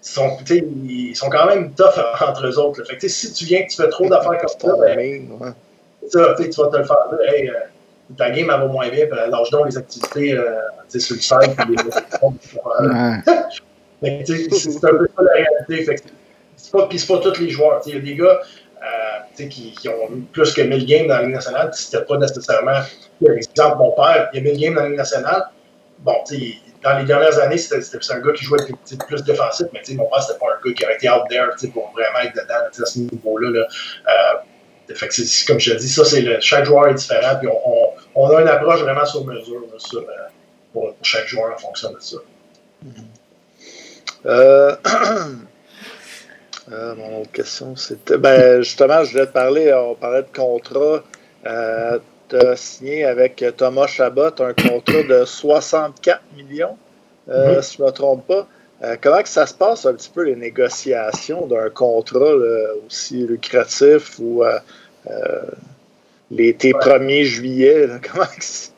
sont, 0.00 0.36
ils 0.50 1.16
sont 1.16 1.30
quand 1.30 1.46
même 1.46 1.72
tough 1.74 1.98
entre 2.20 2.46
eux 2.46 2.58
autres. 2.58 2.84
Fait 2.84 2.96
que 2.96 3.08
si 3.08 3.32
tu 3.32 3.44
viens 3.44 3.64
que 3.64 3.70
tu 3.70 3.76
fais 3.76 3.88
trop 3.88 4.08
d'affaires 4.08 4.38
comme 4.38 4.48
ça, 4.48 4.76
ben, 4.78 4.98
ouais. 4.98 5.50
Ça, 6.08 6.34
tu 6.36 6.50
vas 6.50 6.68
te 6.68 6.76
le 6.76 6.84
faire. 6.84 6.96
Hey, 7.26 7.48
euh, 7.48 7.54
ta 8.16 8.30
game, 8.30 8.50
elle 8.52 8.60
va 8.60 8.66
moins 8.66 8.88
bien, 8.90 9.06
puis 9.06 9.18
lâche 9.30 9.50
donc 9.50 9.66
les 9.66 9.78
activités 9.78 10.34
euh, 10.34 10.60
sur 10.98 11.16
le 11.16 11.20
site. 11.22 11.56
Mais 11.68 11.76
c'est 14.02 14.84
un 14.84 14.96
peu 14.96 15.08
ça 15.16 15.22
la 15.22 15.32
réalité. 15.32 15.96
C'est 16.56 16.70
pas, 16.72 16.86
pas 16.86 17.18
tous 17.18 17.40
les 17.40 17.50
joueurs. 17.50 17.82
Il 17.86 17.94
y 17.94 17.96
a 17.96 18.00
des 18.00 18.14
gars 18.14 18.40
euh, 18.84 19.46
qui, 19.48 19.74
ont 19.88 20.20
plus 20.32 20.52
que 20.52 20.62
1000 20.62 20.86
games 20.86 21.06
dans 21.06 21.16
la 21.16 21.22
Ligue 21.22 21.34
nationale, 21.34 21.70
c'était 21.72 22.04
pas 22.04 22.18
nécessairement. 22.18 22.80
Par 23.24 23.34
exemple, 23.34 23.78
mon 23.78 23.92
père, 23.92 24.28
il 24.32 24.40
a 24.40 24.42
1000 24.42 24.58
games 24.58 24.74
dans 24.74 24.82
la 24.82 24.88
Ligue 24.88 24.98
nationale. 24.98 25.44
Bon, 26.00 26.16
dans 26.82 26.98
les 26.98 27.04
dernières 27.04 27.38
années, 27.38 27.56
c'était 27.56 27.78
un 28.12 28.20
gars 28.20 28.32
qui 28.32 28.44
jouait 28.44 28.58
plus 29.08 29.24
défensif, 29.24 29.66
mais 29.72 29.80
mon 29.94 30.04
père, 30.06 30.22
c'était 30.22 30.38
pas 30.38 30.46
un 30.46 30.68
gars 30.68 30.74
qui 30.74 30.84
aurait 30.84 30.94
été 30.96 31.08
out 31.08 31.22
there 31.30 31.46
pour 31.72 31.92
vraiment 31.92 32.20
être 32.24 32.34
dedans 32.34 32.82
à 32.82 32.86
ce 32.86 32.98
niveau-là. 32.98 33.50
Là. 33.50 33.66
Euh, 34.08 34.94
comme 35.46 35.60
je 35.60 35.72
te 35.72 35.78
dis, 35.78 35.88
ça, 35.88 36.04
c'est 36.04 36.20
le, 36.20 36.40
chaque 36.40 36.66
joueur 36.66 36.88
est 36.88 36.94
différent, 36.94 37.36
puis 37.38 37.48
on, 37.48 37.90
on, 38.14 38.36
a 38.36 38.42
une 38.42 38.48
approche 38.48 38.80
vraiment 38.82 39.06
sur 39.06 39.24
mesure 39.24 39.62
euh, 39.72 40.00
pour, 40.72 40.94
pour, 40.94 41.04
chaque 41.04 41.26
joueur 41.26 41.54
en 41.54 41.58
fonction 41.58 41.90
de 41.90 42.00
ça. 42.00 42.18
Euh, 44.26 44.74
euh, 46.72 46.94
mon 46.96 47.20
autre 47.22 47.32
question, 47.32 47.76
c'était. 47.76 48.16
Ben, 48.16 48.62
justement, 48.62 49.04
je 49.04 49.12
voulais 49.12 49.26
te 49.26 49.32
parler, 49.32 49.72
on 49.72 49.94
parlait 49.94 50.22
de 50.22 50.34
contrat. 50.34 51.02
Euh, 51.46 51.98
tu 52.28 52.36
as 52.36 52.56
signé 52.56 53.04
avec 53.04 53.44
Thomas 53.56 53.86
Chabot 53.86 54.32
un 54.40 54.54
contrat 54.54 55.02
de 55.08 55.24
64 55.24 56.22
millions, 56.36 56.78
euh, 57.28 57.58
-hmm. 57.58 57.62
si 57.62 57.76
je 57.76 57.82
ne 57.82 57.86
me 57.86 57.92
trompe 57.92 58.26
pas. 58.26 58.46
Euh, 58.82 58.96
comment 59.00 59.22
que 59.22 59.28
ça 59.28 59.46
se 59.46 59.54
passe 59.54 59.86
un 59.86 59.94
petit 59.94 60.10
peu 60.10 60.24
les 60.24 60.36
négociations 60.36 61.46
d'un 61.46 61.70
contrat 61.70 62.34
aussi 62.86 63.26
lucratif 63.26 64.18
ou 64.18 64.42
tes 66.30 66.72
1er 66.72 67.24
juillet? 67.24 67.88
comment, 68.12 68.26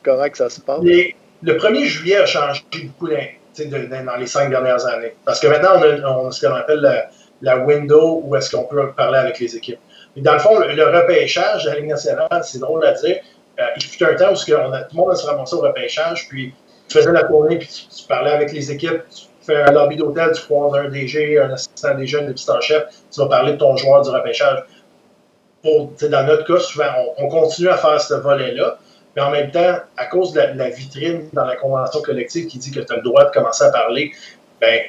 comment 0.03 0.29
que 0.29 0.37
ça 0.37 0.49
se 0.49 0.59
passe? 0.61 0.83
le 1.43 1.53
1er 1.53 1.85
juillet 1.85 2.17
a 2.17 2.25
changé 2.25 2.63
beaucoup. 2.73 3.07
Dans 3.65 4.15
les 4.17 4.27
cinq 4.27 4.49
dernières 4.49 4.85
années. 4.85 5.15
Parce 5.25 5.39
que 5.39 5.47
maintenant, 5.47 5.79
on 6.05 6.27
a, 6.27 6.31
ce 6.31 6.45
qu'on 6.45 6.53
appelle 6.53 7.09
la, 7.41 7.57
window 7.59 8.21
où 8.23 8.35
est-ce 8.35 8.55
qu'on 8.55 8.63
peut 8.63 8.91
parler 8.93 9.19
avec 9.19 9.39
les 9.39 9.55
équipes. 9.55 9.79
Dans 10.15 10.33
le 10.33 10.39
fond, 10.39 10.59
le, 10.59 10.97
repêchage 10.99 11.65
de 11.65 11.69
la 11.69 11.75
Ligue 11.77 11.89
nationale, 11.89 12.41
c'est 12.43 12.59
drôle 12.59 12.85
à 12.85 12.93
dire. 12.93 13.17
Euh, 13.59 13.63
il 13.75 13.83
fut 13.83 14.03
un 14.03 14.13
temps 14.15 14.31
où 14.31 14.53
a, 14.53 14.81
tout 14.83 14.95
le 14.95 14.97
monde 14.97 15.15
se 15.15 15.25
ramassé 15.25 15.55
au 15.55 15.61
repêchage, 15.61 16.27
puis 16.29 16.53
tu 16.87 16.97
faisais 16.97 17.11
la 17.11 17.23
tournée, 17.23 17.57
puis 17.57 17.67
tu, 17.67 18.03
parlais 18.07 18.31
avec 18.31 18.51
les 18.51 18.71
équipes, 18.71 19.01
tu 19.13 19.25
fais 19.41 19.63
un 19.63 19.71
lobby 19.71 19.95
d'hôtel, 19.95 20.31
tu 20.33 20.41
croises 20.43 20.79
un 20.79 20.89
DG, 20.89 21.39
un 21.39 21.51
assistant 21.51 21.95
DG, 21.95 22.19
un 22.19 22.31
assistant 22.31 22.61
chef, 22.61 22.85
tu 23.11 23.19
vas 23.19 23.27
parler 23.27 23.53
de 23.53 23.57
ton 23.57 23.75
joueur 23.75 24.01
du 24.01 24.09
repêchage. 24.09 24.63
Pour, 25.63 25.91
dans 26.01 26.23
notre 26.25 26.45
cas, 26.45 26.59
souvent, 26.59 26.85
on, 27.17 27.27
continue 27.29 27.69
à 27.69 27.77
faire 27.77 27.99
ce 27.99 28.13
volet-là, 28.13 28.77
mais 29.17 29.23
en 29.23 29.31
même 29.31 29.49
temps, 29.49 29.79
à 29.97 30.05
cause 30.05 30.31
de 30.33 30.41
la, 30.41 30.69
vitrine 30.69 31.27
dans 31.33 31.43
la 31.43 31.55
convention 31.55 32.03
collective 32.03 32.45
qui 32.45 32.59
dit 32.59 32.69
que 32.69 32.81
tu 32.81 32.93
as 32.93 32.97
le 32.97 33.01
droit 33.01 33.25
de 33.25 33.31
commencer 33.31 33.63
à 33.63 33.71
parler, 33.71 34.11
ben, 34.61 34.79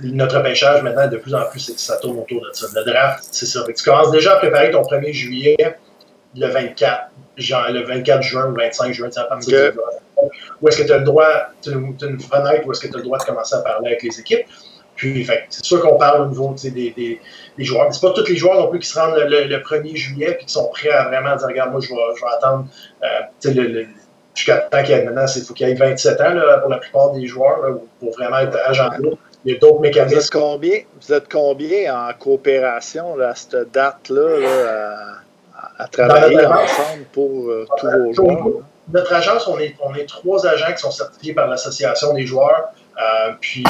notre 0.00 0.38
repêchage 0.38 0.82
maintenant, 0.82 1.06
de 1.06 1.16
plus 1.18 1.36
en 1.36 1.44
plus, 1.48 1.72
ça 1.76 1.96
tourne 1.98 2.18
autour 2.18 2.40
de 2.40 2.50
ça. 2.52 2.66
Le 2.74 2.84
draft, 2.84 3.24
c'est 3.30 3.46
ça. 3.46 3.64
tu 3.64 3.84
commences 3.84 4.10
déjà 4.10 4.34
à 4.34 4.36
préparer 4.38 4.72
ton 4.72 4.82
1er 4.82 5.12
juillet, 5.12 5.56
le 6.34 6.48
24, 6.48 7.10
genre, 7.36 7.70
le 7.70 7.84
24 7.84 8.22
juin 8.22 8.50
ou 8.50 8.56
25 8.56 8.92
juin, 8.92 9.08
à 9.14 9.24
partir 9.24 9.72
de 9.72 9.74
Où 10.60 10.68
est-ce 10.68 10.78
que 10.78 10.82
tu 10.82 10.92
as 10.92 10.98
le 10.98 11.04
droit, 11.04 11.28
tu 11.62 11.70
as 11.70 11.74
une 11.74 12.20
fenêtre 12.20 12.66
où 12.66 12.72
est-ce 12.72 12.80
que 12.80 12.88
tu 12.88 12.94
as 12.94 12.98
le 12.98 13.04
droit 13.04 13.18
de 13.18 13.24
commencer 13.24 13.54
à 13.54 13.60
parler 13.60 13.86
avec 13.86 14.02
les 14.02 14.18
équipes. 14.18 14.46
Puis, 14.96 15.24
c'est 15.48 15.64
sûr 15.64 15.80
qu'on 15.80 15.96
parle 15.96 16.22
au 16.22 16.26
niveau 16.26 16.56
des, 16.60 16.70
des, 16.70 17.20
des 17.56 17.64
joueurs. 17.64 17.92
C'est 17.92 18.00
pas 18.00 18.12
tous 18.12 18.26
les 18.26 18.36
joueurs 18.36 18.60
non 18.60 18.68
plus 18.68 18.78
qui 18.78 18.88
se 18.88 18.98
rendent 18.98 19.16
le, 19.16 19.58
1er 19.58 19.96
juillet 19.96 20.38
et 20.40 20.44
qui 20.44 20.52
sont 20.52 20.68
prêts 20.68 20.90
à 20.90 21.04
vraiment 21.04 21.36
dire 21.36 21.46
Regarde, 21.46 21.70
moi, 21.72 21.80
je 21.80 21.88
vais, 21.88 21.94
je 22.16 22.20
vais 22.20 22.32
attendre 22.32 22.66
euh, 23.02 23.52
le, 23.54 23.86
jusqu'à 24.34 24.58
temps 24.58 24.82
qu'il 24.82 24.94
y 24.94 24.98
ait 24.98 25.04
maintenant, 25.04 25.24
il 25.34 25.42
faut 25.42 25.54
qu'il 25.54 25.68
y 25.68 25.70
ait 25.70 25.74
27 25.74 26.20
ans 26.20 26.34
là, 26.34 26.58
pour 26.58 26.70
la 26.70 26.78
plupart 26.78 27.12
des 27.12 27.26
joueurs 27.26 27.78
pour 27.98 28.12
vraiment 28.12 28.38
être 28.38 28.58
agent 28.66 28.90
Il 29.44 29.52
y 29.52 29.56
a 29.56 29.58
d'autres 29.58 29.80
mécanismes. 29.80 30.16
Vous 30.16 30.24
êtes, 30.24 30.30
combien, 30.30 30.78
vous 31.00 31.12
êtes 31.12 31.32
combien 31.32 32.08
en 32.08 32.12
coopération 32.12 33.18
à 33.20 33.34
cette 33.34 33.72
date-là 33.72 35.18
à, 35.78 35.88
travailler 35.88 36.44
ensemble 36.46 37.04
pour 37.12 37.48
euh, 37.48 37.66
tous 37.78 37.86
vos 37.86 38.12
joueurs? 38.12 38.46
Notre 38.92 39.12
agence, 39.14 39.48
on 39.48 39.58
est, 39.58 39.74
on 39.82 39.94
est 39.94 40.08
trois 40.08 40.46
agents 40.46 40.72
qui 40.72 40.78
sont 40.78 40.92
certifiés 40.92 41.34
par 41.34 41.48
l'Association 41.48 42.12
des 42.14 42.24
joueurs. 42.24 42.72
Euh, 42.98 43.32
puis, 43.40 43.64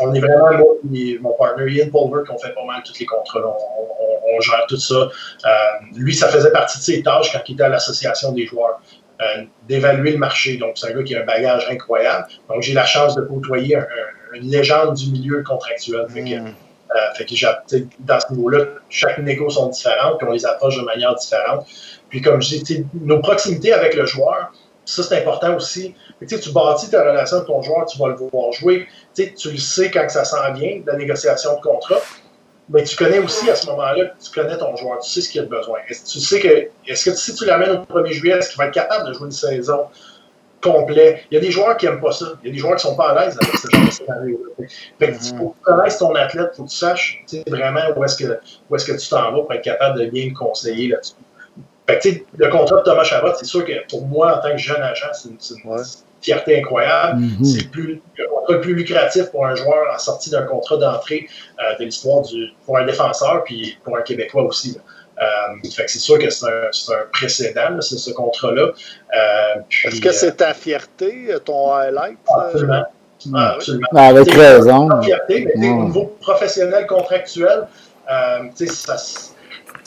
on 0.00 0.14
est 0.14 0.20
vraiment, 0.20 0.52
moi 0.56 0.74
et 0.94 1.18
mon 1.18 1.32
partner 1.32 1.70
Ian 1.70 1.86
Pulver, 1.86 2.24
qui 2.24 2.30
ont 2.30 2.38
fait 2.38 2.54
pas 2.54 2.64
mal 2.64 2.82
tous 2.84 2.98
les 2.98 3.06
contrats. 3.06 3.40
On, 3.40 4.40
gère 4.40 4.66
tout 4.68 4.76
ça. 4.76 4.94
Euh, 4.94 5.48
lui, 5.96 6.14
ça 6.14 6.28
faisait 6.28 6.52
partie 6.52 6.78
de 6.78 6.82
ses 6.82 7.02
tâches 7.02 7.32
quand 7.32 7.40
il 7.48 7.54
était 7.54 7.64
à 7.64 7.68
l'association 7.68 8.30
des 8.32 8.46
joueurs, 8.46 8.80
euh, 9.20 9.42
d'évaluer 9.66 10.12
le 10.12 10.18
marché. 10.18 10.58
Donc, 10.58 10.72
c'est 10.76 10.92
un 10.92 10.96
gars 10.96 11.02
qui 11.02 11.16
a 11.16 11.22
un 11.22 11.24
bagage 11.24 11.66
incroyable. 11.68 12.26
Donc, 12.48 12.62
j'ai 12.62 12.72
la 12.72 12.84
chance 12.84 13.16
de 13.16 13.22
côtoyer 13.22 13.76
une 14.34 14.48
légende 14.48 14.94
du 14.94 15.10
milieu 15.10 15.42
contractuel. 15.42 16.06
Fait 16.08 16.22
que, 16.22 16.40
mm. 16.40 16.54
fait 17.16 17.24
que 17.24 17.86
dans 17.98 18.20
ce 18.20 18.32
niveau-là, 18.32 18.64
chaque 18.90 19.18
négo 19.18 19.50
sont 19.50 19.70
différentes, 19.70 20.18
puis 20.18 20.28
on 20.28 20.32
les 20.32 20.46
approche 20.46 20.76
de 20.76 20.84
manière 20.84 21.16
différente. 21.16 21.66
Puis, 22.10 22.22
comme 22.22 22.40
je 22.40 22.58
dis, 22.58 22.86
nos 22.94 23.18
proximités 23.18 23.72
avec 23.72 23.94
le 23.94 24.06
joueur, 24.06 24.52
ça, 24.88 25.02
c'est 25.02 25.18
important 25.18 25.54
aussi. 25.54 25.94
tu 26.26 26.50
bâtis 26.50 26.88
ta 26.88 27.02
relation 27.02 27.36
avec 27.36 27.46
ton 27.46 27.60
joueur, 27.62 27.84
tu 27.84 27.98
vas 27.98 28.08
le 28.08 28.14
voir 28.14 28.52
jouer. 28.52 28.86
tu 29.14 29.50
le 29.50 29.58
sais 29.58 29.90
quand 29.90 30.08
ça 30.08 30.24
s'en 30.24 30.52
vient, 30.54 30.80
la 30.86 30.96
négociation 30.96 31.56
de 31.56 31.60
contrat. 31.60 32.00
Mais 32.70 32.84
tu 32.84 32.96
connais 32.96 33.18
aussi 33.18 33.48
à 33.50 33.54
ce 33.54 33.66
moment-là, 33.66 34.12
tu 34.22 34.30
connais 34.32 34.56
ton 34.56 34.76
joueur, 34.76 34.98
tu 35.00 35.10
sais 35.10 35.20
ce 35.20 35.28
qu'il 35.28 35.42
a 35.42 35.44
besoin. 35.44 35.78
Est-ce, 35.88 36.10
tu 36.10 36.20
sais 36.20 36.40
que, 36.40 36.68
est-ce 36.90 37.10
que 37.10 37.16
si 37.16 37.34
tu 37.34 37.44
l'amènes 37.44 37.70
au 37.70 37.82
1er 37.82 38.12
juillet, 38.12 38.36
est-ce 38.38 38.50
qu'il 38.50 38.58
va 38.58 38.66
être 38.66 38.74
capable 38.74 39.08
de 39.08 39.12
jouer 39.12 39.26
une 39.26 39.32
saison 39.32 39.86
complète? 40.62 41.20
Il 41.30 41.34
y 41.34 41.38
a 41.38 41.40
des 41.40 41.50
joueurs 41.50 41.76
qui 41.76 41.86
n'aiment 41.86 42.00
pas 42.00 42.12
ça. 42.12 42.26
Il 42.42 42.48
y 42.48 42.50
a 42.50 42.52
des 42.52 42.58
joueurs 42.58 42.76
qui 42.76 42.86
ne 42.86 42.90
sont 42.90 42.96
pas 42.96 43.10
à 43.10 43.26
l'aise 43.26 43.38
avec 43.40 43.56
ce 43.56 43.68
genre 43.70 43.86
de 43.86 43.90
scénario-là. 43.90 44.66
Fait 44.98 45.12
que 45.12 45.18
faut 45.18 45.48
que 45.50 45.56
tu 45.56 45.62
connaisses 45.64 45.98
ton 45.98 46.14
athlète, 46.14 46.50
il 46.52 46.56
faut 46.56 46.64
que 46.64 46.68
tu 46.68 46.76
saches 46.76 47.24
vraiment 47.46 47.84
où 47.96 48.04
est-ce 48.04 48.16
que, 48.16 48.38
où 48.68 48.76
est-ce 48.76 48.86
que 48.86 48.98
tu 48.98 49.08
t'en 49.08 49.32
vas 49.32 49.42
pour 49.42 49.52
être 49.52 49.64
capable 49.64 49.98
de 50.00 50.06
bien 50.06 50.28
le 50.28 50.34
conseiller 50.34 50.88
là-dessus 50.88 51.14
le 51.88 52.48
contrat 52.48 52.76
de 52.76 52.82
Thomas 52.82 53.04
Chabot, 53.04 53.32
c'est 53.38 53.46
sûr 53.46 53.64
que 53.64 53.72
pour 53.88 54.06
moi, 54.06 54.38
en 54.38 54.42
tant 54.42 54.52
que 54.52 54.58
jeune 54.58 54.82
agent, 54.82 55.06
c'est 55.12 55.28
une, 55.28 55.78
fierté 56.20 56.58
incroyable. 56.58 57.20
Mm-hmm. 57.20 57.44
C'est 57.44 57.70
plus, 57.70 58.02
le 58.48 58.60
plus 58.60 58.74
lucratif 58.74 59.26
pour 59.30 59.46
un 59.46 59.54
joueur 59.54 59.86
en 59.94 59.98
sortie 59.98 60.30
d'un 60.30 60.42
contrat 60.42 60.76
d'entrée 60.76 61.28
euh, 61.60 61.78
de 61.78 61.84
l'histoire 61.84 62.24
pour 62.66 62.78
un 62.78 62.84
défenseur, 62.84 63.44
puis 63.44 63.78
pour 63.84 63.96
un 63.96 64.02
Québécois 64.02 64.42
aussi. 64.42 64.76
Euh, 65.20 65.24
c'est 65.64 65.88
sûr 65.88 66.18
que 66.18 66.30
c'est 66.30 66.46
un, 66.46 67.06
précédent, 67.12 67.80
ce 67.80 68.10
contrat-là. 68.12 68.70
Euh, 69.16 69.60
Est-ce 69.84 70.00
que 70.00 70.12
c'est 70.12 70.36
ta 70.36 70.54
fierté, 70.54 71.34
ton 71.44 71.72
highlight? 71.72 72.18
Absolument. 72.28 72.84
Ah, 73.34 73.54
absolument. 73.54 73.88
Avec 73.96 74.30
raison. 74.30 75.02
Fierté, 75.02 75.48
mais 75.56 75.70
au 75.70 75.84
niveau 75.84 76.16
professionnel, 76.20 76.86
contractuel, 76.86 77.66
ça, 78.06 78.96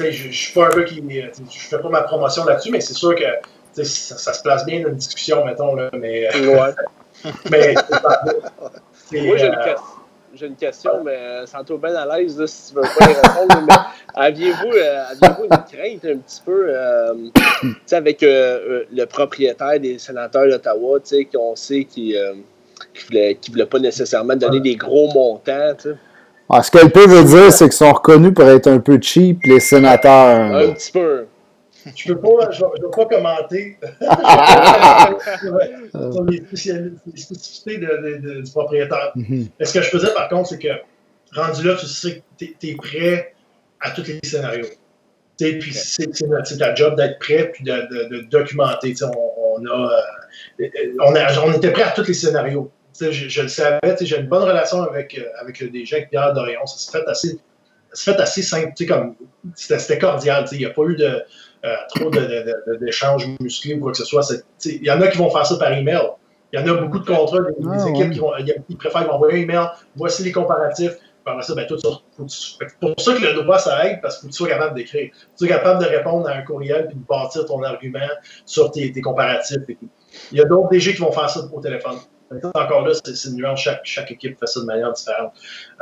je 0.09 0.27
ne 0.27 0.31
suis 0.31 0.53
pas 0.53 0.67
un 0.67 0.69
gars 0.69 0.83
qui. 0.83 1.03
Je 1.51 1.59
fais 1.59 1.79
pas 1.79 1.89
ma 1.89 2.01
promotion 2.03 2.45
là-dessus, 2.45 2.71
mais 2.71 2.81
c'est 2.81 2.93
sûr 2.93 3.15
que 3.15 3.83
ça, 3.83 4.33
se 4.33 4.41
place 4.41 4.65
bien 4.65 4.81
dans 4.81 4.89
une 4.89 4.95
discussion, 4.95 5.45
mettons. 5.45 5.75
Là, 5.75 5.89
mais, 5.93 6.27
ouais. 6.35 6.73
mais 7.51 7.75
Moi, 9.11 9.37
j'ai 9.37 9.47
une, 9.47 9.55
euh, 9.55 9.75
j'ai 10.33 10.47
une, 10.47 10.55
question, 10.55 11.03
mais 11.03 11.45
sans 11.45 11.63
trop 11.63 11.77
bien 11.77 11.95
à 11.95 12.17
l'aise 12.17 12.43
si 12.45 12.73
tu 12.73 12.75
veux 12.75 12.81
pas 12.81 13.09
y 13.09 13.13
répondre. 13.13 13.65
mais 13.67 13.73
aviez-vous, 14.15 14.71
euh, 14.73 15.03
aviez-vous 15.11 15.43
une 15.43 15.49
crainte 15.49 16.05
un 16.05 16.17
petit 16.17 16.41
peu 16.45 16.65
euh, 16.69 17.13
avec 17.91 18.21
le 18.21 19.05
propriétaire 19.05 19.79
des 19.79 19.99
sénateurs 19.99 20.47
d'Ottawa, 20.47 20.99
qu'on 21.33 21.55
sait 21.55 21.85
qu'il 21.85 22.15
ne 22.15 23.05
voulait, 23.07 23.37
voulait, 23.49 23.65
pas 23.65 23.79
nécessairement 23.79 24.35
donner 24.35 24.61
des 24.61 24.75
gros 24.75 25.11
montants? 25.13 25.75
T'sais? 25.77 25.95
Ah, 26.53 26.61
ce 26.63 26.69
qu'elle 26.69 26.91
peut 26.91 27.07
veut 27.07 27.23
dire, 27.23 27.53
c'est 27.53 27.63
qu'ils 27.65 27.77
sont 27.77 27.93
reconnus 27.93 28.33
pour 28.33 28.43
être 28.45 28.67
un 28.67 28.79
peu 28.79 28.99
cheap, 29.01 29.39
les 29.45 29.61
sénateurs. 29.61 30.53
Un 30.53 30.73
petit 30.73 30.91
peu. 30.91 31.27
Je 31.95 32.11
ne 32.11 32.15
peux 32.15 32.21
pas, 32.21 32.51
je, 32.51 32.59
je 32.59 32.95
pas 32.95 33.05
commenter 33.05 33.77
sur 36.11 36.23
les, 36.25 36.43
spécificités 37.15 37.77
de, 37.77 38.41
du 38.41 38.51
propriétaire. 38.51 39.13
Mm-hmm. 39.15 39.47
Ce 39.61 39.73
que 39.73 39.81
je 39.81 39.89
faisais, 39.89 40.13
par 40.13 40.27
contre, 40.29 40.49
c'est 40.49 40.59
que 40.59 40.67
rendu 41.33 41.65
là, 41.65 41.75
tu 41.75 41.87
sais 41.87 42.21
que 42.37 42.45
tu 42.45 42.69
es, 42.69 42.75
prêt 42.75 43.33
à 43.79 43.91
tous 43.91 44.05
les 44.05 44.19
scénarios. 44.21 44.67
Puis 45.39 45.73
c'est 45.73 46.57
ta 46.59 46.75
job 46.75 46.97
d'être 46.97 47.17
prêt 47.17 47.49
puis 47.51 47.63
de, 47.63 48.09
de, 48.09 48.19
documenter. 48.29 48.93
On, 49.03 49.57
on, 49.57 49.65
a, 49.65 49.89
euh, 50.59 50.67
on, 50.99 51.15
a, 51.15 51.39
on 51.45 51.53
était 51.53 51.71
prêt 51.71 51.83
à 51.83 51.91
tous 51.91 52.07
les 52.07 52.13
scénarios 52.13 52.69
je, 53.09 53.41
le 53.41 53.47
savais, 53.47 53.79
j'ai 54.01 54.19
une 54.19 54.27
bonne 54.27 54.43
relation 54.43 54.83
avec, 54.83 55.17
euh, 55.17 55.25
avec 55.39 55.59
le 55.59 55.69
DG, 55.69 55.95
avec 55.95 56.09
Pierre 56.09 56.33
Dorion. 56.33 56.65
Ça 56.65 56.77
s'est 56.77 56.91
fait 56.91 57.09
assez, 57.09 57.39
fait 57.95 58.19
assez 58.19 58.41
simple, 58.43 58.73
comme 58.87 59.15
c'était 59.55 59.97
cordial. 59.97 60.45
Il 60.51 60.59
n'y 60.59 60.65
a 60.65 60.69
pas 60.69 60.83
eu 60.83 60.95
de, 60.95 61.23
euh, 61.65 61.75
trop 61.95 62.09
d'échanges 62.79 63.27
de, 63.27 63.43
musclés 63.43 63.75
ou 63.75 63.79
quoi 63.79 63.91
que 63.91 63.97
ce 63.97 64.05
soit. 64.05 64.21
Il 64.65 64.83
y 64.83 64.91
en 64.91 65.01
a 65.01 65.07
qui 65.07 65.17
vont 65.17 65.29
faire 65.29 65.45
ça 65.45 65.57
par 65.57 65.71
email. 65.73 66.01
Il 66.53 66.59
y 66.59 66.63
en 66.63 66.67
a 66.67 66.73
beaucoup 66.81 66.99
de 66.99 67.05
contrats, 67.05 67.39
des, 67.39 67.65
ah, 67.69 67.89
équipes 67.89 68.11
qui, 68.11 68.19
vont, 68.19 68.31
qui 68.67 68.75
préfèrent 68.75 69.07
m'envoyer 69.07 69.39
un 69.39 69.41
email. 69.43 69.67
Voici 69.95 70.23
les 70.23 70.31
comparatifs. 70.31 70.97
Par 71.23 71.43
ça, 71.43 71.53
ben, 71.53 71.67
tout 71.67 71.77
ça, 71.77 71.89
pour 72.17 72.99
ça 72.99 73.13
que 73.13 73.21
le 73.21 73.43
droit, 73.43 73.59
ça 73.59 73.85
aide, 73.85 74.01
parce 74.01 74.17
que 74.17 74.25
tu 74.25 74.33
sois 74.33 74.47
capable 74.47 74.73
d'écrire. 74.73 75.11
Tu 75.13 75.45
sois 75.45 75.47
capable 75.49 75.83
de 75.83 75.87
répondre 75.87 76.27
à 76.27 76.33
un 76.33 76.41
courriel 76.41 76.89
et 76.91 76.95
de 76.95 76.99
bâtir 77.07 77.45
ton 77.45 77.61
argument 77.61 77.99
sur 78.43 78.71
tes, 78.71 78.91
tes 78.91 79.01
comparatifs. 79.01 79.59
Il 80.31 80.39
y 80.39 80.41
a 80.41 80.45
d'autres 80.45 80.69
DG 80.69 80.95
qui 80.95 81.01
vont 81.01 81.11
faire 81.11 81.29
ça 81.29 81.41
au 81.53 81.61
téléphone. 81.61 81.97
Encore 82.53 82.87
là, 82.87 82.93
c'est 82.93 83.29
une. 83.29 83.55
Chaque, 83.57 83.81
chaque, 83.83 84.11
équipe 84.11 84.39
fait 84.39 84.47
ça 84.47 84.61
de 84.61 84.65
manière 84.65 84.91
différente. 84.93 85.33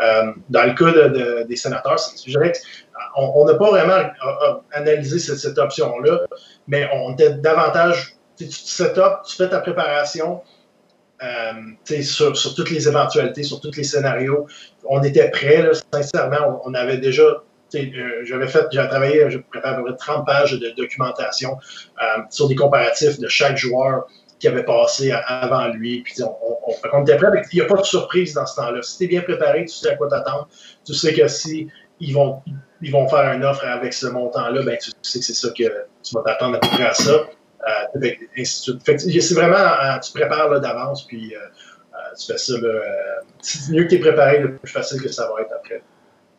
Euh, 0.02 0.32
dans 0.50 0.64
le 0.64 0.74
cas 0.74 1.44
des 1.44 1.56
sénateurs, 1.56 1.98
je 2.26 2.32
dirais 2.32 2.54
on 3.16 3.46
n'a 3.46 3.56
pas 3.56 3.70
vraiment 3.70 3.94
euh, 3.94 4.08
euh, 4.26 4.54
analysé 4.74 5.20
cette, 5.20 5.58
option-là, 5.58 6.22
mais 6.68 6.90
on 6.94 7.14
était 7.14 7.34
davantage. 7.34 8.16
Tu 8.38 8.50
set 8.52 8.98
up, 8.98 9.22
tu 9.28 9.36
fais 9.36 9.50
ta 9.50 9.60
préparation 9.60 10.42
sur, 12.02 12.38
sur, 12.38 12.56
toutes 12.56 12.70
les 12.70 12.88
éventualités, 12.88 13.44
sur 13.44 13.60
tous 13.60 13.76
les 13.76 13.84
scénarios. 13.84 14.48
On 14.86 15.04
était 15.04 15.30
prêts, 15.30 15.70
sincèrement. 15.94 16.62
On, 16.66 16.74
avait 16.74 16.98
déjà 16.98 17.44
j'avais 18.24 18.48
fait, 18.48 18.66
j'ai 18.72 18.88
travaillé, 18.88 19.30
je 19.30 19.38
préparé 19.38 19.76
à 19.76 19.78
peu 19.78 19.84
près 19.84 19.96
30 19.96 20.26
pages 20.26 20.54
de 20.54 20.70
documentation 20.76 21.58
sur 22.30 22.48
des 22.48 22.56
comparatifs 22.56 23.20
de 23.20 23.28
chaque 23.28 23.58
joueur 23.58 24.08
qui 24.40 24.48
avait 24.48 24.64
passé 24.64 25.12
avant 25.12 25.68
lui. 25.68 26.02
Puis 26.02 26.16
on, 26.24 26.36
on, 26.94 27.02
était 27.04 27.18
prêt, 27.18 27.28
il 27.52 27.56
n'y 27.56 27.62
a 27.62 27.66
pas 27.66 27.78
de 27.78 27.86
surprise 27.86 28.34
dans 28.34 28.46
ce 28.46 28.56
temps-là. 28.56 28.82
Si 28.82 28.98
tu 28.98 29.04
es 29.04 29.08
bien 29.08 29.22
préparé, 29.22 29.66
tu 29.66 29.76
sais 29.76 29.92
à 29.92 29.96
quoi 29.96 30.08
t'attendre. 30.08 30.48
Tu 30.86 30.94
sais 30.94 31.14
que 31.14 31.28
si 31.28 31.68
ils 32.00 32.14
vont, 32.14 32.42
ils 32.82 32.92
vont 32.92 33.08
faire 33.08 33.34
une 33.34 33.44
offre 33.44 33.66
avec 33.66 33.94
ce 33.94 34.08
montant-là, 34.08 34.64
ben, 34.64 34.78
tu 34.78 34.92
sais 35.02 35.20
que 35.20 35.26
c'est 35.26 35.34
ça 35.34 35.50
que 35.50 35.64
tu 36.04 36.16
vas 36.16 36.22
t'attendre 36.26 36.56
à 36.56 36.60
peu 36.60 36.68
près 36.70 36.86
à 36.86 36.94
ça. 36.94 37.12
Euh, 37.12 38.12
c'est 38.46 39.34
vraiment, 39.34 39.58
euh, 39.58 40.00
tu 40.00 40.14
prépares 40.14 40.60
d'avance, 40.62 41.06
puis 41.06 41.36
euh, 41.36 41.40
euh, 41.40 42.16
tu 42.18 42.32
fais 42.32 42.38
ça. 42.38 42.54
Là, 42.54 43.22
mieux 43.70 43.84
que 43.84 43.90
tu 43.90 43.96
es 43.96 44.00
préparé, 44.00 44.40
le 44.40 44.56
plus 44.56 44.72
facile 44.72 45.02
que 45.02 45.10
ça 45.10 45.30
va 45.30 45.42
être 45.42 45.54
après. 45.54 45.82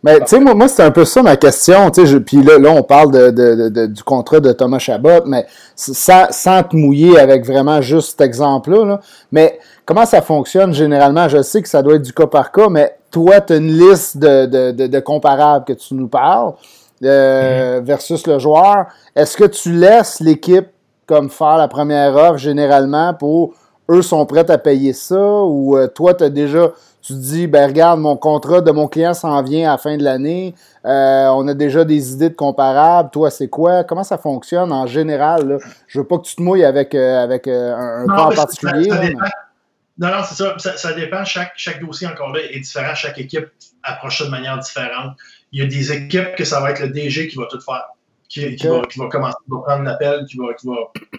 Mais 0.03 0.19
tu 0.21 0.27
sais, 0.29 0.41
moi, 0.41 0.55
moi 0.55 0.69
c'est 0.69 0.83
un 0.83 0.91
peu 0.91 1.05
ça 1.05 1.23
ma 1.23 1.37
question. 1.37 1.91
Puis 1.91 2.43
là, 2.43 2.59
là, 2.59 2.71
on 2.71 2.83
parle 2.83 3.13
de, 3.13 3.31
de, 3.69 3.87
du 3.87 4.03
contrat 4.03 4.41
de 4.41 4.53
Thomas 4.53 4.79
Chabot, 4.79 5.25
mais 5.27 5.47
sans, 5.77 6.27
sans 6.31 6.63
te 6.63 6.75
mouiller 6.75 7.19
avec 7.19 7.45
vraiment 7.45 7.83
juste 7.83 8.13
cet 8.13 8.23
exemple-là. 8.23 8.85
Là. 8.85 9.01
Mais 9.31 9.59
comment 9.85 10.07
ça 10.07 10.23
fonctionne 10.23 10.73
généralement? 10.73 11.29
Je 11.29 11.43
sais 11.43 11.61
que 11.61 11.69
ça 11.69 11.83
doit 11.83 11.97
être 11.97 12.03
du 12.03 12.13
cas 12.13 12.27
par 12.27 12.51
cas, 12.51 12.69
mais 12.71 12.97
toi, 13.11 13.41
tu 13.41 13.53
as 13.53 13.57
une 13.57 13.77
liste 13.77 14.17
de, 14.17 14.47
de, 14.73 15.01
comparables 15.01 15.65
que 15.67 15.73
tu 15.75 15.95
nous 15.95 16.09
parles 16.09 16.55
euh, 17.05 17.81
mm-hmm. 17.81 17.85
versus 17.85 18.27
le 18.27 18.39
joueur. 18.39 18.87
Est-ce 19.15 19.37
que 19.37 19.45
tu 19.45 19.73
laisses 19.73 20.21
l'équipe 20.21 20.69
comme 21.05 21.29
faire 21.29 21.57
la 21.57 21.69
première 21.69 22.15
offre 22.15 22.39
généralement 22.39 23.13
pour 23.15 23.53
eux 23.91 24.03
sont 24.03 24.25
prêts 24.27 24.49
à 24.51 24.59
payer 24.59 24.93
ça 24.93 25.43
ou 25.43 25.77
euh, 25.77 25.89
toi, 25.89 26.15
tu 26.15 26.25
as 26.25 26.31
déjà 26.31 26.71
tu 27.11 27.17
te 27.17 27.21
dis, 27.21 27.47
ben 27.49 27.67
regarde, 27.67 27.99
mon 27.99 28.17
contrat 28.17 28.61
de 28.61 28.71
mon 28.71 28.87
client 28.87 29.15
s'en 29.15 29.43
vient 29.43 29.69
à 29.69 29.73
la 29.73 29.79
fin 29.79 29.97
de 29.97 30.05
l'année, 30.05 30.55
euh, 30.85 31.27
on 31.29 31.47
a 31.49 31.55
déjà 31.55 31.85
des 31.85 32.13
idées 32.13 32.31
de 32.31 32.35
comparables, 32.35 33.11
toi 33.11 33.31
c'est 33.31 33.49
quoi? 33.49 33.83
Comment 33.83 34.05
ça 34.05 34.17
fonctionne 34.17 34.73
en 34.73 34.87
général? 34.87 35.49
Là? 35.49 35.59
Je 35.89 35.99
veux 35.99 36.07
pas 36.07 36.19
que 36.19 36.23
tu 36.23 36.37
te 36.37 36.43
mouilles 36.43 36.65
avec, 36.65 36.95
euh, 36.95 37.23
avec 37.23 37.49
euh, 37.49 37.75
un, 37.75 38.07
cas 38.07 38.23
en 38.23 38.31
particulier. 38.31 38.89
Non, 39.99 40.09
non, 40.09 40.23
c'est 40.25 40.37
ça. 40.37 40.77
ça. 40.77 40.93
dépend. 40.95 41.25
Chaque, 41.25 41.53
chaque 41.57 41.85
dossier 41.85 42.07
encore 42.07 42.33
là 42.33 42.41
est 42.41 42.61
différent. 42.61 42.95
Chaque 42.95 43.19
équipe 43.19 43.49
approche 43.83 44.19
ça 44.19 44.25
de 44.25 44.31
manière 44.31 44.59
différente. 44.59 45.15
Il 45.53 45.61
y 45.61 45.63
a 45.63 45.67
des 45.67 45.93
équipes 45.93 46.37
que 46.39 46.45
ça 46.45 46.61
va 46.61 46.71
être 46.71 46.81
le 46.81 46.89
DG 46.89 47.29
qui 47.29 47.37
va 47.37 47.47
tout 47.51 47.61
faire. 47.61 47.85
Qui, 48.27 48.55
qui, 48.55 48.67
va, 48.69 48.83
qui, 48.89 48.99
va, 48.99 49.09
commencer, 49.09 49.37
qui 49.45 49.51
va 49.51 49.59
prendre 49.59 49.83
l'appel, 49.83 50.25
qui 50.25 50.39
va, 50.39 50.55
qui 50.55 50.69
va 50.69 50.77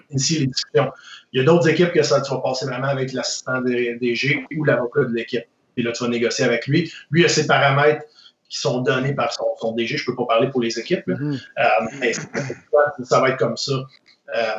initier 0.10 0.40
les 0.40 0.48
discussions. 0.48 0.92
Il 1.34 1.40
y 1.40 1.42
a 1.42 1.46
d'autres 1.46 1.68
équipes 1.68 1.92
que 1.92 2.02
ça, 2.02 2.22
tu 2.22 2.32
vas 2.34 2.40
passer 2.40 2.66
vraiment 2.66 2.88
avec 2.88 3.12
l'assistant 3.14 3.62
DG 3.62 4.48
ou 4.58 4.64
l'avocat 4.64 5.02
de 5.04 5.14
l'équipe 5.14 5.46
puis 5.76 5.84
là, 5.84 5.92
tu 5.92 6.04
vas 6.04 6.10
négocier 6.10 6.46
avec 6.46 6.68
lui. 6.68 6.92
Lui 7.10 7.26
a 7.26 7.30
ses 7.30 7.48
paramètres 7.48 8.06
qui 8.50 8.60
sont 8.60 8.82
donnés 8.82 9.14
par 9.14 9.32
son, 9.34 9.72
DG. 9.72 9.98
Je 9.98 10.04
ne 10.04 10.06
peux 10.06 10.16
pas 10.16 10.26
parler 10.26 10.50
pour 10.50 10.62
les 10.62 10.78
équipes, 10.78 11.08
mm-hmm. 11.08 11.42
euh, 11.60 11.64
mais 12.00 12.14
ça 13.04 13.20
va 13.22 13.30
être 13.30 13.38
comme 13.38 13.58
ça. 13.58 13.74
Euh, 14.36 14.56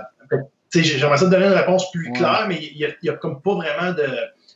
J'aimerais 0.74 1.18
ça 1.18 1.26
te 1.26 1.30
donner 1.30 1.46
une 1.46 1.52
réponse 1.52 1.90
plus 1.90 2.10
claire, 2.12 2.46
mais 2.48 2.56
il 2.56 2.96
n'y 3.02 3.08
a, 3.10 3.12
comme 3.14 3.42
pas 3.42 3.54
vraiment 3.54 3.92
de. 3.92 4.08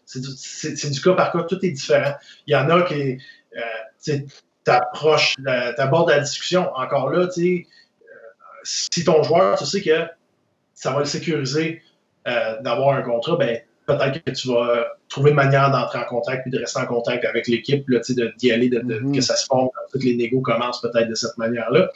C'est 0.06 0.90
du, 0.90 1.00
cas 1.00 1.12
par 1.12 1.32
cas, 1.32 1.42
tout 1.42 1.58
est 1.64 1.70
différent. 1.70 2.14
Il 2.46 2.52
y 2.52 2.56
en 2.56 2.70
a 2.70 2.82
qui. 2.82 3.18
Euh, 3.56 4.18
tu 4.64 4.70
approches, 4.70 5.34
tu 5.36 5.80
abordes 5.80 6.10
la 6.10 6.20
discussion. 6.20 6.72
Encore 6.74 7.10
là, 7.10 7.26
tu 7.26 7.32
sais, 7.32 7.66
euh, 8.02 8.14
si 8.62 9.04
ton 9.04 9.22
joueur, 9.22 9.58
tu 9.58 9.66
sais 9.66 9.82
que 9.82 10.06
ça 10.72 10.92
va 10.92 11.00
le 11.00 11.04
sécuriser 11.04 11.82
d'avoir 12.24 12.96
un 12.96 13.02
contrat, 13.02 13.36
ben 13.36 13.60
peut-être 13.86 14.22
que 14.24 14.30
tu 14.32 14.48
vas 14.48 14.86
trouver 15.08 15.30
une 15.30 15.36
manière 15.36 15.70
d'entrer 15.70 15.98
en 15.98 16.04
contact 16.04 16.42
puis 16.42 16.50
de 16.50 16.58
rester 16.58 16.80
en 16.80 16.86
contact 16.86 17.24
avec 17.24 17.46
l'équipe, 17.46 17.86
d'y 18.38 18.52
aller, 18.52 18.68
de, 18.68 18.80
mm-hmm. 18.80 19.14
que 19.14 19.20
ça 19.20 19.36
se 19.36 19.46
forme, 19.46 19.68
que 19.92 19.98
les 19.98 20.16
négos 20.16 20.40
commencent 20.40 20.80
peut-être 20.80 21.08
de 21.08 21.14
cette 21.14 21.38
manière-là. 21.38 21.90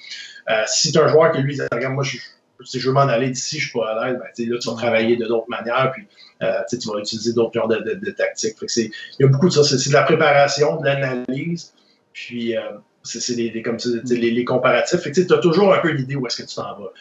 Euh, 0.50 0.62
si 0.66 0.92
tu 0.92 0.98
un 0.98 1.08
joueur 1.08 1.32
qui 1.32 1.42
lui 1.42 1.54
dit 1.54 1.60
Regarde, 1.72 1.94
moi, 1.94 2.04
je, 2.04 2.18
je 2.60 2.86
veux 2.86 2.92
m'en 2.92 3.00
aller 3.00 3.30
d'ici, 3.30 3.58
je 3.58 3.68
suis 3.68 3.78
pas 3.78 3.90
à 3.90 4.06
l'aise, 4.06 4.18
ben, 4.18 4.50
là, 4.50 4.58
tu 4.58 4.68
vas 4.68 4.74
travailler 4.74 5.16
de 5.16 5.26
d'autres 5.26 5.48
manières, 5.48 5.92
puis 5.92 6.06
euh, 6.42 6.60
tu 6.68 6.88
vas 6.88 6.98
utiliser 6.98 7.32
d'autres 7.32 7.52
genres 7.54 7.68
de, 7.68 8.10
tactiques. 8.10 8.56
il 8.76 8.90
y 9.18 9.24
a 9.24 9.28
beaucoup 9.28 9.48
de 9.48 9.52
ça. 9.52 9.64
C'est 9.64 9.88
de 9.88 9.94
la 9.94 10.02
préparation, 10.02 10.80
de 10.80 10.86
l'analyse, 10.86 11.74
puis 12.12 12.56
euh, 12.56 12.60
c'est 13.02 13.34
des, 13.34 13.62
comme 13.62 13.78
les, 14.08 14.30
les, 14.30 14.44
comparatifs. 14.44 15.00
tu 15.12 15.32
as 15.32 15.38
toujours 15.38 15.74
un 15.74 15.78
peu 15.78 15.90
l'idée 15.90 16.16
où 16.16 16.26
est-ce 16.26 16.42
que 16.42 16.48
tu 16.48 16.54
t'en 16.54 16.78
vas. 16.78 16.92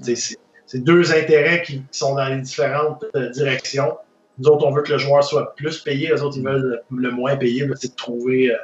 c'est 0.00 0.84
deux 0.84 1.12
intérêts 1.12 1.62
qui 1.62 1.82
sont 1.90 2.14
dans 2.14 2.28
les 2.28 2.40
différentes 2.40 3.04
directions. 3.32 3.96
Nous 4.38 4.48
autres, 4.48 4.66
on 4.66 4.72
veut 4.72 4.82
que 4.82 4.92
le 4.92 4.98
joueur 4.98 5.24
soit 5.24 5.54
plus 5.56 5.80
payé, 5.80 6.08
les 6.08 6.22
autres, 6.22 6.36
ils 6.36 6.44
veulent 6.44 6.82
le 6.90 7.10
moins 7.10 7.36
payé. 7.36 7.66
C'est 7.76 7.90
de 7.90 7.96
trouver, 7.96 8.52
euh, 8.52 8.56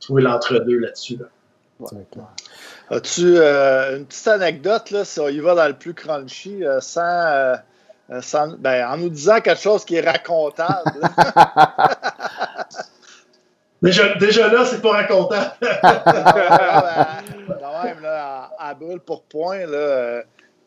trouver 0.00 0.22
l'entre-deux 0.22 0.78
là-dessus. 0.78 1.18
As-tu 2.90 3.38
euh, 3.38 3.98
une 3.98 4.04
petite 4.04 4.28
anecdote, 4.28 4.90
là, 4.90 5.04
si 5.04 5.18
on 5.20 5.28
y 5.28 5.40
va 5.40 5.54
dans 5.54 5.66
le 5.66 5.74
plus 5.74 5.94
crunchy, 5.94 6.64
euh, 6.64 6.80
sans, 6.80 7.56
ben, 8.58 8.88
en 8.88 8.96
nous 8.98 9.08
disant 9.08 9.40
quelque 9.40 9.60
chose 9.60 9.84
qui 9.84 9.96
est 9.96 10.06
racontable? 10.06 10.92
déjà, 13.82 14.14
déjà 14.16 14.52
là, 14.52 14.66
c'est 14.66 14.82
pas 14.82 14.92
racontable. 14.92 15.52
quand 15.62 15.82
même, 17.84 18.00
là, 18.02 18.50
à, 18.58 18.68
à, 18.68 18.74
brûle 18.74 19.00
pour 19.00 19.22
point, 19.22 19.64
là, 19.66 20.22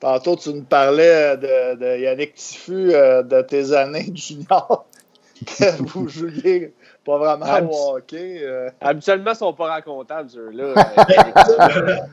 Tantôt, 0.05 0.35
tu 0.35 0.53
nous 0.53 0.61
parlais 0.61 1.35
de, 1.35 1.97
Yannick 1.97 2.35
Tiffu, 2.35 2.93
euh, 2.93 3.23
de 3.23 3.41
tes 3.41 3.73
années 3.73 4.11
junior, 4.13 4.85
que 5.47 5.81
vous 5.81 6.07
jouiez 6.07 6.75
pas 7.03 7.17
vraiment 7.17 7.71
au 7.71 7.95
hockey. 7.95 8.41
Euh. 8.43 8.69
Habituellement, 8.81 9.31
ils 9.31 9.33
ne 9.33 9.37
sont 9.39 9.53
pas 9.53 9.65
racontables, 9.65 10.29
ceux-là. 10.29 10.75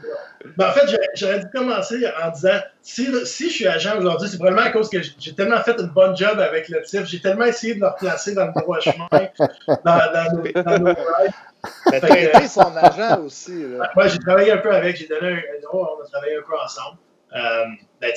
Ben, 0.56 0.68
en 0.68 0.72
fait, 0.72 0.98
j'aurais 1.14 1.38
dû 1.38 1.46
commencer 1.54 2.04
en 2.20 2.30
disant 2.30 2.58
si, 2.80 3.06
si 3.26 3.48
je 3.48 3.54
suis 3.54 3.66
agent 3.68 3.96
aujourd'hui, 3.98 4.28
c'est 4.28 4.38
probablement 4.38 4.66
à 4.66 4.70
cause 4.70 4.90
que 4.90 4.98
j'ai 5.00 5.34
tellement 5.34 5.60
fait 5.60 5.78
une 5.78 5.86
bonne 5.86 6.16
job 6.16 6.40
avec 6.40 6.68
le 6.68 6.82
TIF, 6.82 7.04
j'ai 7.04 7.20
tellement 7.20 7.44
essayé 7.44 7.76
de 7.76 7.80
le 7.80 7.86
replacer 7.86 8.34
dans 8.34 8.46
le 8.46 8.60
droit 8.60 8.80
chemin, 8.80 9.06
dans, 9.12 9.76
dans, 9.84 10.32
nos, 10.34 10.62
dans 10.62 10.78
nos 10.80 10.94
Mais 11.92 12.00
t'as 12.00 12.18
été 12.18 12.48
son 12.48 12.74
agent 12.76 13.20
aussi. 13.20 13.66
Moi, 13.94 14.08
j'ai 14.08 14.18
travaillé 14.18 14.50
un 14.50 14.58
peu 14.58 14.74
avec, 14.74 14.96
j'ai 14.96 15.06
donné 15.06 15.32
un, 15.34 15.68
on 15.72 16.02
a 16.02 16.08
travaillé 16.10 16.38
un 16.38 16.42
peu 16.42 16.58
ensemble. 16.58 16.96
Euh, 17.34 17.64
ben, 18.00 18.12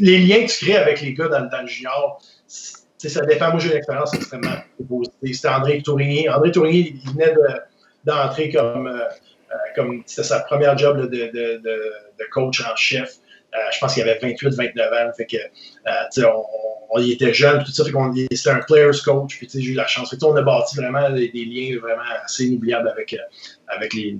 les 0.00 0.18
liens 0.18 0.46
que 0.46 0.52
tu 0.52 0.64
crées 0.64 0.76
avec 0.76 1.00
les 1.00 1.14
gars 1.14 1.28
dans, 1.28 1.62
le 1.62 1.66
junior, 1.66 2.22
ça 2.46 3.20
dépend. 3.26 3.50
Moi, 3.50 3.58
j'ai 3.58 3.70
une 3.70 3.76
expérience 3.76 4.14
extrêmement 4.14 4.56
positive. 4.88 5.34
C'était 5.34 5.48
André 5.48 5.82
Tourigny. 5.82 6.28
André 6.28 6.52
Tourigny, 6.52 7.00
il 7.04 7.12
venait 7.12 7.34
d'entrer 8.04 8.52
comme, 8.52 8.86
euh, 8.86 9.00
euh, 9.00 9.56
comme 9.74 10.02
c'était 10.06 10.22
sa 10.22 10.40
première 10.40 10.76
job 10.78 11.10
de, 11.10 12.28
coach 12.32 12.60
en 12.60 12.76
chef. 12.76 13.14
je 13.72 13.78
pense 13.78 13.94
qu'il 13.94 14.02
avait 14.02 14.18
28-29 14.18 15.08
ans. 15.08 15.12
Fait 15.16 15.26
que, 15.26 16.20
on, 16.90 16.98
il 16.98 17.12
était 17.12 17.34
jeune, 17.34 17.64
tout 17.64 17.72
c'était 17.72 18.50
un 18.50 18.60
player's 18.60 19.00
coach. 19.02 19.36
Puis, 19.38 19.48
j'ai 19.52 19.72
eu 19.72 19.74
la 19.74 19.86
chance. 19.86 20.14
On 20.22 20.36
a 20.36 20.42
bâti 20.42 20.76
vraiment 20.76 21.10
des, 21.10 21.30
liens 21.34 21.78
vraiment 21.80 22.02
assez 22.22 22.44
inoubliables 22.44 22.88
avec, 22.88 23.16
avec 23.68 23.94
les, 23.94 24.18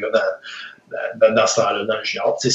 gars 0.00 0.10
dans, 1.16 1.46
ce 1.46 1.56
temps-là, 1.56 1.84
dans 1.84 1.96
le 1.96 2.04
junior. 2.04 2.36
C'est 2.40 2.50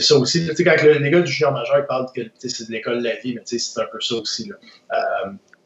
ça 0.00 0.16
aussi. 0.16 0.48
quand 0.48 0.82
les 0.82 1.10
gars 1.10 1.20
du 1.20 1.30
junior 1.30 1.52
majeur 1.52 1.86
parlent 1.86 2.06
que 2.14 2.22
c'est 2.38 2.66
de 2.66 2.72
l'école 2.72 2.98
de 2.98 3.04
la 3.04 3.16
vie, 3.16 3.34
mais 3.34 3.42
c'est 3.44 3.80
un 3.80 3.86
peu 3.86 4.00
ça 4.00 4.16
aussi. 4.16 4.50
Euh, 4.92 4.96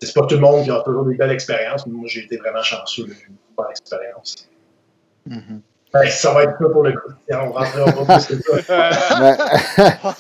c'est 0.03 0.15
pas 0.15 0.27
tout 0.27 0.35
le 0.35 0.41
monde 0.41 0.65
qui 0.65 0.71
a 0.71 0.81
toujours 0.81 1.07
des 1.07 1.17
belles 1.17 1.31
expériences, 1.31 1.87
mais 1.87 1.93
moi 1.93 2.07
j'ai 2.07 2.25
été 2.25 2.37
vraiment 2.37 2.63
chanceux, 2.63 3.07
j'ai 3.09 3.25
eu 3.25 3.27
une 3.29 3.37
bonne 3.57 3.71
expérience. 3.71 4.49
Mm-hmm. 5.29 5.61
Ben, 5.93 6.11
ça 6.11 6.35
va 6.35 6.43
être 6.43 6.59
ça 6.61 6.69
pour 6.69 6.83
le 6.83 6.93
coup. 6.93 7.13
On 7.31 7.53
rentrera 7.53 8.05
pas 8.05 8.19
plus 8.19 8.37
que 8.37 8.63
ça. 8.63 8.91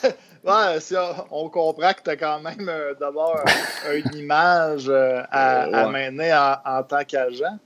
Ouais, 0.47 0.79
si 0.79 0.95
on, 1.33 1.49
comprend 1.49 1.93
que 1.93 2.03
tu 2.05 2.11
as 2.11 2.17
quand 2.17 2.39
même 2.41 2.69
euh, 2.69 2.95
d'abord 3.01 3.45
une 3.93 4.17
image 4.17 4.89
euh, 4.89 5.21
à, 5.33 5.63
à, 5.63 5.89
mener 5.89 6.33
en, 6.33 6.57
en 6.65 6.83
tant 6.85 7.03
qu'agent. 7.03 7.59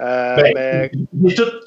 Euh, 0.00 0.36
ben, 0.54 0.90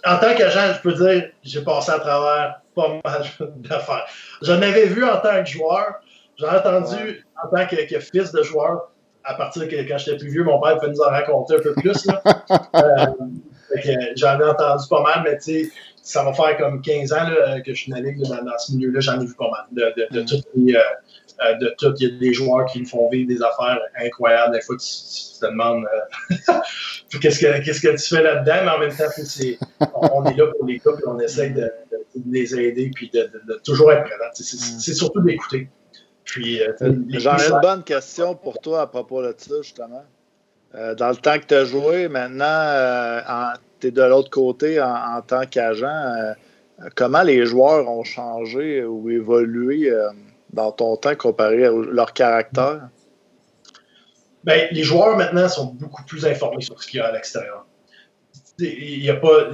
en 0.05 0.17
tant 0.17 0.35
qu'agent, 0.35 0.73
je 0.73 0.81
peux 0.81 0.93
dire 0.93 1.29
j'ai 1.43 1.61
passé 1.61 1.91
à 1.91 1.99
travers 1.99 2.61
pas 2.75 2.99
mal 3.03 3.23
d'affaires. 3.57 4.05
J'en 4.41 4.61
avais 4.61 4.87
vu 4.87 5.03
en 5.05 5.17
tant 5.17 5.43
que 5.43 5.49
joueur, 5.49 6.01
j'en 6.37 6.51
ai 6.51 6.57
entendu 6.57 7.25
en 7.41 7.55
tant 7.55 7.65
que, 7.65 7.99
fils 7.99 8.31
de 8.31 8.43
joueur, 8.43 8.91
à 9.23 9.35
partir 9.35 9.63
de 9.63 9.67
quand 9.67 9.97
j'étais 9.97 10.17
plus 10.17 10.29
vieux, 10.29 10.43
mon 10.43 10.59
père 10.59 10.77
pouvait 10.77 10.91
nous 10.91 11.01
en 11.01 11.09
raconter 11.09 11.55
un 11.55 11.59
peu 11.59 11.73
plus. 11.73 12.07
Euh, 13.75 14.13
j'en 14.15 14.39
ai 14.39 14.43
entendu 14.45 14.85
pas 14.89 15.01
mal, 15.01 15.23
mais 15.25 15.37
tu 15.39 15.65
sais, 15.65 15.71
ça 16.01 16.23
va 16.23 16.31
faire 16.31 16.55
comme 16.57 16.81
15 16.81 17.11
ans 17.11 17.25
que 17.65 17.73
je 17.73 17.81
suis 17.81 17.91
dans, 17.91 17.99
dans, 17.99 18.57
ce 18.57 18.71
milieu-là, 18.71 19.01
j'en 19.01 19.19
ai 19.19 19.25
vu 19.25 19.33
pas 19.35 19.49
mal. 19.51 19.65
De, 19.73 19.93
de, 19.97 20.21
de 20.21 20.37
mm. 20.37 20.41
les, 20.55 20.73
euh, 20.73 20.79
euh, 21.45 21.53
de 21.57 21.71
tout. 21.77 21.93
Il 21.99 22.09
y 22.09 22.15
a 22.15 22.17
des 22.17 22.33
joueurs 22.33 22.65
qui 22.65 22.79
me 22.79 22.85
font 22.85 23.09
vivre 23.09 23.27
des 23.27 23.43
affaires 23.43 23.79
incroyables. 23.99 24.53
Des 24.53 24.61
fois, 24.61 24.75
tu, 24.77 25.39
te 25.39 25.45
demandes 25.45 25.85
euh, 25.85 26.53
qu'est-ce, 27.21 27.39
que, 27.39 27.63
qu'est-ce 27.63 27.81
que 27.81 27.95
tu 27.95 28.15
fais 28.15 28.23
là-dedans, 28.23 28.55
mais 28.63 28.71
en 28.71 28.79
même 28.79 28.95
temps, 28.95 29.03
c'est, 29.15 29.59
on, 29.93 30.25
est 30.25 30.35
là 30.35 30.47
pour 30.47 30.65
les 30.65 30.79
gars, 30.79 30.93
et 30.97 31.07
on 31.07 31.19
essaie 31.19 31.51
de, 31.51 31.71
les 32.25 32.59
aider, 32.59 32.89
puis 32.95 33.11
de, 33.13 33.29
toujours 33.63 33.91
être 33.91 34.05
présent. 34.05 34.31
C'est, 34.33 34.93
surtout 34.93 35.21
d'écouter. 35.21 35.69
Puis, 36.23 36.59
euh, 36.59 36.73
J'en 37.09 37.37
ai 37.37 37.49
une 37.49 37.61
bonne 37.61 37.83
question 37.83 38.33
pour 38.33 38.59
toi 38.59 38.81
à 38.81 38.87
propos 38.87 39.21
de 39.21 39.35
ça, 39.37 39.61
justement. 39.61 40.05
dans 40.73 41.09
le 41.09 41.17
temps 41.17 41.37
que 41.37 41.45
tu 41.45 41.53
as 41.53 41.65
joué, 41.65 42.07
maintenant, 42.07 43.53
tu 43.79 43.87
es 43.87 43.91
de 43.91 44.01
l'autre 44.01 44.31
côté 44.31 44.81
en, 44.81 45.21
tant 45.21 45.45
qu'agent. 45.45 46.33
comment 46.95 47.21
les 47.21 47.45
joueurs 47.45 47.87
ont 47.87 48.03
changé 48.03 48.83
ou 48.83 49.07
évolué 49.11 49.93
dans 50.51 50.71
ton 50.71 50.95
temps 50.95 51.15
comparé 51.15 51.65
à 51.65 51.71
leur 51.71 52.13
caractère? 52.13 52.89
Bien, 54.43 54.67
les 54.71 54.83
joueurs 54.83 55.17
maintenant 55.17 55.49
sont 55.49 55.65
beaucoup 55.65 56.03
plus 56.03 56.25
informés 56.25 56.61
sur 56.61 56.81
ce 56.81 56.87
qu'il 56.87 56.99
y 56.99 57.01
a 57.01 57.07
à 57.07 57.11
l'extérieur. 57.11 57.65
Il 58.59 59.03
y 59.03 59.09
a 59.09 59.15
pas. 59.15 59.49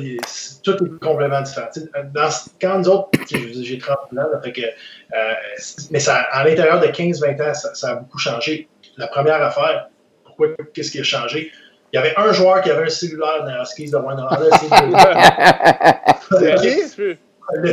tout 0.64 0.86
est 0.86 1.00
complètement 1.02 1.42
différent. 1.42 1.68
Dans, 2.14 2.30
quand 2.62 2.80
nous 2.80 2.88
autres, 2.88 3.10
j'ai 3.30 3.78
30 3.78 3.98
ans, 3.98 4.42
fait 4.42 4.54
que, 4.54 4.62
euh, 4.62 5.34
mais 5.92 6.00
ça, 6.00 6.16
à 6.16 6.46
l'intérieur 6.46 6.80
de 6.80 6.88
15-20 6.88 7.50
ans, 7.50 7.54
ça, 7.54 7.90
a 7.90 7.96
beaucoup 7.96 8.18
changé. 8.18 8.70
La 8.96 9.08
première 9.08 9.42
affaire, 9.42 9.90
pourquoi, 10.24 10.50
qu'est-ce 10.74 10.92
qui 10.92 11.00
a 11.00 11.04
changé? 11.04 11.52
il 11.94 11.98
y 11.98 12.00
avait 12.00 12.14
un 12.18 12.34
joueur 12.34 12.62
qui 12.62 12.72
avait 12.72 12.86
un 12.86 12.90
cellulaire 12.90 13.44
dans 13.44 13.56
la 13.56 13.66
skis 13.66 13.92
de 13.92 13.98
Wayne 13.98 14.20
C'est 16.98 17.20
qui? 17.54 17.70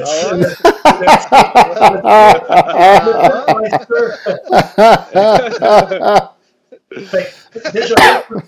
Le, 6.92 7.72
déjà, 7.72 7.94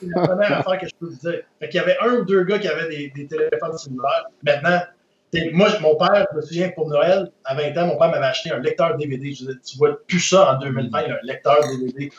c'est 0.01 0.07
la 0.15 0.27
première 0.27 0.59
affaire 0.59 0.79
que 0.81 0.87
je 0.87 0.93
peux 0.99 1.07
vous 1.07 1.17
dire. 1.17 1.43
Fait 1.61 1.69
qu'il 1.69 1.81
y 1.81 1.83
avait 1.83 1.97
un 2.03 2.15
ou 2.15 2.25
deux 2.25 2.45
gars 2.45 2.59
qui 2.59 2.69
avaient 2.69 2.89
des, 2.89 3.13
des 3.15 3.27
téléphones 3.27 3.79
cellulaires. 3.79 4.27
Maintenant, 4.43 4.81
moi, 5.53 5.69
mon 5.81 5.97
père, 5.97 6.27
je 6.31 6.37
me 6.37 6.43
souviens, 6.43 6.69
pour 6.71 6.89
Noël, 6.89 7.31
à 7.45 7.55
20 7.55 7.77
ans, 7.79 7.87
mon 7.87 7.97
père 7.97 8.11
m'avait 8.11 8.27
acheté 8.27 8.53
un 8.53 8.59
lecteur 8.59 8.97
DVD. 8.99 9.33
Je 9.33 9.47
tu 9.47 9.79
vois 9.79 9.99
plus 10.07 10.21
ça 10.21 10.55
en 10.55 10.59
2020, 10.59 10.99
un 10.99 11.05
lecteur 11.23 11.57
DVD. 11.69 12.11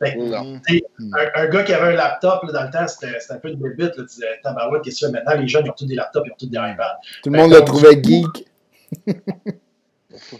Fait 0.00 0.16
un, 0.18 1.48
gars 1.48 1.62
qui 1.62 1.72
avait 1.72 1.94
un 1.94 1.96
laptop 1.96 2.42
là, 2.44 2.52
dans 2.52 2.64
le 2.64 2.70
temps, 2.70 2.86
c'était 2.86 3.16
un 3.30 3.38
peu 3.38 3.50
de 3.50 3.56
bébite. 3.56 3.94
Tu 3.94 4.04
disais, 4.04 4.26
tabarouette, 4.42 4.82
qu'est-ce 4.82 5.00
que 5.00 5.06
tu 5.06 5.12
fais 5.12 5.24
maintenant? 5.24 5.40
Les 5.40 5.48
jeunes, 5.48 5.64
ils 5.64 5.70
ont 5.70 5.74
tous 5.76 5.86
des 5.86 5.94
laptops, 5.94 6.26
ils 6.26 6.32
ont 6.32 6.36
tous 6.38 6.46
des 6.46 6.58
iPads. 6.58 6.98
Tout 7.22 7.30
le 7.30 7.38
monde 7.38 7.52
le 7.52 7.60
trouvait 7.64 8.02
geek. 8.02 8.46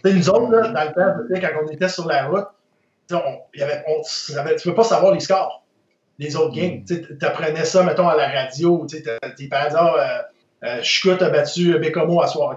Nous 0.05 0.31
autres, 0.31 0.51
là, 0.51 0.69
dans 0.69 0.85
le 0.85 0.95
temps, 0.95 1.41
quand 1.41 1.65
on 1.65 1.69
était 1.69 1.89
sur 1.89 2.07
la 2.07 2.27
route, 2.27 2.47
on, 3.13 3.39
y 3.55 3.63
avait, 3.63 3.85
on, 3.87 4.03
tu 4.03 4.33
ne 4.33 4.63
peux 4.65 4.75
pas 4.75 4.85
savoir 4.85 5.15
les 5.15 5.21
scores 5.21 5.65
des 6.19 6.37
autres 6.37 6.55
games. 6.55 6.85
Tu 6.85 7.17
apprenais 7.23 7.65
ça, 7.65 7.83
mettons, 7.83 8.09
à 8.09 8.17
la 8.17 8.29
radio. 8.29 8.87
Tes 8.87 9.03
parents 9.49 9.67
disaient, 9.67 9.79
ah, 9.79 10.25
euh, 10.65 10.81
euh 10.83 11.15
a 11.21 11.31
battu 11.31 11.79
Bécomo 11.79 12.21
à 12.21 12.27
soir. 12.27 12.57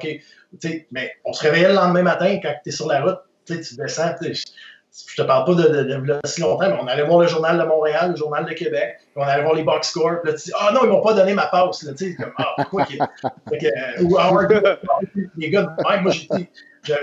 Mais 0.92 1.14
on 1.24 1.34
se 1.34 1.44
réveillait 1.44 1.70
le 1.70 1.76
lendemain 1.76 2.04
matin 2.04 2.40
quand 2.42 2.54
tu 2.64 2.70
es 2.70 2.72
sur 2.72 2.88
la 2.88 3.02
route. 3.02 3.20
Tu 3.46 3.76
descends. 3.76 4.16
Je 5.08 5.16
te 5.16 5.22
parle 5.22 5.46
pas 5.46 5.54
de, 5.54 5.70
de, 5.70 5.84
de, 5.84 6.20
si 6.26 6.42
longtemps, 6.42 6.70
mais 6.70 6.78
on 6.82 6.88
allait 6.88 7.04
voir 7.04 7.20
le 7.20 7.28
journal 7.28 7.58
de 7.58 7.64
Montréal, 7.64 8.12
le 8.12 8.18
journal 8.18 8.46
de 8.46 8.54
Québec, 8.54 8.98
on 9.16 9.22
allait 9.22 9.42
voir 9.42 9.56
les 9.56 9.64
box 9.64 9.90
scores, 9.90 10.22
puis 10.22 10.32
là, 10.32 10.38
tu 10.38 10.50
dis, 10.50 10.52
ah 10.60 10.72
non, 10.74 10.82
ils 10.84 10.90
m'ont 10.90 11.02
pas 11.02 11.14
donné 11.14 11.34
ma 11.34 11.48
passe, 11.48 11.84
là, 11.84 11.94
tu 11.94 12.12
sais, 12.12 12.16
comme, 12.16 12.34
ah, 12.38 12.54
pourquoi 12.58 12.86
euh, 12.92 14.04
Ou 14.04 14.18
Howard, 14.18 14.52
les 15.38 15.50
gars 15.50 15.64
de 15.64 15.90
même, 15.90 16.04
moi, 16.04 16.12
j'étais, 16.12 16.50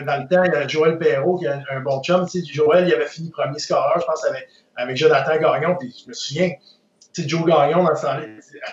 dans 0.05 0.23
le 0.23 0.28
temps, 0.28 0.43
il 0.44 0.52
y 0.52 0.56
a 0.56 0.69
Joël 0.69 0.98
Perrault, 0.98 1.39
qui 1.39 1.47
a 1.47 1.60
un, 1.70 1.81
bon 1.81 2.02
chum, 2.02 2.27
tu 2.27 2.40
sais, 2.40 2.52
Joël, 2.52 2.86
il 2.86 2.93
avait 2.93 3.06
fini 3.06 3.31
premier 3.31 3.59
scoreur, 3.59 3.98
je 4.01 4.05
pense, 4.05 4.23
avec, 4.27 4.48
avec 4.77 4.97
Jonathan 4.97 5.39
Gagnon, 5.39 5.77
puis 5.78 5.97
je 6.05 6.09
me 6.09 6.15
souviens, 6.15 6.51
Joe 7.16 7.44
Gagnon, 7.44 7.85
dans 7.85 7.90
à 7.90 8.22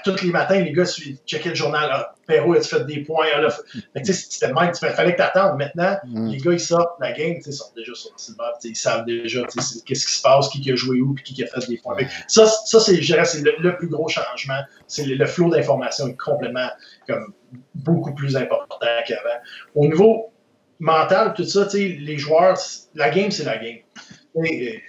tous 0.04 0.22
les 0.22 0.32
matins, 0.32 0.60
les 0.60 0.72
gars 0.72 0.86
checkaient 1.26 1.50
le 1.50 1.56
journal. 1.56 1.90
Ah, 1.92 2.16
Perrault, 2.28 2.54
a 2.54 2.62
fait 2.62 2.86
des 2.86 3.04
points? 3.04 3.28
Ah, 3.36 3.42
là, 3.42 3.50
c'était 4.04 4.48
le 4.48 4.54
même. 4.54 4.72
Il 4.82 4.90
fallait 4.90 5.12
que 5.14 5.18
tu 5.18 5.24
attendes. 5.24 5.58
Maintenant, 5.58 5.98
mm. 6.06 6.28
les 6.30 6.38
gars, 6.38 6.52
ils 6.54 6.60
sortent 6.60 7.00
la 7.00 7.12
game, 7.12 7.36
ils 7.46 7.54
sont 7.54 7.74
déjà 7.76 7.94
sur 7.94 8.12
le 8.12 8.18
site 8.18 8.36
Ils 8.64 8.76
savent 8.76 9.06
déjà 9.06 9.42
qu'est-ce 9.44 9.84
qui 9.84 9.96
se 9.96 10.22
passe, 10.22 10.50
qui 10.50 10.72
a 10.72 10.76
joué 10.76 11.02
où, 11.02 11.14
puis 11.14 11.24
qui 11.24 11.44
a 11.44 11.48
fait 11.48 11.68
des 11.68 11.78
points. 11.78 11.98
Ça, 12.28 12.46
ça 12.48 12.80
c'est 12.80 12.94
le, 12.94 13.62
le, 13.62 13.78
plus 13.78 13.88
gros 13.88 14.08
changement. 14.08 14.60
C'est 14.88 15.06
le, 15.06 15.26
flot 15.26 15.50
d'informations 15.50 16.08
est 16.08 16.18
complètement 16.18 16.70
comme, 17.08 17.34
beaucoup 17.74 18.14
plus 18.14 18.36
important 18.36 18.88
qu'avant. 19.08 19.40
Au 19.76 19.88
niveau 19.88 20.32
mental, 20.80 21.34
tout 21.34 21.46
ça, 21.46 21.68
les 21.74 22.18
joueurs, 22.18 22.58
la 22.96 23.10
game, 23.10 23.32
c'est 23.32 23.46
la 23.46 23.58
game. 23.58 23.78
Et, 24.44 24.82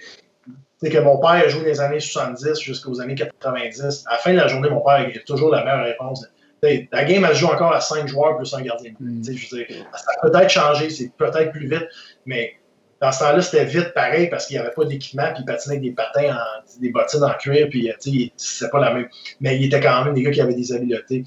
c'est 0.79 0.89
que 0.89 0.97
mon 0.99 1.17
père 1.17 1.29
a 1.31 1.47
joué 1.47 1.65
les 1.65 1.81
années 1.81 1.99
70 1.99 2.59
jusqu'aux 2.59 3.01
années 3.01 3.15
90. 3.15 4.05
À 4.07 4.13
la 4.13 4.17
fin 4.17 4.31
de 4.31 4.37
la 4.37 4.47
journée, 4.47 4.69
mon 4.69 4.81
père 4.81 5.07
a 5.07 5.19
toujours 5.25 5.49
la 5.51 5.63
meilleure 5.63 5.85
réponse. 5.85 6.25
la 6.61 7.03
game, 7.03 7.25
elle 7.25 7.35
se 7.35 7.39
joue 7.39 7.47
encore 7.47 7.73
à 7.73 7.81
5 7.81 8.07
joueurs 8.07 8.37
plus 8.37 8.53
un 8.53 8.61
gardien. 8.61 8.91
Mm. 8.99 9.23
Je 9.23 9.55
veux 9.55 9.65
dire, 9.65 9.85
ça 9.93 10.05
a 10.15 10.29
peut-être 10.29 10.49
changé, 10.49 10.89
c'est 10.89 11.11
peut-être 11.17 11.51
plus 11.51 11.67
vite, 11.67 11.87
mais 12.25 12.53
dans 13.01 13.11
ce 13.11 13.19
temps-là, 13.19 13.41
c'était 13.41 13.65
vite 13.65 13.93
pareil 13.93 14.27
parce 14.29 14.47
qu'il 14.47 14.57
n'y 14.57 14.61
avait 14.61 14.73
pas 14.73 14.85
d'équipement, 14.85 15.31
puis 15.33 15.43
il 15.43 15.45
patinait 15.45 15.77
avec 15.77 15.83
des 15.83 15.95
patins, 15.95 16.35
en, 16.35 16.79
des 16.81 16.89
bottines 16.89 17.23
en 17.23 17.33
cuir, 17.33 17.67
puis 17.69 17.91
c'est 18.37 18.69
pas 18.71 18.79
la 18.79 18.93
même. 18.93 19.07
Mais 19.39 19.57
il 19.57 19.65
était 19.65 19.79
quand 19.79 20.05
même 20.05 20.13
des 20.13 20.23
gars 20.23 20.31
qui 20.31 20.41
avaient 20.41 20.55
des 20.55 20.73
habiletés. 20.73 21.23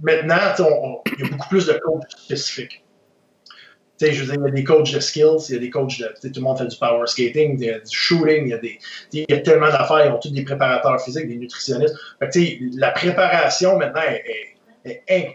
maintenant, 0.00 0.36
il 0.58 1.24
y 1.24 1.26
a 1.26 1.30
beaucoup 1.30 1.48
plus 1.48 1.66
de 1.66 1.72
coachs 1.74 2.02
spécifiques 2.10 2.81
je 4.10 4.24
veux 4.24 4.26
dire, 4.26 4.34
il 4.40 4.44
y 4.44 4.48
a 4.48 4.50
des 4.50 4.64
coachs 4.64 4.92
de 4.92 5.00
skills, 5.00 5.46
il 5.48 5.54
y 5.54 5.58
a 5.58 5.60
des 5.60 5.70
coachs 5.70 5.98
de. 5.98 6.28
Tout 6.28 6.32
le 6.34 6.40
monde 6.40 6.58
fait 6.58 6.66
du 6.66 6.76
power 6.76 7.06
skating, 7.06 7.56
il 7.60 7.66
y 7.66 7.70
a 7.70 7.78
du 7.78 7.96
shooting, 7.96 8.46
il 8.46 8.48
y 8.48 8.54
a, 8.54 8.58
des, 8.58 8.78
il 9.12 9.26
y 9.28 9.32
a 9.32 9.38
tellement 9.38 9.68
d'affaires, 9.68 10.06
ils 10.06 10.12
ont 10.12 10.18
tous 10.18 10.30
des 10.30 10.44
préparateurs 10.44 11.00
physiques, 11.00 11.28
des 11.28 11.36
nutritionnistes. 11.36 11.94
la 12.20 12.90
préparation 12.90 13.78
maintenant 13.78 14.02
est, 14.02 14.48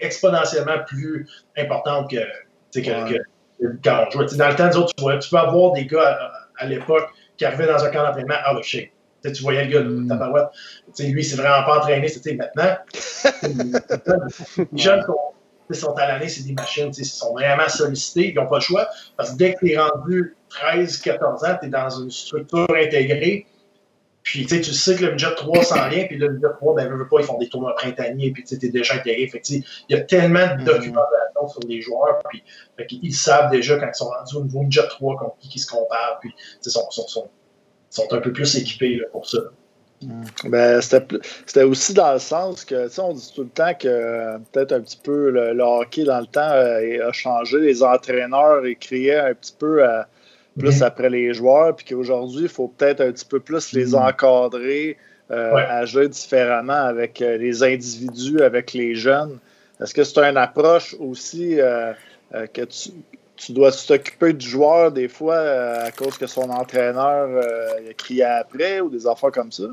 exponentiellement 0.02 0.80
plus 0.86 1.26
importante 1.58 2.12
que, 2.12 2.18
que, 2.78 2.82
quand 3.84 4.06
on 4.08 4.12
jouait. 4.12 4.26
dans 4.38 4.50
le 4.50 4.56
temps, 4.56 4.78
autres, 4.78 4.94
tu, 4.98 5.02
vois, 5.02 5.18
tu 5.18 5.30
peux 5.30 5.38
avoir 5.38 5.72
des 5.72 5.86
gars 5.86 6.20
à, 6.58 6.66
l'époque 6.66 7.08
qui 7.38 7.46
arrivaient 7.46 7.68
dans 7.68 7.82
un 7.84 7.90
camp 7.90 8.04
d'entraînement 8.04 8.36
out 8.52 8.58
of 8.58 8.66
shape. 8.66 8.90
tu 9.24 9.42
voyais 9.42 9.64
le 9.64 9.72
gars 9.72 9.82
de 9.84 9.90
mm. 9.90 10.08
tabarouette. 10.10 10.48
Lui, 11.00 11.24
c'est 11.24 11.38
vraiment 11.38 11.64
pas 11.66 11.78
entraîné. 11.78 12.08
Maintenant, 12.38 12.78
les 14.74 14.78
jeunes 14.78 15.06
sont 15.76 15.88
sont 15.88 15.96
à 15.96 16.08
l'année, 16.08 16.30
c'est 16.30 16.44
des 16.44 16.54
machines, 16.54 16.92
ils 16.98 17.06
sont 17.06 17.34
vraiment 17.34 17.68
sollicités, 17.68 18.30
ils 18.30 18.36
n'ont 18.36 18.48
pas 18.48 18.58
le 18.58 18.62
choix. 18.62 18.88
Parce 19.16 19.32
que 19.32 19.38
dès 19.38 19.54
que 19.54 19.60
tu 19.60 19.72
es 19.72 19.78
rendu 19.78 20.36
13, 20.50 20.98
14 20.98 21.44
ans, 21.44 21.58
tu 21.60 21.68
es 21.68 21.70
dans 21.70 21.90
une 21.90 22.12
structure 22.12 22.68
intégrée. 22.70 23.46
Puis 24.24 24.46
tu 24.46 24.62
sais 24.62 24.96
que 24.96 25.06
le 25.06 25.12
budget 25.12 25.34
3 25.36 25.64
s'en 25.64 25.88
vient, 25.88 26.06
puis 26.06 26.18
le 26.18 26.28
budget 26.28 26.48
3, 26.58 26.76
ben, 26.76 26.90
veut 26.90 27.08
pas, 27.08 27.22
ils 27.22 27.26
font 27.26 27.38
des 27.38 27.48
tournois 27.48 27.74
printaniers, 27.76 28.32
puis 28.32 28.44
tu 28.44 28.56
es 28.56 28.70
déjà 28.70 28.96
intégré. 28.96 29.26
Fait 29.28 29.42
il 29.50 29.64
y 29.88 29.96
a 29.96 30.02
tellement 30.02 30.40
de 30.40 30.62
mm-hmm. 30.62 30.66
documentation 30.66 31.48
sur 31.48 31.62
les 31.66 31.82
joueurs, 31.82 32.20
puis 32.28 32.44
ils 33.02 33.16
savent 33.16 33.50
déjà 33.52 33.78
quand 33.78 33.88
ils 33.88 33.96
sont 33.98 34.10
rendus 34.10 34.36
au 34.36 34.44
niveau 34.44 34.62
budget 34.64 34.86
3 34.90 35.18
contre 35.18 35.38
qui 35.40 35.50
ils 35.56 35.60
se 35.60 35.68
comparent, 35.68 36.20
puis 36.20 36.34
ils 36.66 36.70
sont, 36.70 36.92
sont, 36.92 37.08
sont, 37.08 37.30
sont, 37.90 38.14
un 38.14 38.20
peu 38.20 38.34
plus 38.34 38.58
équipés 38.58 38.98
là, 38.98 39.06
pour 39.14 39.30
ça. 39.30 39.40
Mm. 40.02 40.50
Ben, 40.50 40.80
c'était 40.82 41.64
aussi 41.64 41.94
dans 41.94 42.14
le 42.14 42.20
sens 42.20 42.64
que, 42.66 42.88
on 43.02 43.14
dit 43.14 43.32
tout 43.34 43.44
le 43.44 43.50
temps 43.50 43.74
que 43.74 43.88
euh, 43.88 44.38
peut-être 44.52 44.74
un 44.74 44.82
petit 44.82 45.00
peu 45.02 45.32
le, 45.32 45.60
hockey 45.60 46.04
dans 46.04 46.20
le 46.20 46.28
temps 46.28 46.52
euh, 46.52 47.08
a 47.08 47.12
changé. 47.12 47.60
Les 47.60 47.82
entraîneurs 47.82 48.66
écriaient 48.66 49.20
un 49.20 49.34
petit 49.34 49.56
peu 49.58 49.84
euh, 49.84 50.04
plus 50.58 50.82
mm-hmm. 50.82 50.86
après 50.86 51.10
les 51.10 51.34
joueurs, 51.34 51.76
puis 51.76 51.86
qu'aujourd'hui, 51.86 52.44
il 52.44 52.50
faut 52.50 52.68
peut-être 52.68 53.02
un 53.02 53.12
petit 53.12 53.26
peu 53.26 53.40
plus 53.40 53.74
les 53.74 53.92
mm-hmm. 53.92 54.10
encadrer, 54.10 54.98
agir 55.30 56.08
différemment 56.08 56.86
avec 56.86 57.20
les 57.20 57.62
individus, 57.64 58.42
avec 58.42 58.74
les 58.74 58.96
jeunes. 58.96 59.40
Est-ce 59.82 59.94
que 59.94 60.04
c'est 60.04 60.20
une 60.20 60.38
approche 60.38 60.96
aussi 61.00 61.58
que 62.32 62.64
tu, 62.64 62.92
tu 63.36 63.52
dois 63.52 63.72
t'occuper 63.72 64.32
du 64.32 64.48
joueur 64.48 64.94
des 64.94 65.10
fois 65.10 65.38
à 65.38 65.92
cause 65.92 66.18
que 66.18 66.28
son 66.28 66.50
entraîneur 66.50 67.44
a 67.44 67.94
crié 67.94 68.24
après 68.24 68.80
ou 68.80 68.90
des 68.90 69.06
affaires 69.06 69.32
comme 69.32 69.52
ça? 69.52 69.66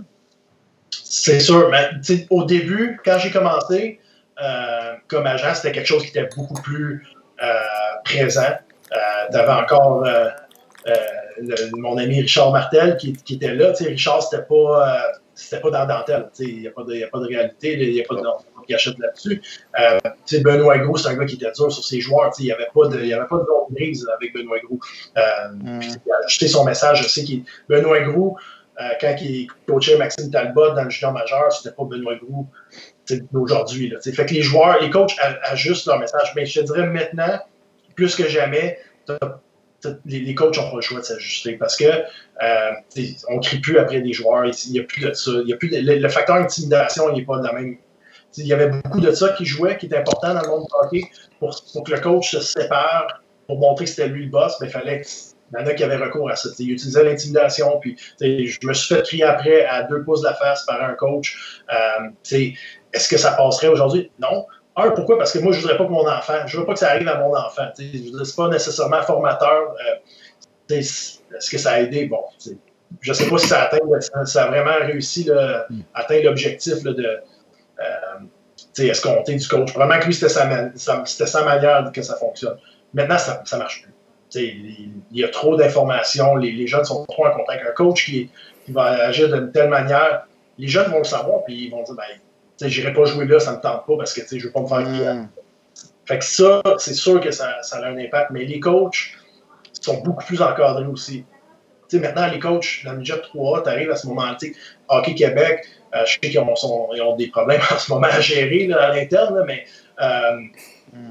C'est 1.17 1.39
sûr, 1.39 1.71
mais 1.71 1.91
au 2.31 2.45
début, 2.45 3.01
quand 3.05 3.19
j'ai 3.19 3.31
commencé 3.31 4.01
euh, 4.43 4.95
comme 5.07 5.27
agent, 5.27 5.55
c'était 5.55 5.71
quelque 5.71 5.87
chose 5.87 6.03
qui 6.03 6.09
était 6.09 6.29
beaucoup 6.37 6.61
plus 6.61 7.07
euh, 7.41 7.47
présent. 8.05 8.43
Euh, 8.43 8.97
tu 9.31 9.37
avais 9.37 9.53
encore 9.53 10.05
mon 11.75 11.99
ami 11.99 12.21
Richard 12.21 12.51
Martel 12.51 12.97
qui, 12.97 13.17
était 13.31 13.55
là. 13.55 13.73
Richard, 13.79 14.25
c'était 14.25 14.43
pas, 14.43 15.13
c'était 15.35 15.61
pas 15.61 15.71
dans 15.71 15.87
dentelle. 15.87 16.31
Il 16.41 16.61
n'y 16.63 16.67
a, 16.67 16.73
pas 16.73 16.83
de 16.83 17.29
réalité, 17.29 17.75
il 17.75 17.93
n'y 17.93 18.01
a 18.01 18.05
pas 18.05 18.17
de 18.17 18.23
gâchette 18.69 18.99
là-dessus. 18.99 19.41
Benoît 20.43 20.79
Gros, 20.79 20.97
c'est 20.97 21.11
un 21.11 21.15
gars 21.15 21.27
qui 21.27 21.37
était 21.37 21.53
dur 21.53 21.71
sur 21.71 21.85
ses 21.85 22.01
joueurs. 22.01 22.33
Il 22.41 22.47
n'y 22.47 22.53
avait 22.53 22.69
pas 22.75 22.89
de, 22.89 22.99
il 22.99 23.07
y 23.07 23.15
avait 23.15 23.29
pas 23.29 23.39
de 23.39 23.75
grise 23.75 24.05
avec 24.17 24.35
Benoît 24.35 24.59
Gros. 24.65 24.81
Mm. 25.17 25.81
Il 25.81 26.13
a 26.13 26.27
ajouté 26.27 26.49
son 26.49 26.65
message. 26.65 27.05
Je 27.05 27.09
sais 27.09 27.25
que 27.25 27.35
Benoît 27.69 28.01
Gros, 28.01 28.37
euh, 28.81 28.89
quand 29.01 29.15
il 29.21 29.49
coachait 29.67 29.97
Maxime 29.97 30.31
Talbot 30.31 30.75
dans 30.75 30.85
le 30.85 30.91
junior 30.91 31.13
majeur, 31.13 31.53
c'était 31.53 31.75
pas 31.75 31.85
Benoît 31.85 32.17
Groux 32.17 32.49
d'aujourd'hui. 33.33 33.95
Fait 34.03 34.27
que 34.27 34.35
les 34.35 34.43
joueurs, 34.43 34.81
les 34.81 34.91
coachs 34.91 35.15
ajustent 35.45 35.87
leur 35.87 35.99
message. 35.99 36.33
Mais 36.35 36.47
je 36.47 36.61
te 36.61 36.65
dirais 36.65 36.87
maintenant, 36.87 37.39
plus 37.95 38.17
que 38.17 38.29
jamais, 38.29 38.79
les, 40.05 40.35
coachs 40.35 40.57
n'ont 40.57 40.71
pas 40.71 40.77
le 40.77 40.83
choix 40.83 41.01
de 41.01 41.05
s'ajuster 41.05 41.57
parce 41.57 41.77
que 41.77 41.85
euh, 41.85 42.71
on 43.29 43.37
ne 43.37 43.41
crie 43.41 43.61
plus 43.61 43.79
après 43.79 44.01
des 44.01 44.13
joueurs. 44.13 44.45
Il 44.47 44.81
a 44.81 44.85
plus 44.85 45.03
de 45.03 45.13
ça. 45.13 45.31
Y 45.45 45.53
a 45.53 45.57
plus 45.57 45.71
le, 45.71 46.09
facteur 46.09 46.37
intimidation, 46.37 47.13
n'est 47.13 47.25
pas 47.25 47.39
de 47.39 47.47
la 47.47 47.53
même. 47.53 47.77
Il 48.37 48.47
y 48.47 48.53
avait 48.53 48.69
beaucoup 48.69 49.01
de 49.01 49.13
ça 49.13 49.29
qui 49.31 49.45
jouait, 49.45 49.77
qui 49.77 49.87
était 49.87 49.99
important 49.99 50.35
dans 50.35 50.43
le 50.43 50.49
monde 50.49 50.65
du 50.65 50.75
hockey 50.87 51.11
pour, 51.39 51.55
pour 51.73 51.85
que 51.85 51.93
le 51.93 52.01
coach 52.01 52.33
se 52.33 52.41
sépare, 52.41 53.23
pour 53.47 53.61
montrer 53.61 53.85
que 53.85 53.91
c'était 53.91 54.09
lui 54.09 54.25
le 54.25 54.31
boss, 54.31 54.57
il 54.61 54.71
fallait 54.71 55.03
il 55.55 55.61
y 55.61 55.65
en 55.65 55.67
a 55.67 55.75
qui 55.75 55.85
avaient 55.85 55.97
recours 55.97 56.31
à 56.31 56.37
ça. 56.37 56.49
Ils 56.59 56.73
utilisaient 56.73 57.05
l'intimidation, 57.05 57.79
puis 57.81 57.97
je 58.21 58.67
me 58.67 58.73
suis 58.73 58.95
fait 58.95 59.03
crier 59.03 59.25
après 59.25 59.65
à 59.67 59.83
deux 59.85 60.03
pouces 60.03 60.23
de 60.23 60.27
la 60.27 60.35
face 60.35 60.65
par 60.65 60.83
un 60.83 60.95
coach. 60.95 61.63
Euh, 61.73 62.37
est-ce 62.93 63.09
que 63.09 63.17
ça 63.17 63.33
passerait 63.33 63.69
aujourd'hui? 63.69 64.11
Non. 64.19 64.47
Un, 64.77 64.91
pourquoi? 64.91 65.19
Parce 65.19 65.33
que 65.33 65.39
moi, 65.39 65.53
je 65.53 65.59
ne 65.59 65.63
voudrais 65.63 65.79
pas 65.79 65.85
que 65.85 65.91
mon 65.91 66.09
enfant, 66.09 66.47
je 66.47 66.57
ne 66.57 66.61
veux 66.61 66.67
pas 66.67 66.73
que 66.73 66.81
ça 66.81 66.91
arrive 66.91 67.09
à 67.09 67.19
mon 67.19 67.37
enfant. 67.37 67.69
Ce 67.77 67.83
n'est 67.83 68.37
pas 68.37 68.49
nécessairement 68.49 69.03
formateur. 69.03 69.75
Euh, 69.75 70.75
est-ce 70.75 71.51
que 71.51 71.59
ça 71.59 71.73
a 71.73 71.81
aidé? 71.81 72.07
Bon, 72.07 72.23
je 73.01 73.11
ne 73.11 73.15
sais 73.15 73.29
pas 73.29 73.39
si 73.39 73.47
ça, 73.47 73.63
atteint, 73.63 73.79
ça 74.25 74.45
a 74.45 74.47
vraiment 74.49 74.87
réussi 74.87 75.31
à 75.31 75.67
atteindre 75.95 76.25
l'objectif 76.25 76.83
de. 76.83 77.21
Euh, 77.79 78.91
qu'on 79.03 79.23
du 79.23 79.49
coach? 79.49 79.73
Vraiment 79.75 80.01
que 80.01 80.07
lui, 80.07 80.15
c'était 80.15 80.29
sa, 80.29 81.05
sa, 81.05 81.45
manière 81.45 81.91
que 81.93 82.03
ça 82.03 82.17
fonctionne. 82.17 82.57
Maintenant, 82.93 83.19
ça 83.19 83.43
ne 83.53 83.59
marche 83.59 83.83
plus 83.83 83.94
il 84.41 84.93
y 85.13 85.25
a 85.25 85.29
trop 85.29 85.57
d'informations, 85.57 86.37
les, 86.37 86.53
les, 86.53 86.67
jeunes 86.67 86.85
sont 86.85 87.05
trop 87.07 87.27
en 87.27 87.31
contact. 87.31 87.67
Un 87.69 87.73
coach 87.73 88.07
qui, 88.07 88.31
va 88.69 89.07
agir 89.07 89.29
d'une 89.29 89.53
telle 89.53 89.69
manière, 89.69 90.27
les 90.59 90.69
jeunes 90.69 90.91
vont 90.91 90.99
le 90.99 91.05
savoir, 91.05 91.45
puis 91.45 91.67
ils 91.67 91.71
vont 91.71 91.83
dire, 91.83 91.95
ben, 91.95 92.69
j'irai 92.69 92.93
pas 92.95 93.05
jouer 93.05 93.27
là, 93.27 93.39
ça 93.39 93.53
me 93.53 93.61
tente 93.61 93.87
pas 93.87 93.97
parce 93.99 94.15
que 94.15 94.23
je 94.27 94.47
veux 94.47 94.53
pas 94.53 94.63
me 94.63 94.67
faire 94.67 94.81
mm. 94.81 95.29
Fait 96.07 96.19
que 96.19 96.25
ça, 96.25 96.63
c'est 96.79 96.95
sûr 96.95 97.21
que 97.21 97.31
ça, 97.31 97.63
ça, 97.63 97.79
a 97.79 97.87
un 97.87 97.97
impact, 97.99 98.31
mais 98.31 98.45
les 98.45 98.61
coachs 98.61 99.13
sont 99.81 100.01
beaucoup 100.03 100.25
plus 100.25 100.41
encadrés 100.41 100.87
aussi. 100.87 101.25
maintenant, 101.93 102.27
les 102.31 102.39
coachs 102.39 102.83
dans 102.85 102.93
le 102.93 102.99
budget 102.99 103.21
3 103.21 103.63
tu 103.63 103.69
arrives 103.69 103.91
à 103.91 103.97
ce 103.97 104.07
moment-là, 104.09 104.37
Hockey 104.89 105.15
Québec, 105.15 105.67
euh, 105.95 106.05
je 106.07 106.13
sais 106.13 106.19
qu'ils 106.21 106.39
ont, 106.41 106.55
ont, 106.55 107.17
des 107.17 107.29
problèmes 107.29 107.61
en 107.71 107.79
ce 107.79 107.93
moment 107.93 108.07
à 108.11 108.21
gérer 108.21 108.67
là, 108.67 108.83
à 108.83 108.95
l'interne, 108.95 109.45
mais 109.47 109.65
euh. 110.01 110.39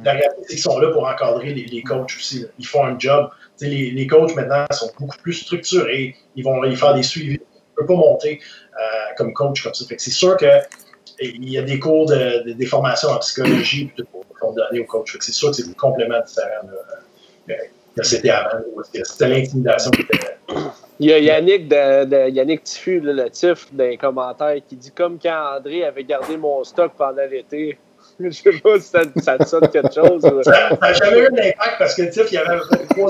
La 0.04 0.14
réalité, 0.14 0.58
sont 0.58 0.80
là 0.80 0.92
pour 0.92 1.08
encadrer 1.08 1.54
les, 1.54 1.66
les 1.66 1.84
coachs 1.84 2.16
aussi. 2.16 2.46
Ils 2.60 2.66
font 2.66 2.86
un 2.86 2.98
job. 2.98 3.30
Les, 3.62 3.92
les, 3.92 4.08
coachs 4.08 4.36
maintenant 4.36 4.66
sont 4.72 4.92
beaucoup 5.00 5.18
plus 5.18 5.34
structurés. 5.34 6.16
Ils 6.36 6.44
vont 6.44 6.64
y 6.64 6.76
faire 6.76 6.94
des 6.94 7.04
suivis. 7.04 7.40
On 7.40 7.82
ne 7.82 7.88
peut 7.88 7.94
pas 7.94 8.00
monter 8.00 8.40
euh, 8.74 9.14
comme 9.18 9.34
coach 9.34 9.64
comme 9.64 9.74
ça. 9.74 9.86
c'est 9.98 10.12
sûr 10.12 10.38
qu'il 10.38 11.50
y 11.50 11.58
a 11.58 11.62
des 11.62 11.80
cours 11.80 12.06
de, 12.06 12.52
des 12.52 12.66
formations 12.66 13.10
en 13.10 13.20
psychologie 13.20 13.92
pour 14.40 14.54
donner 14.54 14.80
aux 14.80 14.86
coachs. 14.86 15.18
C'est 15.20 15.32
sûr 15.32 15.50
que 15.50 15.56
c'est 15.56 15.76
complètement 15.76 16.22
différent 16.22 16.68
de, 17.48 17.54
que 17.96 18.04
c'était 18.04 18.30
avant. 18.30 18.60
C'était 18.94 19.28
l'intimidation 19.28 19.92
qui 19.92 20.02
était. 20.02 20.38
Il 21.00 21.10
y 21.10 21.14
a 21.14 21.20
Yannick, 21.20 21.68
de, 21.68 22.30
Yannick 22.30 22.64
Tiffu, 22.64 23.00
le 23.00 23.30
Tif, 23.30 23.68
dans 23.74 23.84
les 23.84 23.98
commentaires, 23.98 24.56
qui 24.68 24.76
dit 24.76 24.92
comme 24.92 25.18
quand 25.20 25.58
André 25.58 25.84
avait 25.84 26.04
gardé 26.04 26.38
mon 26.38 26.64
stock 26.64 26.94
pendant 26.98 27.26
l'été. 27.30 27.78
Je 28.20 28.30
sais 28.30 28.60
pas 28.60 28.80
si 28.80 28.88
ça, 28.88 29.02
ça 29.22 29.38
te 29.38 29.46
sonne 29.46 29.68
quelque 29.70 29.94
chose. 29.94 30.22
Ça 30.44 30.78
n'a 30.80 30.94
jamais 30.94 31.20
eu 31.20 31.30
d'impact 31.30 31.78
parce 31.80 31.96
que 31.96 32.04
Tif, 32.04 32.32
il 32.32 32.38
avait 32.38 32.60
trois. 32.90 33.10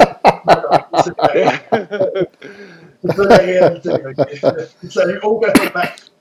C'est 3.03 3.15
ça 3.15 3.23
la 3.25 3.38
réalité. 3.38 3.89
Ça 4.89 5.05
n'a 5.05 5.13
eu 5.13 5.19
aucun 5.23 5.49
impact. 5.49 6.11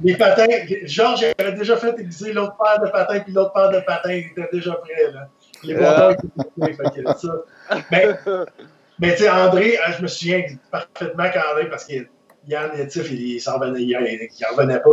Les 0.00 0.16
patins, 0.16 0.46
Georges 0.84 1.26
avait 1.38 1.52
déjà 1.52 1.76
fait 1.76 1.94
aiguiser 1.98 2.32
l'autre 2.32 2.56
paire 2.56 2.80
de 2.84 2.90
patins, 2.90 3.20
puis 3.20 3.32
l'autre 3.32 3.52
paire 3.52 3.70
de 3.70 3.80
patins 3.80 4.10
était 4.10 4.48
déjà 4.52 4.72
prêt. 4.72 5.12
Là. 5.12 5.28
Les 5.62 5.74
monteurs 5.74 6.16
étaient 6.66 7.04
ça. 7.18 7.44
Mais, 7.90 8.08
mais 8.98 9.14
tu 9.14 9.22
sais, 9.22 9.30
André, 9.30 9.78
hein, 9.78 9.92
je 9.96 10.02
me 10.02 10.08
souviens 10.08 10.42
parfaitement 10.72 11.30
qu'André, 11.30 11.68
parce 11.70 11.84
que 11.84 11.94
Yann 12.48 12.70
Tif, 12.88 13.10
il 13.12 13.40
s'en 13.40 13.58
revenait, 13.58 13.82
il, 13.82 13.90
il 13.90 14.46
revenait 14.50 14.80
pas. 14.80 14.90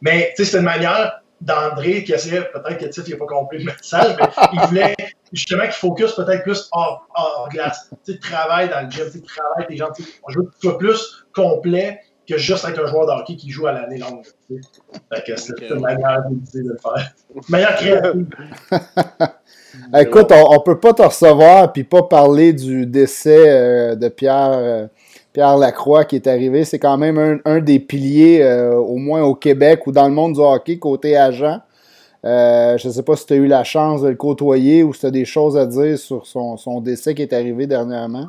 Mais 0.00 0.32
tu 0.36 0.44
c'était 0.44 0.58
une 0.58 0.64
manière 0.64 1.22
d'André 1.40 2.04
qui 2.04 2.12
essayait, 2.12 2.42
peut-être 2.42 2.78
que 2.78 2.86
Tiff 2.86 3.08
n'a 3.08 3.16
pas 3.16 3.26
compris 3.26 3.58
le 3.58 3.64
message, 3.66 4.16
mais 4.18 4.48
il 4.52 4.60
voulait 4.66 4.96
justement 5.32 5.62
qu'il 5.62 5.72
focus 5.72 6.12
peut-être 6.12 6.42
plus 6.42 6.68
hors, 6.72 7.06
hors 7.14 7.48
glace. 7.50 7.90
Tu 8.04 8.12
sais, 8.12 8.18
travaille 8.18 8.68
dans 8.68 8.80
le 8.80 8.90
gym, 8.90 9.04
tu 9.10 9.22
travaille 9.22 9.66
tes 9.68 9.76
gens. 9.76 9.88
On 10.24 10.32
tu 10.32 10.48
sois 10.60 10.78
plus 10.78 11.26
complet 11.34 12.00
que 12.28 12.36
juste 12.36 12.66
être 12.68 12.82
un 12.82 12.86
joueur 12.86 13.06
de 13.06 13.12
hockey 13.12 13.36
qui 13.36 13.50
joue 13.50 13.66
à 13.66 13.72
l'année 13.72 13.98
longue. 13.98 14.22
Fait 14.48 15.24
que 15.26 15.36
c'est 15.36 15.54
une 15.70 15.80
manière 15.80 16.24
de 16.28 16.60
le 16.60 16.76
faire. 16.76 17.12
Meilleure 17.48 17.74
créative. 17.76 18.26
Écoute, 19.98 20.32
on, 20.32 20.54
ne 20.54 20.62
peut 20.62 20.78
pas 20.78 20.92
te 20.92 21.02
recevoir 21.02 21.72
puis 21.72 21.84
pas 21.84 22.02
parler 22.02 22.52
du 22.52 22.84
décès 22.84 23.48
euh, 23.48 23.94
de 23.94 24.08
Pierre. 24.08 24.52
Euh, 24.52 24.86
Pierre 25.32 25.56
Lacroix 25.56 26.04
qui 26.04 26.16
est 26.16 26.26
arrivé, 26.26 26.64
c'est 26.64 26.78
quand 26.78 26.96
même 26.96 27.40
un, 27.44 27.60
des 27.60 27.78
piliers, 27.78 28.42
euh, 28.42 28.74
au 28.74 28.96
moins 28.96 29.22
au 29.22 29.34
Québec 29.34 29.86
ou 29.86 29.92
dans 29.92 30.08
le 30.08 30.14
monde 30.14 30.34
du 30.34 30.40
hockey, 30.40 30.78
côté 30.78 31.16
agent. 31.16 31.60
Euh, 32.24 32.76
je 32.78 32.88
ne 32.88 32.92
sais 32.92 33.02
pas 33.02 33.14
si 33.16 33.26
tu 33.26 33.34
as 33.34 33.36
eu 33.36 33.46
la 33.46 33.62
chance 33.62 34.02
de 34.02 34.08
le 34.08 34.16
côtoyer 34.16 34.82
ou 34.82 34.92
si 34.92 35.00
tu 35.00 35.06
as 35.06 35.10
des 35.10 35.24
choses 35.24 35.56
à 35.56 35.66
dire 35.66 35.98
sur 35.98 36.26
son, 36.26 36.80
décès 36.80 37.14
qui 37.14 37.22
est 37.22 37.32
arrivé 37.32 37.66
dernièrement. 37.66 38.28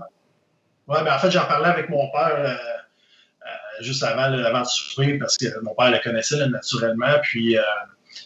Oui, 0.88 0.97
mais 1.03 1.09
en 1.09 1.17
fait, 1.17 1.31
j'en 1.31 1.45
parlais 1.45 1.69
avec 1.69 1.89
mon 1.89 2.09
père 2.11 2.35
euh, 2.38 3.81
juste 3.81 4.03
avant, 4.03 4.30
de 4.31 4.65
souffrir 4.65 5.17
parce 5.19 5.38
que 5.38 5.47
mon 5.63 5.73
père 5.73 5.91
le 5.91 5.99
connaissait 6.03 6.47
naturellement. 6.47 7.15
Puis, 7.23 7.57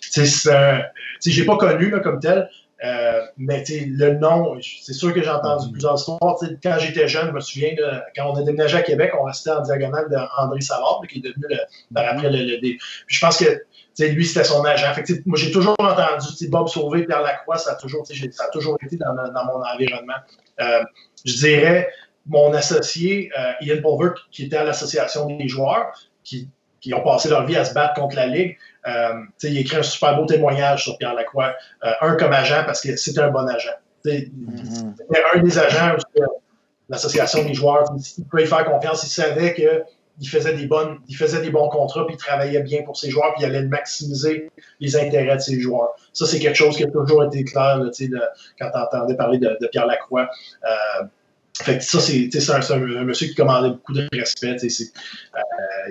tu 0.01 0.25
sais, 0.25 1.45
pas 1.45 1.57
connu 1.57 1.91
comme 2.01 2.19
tel, 2.19 2.49
euh, 2.84 3.22
mais 3.38 3.64
le 3.69 4.18
nom, 4.18 4.57
c'est 4.61 4.93
sûr 4.93 5.14
que 5.14 5.22
j'ai 5.23 5.30
entendu 5.30 5.72
plusieurs 5.72 5.95
histoires. 5.95 6.19
quand 6.61 6.77
j'étais 6.80 7.07
jeune, 7.07 7.27
je 7.27 7.31
me 7.31 7.39
souviens, 7.39 7.73
de, 7.76 8.01
quand 8.15 8.31
on 8.31 8.35
a 8.35 8.43
déménagé 8.43 8.77
à 8.77 8.81
Québec, 8.81 9.11
on 9.18 9.23
restait 9.23 9.51
en 9.51 9.61
diagonale 9.61 10.10
d'André 10.10 10.60
Savard, 10.60 11.01
qui 11.10 11.19
est 11.19 11.22
devenu 11.22 11.45
le, 11.49 11.57
ben, 11.91 12.03
après 12.03 12.30
le, 12.30 12.60
je 13.07 13.19
pense 13.19 13.38
que 13.38 13.64
lui, 13.99 14.26
c'était 14.26 14.43
son 14.43 14.65
agent. 14.65 14.93
Fait 14.95 15.26
moi, 15.26 15.38
j'ai 15.38 15.51
toujours 15.51 15.76
entendu 15.80 16.49
Bob 16.49 16.68
Sauvé, 16.68 17.05
Pierre 17.05 17.22
Lacroix, 17.22 17.57
ça 17.57 17.72
a 17.72 17.76
toujours, 17.76 18.05
ça 18.05 18.43
a 18.43 18.49
toujours 18.49 18.77
été 18.84 18.97
dans, 18.97 19.14
dans 19.14 19.45
mon 19.45 19.64
environnement. 19.64 20.14
Euh, 20.60 20.84
je 21.23 21.34
dirais, 21.38 21.89
mon 22.26 22.53
associé, 22.53 23.31
euh, 23.38 23.51
Ian 23.61 23.81
Pulver, 23.81 24.14
qui 24.31 24.45
était 24.45 24.57
à 24.57 24.64
l'association 24.65 25.27
des 25.27 25.47
joueurs, 25.47 25.93
qui, 26.23 26.49
qui 26.81 26.93
ont 26.93 27.01
passé 27.01 27.30
leur 27.30 27.45
vie 27.45 27.55
à 27.55 27.64
se 27.64 27.73
battre 27.73 27.93
contre 27.93 28.18
la 28.18 28.27
Ligue, 28.27 28.57
il 29.43 29.57
écrit 29.57 29.77
un 29.77 29.84
super 29.84 30.18
beau 30.18 30.26
témoignage 30.26 30.84
sur 30.84 30.97
Pierre 30.97 31.14
Lacroix. 31.14 31.53
Euh, 31.84 31.91
un 32.01 32.15
comme 32.15 32.34
agent 32.34 32.64
parce 32.65 32.81
que 32.81 32.95
c'était 32.95 33.22
un 33.22 33.31
bon 33.31 33.47
agent. 33.47 33.69
Mm-hmm. 34.05 34.95
un 35.35 35.39
des 35.41 35.57
agents 35.57 35.95
l'association 36.89 37.43
des 37.43 37.53
joueurs, 37.53 37.85
il 38.18 38.26
pouvait 38.26 38.43
y 38.43 38.47
faire 38.47 38.65
confiance. 38.65 39.03
Il 39.03 39.10
savait 39.10 39.53
qu'il 39.53 40.30
faisait 40.30 40.53
des 40.53 40.65
bonnes, 40.65 40.99
il 41.07 41.15
faisait 41.15 41.41
des 41.41 41.49
bons 41.49 41.69
contrats, 41.69 42.05
puis 42.05 42.15
il 42.15 42.19
travaillait 42.19 42.61
bien 42.61 42.84
pour 42.84 42.97
ses 42.97 43.10
joueurs, 43.10 43.34
puis 43.34 43.43
il 43.43 43.45
allait 43.45 43.64
maximiser 43.64 44.51
les 44.80 44.95
intérêts 44.95 45.35
de 45.35 45.41
ses 45.41 45.60
joueurs. 45.60 45.95
Ça, 46.14 46.26
c'est 46.26 46.39
quelque 46.39 46.55
chose 46.55 46.76
qui 46.77 46.84
a 46.84 46.91
toujours 46.91 47.23
été 47.23 47.43
clair 47.43 47.77
là, 47.77 47.85
de, 47.85 48.19
quand 48.60 48.69
tu 48.69 48.77
entendais 48.77 49.15
parler 49.15 49.39
de, 49.39 49.68
Pierre 49.72 49.88
Lacroix. 49.88 50.30
Euh, 50.64 51.03
fait 51.61 51.77
que 51.77 51.84
ça, 51.84 51.99
c'est 51.99 52.49
un, 52.49 52.73
un, 52.73 53.03
monsieur 53.03 53.27
qui 53.27 53.35
commandait 53.35 53.69
beaucoup 53.69 53.93
de 53.93 54.07
respect. 54.11 54.55
Euh, 54.55 55.38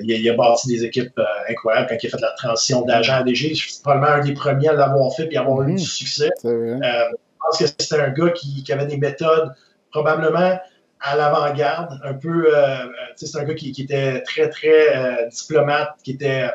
il, 0.03 0.29
a, 0.29 0.35
bâti 0.35 0.67
des 0.69 0.85
équipes 0.85 1.17
euh, 1.19 1.25
incroyables 1.49 1.87
quand 1.89 1.97
il 2.03 2.07
a 2.07 2.11
fait 2.11 2.21
la 2.21 2.33
transition 2.33 2.83
d'agent 2.83 3.15
à 3.15 3.23
DG. 3.23 3.55
C'est 3.55 3.83
probablement 3.83 4.13
un 4.13 4.25
des 4.25 4.35
premiers 4.35 4.69
à 4.69 4.73
l'avoir 4.73 5.15
fait 5.15 5.29
et 5.31 5.37
avoir 5.37 5.63
eu 5.69 5.75
du 5.75 5.85
succès. 5.85 6.31
Euh, 6.45 6.79
je 6.83 7.17
pense 7.39 7.59
que 7.59 7.67
c'était 7.67 8.01
un 8.01 8.11
gars 8.11 8.31
qui, 8.31 8.65
avait 8.73 8.87
des 8.87 8.97
méthodes 8.97 9.53
probablement 9.93 10.59
à 11.01 11.17
l'avant-garde, 11.17 12.01
un 12.05 12.15
peu. 12.15 12.53
c'est 13.15 13.37
un 13.37 13.45
gars 13.45 13.55
qui, 13.55 13.71
était 13.79 14.23
très, 14.23 14.49
très 14.49 15.29
diplomate, 15.31 15.91
qui 16.03 16.13
était. 16.13 16.49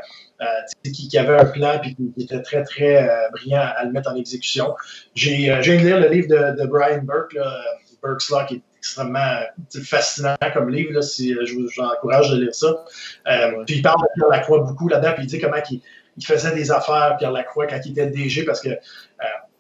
qui, 0.83 1.17
avait 1.17 1.37
un 1.37 1.45
plan 1.45 1.81
et 1.81 1.93
qui, 1.93 2.23
était 2.23 2.41
très, 2.41 2.63
très 2.63 3.09
brillant 3.31 3.69
à 3.77 3.85
le 3.85 3.91
mettre 3.91 4.09
en 4.09 4.15
exécution. 4.15 4.75
J'ai 5.15 5.37
viens 5.37 5.59
de 5.59 5.85
lire 5.85 5.99
le 5.99 6.09
livre 6.09 6.27
de, 6.27 6.61
de 6.61 6.67
Brian 6.67 7.03
Burke, 7.03 7.33
là, 7.33 7.57
Burke's 8.01 8.29
Law, 8.29 8.45
qui 8.45 8.61
extrêmement 8.77 9.41
fascinant 9.83 10.35
comme 10.53 10.69
livre. 10.69 10.93
Là, 10.93 11.01
si, 11.01 11.33
euh, 11.33 11.45
je 11.45 11.55
de 11.55 12.41
lire 12.41 12.55
ça. 12.55 12.85
Euh, 13.27 13.63
puis 13.65 13.77
il 13.77 13.81
parle 13.81 14.01
de 14.01 14.07
Pierre 14.15 14.29
Lacroix 14.29 14.59
beaucoup 14.59 14.87
là-dedans, 14.87 15.13
puis 15.13 15.23
il 15.23 15.27
dit 15.27 15.39
comment 15.39 15.57
il, 15.69 15.81
faisait 16.25 16.53
des 16.55 16.71
affaires, 16.71 17.15
Pierre 17.17 17.31
Lacroix, 17.31 17.67
quand 17.67 17.79
il 17.85 17.91
était 17.91 18.07
DG, 18.07 18.43
parce 18.43 18.61
que 18.61 18.69
euh, 18.69 18.75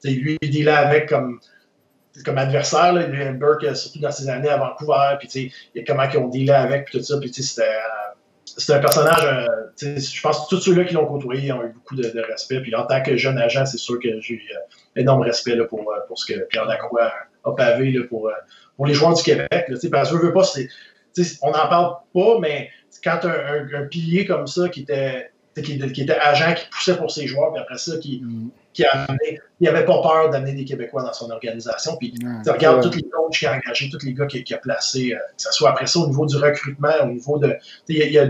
lui, 0.03 0.37
il 0.41 0.49
dealait 0.49 0.71
avec 0.71 1.09
comme, 1.09 1.39
comme 2.25 2.37
adversaire, 2.37 2.93
là, 2.93 3.05
Burke, 3.33 3.75
surtout 3.75 3.99
dans 3.99 4.11
ses 4.11 4.29
années 4.29 4.49
à 4.49 4.57
Vancouver, 4.57 5.17
puis 5.19 5.53
comment 5.85 6.03
ils 6.11 6.17
ont 6.17 6.29
dealé 6.29 6.51
avec, 6.51 6.85
puis 6.85 6.97
tout 6.97 7.03
ça, 7.03 7.19
puis 7.19 7.31
c'était 7.33 7.65
c'est 8.45 8.73
un 8.73 8.79
personnage, 8.79 9.47
je 9.79 10.21
pense 10.21 10.45
que 10.45 10.55
tous 10.55 10.61
ceux-là 10.61 10.85
qui 10.85 10.93
l'ont 10.93 11.05
côtoyé 11.05 11.51
ont 11.51 11.63
eu 11.63 11.73
beaucoup 11.73 11.95
de, 11.95 12.21
respect. 12.21 12.61
Puis 12.61 12.73
en 12.73 12.85
tant 12.87 13.03
que 13.03 13.15
jeune 13.17 13.37
agent, 13.37 13.65
c'est 13.65 13.77
sûr 13.77 13.99
que 13.99 14.19
j'ai 14.21 14.35
eu 14.35 14.49
énorme 14.95 15.21
respect 15.21 15.55
là, 15.55 15.65
pour, 15.65 15.93
pour 16.07 16.17
ce 16.17 16.33
que 16.33 16.39
Pierre 16.45 16.65
Lacroix 16.65 17.11
a 17.43 17.51
pavé 17.51 17.91
là, 17.91 18.05
pour, 18.07 18.31
pour 18.77 18.85
les 18.85 18.93
joueurs 18.93 19.13
du 19.13 19.23
Québec. 19.23 19.49
Là, 19.51 19.77
parce 19.91 20.11
que 20.11 20.17
je 20.17 20.21
veux 20.21 20.33
pas, 20.33 20.43
on 21.41 21.51
n'en 21.51 21.67
parle 21.67 21.95
pas, 22.13 22.39
mais 22.39 22.69
quand 23.03 23.19
un, 23.25 23.67
un, 23.73 23.85
pilier 23.87 24.25
comme 24.25 24.47
ça 24.47 24.69
qui 24.69 24.81
était, 24.81 25.31
qui, 25.55 25.79
qui, 25.91 26.01
était 26.01 26.17
agent, 26.17 26.53
qui 26.53 26.65
poussait 26.69 26.97
pour 26.97 27.11
ses 27.11 27.27
joueurs, 27.27 27.51
puis 27.51 27.61
après 27.61 27.77
ça, 27.77 27.97
qui, 27.97 28.21
mm. 28.23 28.49
qui 28.73 28.83
il 29.59 29.63
n'avait 29.63 29.85
pas 29.85 30.01
peur 30.01 30.29
d'amener 30.29 30.53
des 30.53 30.65
Québécois 30.65 31.03
dans 31.03 31.13
son 31.13 31.31
organisation. 31.31 31.97
Puis 31.97 32.13
tu 32.13 32.49
regardes 32.49 32.83
tous 32.83 32.95
les 32.95 33.03
coachs 33.03 33.33
qui 33.33 33.45
a 33.45 33.55
engagés, 33.55 33.89
tous 33.89 34.05
les 34.05 34.13
gars 34.13 34.27
qui, 34.27 34.53
a 34.53 34.57
placés, 34.57 35.13
euh, 35.13 35.17
que 35.17 35.41
ce 35.41 35.51
soit 35.51 35.71
après 35.71 35.87
ça 35.87 35.99
au 35.99 36.07
niveau 36.07 36.25
du 36.25 36.37
recrutement, 36.37 36.93
au 37.03 37.07
niveau 37.07 37.39
de. 37.39 37.57
Y 37.89 38.17
a, 38.19 38.27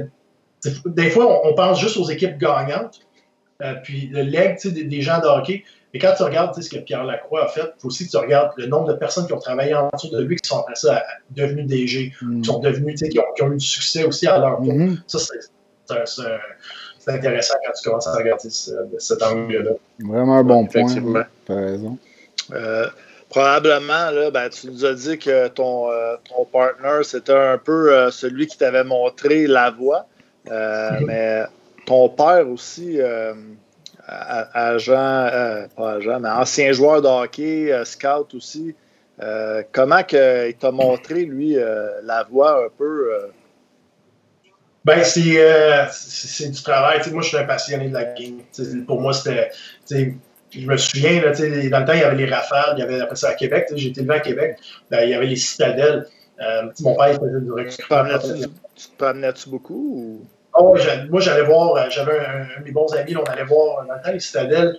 des 0.85 1.09
fois, 1.09 1.45
on, 1.45 1.53
pense 1.53 1.79
juste 1.79 1.97
aux 1.97 2.09
équipes 2.09 2.37
gagnantes. 2.37 3.01
Euh, 3.63 3.73
puis 3.83 4.07
le 4.07 4.21
leg 4.21 4.57
des, 4.63 4.83
des 4.83 5.01
gens 5.01 5.19
de 5.19 5.25
hockey, 5.25 5.63
et 5.93 5.99
quand 5.99 6.13
tu 6.15 6.23
regardes 6.23 6.61
ce 6.61 6.69
que 6.69 6.79
Pierre 6.79 7.05
Lacroix 7.05 7.45
a 7.45 7.47
fait, 7.47 7.61
il 7.61 7.81
faut 7.81 7.87
aussi 7.87 8.05
que 8.05 8.11
tu 8.11 8.17
regardes 8.17 8.51
le 8.57 8.67
nombre 8.67 8.89
de 8.89 8.93
personnes 8.93 9.25
qui 9.25 9.33
ont 9.33 9.39
travaillé 9.39 9.73
en 9.73 9.89
dessous 9.93 10.09
de 10.09 10.21
lui, 10.21 10.35
qui 10.35 10.47
sont 10.47 10.59
après 10.59 10.75
ça 10.75 11.03
devenus 11.31 11.65
DG, 11.65 12.13
mm. 12.21 12.41
qui 12.41 12.49
sont 12.49 12.59
devenus, 12.59 12.99
qui 12.99 13.19
ont, 13.19 13.23
qui 13.35 13.43
ont, 13.43 13.51
eu 13.51 13.57
du 13.57 13.65
succès 13.65 14.03
aussi 14.03 14.27
à 14.27 14.37
leur 14.37 14.57
tour. 14.57 14.73
Mm-hmm. 14.73 14.97
Ça, 15.07 16.05
c'est 16.05 17.11
intéressant 17.11 17.55
quand 17.65 17.71
tu 17.71 17.89
commences 17.89 18.07
à 18.07 18.15
regarder 18.15 18.49
cet 18.49 19.23
angle-là. 19.23 19.71
Vraiment 19.99 20.37
un 20.37 20.43
bon 20.43 20.65
point. 20.65 20.81
Effectivement. 20.81 21.23
Tu 21.45 21.51
as 21.53 21.55
raison. 21.55 21.97
Euh, 22.51 22.87
probablement, 23.29 24.11
là, 24.11 24.29
ben, 24.29 24.49
tu 24.49 24.67
nous 24.67 24.83
as 24.83 24.93
dit 24.93 25.17
que 25.17 25.47
ton, 25.47 25.89
euh, 25.89 26.15
ton 26.27 26.43
partner, 26.43 26.99
c'était 27.03 27.31
un 27.31 27.57
peu 27.57 27.93
euh, 27.93 28.11
celui 28.11 28.47
qui 28.47 28.57
t'avait 28.57 28.83
montré 28.83 29.47
la 29.47 29.71
voie. 29.71 30.05
Mm-hmm. 30.47 31.05
Mais 31.05 31.43
ton 31.85 32.09
père 32.09 32.49
aussi 32.49 32.99
agent, 34.07 34.93
euh, 34.93 35.67
pas 35.75 35.93
agent, 35.93 36.19
mais 36.19 36.29
ancien 36.29 36.71
joueur 36.71 37.01
de 37.01 37.07
hockey, 37.07 37.71
euh, 37.71 37.85
scout 37.85 38.33
aussi. 38.33 38.75
Euh, 39.21 39.63
comment 39.71 40.03
que, 40.03 40.49
il 40.49 40.55
t'a 40.55 40.71
montré, 40.71 41.25
lui, 41.25 41.57
la 42.03 42.23
voie 42.29 42.65
un 42.65 42.69
peu? 42.77 43.09
Ben, 44.85 45.03
c'est 45.03 46.49
du 46.49 46.63
travail. 46.63 47.01
moi, 47.11 47.21
je 47.21 47.27
suis 47.27 47.37
un 47.37 47.43
passionné 47.43 47.89
de 47.89 47.93
la 47.93 48.05
game. 48.05 48.41
pour 48.85 49.01
moi, 49.01 49.13
c'était. 49.13 49.51
Je 50.49 50.65
me 50.65 50.77
souviens, 50.77 51.21
là, 51.21 51.31
dans 51.31 51.79
le 51.79 51.85
temps, 51.85 51.93
il 51.93 51.99
y 51.99 52.03
avait 52.03 52.25
les 52.25 52.31
rafales, 52.33 52.75
il 52.77 52.79
y 52.79 52.81
avait 52.81 53.01
après 53.01 53.17
ça 53.17 53.29
à 53.29 53.33
Québec. 53.33 53.67
J'ai 53.75 53.89
été 53.89 53.99
élevé 53.99 54.15
à 54.15 54.19
Québec. 54.21 54.57
Ben, 54.89 55.03
il 55.03 55.09
y 55.09 55.13
avait 55.13 55.25
les 55.25 55.35
citadelles. 55.35 56.05
Euh, 56.39 56.71
mon 56.81 56.95
père, 56.95 57.13
il 57.13 57.19
faisait 57.19 57.41
du 57.41 57.51
recrutement. 57.51 58.47
Tu 58.75 58.87
te 58.89 58.97
promenais-tu 58.97 59.49
beaucoup? 59.49 59.93
Ou? 59.95 60.25
Oh, 60.59 60.75
moi, 61.09 61.21
j'allais 61.21 61.43
voir, 61.43 61.75
euh, 61.75 61.89
j'avais 61.89 62.19
un, 62.19 62.41
un, 62.41 62.59
de 62.59 62.65
mes 62.65 62.71
bons 62.71 62.91
amis, 62.93 63.15
on 63.15 63.23
allait 63.23 63.43
voir 63.43 63.85
dans 63.85 63.93
le 63.93 64.01
temps 64.01 64.11
les 64.11 64.19
citadelles. 64.19 64.77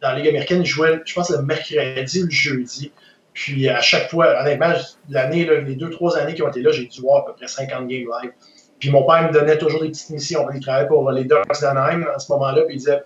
Dans 0.00 0.10
la 0.10 0.16
Ligue 0.16 0.28
américaine, 0.28 0.60
ils 0.60 0.66
jouaient, 0.66 1.00
je 1.04 1.14
pense, 1.14 1.30
le 1.30 1.42
mercredi 1.42 2.22
ou 2.22 2.26
le 2.26 2.30
jeudi. 2.30 2.92
Puis 3.36 3.68
à 3.68 3.80
chaque 3.80 4.10
fois, 4.10 4.40
honnêtement, 4.40 4.72
l'année, 5.10 5.44
les 5.44 5.74
deux, 5.74 5.90
trois 5.90 6.16
années 6.16 6.34
qui 6.34 6.42
ont 6.42 6.48
été 6.48 6.62
là, 6.62 6.70
j'ai 6.70 6.86
dû 6.86 7.00
voir 7.02 7.22
à 7.22 7.26
peu 7.26 7.34
près 7.34 7.46
50 7.46 7.86
games 7.86 8.06
live. 8.22 8.32
Puis 8.78 8.90
mon 8.90 9.06
père 9.06 9.28
me 9.28 9.32
donnait 9.32 9.58
toujours 9.58 9.82
des 9.82 9.88
petites 9.88 10.10
missions. 10.10 10.46
Il 10.54 10.60
travaillait 10.60 10.88
pour 10.88 11.10
les 11.10 11.24
Ducks 11.24 11.60
d'Anaheim 11.60 12.06
à 12.14 12.18
ce 12.18 12.32
moment-là. 12.32 12.62
Puis 12.62 12.76
il 12.76 12.78
disait 12.78 13.02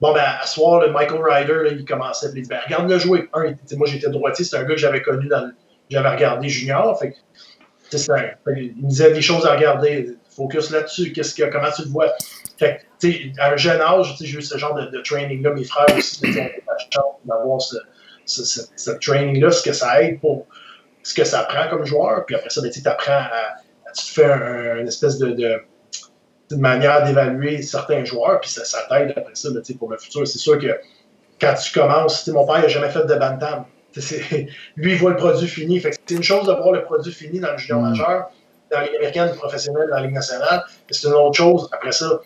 Bon, 0.00 0.14
ben, 0.14 0.24
à 0.40 0.46
ce 0.46 0.54
soir, 0.54 0.80
le 0.80 0.90
Michael 0.92 1.20
Ryder, 1.22 1.76
il 1.76 1.84
commençait. 1.84 2.30
Puis 2.30 2.40
il 2.40 2.42
disait 2.44 2.58
Regarde 2.64 2.90
le 2.90 2.98
jouer. 2.98 3.28
Un, 3.34 3.54
moi, 3.76 3.86
j'étais 3.86 4.08
droitier. 4.08 4.46
C'est 4.46 4.56
un 4.56 4.62
gars 4.62 4.74
que 4.74 4.80
j'avais 4.80 5.02
connu 5.02 5.28
J'avais 5.90 6.08
regardé 6.08 6.48
junior. 6.48 6.98
Fait, 6.98 7.14
fait, 7.90 8.36
il 8.56 8.76
me 8.82 8.88
disait 8.88 9.12
des 9.12 9.22
choses 9.22 9.44
à 9.46 9.54
regarder. 9.54 10.16
Focus 10.40 10.70
là-dessus. 10.70 11.12
Qu'est-ce 11.12 11.34
que, 11.34 11.44
comment 11.50 11.70
tu 11.74 11.82
le 11.82 11.88
vois? 11.90 12.12
Fait 12.58 12.80
à 13.38 13.52
un 13.52 13.56
jeune 13.56 13.80
âge, 13.80 14.16
j'ai 14.20 14.38
eu 14.38 14.42
ce 14.42 14.56
genre 14.56 14.74
de, 14.74 15.00
training-là. 15.02 15.50
Mes 15.52 15.64
frères 15.64 15.86
aussi, 15.96 16.20
ont 16.26 16.34
la 16.34 16.78
chance 16.78 17.14
d'avoir 17.24 17.60
ce, 17.60 17.76
ce, 18.24 18.90
training-là, 18.92 19.50
ce 19.50 19.62
que 19.62 19.72
ça 19.72 20.02
aide 20.02 20.20
pour 20.20 20.46
ce 21.02 21.14
que 21.14 21.24
ça 21.24 21.44
prend 21.44 21.68
comme 21.68 21.84
joueur. 21.84 22.24
Puis 22.26 22.36
après 22.36 22.50
ça, 22.50 22.60
ben, 22.62 22.70
tu 22.70 22.80
apprends 22.86 23.12
à 23.12 23.56
tu 23.92 24.06
te 24.06 24.12
fais 24.12 24.24
un, 24.24 24.76
une 24.78 24.88
espèce 24.88 25.18
de, 25.18 25.30
de, 25.30 26.56
manière 26.56 27.04
d'évaluer 27.04 27.62
certains 27.62 28.04
joueurs, 28.04 28.40
puis 28.40 28.50
ça, 28.50 28.64
ça 28.64 28.86
t'aide 28.88 29.12
après 29.16 29.34
ça 29.34 29.48
pour 29.78 29.90
le 29.90 29.98
futur. 29.98 30.26
C'est 30.26 30.38
sûr 30.38 30.58
que 30.58 30.78
quand 31.40 31.54
tu 31.54 31.72
commences, 31.72 32.26
mon 32.28 32.46
père 32.46 32.60
n'a 32.60 32.68
jamais 32.68 32.90
fait 32.90 33.04
de 33.06 33.14
bantam. 33.14 33.64
Lui, 34.76 34.92
il 34.92 34.98
voit 34.98 35.10
le 35.10 35.16
produit 35.16 35.48
fini. 35.48 35.80
c'est 35.80 36.14
une 36.14 36.22
chose 36.22 36.46
de 36.46 36.52
voir 36.52 36.72
le 36.72 36.82
produit 36.82 37.12
fini 37.12 37.40
dans 37.40 37.52
le 37.52 37.58
junior 37.58 37.80
mm. 37.80 37.88
majeur, 37.88 38.30
dans 38.70 38.78
la 38.78 38.86
Ligue 38.86 38.96
américaine, 38.96 39.34
professionnelle, 39.34 39.88
dans 39.88 39.96
la 39.96 40.02
Ligue 40.02 40.14
nationale. 40.14 40.62
C'est 40.90 41.08
une 41.08 41.14
autre 41.14 41.36
chose, 41.36 41.68
après 41.72 41.92
ça, 41.92 42.20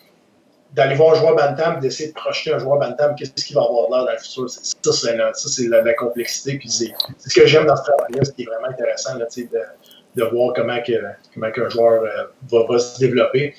d'aller 0.73 0.95
voir 0.95 1.15
un 1.15 1.19
joueur 1.19 1.35
Bantam, 1.35 1.79
d'essayer 1.79 2.09
de 2.09 2.13
projeter 2.13 2.53
un 2.53 2.59
joueur 2.59 2.79
Bantam, 2.79 3.15
qu'est-ce 3.15 3.45
qu'il 3.45 3.55
va 3.55 3.63
avoir 3.63 3.89
là 3.89 4.05
dans 4.05 4.11
le 4.11 4.17
futur? 4.17 4.49
Ça, 4.49 4.91
c'est 4.91 5.67
la, 5.67 5.81
la, 5.81 5.93
complexité. 5.93 6.57
Puis 6.57 6.69
c'est 6.69 6.93
ce 7.17 7.39
que 7.39 7.47
j'aime 7.47 7.65
dans 7.65 7.77
ce 7.77 7.83
travail-là, 7.83 8.25
ce 8.25 8.31
qui 8.31 8.43
est 8.43 8.45
vraiment 8.45 8.67
intéressant 8.67 9.17
là, 9.17 9.25
de, 9.25 10.21
de 10.21 10.23
voir 10.25 10.53
comment, 10.53 10.81
que, 10.81 10.93
comment 11.33 11.51
qu'un 11.51 11.69
joueur 11.69 12.03
euh, 12.03 12.25
va, 12.51 12.65
va, 12.67 12.79
se 12.79 12.99
développer. 12.99 13.55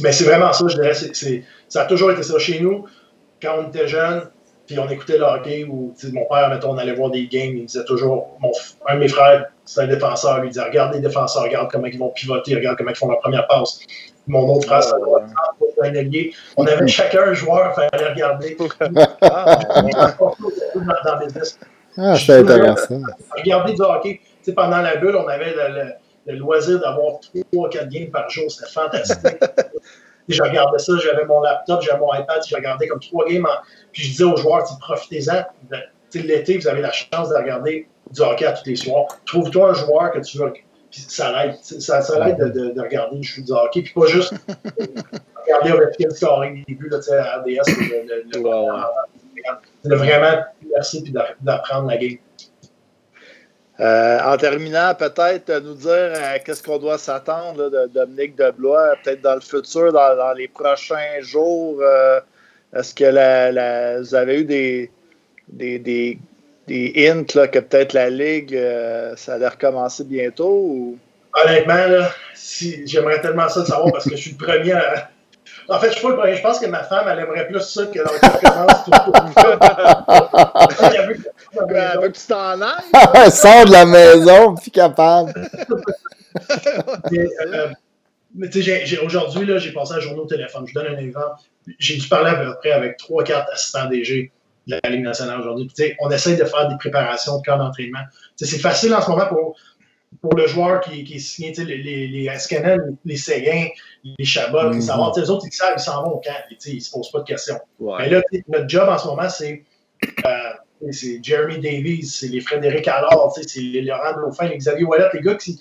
Mais 0.00 0.12
c'est 0.12 0.24
vraiment 0.24 0.52
ça, 0.52 0.66
je 0.66 0.74
dirais. 0.76 0.94
C'est, 0.94 1.44
ça 1.68 1.82
a 1.82 1.84
toujours 1.86 2.10
été 2.10 2.22
ça 2.22 2.38
chez 2.38 2.60
nous. 2.60 2.86
Quand 3.42 3.58
on 3.58 3.68
était 3.68 3.88
jeune, 3.88 4.22
puis 4.66 4.78
on 4.78 4.88
écoutait 4.88 5.18
le 5.18 5.24
hockey, 5.24 5.64
ou 5.64 5.94
mon 6.12 6.24
père, 6.26 6.48
mettons, 6.50 6.70
on 6.70 6.78
allait 6.78 6.94
voir 6.94 7.10
des 7.10 7.26
games, 7.26 7.56
il 7.56 7.66
disait 7.66 7.84
toujours, 7.84 8.36
mon, 8.40 8.50
un 8.88 8.94
de 8.94 9.00
mes 9.00 9.08
frères, 9.08 9.46
c'est 9.64 9.82
un 9.82 9.86
défenseur, 9.86 10.40
lui 10.40 10.48
disait 10.48 10.62
Regarde 10.62 10.94
les 10.94 11.00
défenseurs, 11.00 11.44
regarde 11.44 11.70
comment 11.70 11.86
ils 11.86 11.98
vont 11.98 12.10
pivoter, 12.10 12.54
regarde 12.54 12.76
comment 12.76 12.90
ils 12.90 12.96
font 12.96 13.08
leur 13.08 13.20
première 13.20 13.46
passe. 13.46 13.80
Mon 14.26 14.48
autre 14.48 14.66
frère, 14.66 14.82
c'est 14.82 15.88
un 15.88 15.94
allié. 15.94 16.32
On 16.56 16.66
avait 16.66 16.86
chacun 16.88 17.28
un 17.28 17.34
joueur, 17.34 17.72
il 17.72 17.90
fallait 17.90 18.08
regarder. 18.08 18.56
ah, 19.20 19.58
dans, 21.04 21.18
business. 21.24 21.58
Ah, 21.96 22.16
c'est 22.16 22.40
intéressant. 22.40 23.00
Regarder 23.36 23.74
du 23.74 23.82
hockey 23.82 24.20
pendant 24.54 24.82
la 24.82 24.96
bulle, 24.96 25.16
on 25.16 25.28
avait 25.28 25.54
le, 26.26 26.34
loisir 26.34 26.80
d'avoir 26.80 27.20
3 27.52 27.70
4 27.70 27.88
games 27.88 28.10
par 28.10 28.28
jour. 28.30 28.50
C'était 28.50 28.70
fantastique. 28.70 29.26
Et 30.28 30.32
je 30.32 30.42
regardais 30.42 30.78
ça, 30.78 30.92
j'avais 30.98 31.24
mon 31.24 31.40
laptop, 31.40 31.82
j'avais 31.82 31.98
mon 31.98 32.12
iPad, 32.14 32.42
je 32.48 32.54
regardais 32.54 32.88
comme 32.88 33.00
3 33.00 33.26
games. 33.28 33.46
Puis 33.92 34.02
je 34.02 34.08
disais 34.10 34.24
aux 34.24 34.36
joueurs, 34.36 34.64
profitez-en. 34.80 35.44
L'été, 36.14 36.56
vous 36.56 36.66
avez 36.66 36.80
la 36.80 36.92
chance 36.92 37.28
de 37.28 37.34
regarder 37.34 37.88
du 38.10 38.22
hockey 38.22 38.46
à 38.46 38.52
tous 38.52 38.66
les 38.66 38.76
soirs. 38.76 39.06
Trouve-toi 39.26 39.70
un 39.70 39.74
joueur 39.74 40.12
que 40.12 40.20
tu 40.20 40.38
veux. 40.38 40.52
Puis 40.90 41.00
ça 41.08 41.30
l'aide. 41.32 41.56
Ça, 41.60 42.00
ça 42.00 42.24
l'aide 42.24 42.38
de, 42.38 42.70
de, 42.70 42.80
regarder 42.80 43.16
le 43.16 43.42
du 43.42 43.52
hockey. 43.52 43.82
Puis 43.82 43.92
pas 43.92 44.06
juste 44.06 44.32
regarder 45.46 45.72
avec 45.72 46.12
scoring 46.12 46.64
des 46.66 46.74
buts 46.74 46.90
à 46.90 47.38
RDS. 47.38 47.66
De, 48.32 48.38
de, 49.84 49.94
vraiment 49.94 50.42
merci 50.72 51.02
puis 51.02 51.12
d'apprendre 51.40 51.88
la 51.88 51.96
game. 51.98 52.16
Euh, 53.78 54.18
en 54.24 54.36
terminant, 54.38 54.94
peut-être 54.94 55.60
nous 55.62 55.74
dire 55.74 55.90
euh, 55.90 56.38
qu'est-ce 56.44 56.62
qu'on 56.62 56.78
doit 56.78 56.96
s'attendre 56.96 57.68
de 57.68 57.86
Dominique 57.92 58.34
Deblois, 58.34 58.94
peut-être 59.04 59.20
dans 59.20 59.34
le 59.34 59.42
futur, 59.42 59.92
dans, 59.92 60.32
les 60.34 60.48
prochains 60.48 61.20
jours. 61.20 61.78
Euh, 61.82 62.20
est-ce 62.74 62.94
que 62.94 63.04
la, 63.04 64.00
vous 64.00 64.14
avez 64.14 64.40
eu 64.40 64.44
des, 64.44 64.90
des, 65.48 65.78
des, 65.78 66.18
des 66.66 66.92
hints 66.96 67.34
là, 67.34 67.48
que 67.48 67.58
peut-être 67.58 67.92
la 67.92 68.08
Ligue, 68.08 68.58
ça 69.16 69.34
allait 69.34 69.48
recommencer 69.48 70.04
bientôt? 70.04 70.48
Ou? 70.48 70.98
Honnêtement, 71.34 71.74
là, 71.74 72.10
si, 72.34 72.86
j'aimerais 72.86 73.20
tellement 73.20 73.48
ça 73.50 73.60
de 73.60 73.66
savoir 73.66 73.92
parce 73.92 74.08
que 74.08 74.16
je 74.16 74.22
suis 74.22 74.36
le 74.38 74.38
premier 74.38 74.72
à, 74.72 75.10
en 75.68 75.80
fait, 75.80 75.92
je, 75.92 76.00
pas, 76.00 76.32
je 76.32 76.42
pense 76.42 76.60
que 76.60 76.66
ma 76.66 76.84
femme, 76.84 77.06
elle 77.08 77.18
aimerait 77.18 77.48
plus 77.48 77.60
ça 77.60 77.86
que 77.86 77.98
l'on 77.98 78.04
commence 78.04 78.84
tout. 78.84 78.92
Elle 81.58 82.00
veut 82.00 82.08
que 82.08 82.18
tu 82.18 82.26
t'en 82.26 82.60
ailles. 82.60 83.30
Sors 83.30 83.64
de 83.64 83.72
la 83.72 83.86
maison, 83.86 84.54
plus 84.54 84.70
capable. 84.70 85.32
Euh, 87.14 87.70
mais 88.34 88.50
tu 88.50 88.62
sais, 88.62 88.98
aujourd'hui, 88.98 89.48
j'ai 89.58 89.72
passé 89.72 89.94
la 89.94 90.00
journée 90.00 90.20
au 90.20 90.26
téléphone. 90.26 90.66
Je 90.68 90.74
donne 90.74 90.94
un 90.94 90.98
exemple. 90.98 91.40
J'ai 91.78 91.96
dû 91.96 92.06
parler 92.08 92.30
à 92.30 92.34
peu 92.34 92.54
près 92.58 92.72
avec 92.72 92.98
3-4 92.98 93.46
assistants 93.54 93.88
DG 93.88 94.30
de 94.66 94.78
la 94.82 94.90
Ligue 94.90 95.04
nationale 95.04 95.40
aujourd'hui. 95.40 95.70
On 96.00 96.10
essaie 96.10 96.36
de 96.36 96.44
faire 96.44 96.68
des 96.68 96.76
préparations 96.76 97.38
de 97.38 97.42
camp 97.42 97.56
d'entraînement. 97.56 98.04
C'est 98.36 98.58
facile 98.58 98.94
en 98.94 99.00
ce 99.00 99.08
moment 99.10 99.26
pour 99.28 99.56
pour 100.20 100.34
le 100.34 100.46
joueur 100.46 100.80
qui, 100.80 101.04
qui 101.04 101.14
est 101.16 101.18
signé, 101.18 101.52
les, 101.52 101.76
les, 101.78 102.06
les 102.08 102.30
les 103.04 103.16
Séguins, 103.16 103.68
les 104.04 104.24
Chabot, 104.24 104.70
mm 104.70 104.78
-hmm. 104.78 105.20
les 105.20 105.30
autres, 105.30 105.46
ils 105.46 105.52
savent, 105.52 105.74
ils 105.76 105.80
s'en 105.80 106.02
vont 106.04 106.12
au 106.12 106.20
camp, 106.20 106.32
ils 106.50 106.74
ne 106.74 106.80
se 106.80 106.90
posent 106.90 107.10
pas 107.10 107.20
de 107.20 107.24
questions. 107.24 107.60
Mais 107.80 108.08
là, 108.08 108.22
notre 108.48 108.68
job 108.68 108.88
en 108.88 108.98
ce 108.98 109.06
moment, 109.08 109.28
c'est 109.28 109.64
euh, 110.26 110.52
Jeremy 111.22 111.58
Davies, 111.58 112.06
c'est 112.06 112.28
les 112.28 112.40
Frédéric 112.40 112.86
Allard, 112.88 113.32
c'est 113.34 113.60
les 113.60 113.82
Laurent 113.82 114.12
Dauphin, 114.14 114.48
les 114.48 114.58
Xavier 114.58 114.84
Wallet, 114.84 115.08
les 115.14 115.20
gars 115.20 115.34
qui 115.34 115.58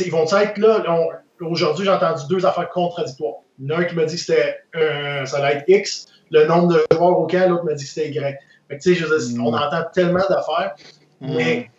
ils 0.00 0.10
vont 0.10 0.24
être 0.24 0.58
là. 0.58 0.82
Aujourd'hui, 1.40 1.84
j'ai 1.84 1.90
entendu 1.90 2.22
deux 2.28 2.46
affaires 2.46 2.68
contradictoires. 2.70 3.40
L'un 3.60 3.84
qui 3.84 3.94
m'a 3.94 4.04
dit 4.04 4.14
que 4.14 4.20
c'était 4.20 4.56
euh, 4.76 5.24
ça 5.26 5.38
allait 5.38 5.58
être 5.58 5.64
X, 5.68 6.06
le 6.30 6.46
nombre 6.46 6.68
de 6.74 6.84
joueurs 6.92 7.18
au 7.18 7.26
camp, 7.26 7.48
l'autre 7.48 7.64
m'a 7.64 7.74
dit 7.74 7.84
que 7.84 7.90
c'était 7.90 8.10
Y. 8.10 8.38
Fait 8.68 8.78
que, 8.78 8.94
je 8.94 9.04
veux 9.04 9.18
dire, 9.18 9.44
On 9.44 9.50
mm. 9.50 9.54
entend 9.54 9.82
tellement 9.92 10.24
d'affaires, 10.28 10.74
mm. 11.20 11.36
mais 11.36 11.70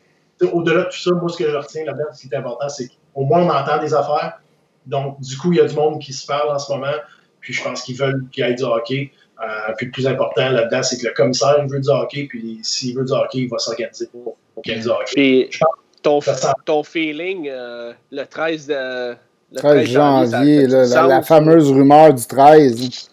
au-delà 0.42 0.84
de 0.84 0.90
tout 0.90 1.00
ça, 1.00 1.12
moi, 1.12 1.30
ce 1.30 1.38
que 1.38 1.50
je 1.50 1.56
retiens 1.56 1.86
là-dedans, 1.86 2.06
ce 2.14 2.22
qui 2.22 2.34
est 2.34 2.38
important, 2.38 2.70
c'est 2.70 2.88
qu'au 2.88 3.24
moins, 3.24 3.42
on 3.42 3.50
entend 3.50 3.82
des 3.82 3.94
affaires. 3.94 4.40
Donc, 4.86 5.20
du 5.22 5.38
coup, 5.38 5.54
il 5.54 5.58
y 5.58 5.62
a 5.62 5.66
du 5.66 5.76
monde 5.76 6.00
qui 6.00 6.12
se 6.12 6.26
parle 6.28 6.50
en 6.50 6.60
ce 6.60 6.72
moment. 6.72 6.94
Puis, 7.40 7.54
je 7.54 7.64
pense 7.64 7.82
qu'ils 7.82 7.98
veulent 7.98 8.26
qu'il 8.32 8.46
y 8.46 8.50
ait 8.50 8.54
du 8.54 8.64
hockey. 8.64 9.12
Euh, 9.42 9.74
puis, 9.78 9.88
le 9.88 9.92
plus 9.92 10.08
important 10.08 10.50
là-dedans, 10.50 10.84
c'est 10.84 10.98
que 10.98 11.08
le 11.08 11.14
commissaire, 11.14 11.56
il 11.62 11.70
veut 11.70 11.80
du 11.80 11.90
hockey. 11.90 12.28
Puis, 12.30 12.60
s'il 12.64 12.96
veut 12.96 13.06
du 13.06 13.12
hockey, 13.12 13.40
il 13.40 13.50
va 13.50 13.58
s'organiser 13.58 14.08
pour, 14.08 14.38
qu'il 14.64 14.74
y 14.74 14.78
ait 14.78 14.82
du 14.82 14.90
hockey. 14.90 15.48
Puis, 15.50 15.60
ton, 16.02 16.20
ton 16.66 16.84
feeling, 16.84 17.50
euh, 17.50 17.94
le 18.12 18.26
13, 18.26 18.68
de, 18.68 19.16
le 19.52 19.58
13 19.58 19.90
janvier, 19.90 20.68
la, 20.68 21.22
fameuse 21.24 21.72
rumeur 21.72 22.14
du 22.14 22.26
13. 22.26 23.10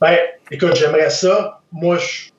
Ben, 0.00 0.16
écoute, 0.50 0.76
j'aimerais 0.76 1.10
ça. 1.10 1.60
Moi, 1.72 1.98
je 1.98 2.30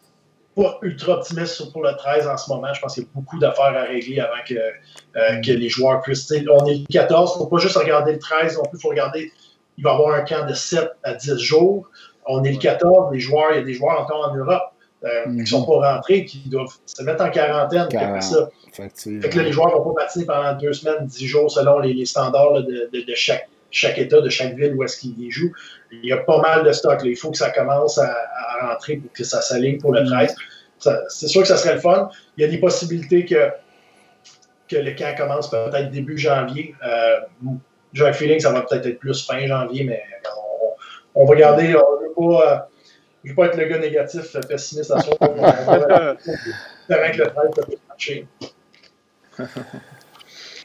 pas 0.55 0.79
ultra 0.81 1.13
optimiste 1.13 1.71
pour 1.71 1.83
le 1.83 1.95
13 1.95 2.27
en 2.27 2.37
ce 2.37 2.49
moment. 2.49 2.73
Je 2.73 2.81
pense 2.81 2.93
qu'il 2.93 3.03
y 3.03 3.05
a 3.05 3.09
beaucoup 3.15 3.39
d'affaires 3.39 3.75
à 3.75 3.83
régler 3.83 4.19
avant 4.19 4.43
que, 4.47 4.53
euh, 4.55 5.37
mm. 5.37 5.41
que 5.41 5.51
les 5.51 5.69
joueurs 5.69 6.01
puissent. 6.01 6.31
On 6.49 6.65
est 6.65 6.75
le 6.75 6.85
14, 6.91 7.31
il 7.31 7.39
ne 7.39 7.43
faut 7.43 7.49
pas 7.49 7.59
juste 7.59 7.77
regarder 7.77 8.13
le 8.13 8.19
13, 8.19 8.57
non 8.57 8.63
plus, 8.63 8.77
il 8.77 8.81
faut 8.81 8.89
regarder. 8.89 9.31
Il 9.77 9.83
va 9.83 9.91
y 9.91 9.93
avoir 9.93 10.15
un 10.15 10.21
camp 10.21 10.45
de 10.45 10.53
7 10.53 10.89
à 11.03 11.13
10 11.13 11.37
jours. 11.37 11.89
On 12.26 12.43
est 12.43 12.52
le 12.52 12.57
14, 12.57 13.14
les 13.14 13.19
joueurs, 13.19 13.52
il 13.52 13.57
y 13.57 13.60
a 13.60 13.64
des 13.64 13.73
joueurs 13.73 14.02
encore 14.02 14.30
en 14.31 14.35
Europe 14.35 14.64
euh, 15.03 15.23
qui 15.23 15.30
ne 15.31 15.45
sont 15.45 15.61
mm-hmm. 15.61 15.81
pas 15.81 15.95
rentrés, 15.95 16.26
qui 16.26 16.48
doivent 16.48 16.73
se 16.85 17.02
mettre 17.03 17.23
en 17.23 17.31
quarantaine. 17.31 17.88
ça. 18.22 18.49
Fait 18.72 19.30
que 19.30 19.38
là, 19.38 19.43
les 19.43 19.52
joueurs 19.52 19.69
ne 19.69 19.73
vont 19.73 19.93
pas 19.93 20.03
patiner 20.03 20.26
pendant 20.26 20.53
deux 20.53 20.73
semaines, 20.73 21.06
10 21.06 21.27
jours 21.27 21.52
selon 21.52 21.80
les, 21.80 22.06
standards 22.06 22.64
de, 22.64 22.89
de, 22.93 23.02
de, 23.02 23.15
chaque, 23.15 23.49
chaque 23.72 23.98
État, 23.98 24.22
de 24.22 24.30
chaque 24.30 24.56
ville 24.56 24.76
où 24.76 24.84
est-ce 24.84 24.99
qu'ils 24.99 25.31
jouent. 25.31 25.52
Il 25.91 26.06
y 26.06 26.14
a 26.14 26.18
pas 26.18 26.39
mal 26.39 26.64
de 26.64 26.72
stock. 26.72 26.99
Il 27.03 27.18
faut 27.18 27.31
que 27.31 27.38
ça 27.38 27.49
commence 27.49 27.98
à, 27.98 28.15
rentrer 28.61 28.98
pour 28.98 29.11
que 29.11 29.23
ça 29.23 29.41
s'aligne 29.41 29.80
pour 29.80 29.91
le 29.91 30.06
13. 30.06 30.35
Mm. 30.85 30.89
C'est 31.10 31.27
sûr 31.27 31.41
que 31.41 31.48
ça 31.48 31.57
serait 31.57 31.76
le 31.76 31.80
fun. 31.80 32.10
Il 32.38 32.41
y 32.41 32.43
a 32.45 32.48
des 32.48 32.60
possibilités 32.60 33.26
que, 33.26 33.49
que 34.68 34.76
le 34.76 34.91
camp 34.91 35.15
commence 35.18 35.49
peut-être 35.49 35.89
début 35.89 36.18
janvier. 36.18 36.76
Euh, 36.85 37.18
J'ai 37.93 38.07
un 38.07 38.14
feeling 38.14 38.38
que 38.38 38.43
ça 38.43 38.52
va 38.52 38.61
peut-être 38.61 38.85
être 38.85 38.99
plus 38.99 39.26
fin 39.26 39.45
janvier, 39.48 39.84
mais 39.84 40.03
on, 41.15 41.26
va 41.26 41.35
garder. 41.35 41.76
On 42.17 42.31
ne 42.31 42.38
pas, 42.38 42.69
veux 43.23 43.35
pas 43.35 43.45
être 43.47 43.57
le 43.57 43.65
gars 43.65 43.77
négatif, 43.79 44.35
pessimiste 44.47 44.91
à 44.91 44.99
soi. 45.01 45.15
avec 46.89 47.17
le 47.17 47.25
13, 47.25 47.33
ça 47.55 47.61
peut 47.65 47.75
marcher. 47.88 48.27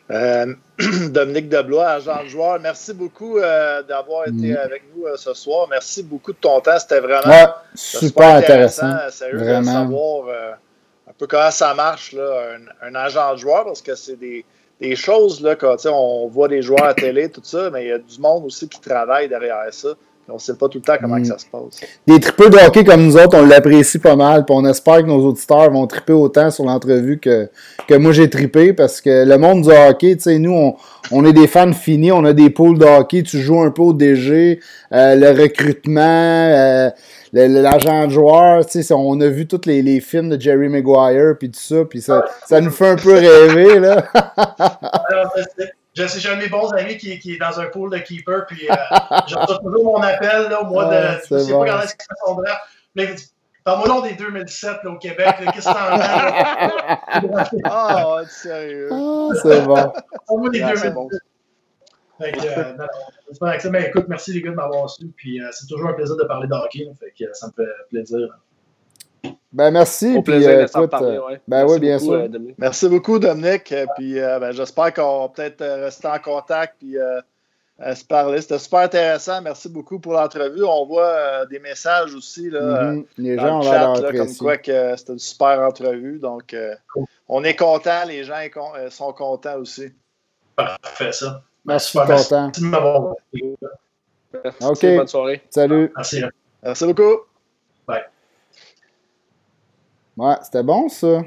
Euh, 0.09 0.47
Dominique 1.09 1.49
Deblois, 1.49 1.89
agent 1.89 2.23
de 2.23 2.29
joueur, 2.29 2.61
merci 2.61 2.95
beaucoup 2.95 3.39
euh, 3.39 3.83
d'avoir 3.83 4.29
été 4.29 4.53
Mm. 4.53 4.57
avec 4.57 4.83
nous 4.95 5.05
euh, 5.07 5.17
ce 5.17 5.35
soir. 5.35 5.67
Merci 5.69 6.05
beaucoup 6.05 6.33
de 6.33 6.37
ton 6.39 6.61
temps. 6.61 6.79
C'était 6.79 7.01
vraiment 7.01 7.27
Ouais, 7.29 7.47
super 7.75 8.37
intéressant. 8.37 8.93
Sérieux, 9.11 9.39
Vraiment. 9.39 9.61
de 9.61 9.67
savoir 9.67 10.29
euh, 10.29 10.53
un 11.09 11.13
peu 11.19 11.27
comment 11.27 11.51
ça 11.51 11.75
marche, 11.75 12.13
là, 12.13 12.53
un, 12.83 12.89
un 12.89 12.95
agent 12.95 13.33
de 13.33 13.39
joueur, 13.39 13.65
parce 13.65 13.83
que 13.83 13.97
c'est 13.97 14.15
des, 14.15 14.45
des 14.81 14.95
choses, 14.95 15.43
là, 15.43 15.57
quand, 15.57 15.75
tu 15.75 15.83
sais, 15.83 15.89
on 15.93 16.29
voit 16.29 16.47
des 16.47 16.63
joueurs 16.63 16.85
à 16.85 16.95
télé, 16.95 17.29
tout 17.29 17.41
ça, 17.43 17.69
mais 17.71 17.87
il 17.87 17.89
y 17.89 17.93
a 17.93 17.99
du 17.99 18.21
monde 18.21 18.45
aussi 18.45 18.69
qui 18.69 18.81
travaille 18.81 19.29
derrière 19.29 19.65
ça. 19.73 19.89
On 20.29 20.35
ne 20.35 20.39
sait 20.39 20.55
pas 20.55 20.69
tout 20.69 20.79
le 20.79 20.83
temps 20.83 20.97
comment 21.01 21.17
Mm. 21.17 21.23
que 21.23 21.29
ça 21.29 21.39
se 21.39 21.47
passe. 21.47 21.81
Des 22.07 22.19
tripeux 22.19 22.51
de 22.51 22.57
hockey 22.57 22.83
comme 22.85 23.05
nous 23.05 23.17
autres, 23.17 23.39
on 23.39 23.47
l'apprécie 23.47 23.99
pas 24.01 24.17
mal. 24.17 24.45
Puis 24.45 24.55
on 24.57 24.65
espère 24.65 24.97
que 24.99 25.07
nos 25.07 25.25
auditeurs 25.25 25.71
vont 25.71 25.87
triper 25.87 26.13
autant 26.15 26.51
sur 26.51 26.65
l'entrevue 26.65 27.19
que, 27.19 27.49
que 27.87 27.95
moi 27.95 28.13
j'ai 28.13 28.29
trippé. 28.29 28.73
Parce 28.73 29.01
que 29.01 29.25
le 29.25 29.39
monde 29.39 29.63
du 29.63 29.71
hockey, 29.71 30.17
tu 30.17 30.23
sais, 30.23 30.39
nous, 30.39 30.53
on, 30.53 30.75
on 31.13 31.25
est 31.25 31.33
des 31.33 31.47
fans 31.47 31.73
finis, 31.73 32.11
on 32.11 32.25
a 32.25 32.33
des 32.33 32.51
poules 32.51 32.79
de 32.79 32.85
hockey, 32.85 33.23
tu 33.23 33.39
joues 33.39 33.61
un 33.61 33.71
peu 33.71 33.83
au 33.83 33.93
DG, 33.93 34.59
euh, 34.93 35.15
le 35.15 35.31
recrutement, 35.41 36.01
euh, 36.03 36.91
l'agent 37.33 38.07
de 38.07 38.13
joueur, 38.13 38.67
tu 38.67 38.83
sais, 38.83 38.93
on 38.95 39.21
a 39.21 39.29
vu 39.29 39.47
tous 39.47 39.61
les, 39.67 39.83
les 39.83 40.01
films 40.01 40.31
de 40.31 40.41
Jerry 40.41 40.69
Maguire, 40.69 41.37
puis 41.39 41.51
tout 41.51 41.61
ça, 41.61 41.85
puis 41.89 42.01
ça, 42.01 42.25
ça 42.47 42.61
nous 42.61 42.71
fait 42.73 42.89
un 42.89 42.97
peu 42.97 43.13
rêver, 43.15 43.79
là. 43.79 44.05
J'ai 45.97 46.29
un 46.29 46.37
de 46.37 46.43
mes 46.43 46.49
bons 46.49 46.71
amis 46.75 46.97
qui, 46.99 47.19
qui 47.19 47.35
est 47.35 47.39
dans 47.39 47.59
un 47.59 47.67
pool 47.67 47.91
de 47.91 47.99
keeper, 47.99 48.45
puis 48.47 48.69
euh, 48.71 48.75
je 49.29 49.35
reçois 49.35 49.59
toujours 49.59 49.85
mon 49.85 50.03
appel 50.03 50.49
là, 50.51 50.61
au 50.63 50.67
mois 50.67 50.91
Ah, 50.93 51.15
de. 51.17 51.21
c'est 51.27 51.39
Je 51.39 51.45
sais 51.45 51.53
bon. 51.53 51.65
pas 51.65 51.71
quand 51.73 51.81
est-ce 51.83 51.95
qu'il 51.97 52.07
son 52.27 52.35
draft. 52.35 52.61
Me 52.95 53.15
dit 53.15 53.27
Parle-moi 53.65 53.89
donc 53.89 54.05
des 54.09 54.15
2017 54.15 54.85
là, 54.85 54.91
au 54.91 54.97
Québec, 54.99 55.35
qu'est-ce 55.53 55.69
que 55.69 55.73
t'en 55.73 57.31
penses? 57.33 57.61
Ah, 57.65 58.21
sérieux. 58.29 58.89
Ah, 58.93 59.29
c'est 59.43 59.61
bon. 59.65 59.75
Parle-moi 59.75 60.51
des 60.51 60.63
Ah, 60.63 60.73
2017. 60.75 60.79
c'est 60.83 60.91
bon. 60.93 61.09
Fait 62.19 62.33
que, 62.33 62.47
euh, 62.47 62.73
non, 63.65 63.71
mais 63.73 63.89
écoute, 63.89 64.07
merci 64.09 64.33
les 64.33 64.41
gars 64.41 64.51
de 64.51 64.57
m'avoir 64.57 64.89
su, 64.89 65.07
puis 65.17 65.41
euh, 65.43 65.49
c'est 65.53 65.67
toujours 65.67 65.89
un 65.91 65.93
plaisir 65.93 66.17
de 66.17 66.25
parler 66.25 66.47
de 66.49 66.55
hockey, 66.55 66.89
fait 66.99 67.13
que 67.19 67.25
euh, 67.29 67.33
ça 67.35 67.49
me 67.49 67.53
fait 67.53 67.71
plaisir. 67.91 68.29
Ben 69.53 69.71
merci. 69.71 70.17
Au 70.17 70.23
puis, 70.23 70.33
plaisir 70.33 70.51
euh, 70.51 70.63
de 70.63 70.67
s'en 70.67 70.79
écoute, 70.81 70.91
parler, 70.91 71.17
euh, 71.17 71.27
ouais. 71.27 71.41
Ben 71.49 71.59
Merci 71.59 71.73
oui, 71.75 71.81
bien 71.81 71.97
beaucoup, 71.99 72.11
sûr. 72.13 72.21
euh, 72.21 72.29
Dominique. 72.29 72.55
Merci 72.59 72.89
beaucoup, 72.89 73.19
Dominique. 73.19 73.75
Puis 73.97 74.19
euh, 74.21 74.39
ben, 74.39 74.53
j'espère 74.53 74.93
qu'on 74.95 75.23
va 75.23 75.29
peut-être 75.29 75.65
rester 75.65 76.09
en 76.09 76.19
contact 76.19 76.77
puis 76.79 76.97
se 77.95 78.05
parler. 78.05 78.41
C'était 78.41 78.59
super 78.59 78.81
intéressant. 78.81 79.43
Merci 79.43 79.69
beaucoup 79.69 79.99
pour 79.99 80.15
l'entrevue. 80.15 80.65
On 80.65 80.87
voit 80.87 81.05
euh, 81.09 81.47
des 81.47 81.59
messages 81.59 82.15
aussi 82.15 82.49
là, 82.51 82.85
Mhm. 82.93 83.05
Les 83.19 83.37
dans 83.37 83.43
gens 83.43 83.55
ont 83.57 83.59
le 83.61 83.65
chat, 83.65 84.01
là, 84.01 84.13
comme 84.13 84.35
quoi 84.37 84.57
que 84.57 84.97
c'était 84.97 85.13
une 85.13 85.19
super 85.19 85.61
entrevue. 85.61 86.19
Donc, 86.19 86.55
euh, 86.55 86.75
on 87.29 87.45
est 87.45 87.57
content. 87.57 88.05
Les 88.07 88.25
gens 88.25 88.41
sont 88.91 89.13
contents 89.13 89.59
aussi. 89.59 89.93
Parfait, 90.55 91.13
ça. 91.13 91.43
Merci, 91.65 91.91
Super, 91.91 92.09
merci. 92.09 92.29
content. 92.29 92.43
Merci 92.47 92.61
de 92.63 92.67
m'avoir. 92.67 93.15
Ok. 94.63 94.81
bonne 94.83 95.07
soirée. 95.09 95.43
Salut. 95.51 95.93
Merci. 95.97 96.23
Merci 96.63 96.85
beaucoup. 96.87 97.27
Ouais, 100.17 100.35
c'était 100.43 100.63
bon, 100.63 100.89
ça. 100.89 101.23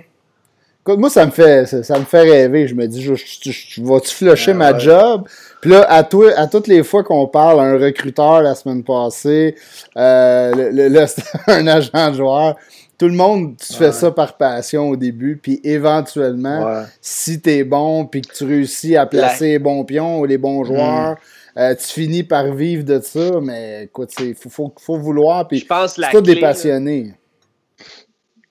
Écoute, 0.81 0.99
moi, 0.99 1.09
ça 1.09 1.25
me 1.25 1.31
fait, 1.31 1.65
ça, 1.67 1.83
ça 1.83 1.99
me 1.99 2.05
fait 2.05 2.21
rêver. 2.21 2.67
Je 2.67 2.73
me 2.73 2.87
dis, 2.87 3.01
je, 3.01 3.13
je, 3.13 3.51
je- 3.51 3.81
vas-tu 3.83 4.13
flusher 4.15 4.51
Ah, 4.51 4.55
ma 4.55 4.71
ouais. 4.73 4.79
job? 4.79 5.27
Puis 5.61 5.69
là, 5.71 5.83
à, 5.89 6.03
toi, 6.03 6.31
à 6.35 6.47
toutes 6.47 6.67
les 6.67 6.83
fois 6.83 7.03
qu'on 7.03 7.27
parle 7.27 7.59
à 7.59 7.63
un 7.63 7.77
recruteur 7.77 8.41
la 8.41 8.55
semaine 8.55 8.83
passée, 8.83 9.55
euh, 9.97 10.55
le, 10.55 10.69
le- 10.71 10.87
le- 10.89 11.05
un 11.47 11.67
agent 11.67 12.11
de 12.11 12.15
joueur, 12.15 12.55
tout 12.97 13.05
le 13.07 13.13
monde, 13.13 13.55
tu 13.57 13.73
fais 13.73 13.91
ça 13.91 14.09
par 14.11 14.35
passion 14.37 14.89
au 14.89 14.95
début, 14.95 15.37
puis 15.41 15.59
éventuellement, 15.63 16.65
Ouais. 16.65 16.83
si 17.01 17.39
t'es 17.39 17.63
bon, 17.63 18.05
puis 18.05 18.21
que 18.21 18.33
tu 18.33 18.45
réussis 18.45 18.95
à 18.97 19.05
placer 19.05 19.45
les 19.51 19.59
bons 19.59 19.83
pions 19.85 20.19
ou 20.19 20.25
les 20.25 20.37
bons 20.37 20.63
joueurs, 20.63 21.15
euh, 21.57 21.75
tu 21.75 21.85
finis 21.87 22.23
par 22.23 22.53
vivre 22.53 22.83
de 22.83 22.99
ça, 23.01 23.39
mais 23.41 23.83
écoute, 23.83 24.11
il 24.19 24.33
faut, 24.35 24.49
faut, 24.49 24.73
faut 24.79 24.97
vouloir, 24.97 25.47
puis 25.47 25.65
c'est 25.87 26.11
tous 26.11 26.21
des 26.21 26.35
là, 26.35 26.41
passionnés. 26.49 27.13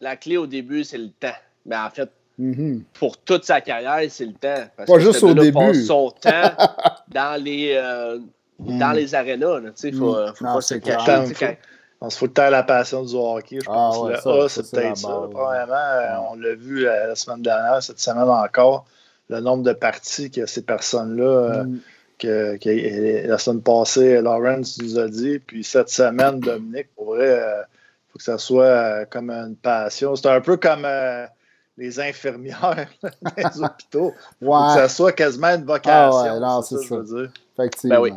La 0.01 0.17
clé 0.17 0.37
au 0.37 0.47
début, 0.47 0.85
c'est 0.85 0.99
le 0.99 1.11
temps. 1.11 1.37
Mais 1.67 1.77
en 1.77 1.91
fait, 1.91 2.11
Mhm. 2.39 2.85
pour 2.95 3.19
toute 3.19 3.45
sa 3.45 3.61
carrière, 3.61 4.01
c'est 4.11 4.25
le 4.27 4.33
temps. 4.33 4.63
Parce 4.77 4.89
Pas 4.89 4.95
que 4.95 5.01
juste 5.01 5.23
au 5.25 5.35
début. 5.35 5.53
passe 5.53 5.85
son 5.87 6.11
temps 6.21 6.53
dans 7.09 7.43
les, 7.43 7.73
euh, 7.75 8.19
dans 8.61 8.93
Mm. 8.93 8.97
les 8.97 9.15
arénas. 9.15 9.59
là. 9.61 9.71
Tu 9.71 9.73
sais, 9.77 9.93
faut, 9.93 10.15
Mm. 10.15 10.33
faut 10.37 10.45
Non, 10.45 10.55
pas 10.55 10.61
se 10.61 10.75
c'est 10.75 10.81
clair. 10.81 11.05
cacher. 11.05 11.59
On 12.01 12.11
se 12.11 12.19
fout 12.19 12.35
de 12.37 12.41
la 12.43 12.63
passion 12.63 13.03
du 13.05 13.15
hockey. 13.17 13.59
Je 13.61 13.67
Ah, 13.69 13.73
pense 13.73 13.99
ouais, 13.99 14.13
le 14.13 14.21
ça, 14.21 14.31
A, 14.45 14.49
c'est 14.49 14.71
peut-être 14.71 14.97
ça. 14.99 15.21
Premièrement, 15.33 15.75
euh, 15.75 16.31
on 16.31 16.37
l'a 16.37 16.55
vu 16.55 16.87
euh, 16.87 17.09
la 17.09 17.17
semaine 17.17 17.43
dernière, 17.43 17.83
cette 17.83 17.99
semaine 17.99 18.29
encore, 18.29 18.85
le 19.29 19.41
nombre 19.41 19.65
de 19.65 19.73
parties 19.73 20.31
que 20.31 20.47
ces 20.47 20.63
personnes-là, 20.63 21.25
euh, 21.25 21.65
Mm. 21.65 21.79
que, 22.21 22.57
que- 22.59 23.27
la 23.27 23.39
semaine 23.39 23.63
passée, 23.63 24.21
Lawrence 24.23 24.79
nous 24.81 24.97
a 24.97 25.09
dit, 25.09 25.41
puis 25.41 25.65
cette 25.65 25.89
semaine, 25.89 26.39
Dominique, 26.39 26.87
pour 26.95 27.17
vrai, 27.17 27.37
il 27.37 27.78
faut 28.19 28.33
que 28.33 28.39
ça 28.39 28.39
soit 28.39 28.65
euh, 28.65 29.05
comme 29.09 29.31
une 29.31 29.57
passion. 29.57 30.17
C'est 30.17 30.27
un 30.29 30.41
peu 30.41 30.57
comme 30.57 30.85
euh, 30.85 31.25
les 31.77 32.01
infirmières 32.01 32.89
dans 33.03 33.31
les 33.37 33.63
hôpitaux. 33.63 34.13
Faut 34.43 34.51
que 34.67 34.75
ça 34.75 34.89
soit 34.89 35.13
quasiment 35.13 35.49
une 35.55 35.65
vocation. 35.65 36.19
Ah 36.19 36.35
ouais, 36.35 36.41
non, 36.41 36.63
c'est 36.63 36.75
ça, 36.77 36.81
que 36.81 36.87
je 36.89 36.95
veux 36.95 37.23
dire. 37.23 37.33
effectivement. 37.57 37.95
Ben 37.97 38.01
oui. 38.03 38.13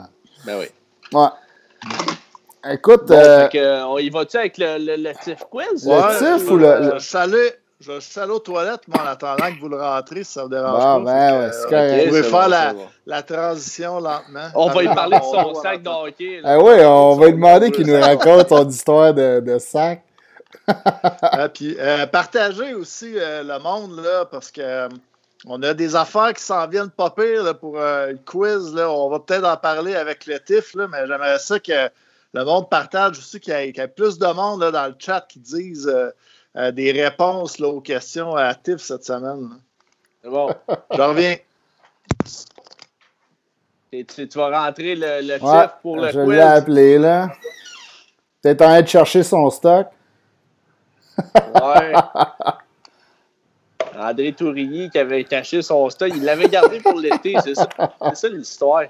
Ben 0.46 0.60
oui. 0.60 0.66
Ouais. 1.14 1.28
Écoute, 2.74 3.06
Bon, 3.08 3.16
euh, 3.16 3.44
fait 3.50 3.58
que, 3.58 3.84
on 3.86 3.98
y 3.98 4.10
va-tu 4.10 4.38
avec 4.38 4.58
le, 4.58 4.78
le, 4.78 4.96
le 4.96 5.14
TIF 5.24 5.40
quiz? 5.50 5.86
Le 5.88 6.38
tif 6.40 6.50
ou 6.52 6.58
le- 6.58 6.94
le- 6.94 7.00
Je 7.82 7.94
je 7.94 8.00
salais 8.00 8.32
aux 8.32 8.40
toilettes, 8.40 8.88
moi, 8.88 9.04
en 9.04 9.08
attendant 9.08 9.52
que 9.52 9.60
vous 9.60 9.68
le 9.70 9.82
rentrez, 9.82 10.24
si 10.24 10.34
ça 10.34 10.44
vous 10.44 10.50
dérange 10.50 10.72
Bon, 11.00 11.04
pas. 11.06 11.12
ben 11.40 11.52
Fait 11.52 11.68
que, 11.68 11.74
ouais, 11.74 11.90
c'est 11.90 12.04
vous 12.04 12.08
pouvez 12.10 12.24
faire 12.24 12.44
bon, 12.44 12.50
la, 12.50 12.74
bon. 12.74 12.88
la 13.08 13.24
transition 13.24 14.00
lentement. 14.00 14.50
On 14.56 14.68
va 14.70 14.84
y 14.84 14.86
Avant 14.86 14.96
parler 14.96 15.18
de 15.18 15.24
son 15.24 15.54
sac 15.56 15.82
de 15.82 15.86
l'entendre. 15.88 16.08
hockey. 16.08 16.42
là. 16.42 16.50
ah 16.54 16.60
ouais, 16.60 16.86
on 16.86 17.16
va 17.16 17.26
lui 17.26 17.34
demander 17.34 17.72
qu'il 17.72 17.88
nous 17.88 18.00
raconte 18.00 18.50
son 18.50 18.70
histoire 18.70 19.14
de, 19.14 19.40
de 19.40 19.58
sac. 19.58 20.04
Ah, 20.68 21.50
puis, 21.50 21.76
euh, 21.80 22.06
partagez 22.06 22.74
aussi 22.76 23.14
euh, 23.18 23.42
le 23.44 23.58
monde, 23.60 24.00
là, 24.04 24.26
parce 24.26 24.52
que 24.52 24.62
euh, 24.62 24.90
on 25.48 25.62
a 25.64 25.74
des 25.74 25.96
affaires 25.96 26.34
qui 26.34 26.44
s'en 26.44 26.68
viennent 26.68 26.92
pas 26.92 27.10
pire 27.10 27.44
là, 27.44 27.54
pour 27.54 27.80
euh, 27.80 28.12
le 28.12 28.20
quiz. 28.26 28.74
Là. 28.76 28.90
On 28.92 29.10
va 29.10 29.20
peut-être 29.20 29.46
en 29.46 29.58
parler 29.58 29.96
avec 29.96 30.28
le 30.28 30.40
TIF, 30.40 30.76
là, 30.76 30.88
mais 30.92 31.08
j'aimerais 31.08 31.40
ça 31.40 31.60
que 31.60 31.90
le 32.34 32.46
monde 32.46 32.70
partage 32.70 33.18
aussi, 33.18 33.40
qu'il 33.40 33.54
y, 33.54 33.58
ait- 33.58 33.72
qu'il 33.72 33.82
y 33.82 33.86
ait 33.86 33.88
plus 33.90 34.20
de 34.20 34.28
monde 34.28 34.62
là, 34.62 34.72
dans 34.72 34.86
le 34.88 34.94
chat 35.00 35.26
qui 35.28 35.40
disent 35.40 35.92
euh, 36.56 36.68
euh, 36.68 36.72
des 36.72 36.92
réponses 36.92 37.60
là, 37.60 37.68
aux 37.68 37.82
questions 37.82 38.36
à 38.36 38.54
TIF 38.56 38.78
cette 38.82 39.04
semaine. 39.06 39.50
C'est 40.24 40.30
bon. 40.30 40.50
Je 40.96 41.02
reviens. 41.02 41.36
Et 43.94 44.06
tu, 44.06 44.28
tu 44.28 44.38
vas 44.38 44.66
rentrer 44.66 44.96
le, 44.96 45.22
le 45.22 45.34
Ouais, 45.44 45.62
TIF 45.64 45.72
pour 45.82 45.98
le 45.98 46.08
je 46.12 46.20
quiz. 46.24 46.30
l'ai 46.30 46.40
appelé, 46.42 46.98
là. 46.98 47.30
Peut-être 48.42 48.62
en 48.62 48.66
train 48.68 48.82
de 48.82 48.88
chercher 48.88 49.24
son 49.24 49.50
stock. 49.50 49.88
Ouais. 51.62 51.94
André 53.98 54.32
Tourilly 54.34 54.90
qui 54.90 54.98
avait 54.98 55.24
caché 55.26 55.62
son 55.62 55.90
stock, 55.90 56.10
il 56.16 56.24
l'avait 56.24 56.48
gardé 56.48 56.80
pour 56.80 56.98
l'été, 56.98 57.36
c'est 57.44 57.54
ça, 57.56 57.68
c'est 58.08 58.16
ça 58.16 58.30
l'histoire. 58.30 58.84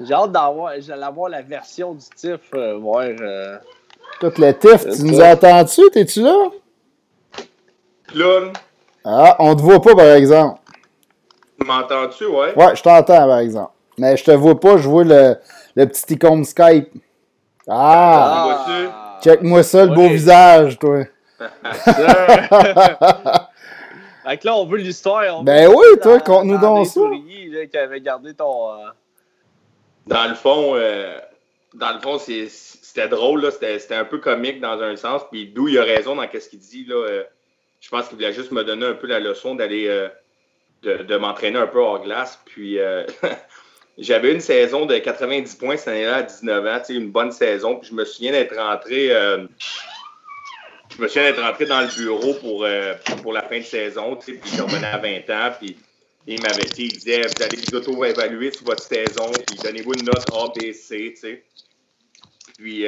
J'ai 0.00 0.14
hâte 0.14 0.30
d'avoir, 0.32 0.72
d'avoir 0.78 1.28
la 1.28 1.42
version 1.42 1.94
du 1.94 2.04
TIF, 2.14 2.40
euh, 2.54 2.76
voir. 2.78 3.02
euh, 3.04 3.58
Écoute, 4.16 4.38
le 4.38 4.52
TIF, 4.56 4.82
tu 4.96 5.02
nous 5.02 5.18
ça. 5.18 5.32
entends-tu? 5.32 5.82
T'es-tu 5.90 6.20
là? 6.22 6.34
Là, 8.14 8.52
Ah, 9.04 9.36
on 9.38 9.54
te 9.54 9.62
voit 9.62 9.80
pas, 9.80 9.94
par 9.94 10.12
exemple. 10.12 10.60
m'entends-tu, 11.64 12.26
ouais? 12.26 12.54
Ouais, 12.56 12.76
je 12.76 12.82
t'entends, 12.82 13.26
par 13.26 13.38
exemple. 13.38 13.72
Mais 13.98 14.16
je 14.16 14.24
te 14.24 14.30
vois 14.30 14.58
pas, 14.58 14.76
je 14.76 14.88
vois 14.88 15.04
le, 15.04 15.36
le 15.74 15.86
petit 15.86 16.14
icône 16.14 16.44
Skype. 16.44 16.88
Ah! 17.68 19.18
Check-moi 19.22 19.62
ça, 19.62 19.84
le 19.86 19.94
beau 19.94 20.02
Ouais. 20.02 20.08
visage, 20.10 20.78
toi. 20.78 21.04
fait 21.38 21.50
que 24.38 24.46
là, 24.46 24.56
on 24.56 24.66
veut 24.66 24.78
l'histoire. 24.78 25.42
Ben 25.42 25.68
veut 25.68 25.68
oui, 25.68 25.86
toi, 26.02 26.20
conte-nous 26.20 26.58
donc 26.58 26.86
ça. 26.86 27.00
Là, 27.00 27.66
qui 27.66 27.78
avait 27.78 28.00
gardé 28.00 28.34
ton. 28.34 28.72
euh, 28.72 28.86
Dans 30.06 30.28
le 30.28 30.34
fond, 30.34 30.72
euh, 30.74 31.18
dans 31.74 31.92
le 31.92 32.00
fond, 32.00 32.18
c'est- 32.18 32.48
c'était 32.48 33.08
drôle, 33.08 33.42
là, 33.42 33.50
c'était 33.50 33.78
c'était 33.80 33.96
un 33.96 34.04
peu 34.04 34.18
comique 34.18 34.60
dans 34.60 34.80
un 34.80 34.94
sens, 34.96 35.22
puis 35.30 35.48
d'où 35.48 35.68
il 35.68 35.78
a 35.78 35.82
raison 35.82 36.14
dans 36.14 36.22
ce 36.22 36.48
qu'il 36.48 36.60
dit, 36.60 36.84
là. 36.86 36.94
euh, 36.94 37.24
je 37.80 37.88
pense 37.88 38.08
qu'il 38.08 38.16
voulait 38.16 38.32
juste 38.32 38.52
me 38.52 38.64
donner 38.64 38.86
un 38.86 38.94
peu 38.94 39.06
la 39.06 39.20
leçon 39.20 39.54
d'aller, 39.54 39.86
euh, 39.86 40.08
de, 40.82 41.16
m'entraîner 41.16 41.58
un 41.58 41.66
peu 41.66 41.78
hors 41.78 42.02
glace, 42.02 42.40
puis 42.44 42.78
euh, 42.78 43.04
j'avais 43.98 44.32
une 44.32 44.40
saison 44.40 44.86
de 44.86 44.96
90 44.98 45.54
points 45.56 45.76
cette 45.76 45.88
année-là 45.88 46.16
à 46.16 46.22
19 46.22 46.66
ans, 46.66 46.82
une 46.88 47.10
bonne 47.10 47.32
saison, 47.32 47.76
puis 47.76 47.90
je 47.90 47.94
me 47.94 48.04
souviens 48.04 48.32
d'être 48.32 48.56
rentré, 48.56 49.12
euh, 49.12 49.46
je 50.96 51.02
me 51.02 51.08
souviens 51.08 51.30
d'être 51.30 51.42
rentré 51.42 51.66
dans 51.66 51.80
le 51.80 51.88
bureau 51.88 52.34
pour, 52.34 52.66
pour 53.22 53.32
la 53.32 53.42
fin 53.42 53.58
de 53.58 53.64
saison, 53.64 54.16
puis 54.16 54.40
je 54.44 54.62
revenais 54.62 54.86
à 54.86 54.98
20 54.98 55.30
ans, 55.30 55.52
puis 55.60 55.76
il 56.26 56.40
m'avait 56.42 56.64
dit, 56.64 56.84
il 56.84 56.92
disait, 56.92 57.22
vous 57.22 57.42
allez 57.42 57.56
vous 57.56 57.76
auto-évaluer 57.76 58.52
sur 58.52 58.64
votre 58.64 58.82
saison, 58.82 59.30
puis 59.46 59.56
donnez-vous 59.62 59.92
une 59.94 60.06
note 60.06 60.24
A, 60.32 60.48
B, 60.48 60.72
C, 60.72 61.12
tu 61.14 61.16
sais. 61.16 61.44
Puis 62.58 62.86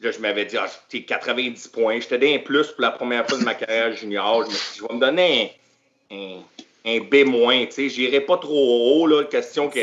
là, 0.00 0.10
je 0.10 0.18
m'avais 0.18 0.44
dit, 0.44 0.56
ah, 0.56 0.66
t'es 0.88 1.02
90 1.02 1.68
points. 1.68 2.00
J'étais 2.00 2.18
d'un 2.18 2.38
plus 2.38 2.68
pour 2.68 2.82
la 2.82 2.90
première 2.90 3.26
fois 3.28 3.38
de 3.38 3.44
ma 3.44 3.54
carrière 3.54 3.94
junior. 3.96 4.44
Je 4.44 4.50
me 4.50 4.54
suis 4.54 4.72
dit, 4.72 4.78
je 4.80 4.86
vais 4.88 4.94
me 4.94 5.00
donner 5.00 5.52
un, 6.10 6.16
un- 6.16 6.42
un 6.86 6.98
B-. 7.00 7.24
Je 7.76 8.00
n'irai 8.00 8.20
pas 8.20 8.36
trop 8.38 9.02
haut, 9.02 9.06
là, 9.06 9.24
question 9.24 9.68
que 9.70 9.80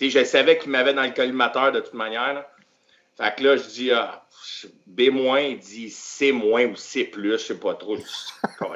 je 0.00 0.24
savais 0.24 0.58
qu'il 0.58 0.70
m'avait 0.70 0.94
dans 0.94 1.02
le 1.04 1.10
collimateur 1.12 1.70
de 1.72 1.80
toute 1.80 1.94
manière. 1.94 2.44
Fait 3.16 3.34
que 3.36 3.44
là, 3.44 3.56
je 3.56 3.62
dis 3.68 3.90
ah, 3.92 4.24
B-, 4.86 5.10
il 5.50 5.58
dit 5.58 5.90
C- 5.90 6.32
ou 6.32 6.76
C+, 6.76 7.10
je 7.14 7.36
sais 7.36 7.54
pas 7.58 7.74
trop. 7.74 7.96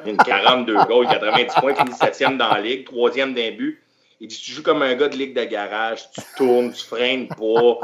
Une 0.05 0.15
42 0.17 0.75
goals, 0.85 1.07
90 1.07 1.53
points, 1.59 1.75
finit 1.75 1.91
7e 1.91 2.37
dans 2.37 2.49
la 2.49 2.61
ligue, 2.61 2.87
3e 2.89 3.33
d'un 3.33 3.51
but. 3.51 3.81
Il 4.19 4.27
dit 4.27 4.39
Tu 4.43 4.51
joues 4.51 4.63
comme 4.63 4.81
un 4.81 4.95
gars 4.95 5.09
de 5.09 5.15
ligue 5.17 5.35
de 5.35 5.43
garage, 5.43 6.09
tu 6.11 6.21
tournes, 6.35 6.71
tu 6.71 6.83
freines 6.83 7.27
pas. 7.27 7.79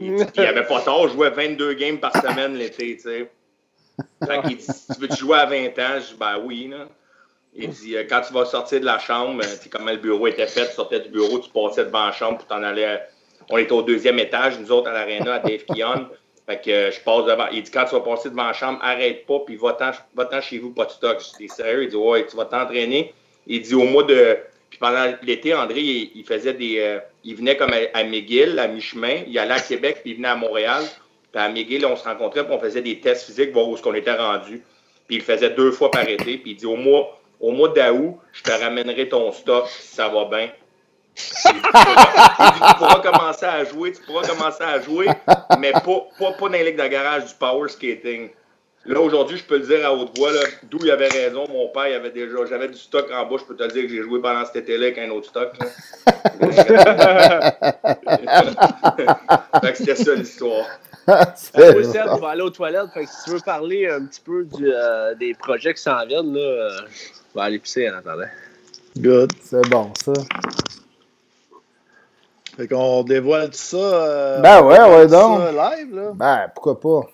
Il 0.00 0.16
dit, 0.16 0.40
avait 0.40 0.66
pas 0.66 0.80
tort, 0.80 1.08
je 1.08 1.14
jouais 1.14 1.30
22 1.30 1.74
games 1.74 1.98
par 1.98 2.16
semaine 2.16 2.54
l'été, 2.54 2.96
tu 2.96 3.02
sais. 3.02 3.30
Fait 4.26 4.40
qu'il 4.42 4.56
dit 4.56 4.66
Tu 4.66 5.00
veux-tu 5.00 5.16
jouer 5.16 5.38
à 5.38 5.46
20 5.46 5.66
ans 5.78 6.00
Je 6.00 6.08
dis 6.08 6.16
Ben 6.18 6.38
oui, 6.44 6.68
là. 6.68 6.88
Il 7.54 7.68
dit 7.70 7.96
euh, 7.96 8.04
Quand 8.08 8.22
tu 8.26 8.32
vas 8.32 8.44
sortir 8.44 8.80
de 8.80 8.86
la 8.86 8.98
chambre, 8.98 9.42
tu 9.62 9.68
comment 9.68 9.90
le 9.90 9.98
bureau 9.98 10.26
était 10.26 10.46
fait, 10.46 10.68
tu 10.68 10.74
sortais 10.74 11.00
du 11.00 11.10
bureau, 11.10 11.38
tu 11.38 11.50
passais 11.50 11.84
devant 11.84 12.06
la 12.06 12.12
chambre 12.12 12.38
pour 12.38 12.46
t'en 12.46 12.62
aller. 12.62 12.98
On 13.50 13.58
était 13.58 13.72
au 13.72 13.82
deuxième 13.82 14.18
étage, 14.18 14.58
nous 14.58 14.72
autres 14.72 14.88
à 14.88 14.92
l'aréna, 14.92 15.34
à 15.34 15.38
Dave 15.38 15.64
Keon. 15.64 16.08
Fait 16.46 16.60
que 16.60 16.70
euh, 16.70 16.90
je 16.90 17.00
passe 17.00 17.24
devant. 17.24 17.46
Il 17.52 17.62
dit 17.62 17.70
quand 17.70 17.84
tu 17.84 17.94
vas 17.94 18.00
passer 18.00 18.30
devant 18.30 18.46
la 18.46 18.52
chambre, 18.52 18.78
arrête 18.82 19.26
pas, 19.26 19.40
puis 19.46 19.56
va-t'en 19.56 20.40
chez 20.40 20.58
vous, 20.58 20.70
pas 20.70 20.86
de 20.86 20.90
stock. 20.90 21.20
Je 21.20 21.36
dis 21.38 21.48
sérieux? 21.48 21.84
Il 21.84 21.88
dit 21.90 21.96
ouais, 21.96 22.26
tu 22.26 22.36
vas 22.36 22.46
t'entraîner. 22.46 23.14
Il 23.46 23.62
dit 23.62 23.74
au 23.74 23.84
mois 23.84 24.04
de. 24.04 24.38
Pendant 24.82 25.14
l'été, 25.22 25.54
André, 25.54 25.80
il, 25.80 26.24
faisait 26.24 26.54
des. 26.54 26.80
Euh, 26.80 26.98
il 27.22 27.36
venait 27.36 27.56
comme 27.56 27.70
à, 27.72 28.02
McGill, 28.02 28.58
à 28.58 28.66
mi-chemin. 28.66 29.22
Il 29.28 29.38
allait 29.38 29.54
à 29.54 29.60
Québec, 29.68 29.98
puis 30.02 30.10
il 30.10 30.16
venait 30.16 30.28
à 30.28 30.34
Montréal. 30.34 30.82
Puis 31.30 31.40
à 31.40 31.48
McGill, 31.48 31.86
on 31.86 31.94
se 31.94 32.02
rencontrait, 32.02 32.44
puis 32.44 32.52
on 32.52 32.58
faisait 32.58 32.82
des 32.82 32.98
tests 32.98 33.26
physiques, 33.26 33.52
voir 33.52 33.68
où 33.68 33.74
est-ce 33.76 33.82
qu'on 33.82 33.94
était 33.94 34.12
rendu. 34.12 34.64
Puis 35.06 35.16
il 35.16 35.22
faisait 35.22 35.50
deux 35.50 35.70
fois 35.70 35.92
par 35.92 36.08
été. 36.08 36.36
Puis 36.36 36.50
il 36.50 36.56
dit 36.56 36.66
au 36.66 36.74
mois, 36.74 37.16
au 37.38 37.52
mois 37.52 37.68
d'août, 37.68 38.16
je 38.32 38.42
te 38.42 38.50
ramènerai 38.50 39.08
ton 39.08 39.30
stock 39.30 39.68
si 39.68 39.94
ça 39.94 40.08
va 40.08 40.24
bien 40.24 40.50
tu 41.14 41.48
pourras 42.78 43.00
commencer 43.02 43.46
à 43.46 43.64
jouer, 43.64 43.92
tu 43.92 44.02
pourras 44.02 44.26
commencer 44.26 44.62
à 44.62 44.80
jouer, 44.80 45.08
mais 45.58 45.72
pas, 45.72 45.80
pas, 46.18 46.32
pas 46.32 46.48
dans 46.48 46.48
les 46.48 46.64
ligues 46.64 46.82
de 46.82 46.88
garage 46.88 47.26
du 47.26 47.34
power 47.34 47.68
skating. 47.68 48.30
Là, 48.84 49.00
aujourd'hui, 49.00 49.36
je 49.36 49.44
peux 49.44 49.58
le 49.58 49.66
dire 49.66 49.86
à 49.86 49.94
haute 49.94 50.18
voix, 50.18 50.32
d'où 50.64 50.78
il 50.82 50.90
avait 50.90 51.06
raison. 51.06 51.46
Mon 51.48 51.68
père, 51.68 51.86
il 51.86 51.94
avait 51.94 52.10
déjà, 52.10 52.44
j'avais 52.48 52.68
du 52.68 52.78
stock 52.78 53.08
en 53.12 53.26
bas. 53.26 53.36
Je 53.38 53.44
peux 53.44 53.54
te 53.54 53.62
le 53.62 53.68
dire 53.70 53.82
que 53.82 53.88
j'ai 53.88 54.02
joué 54.02 54.20
pendant 54.20 54.44
cet 54.44 54.56
été-là 54.56 54.86
avec 54.86 54.98
un 54.98 55.10
autre 55.10 55.28
stock. 55.28 55.52
c'était 59.74 59.94
ça 60.04 60.14
l'histoire. 60.14 60.66
Oui, 61.08 61.84
Seb, 61.84 62.04
tu 62.14 62.20
vas 62.20 62.28
aller 62.28 62.42
aux 62.42 62.50
toilettes. 62.50 62.90
si 62.94 63.24
tu 63.24 63.30
veux 63.30 63.40
parler 63.40 63.88
un 63.88 64.04
petit 64.06 64.20
peu 64.20 64.44
du, 64.44 64.72
euh, 64.72 65.16
des 65.16 65.34
projets 65.34 65.74
qui 65.74 65.82
s'en 65.82 66.06
viennent, 66.06 66.32
là, 66.32 66.40
euh, 66.40 66.70
je 66.88 67.34
vais 67.34 67.44
aller 67.44 67.58
pisser 67.58 67.90
en 67.90 67.96
attendant. 67.96 68.28
Good. 68.96 69.32
C'est 69.42 69.68
bon, 69.68 69.90
ça. 69.94 70.12
Fait 72.56 72.68
qu'on 72.68 73.02
dévoile 73.02 73.50
tout 73.50 73.56
ça. 73.56 73.76
Euh, 73.76 74.40
ben 74.40 74.62
ouais, 74.62 74.80
ouais, 74.80 75.06
donc. 75.08 75.40
live, 75.40 75.94
là. 75.94 76.12
Ben, 76.14 76.50
pourquoi 76.54 76.78
pas? 76.78 77.10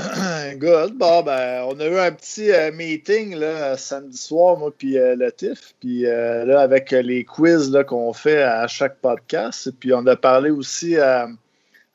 Good. 0.56 0.96
Bon, 0.96 1.22
ben, 1.22 1.64
on 1.66 1.78
a 1.80 1.86
eu 1.86 1.98
un 1.98 2.12
petit 2.12 2.50
euh, 2.52 2.72
meeting 2.72 3.34
là, 3.34 3.76
samedi 3.76 4.16
soir, 4.16 4.56
moi, 4.56 4.72
puis 4.76 4.98
euh, 4.98 5.14
le 5.16 5.30
TIF. 5.32 5.74
Puis 5.80 6.02
là, 6.02 6.60
avec 6.60 6.90
les 6.90 7.24
quiz 7.24 7.76
qu'on 7.86 8.12
fait 8.12 8.42
à 8.42 8.66
chaque 8.66 8.96
podcast. 8.98 9.70
Puis 9.78 9.92
on 9.92 10.06
a 10.06 10.16
parlé 10.16 10.50
aussi 10.50 10.96
à, 10.96 11.28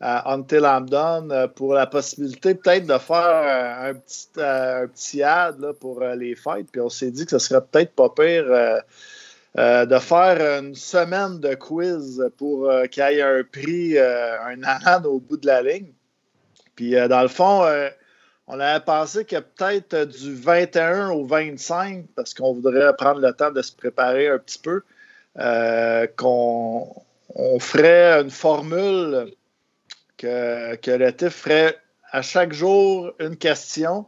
Until 0.01 0.61
pour 1.55 1.73
la 1.73 1.87
possibilité 1.87 2.53
peut-être 2.53 2.85
de 2.85 2.97
faire 2.97 3.89
un 3.89 3.93
petit, 3.93 5.23
ad 5.23 5.59
là, 5.59 5.73
pour 5.73 6.01
les 6.01 6.35
fêtes. 6.35 6.67
Puis 6.71 6.81
on 6.81 6.89
s'est 6.89 7.11
dit 7.11 7.25
que 7.25 7.31
ce 7.31 7.39
serait 7.39 7.61
peut-être 7.61 7.93
pas 7.93 8.09
pire 8.09 8.83
euh, 9.57 9.85
de 9.85 9.97
faire 9.99 10.59
une 10.59 10.75
semaine 10.75 11.39
de 11.39 11.55
quiz 11.55 12.21
pour 12.37 12.69
euh, 12.69 12.87
qu'il 12.87 13.03
y 13.03 13.19
ait 13.19 13.21
un 13.21 13.41
prix, 13.49 13.97
euh, 13.97 14.37
un 14.43 14.61
âne 14.63 15.05
au 15.05 15.19
bout 15.19 15.37
de 15.37 15.47
la 15.47 15.61
ligne. 15.61 15.93
Puis, 16.75 16.91
dans 16.91 17.21
le 17.21 17.27
fond, 17.27 17.65
on 18.47 18.59
avait 18.59 18.83
pensé 18.83 19.25
que 19.25 19.37
peut-être 19.37 20.03
du 20.05 20.35
21 20.35 21.11
au 21.11 21.25
25, 21.25 22.05
parce 22.15 22.33
qu'on 22.33 22.53
voudrait 22.53 22.93
prendre 22.97 23.21
le 23.21 23.33
temps 23.33 23.51
de 23.51 23.61
se 23.61 23.71
préparer 23.71 24.27
un 24.27 24.37
petit 24.37 24.59
peu, 24.59 24.81
qu'on 26.17 26.95
on 27.35 27.59
ferait 27.59 28.21
une 28.21 28.29
formule 28.29 29.31
que, 30.17 30.75
que 30.75 30.91
le 30.91 31.11
TIF 31.13 31.33
ferait 31.33 31.77
à 32.11 32.21
chaque 32.21 32.53
jour 32.53 33.13
une 33.19 33.37
question 33.37 34.05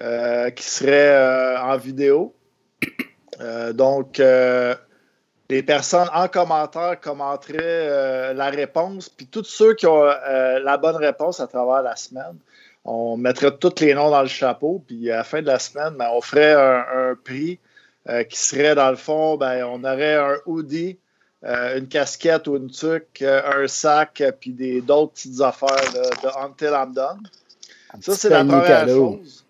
qui 0.00 0.62
serait 0.62 1.58
en 1.58 1.76
vidéo. 1.76 2.34
Euh, 3.40 3.72
donc, 3.72 4.20
euh, 4.20 4.74
les 5.50 5.62
personnes 5.62 6.08
en 6.14 6.28
commentaire 6.28 7.00
commenteraient 7.00 7.58
euh, 7.60 8.32
la 8.32 8.50
réponse, 8.50 9.08
puis 9.08 9.26
tous 9.26 9.44
ceux 9.44 9.74
qui 9.74 9.86
ont 9.86 10.04
la 10.04 10.76
bonne 10.78 10.96
réponse 10.96 11.40
à 11.40 11.46
travers 11.46 11.82
la 11.82 11.96
semaine, 11.96 12.36
on 12.84 13.16
mettrait 13.16 13.56
tous 13.56 13.80
les 13.80 13.94
noms 13.94 14.10
dans 14.10 14.22
le 14.22 14.28
chapeau, 14.28 14.82
puis 14.86 15.10
à 15.10 15.18
la 15.18 15.24
fin 15.24 15.40
de 15.40 15.46
la 15.46 15.58
semaine, 15.58 15.94
ben, 15.98 16.08
on 16.12 16.20
ferait 16.20 16.54
un, 16.54 17.14
prix 17.22 17.58
qui 18.28 18.38
serait, 18.38 18.74
dans 18.74 18.90
le 18.90 18.96
fond, 18.96 19.36
ben, 19.36 19.64
on 19.64 19.82
aurait 19.84 20.16
un 20.16 20.36
hoodie, 20.44 20.98
une 21.42 21.88
casquette 21.88 22.46
ou 22.46 22.56
une 22.56 22.70
tuque, 22.70 23.22
un 23.22 23.66
sac, 23.68 24.22
puis 24.38 24.82
d'autres 24.82 25.12
petites 25.12 25.40
affaires 25.40 25.92
de 25.94 26.28
Until 26.44 26.74
I'm 26.74 26.92
Done. 26.92 27.22
Ça, 28.00 28.14
c'est 28.14 28.28
la 28.28 28.44
première 28.44 28.88
chose. 28.88 29.44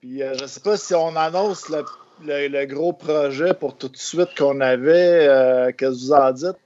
Puis 0.00 0.20
je 0.20 0.42
ne 0.42 0.46
sais 0.46 0.60
pas 0.60 0.76
si 0.76 0.94
on 0.94 1.16
annonce 1.16 1.68
le 1.68 1.84
le, 2.24 2.64
gros 2.66 2.92
projet 2.92 3.54
pour 3.54 3.76
tout 3.76 3.88
de 3.88 3.96
suite 3.96 4.36
qu'on 4.36 4.60
avait. 4.60 5.26
Euh, 5.28 5.72
qu'est-ce 5.76 5.90
que 5.90 6.06
vous 6.06 6.12
en 6.12 6.32
dites? 6.32 6.56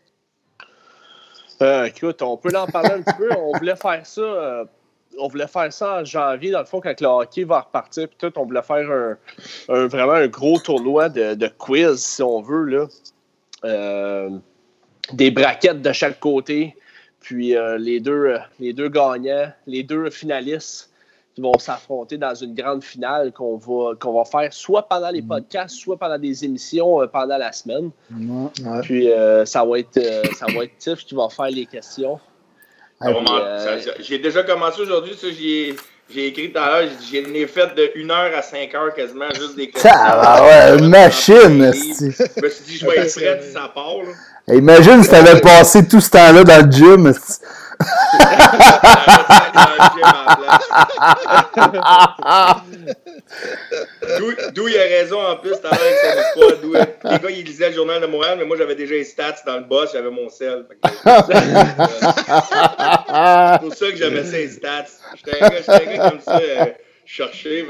Euh, 1.60 1.84
écoute, 1.84 2.22
on 2.22 2.36
peut 2.36 2.50
en 2.56 2.66
parler 2.66 2.90
un 2.90 3.02
petit 3.02 3.16
peu. 3.16 3.30
On 3.36 3.56
voulait 3.56 3.76
faire 3.76 4.04
ça. 4.04 4.20
Euh, 4.20 4.64
on 5.18 5.28
voulait 5.28 5.46
faire 5.46 5.72
ça 5.72 6.00
en 6.00 6.04
janvier, 6.04 6.50
dans 6.50 6.60
le 6.60 6.64
fond, 6.64 6.80
quand 6.80 6.98
le 7.00 7.06
hockey 7.06 7.44
va 7.44 7.60
repartir. 7.60 8.08
Puis 8.08 8.16
tout, 8.18 8.32
on 8.38 8.46
voulait 8.46 8.62
faire 8.62 8.90
un, 9.68 9.86
vraiment 9.86 10.12
un 10.12 10.26
gros 10.26 10.58
tournoi 10.58 11.10
de, 11.10 11.48
quiz, 11.58 12.02
si 12.02 12.22
on 12.22 12.40
veut. 12.40 12.88
Là. 13.62 14.28
des 15.12 15.30
braquettes 15.30 15.82
de 15.82 15.92
chaque 15.92 16.18
côté. 16.18 16.74
Puis 17.20 17.54
les, 17.78 18.00
deux, 18.00 18.36
les 18.58 18.72
deux 18.72 18.88
gagnants, 18.88 19.52
les 19.66 19.82
deux 19.82 20.08
finalistes 20.08 20.91
qui 21.34 21.40
vont 21.40 21.58
s'affronter 21.58 22.18
dans 22.18 22.34
une 22.34 22.54
grande 22.54 22.84
finale 22.84 23.32
qu'on 23.32 23.56
va, 23.56 23.94
qu'on 23.98 24.12
va 24.12 24.24
faire 24.24 24.52
soit 24.52 24.82
pendant 24.88 25.10
les 25.10 25.22
mm. 25.22 25.28
podcasts, 25.28 25.76
soit 25.76 25.96
pendant 25.96 26.18
des 26.18 26.44
émissions 26.44 27.02
euh, 27.02 27.06
pendant 27.06 27.38
la 27.38 27.52
semaine. 27.52 27.90
Puis 28.82 29.10
euh, 29.10 29.44
ça 29.44 29.64
va 29.64 29.78
être 29.78 29.96
euh, 29.96 30.22
ça 30.38 30.46
va 30.46 30.64
être 30.64 30.76
Tiff 30.78 31.04
qui 31.04 31.14
va 31.14 31.28
faire 31.28 31.46
les 31.46 31.66
questions. 31.66 32.18
J'ai 34.00 34.18
déjà 34.18 34.42
commencé 34.42 34.82
aujourd'hui, 34.82 35.14
j'ai 36.14 36.26
écrit 36.26 36.52
tout 36.52 36.58
à 36.58 36.82
l'heure, 36.82 36.90
j'ai 37.10 37.46
fait 37.46 37.74
de 37.74 37.98
1h 37.98 38.12
à 38.12 38.40
5h 38.40 38.94
quasiment, 38.94 39.32
juste 39.34 39.56
des 39.56 39.70
questions. 39.70 39.90
Ah 39.92 40.44
ouais, 40.44 40.78
une 40.78 40.88
machine! 40.88 41.72
Je 41.72 42.42
me 42.42 42.48
suis 42.48 42.64
dit, 42.64 42.76
je 42.76 42.86
vais 42.86 42.98
être 42.98 43.14
prêt 43.14 43.40
si 43.42 43.52
ça 43.52 43.70
part. 43.74 43.96
Imagine 44.48 45.02
si 45.02 45.08
t'avais 45.08 45.40
passé 45.40 45.86
tout 45.86 46.00
ce 46.00 46.10
temps-là 46.10 46.44
dans 46.44 46.66
le 46.66 46.70
gym. 46.70 47.12
D'où 54.54 54.68
il 54.68 54.76
a 54.76 54.82
raison 54.82 55.18
en 55.20 55.36
plus, 55.36 55.54
t'as 55.60 55.70
avec 55.70 55.96
son 55.96 56.20
histoire. 56.20 56.60
D'où 56.60 56.74
les 56.74 57.18
gars, 57.18 57.30
ils 57.30 57.44
lisaient 57.44 57.70
le 57.70 57.74
journal 57.74 58.00
de 58.00 58.06
Montréal, 58.06 58.36
mais 58.38 58.44
moi 58.44 58.56
j'avais 58.56 58.74
déjà 58.74 58.94
les 58.94 59.04
stats 59.04 59.36
dans 59.46 59.58
le 59.58 59.64
boss, 59.64 59.92
j'avais 59.92 60.10
mon 60.10 60.28
sel. 60.28 60.64
C'est 60.68 60.80
pour 63.60 63.74
ça 63.74 63.90
que 63.90 63.96
j'aimais 63.96 64.24
ces 64.24 64.48
stats. 64.48 64.86
J'étais 65.16 65.42
un, 65.42 65.48
gars 65.48 65.62
comme 66.10 66.20
ça. 66.20 66.38
Euh, 66.38 66.66
chercher. 67.04 67.66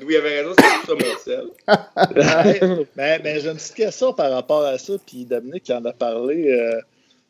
d'où 0.00 0.10
il 0.10 0.16
avait 0.16 0.40
raison, 0.40 0.54
c'est 0.58 0.86
pour 0.86 0.98
ça 0.98 1.06
mon 1.06 1.18
sel. 1.18 1.44
ben, 2.96 3.22
ben, 3.22 3.40
j'ai 3.40 3.48
une 3.48 3.56
petite 3.56 3.74
question 3.74 4.12
par 4.12 4.30
rapport 4.30 4.64
à 4.64 4.78
ça. 4.78 4.92
Puis 5.06 5.24
Dominique 5.24 5.70
en 5.70 5.84
a 5.84 5.92
parlé. 5.92 6.50
Euh, 6.50 6.80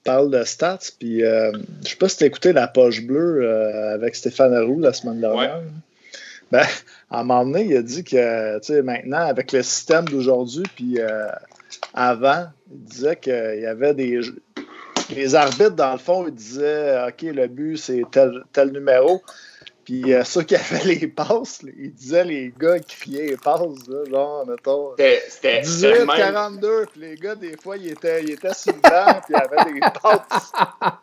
parle 0.05 0.31
de 0.31 0.45
stats. 0.45 0.79
Puis, 0.99 1.25
euh, 1.25 1.51
je 1.83 1.91
sais 1.91 1.97
pas 1.97 2.09
si 2.09 2.19
tu 2.19 2.25
as 2.25 2.27
écouté 2.29 2.53
la 2.53 2.69
poche 2.69 3.03
bleue 3.03 3.43
euh, 3.43 3.95
avec 3.95 4.15
Stéphane 4.15 4.57
Roux 4.63 4.81
la 4.81 4.93
semaine 4.93 5.21
dernière. 5.21 5.61
Ben, 6.53 6.65
à 7.11 7.21
un 7.21 7.25
moment 7.25 7.45
donné, 7.45 7.65
il 7.65 7.77
a 7.77 7.83
dit 7.83 8.05
que, 8.05 8.81
maintenant, 8.83 9.27
avec 9.27 9.53
le 9.53 9.63
système 9.63 10.05
d'aujourd'hui, 10.05 10.65
puis 10.77 11.01
euh, 11.01 11.29
avant, 11.95 12.47
il 12.71 12.85
disait 12.85 13.17
qu'il 13.17 13.61
y 13.61 13.67
avait 13.67 13.95
des. 13.95 14.21
Les 15.15 15.35
arbitres, 15.35 15.77
dans 15.77 15.93
le 15.93 15.99
fond, 15.99 16.27
ils 16.27 16.35
disaient 16.35 16.97
OK, 17.09 17.23
le 17.23 17.47
but, 17.47 17.77
c'est 17.77 18.03
tel, 18.11 18.43
tel 18.53 18.73
numéro. 18.73 19.23
Puis 19.85 20.15
euh, 20.15 20.25
ceux 20.25 20.43
qui 20.43 20.57
avaient 20.57 20.85
les 20.85 21.07
passes, 21.09 21.63
là, 21.63 21.71
ils 21.79 21.93
disaient 21.93 22.25
les 22.25 22.53
gars 22.59 22.79
criaient 22.79 23.27
les 23.27 23.37
passes, 23.37 23.61
là, 23.89 24.05
genre, 24.11 24.47
mettons. 24.47 24.91
C'était- 24.97 25.23
C'était 25.29 25.63
c'était 25.65 25.99
le 26.01 26.07
même. 26.07 26.17
18-42, 26.17 26.87
puis 26.87 27.01
les 27.01 27.15
gars, 27.17 27.35
des 27.35 27.57
fois, 27.63 27.77
ils 27.77 27.91
étaient, 27.93 28.23
ils 28.23 28.31
étaient 28.31 28.55
sur 28.55 28.73
le 28.73 28.81
banc, 28.81 29.21
puis 29.27 29.35
ils 29.35 29.37
avaient 29.37 29.73
des 29.75 29.81
passes. 30.03 30.53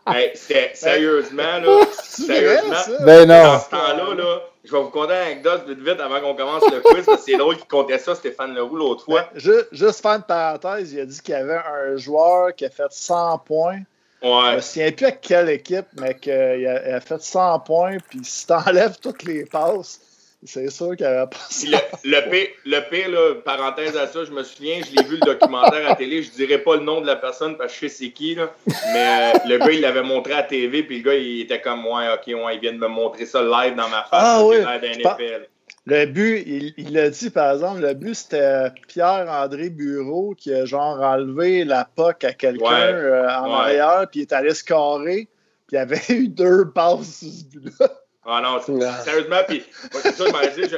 Hey, 0.08 0.32
c'était- 0.36 0.72
sérieusement, 0.74 1.44
là. 1.44 1.60
Vrai, 1.62 1.86
Sérieusement. 2.02 2.74
ça? 2.76 3.04
Ben 3.06 3.28
Dans 3.28 3.54
non. 3.54 3.60
ce 3.60 3.70
temps-là, 3.70 4.16
là, 4.16 4.40
je 4.64 4.72
vais 4.72 4.82
vous 4.82 4.90
conter 4.90 5.14
une 5.14 5.20
anecdote 5.20 5.68
vite 5.68 5.80
vite 5.80 6.00
avant 6.00 6.20
qu'on 6.22 6.36
commence 6.36 6.64
le 6.72 6.80
quiz, 6.82 7.06
parce 7.06 7.18
que 7.20 7.24
c'est 7.32 7.38
drôle 7.38 7.58
qu'il 7.58 7.68
comptait 7.68 7.98
ça, 8.00 8.16
Stéphane 8.16 8.54
Leroux, 8.56 8.76
l'autre 8.78 9.06
fois. 9.06 9.16
Ouais, 9.34 9.40
ju- 9.40 9.52
juste 9.72 10.02
faire 10.02 10.12
une 10.14 10.24
parenthèse, 10.24 10.92
il 10.94 11.00
a 11.02 11.06
dit 11.06 11.20
qu'il 11.22 11.34
y 11.34 11.38
avait 11.38 11.60
un 11.94 11.98
joueur 11.98 12.54
qui 12.56 12.66
a 12.66 12.70
fait 12.70 12.84
100 12.92 13.38
points. 13.40 13.80
Je 14.22 14.28
Ouais. 14.28 14.56
me 14.56 14.62
souviens 14.62 14.92
plus 14.92 15.06
à 15.06 15.12
quelle 15.12 15.50
équipe, 15.50 15.88
mais 16.00 16.14
qu'il 16.16 16.32
a, 16.68 17.00
fait 17.02 17.22
100 17.22 17.60
points. 17.62 17.98
Puis 18.10 18.20
si 18.24 18.46
t'enlèves 18.46 18.98
toutes 19.02 19.24
les 19.24 19.46
passes, 19.46 20.00
c'est 20.44 20.70
sûr 20.72 20.96
qu'il 20.96 21.06
avait 21.06 21.28
pas 21.30 21.38
le, 21.64 21.78
le 22.04 22.30
pire, 22.32 22.48
le 22.66 22.80
pire 22.90 23.10
là, 23.10 23.36
parenthèse 23.46 23.96
à 23.96 24.08
ça, 24.08 24.24
je 24.26 24.32
me 24.32 24.44
souviens, 24.44 24.82
je 24.84 24.96
l'ai 24.96 25.04
vu 25.04 25.18
le 25.18 25.22
documentaire 25.22 25.88
à 25.88 25.96
télé, 25.96 26.24
je 26.24 26.32
dirais 26.32 26.58
pas 26.58 26.78
le 26.78 26.84
nom 26.84 27.00
de 27.02 27.06
la 27.06 27.16
personne 27.16 27.58
parce 27.58 27.74
que 27.74 27.88
je 27.88 27.92
sais 27.92 28.06
c'est 28.06 28.12
qui, 28.12 28.34
là, 28.36 28.52
mais 28.94 29.34
euh, 29.36 29.40
le 29.50 29.58
gars, 29.60 29.72
il 29.72 29.82
l'avait 29.82 30.02
montré 30.02 30.34
à 30.34 30.42
TV, 30.44 30.82
puis 30.82 30.98
le 30.98 31.04
gars, 31.04 31.14
il 31.16 31.42
était 31.42 31.62
comme, 31.62 31.86
ouais, 31.86 32.08
ok, 32.14 32.26
ouais, 32.44 32.56
il 32.56 32.60
vient 32.60 32.74
de 32.74 32.80
me 32.80 32.88
montrer 32.88 33.28
ça 33.28 33.42
live 33.44 33.76
dans 33.76 33.88
ma 33.90 34.02
face, 34.04 34.10
Ah 34.14 34.44
oui, 34.44 34.62
d'un 34.62 34.80
je 34.82 35.00
NFL. 35.00 35.48
Le 35.88 36.06
but, 36.06 36.44
il 36.46 36.74
il 36.78 36.94
l'a 36.94 37.10
dit 37.10 37.30
par 37.32 37.54
exemple, 37.54 37.82
le 37.82 37.94
but 37.96 38.14
c'était 38.14 38.70
Pierre-André 38.88 39.70
Bureau 39.72 40.36
qui 40.38 40.54
a 40.54 40.66
genre 40.66 41.02
enlevé 41.02 41.64
la 41.66 41.86
POC 41.86 42.24
à 42.24 42.34
quelqu'un 42.34 42.66
Ouais. 42.66 42.94
euh, 42.94 43.30
en 43.36 43.48
Ouais. 43.50 43.56
arrière, 43.80 44.08
puis 44.10 44.20
il 44.20 44.24
est 44.24 44.34
allé 44.34 44.54
scorer, 44.54 45.28
puis 45.68 45.72
il 45.72 45.76
y 45.76 45.78
avait 45.80 46.00
eu 46.10 46.28
deux 46.28 46.70
passes 46.70 47.20
sur 47.20 47.28
ce 47.30 47.44
but-là. 47.46 47.90
Ah 48.26 48.42
non, 48.44 48.60
c'est- 48.64 48.72
Ouais. 48.72 48.92
sérieusement, 49.04 49.42
puis 49.48 49.64
moi, 49.92 50.02
c'est 50.04 50.12
ça, 50.12 50.26
je 50.28 50.32
m'avais 50.32 50.52
dit, 50.52 50.70
je- 50.70 50.78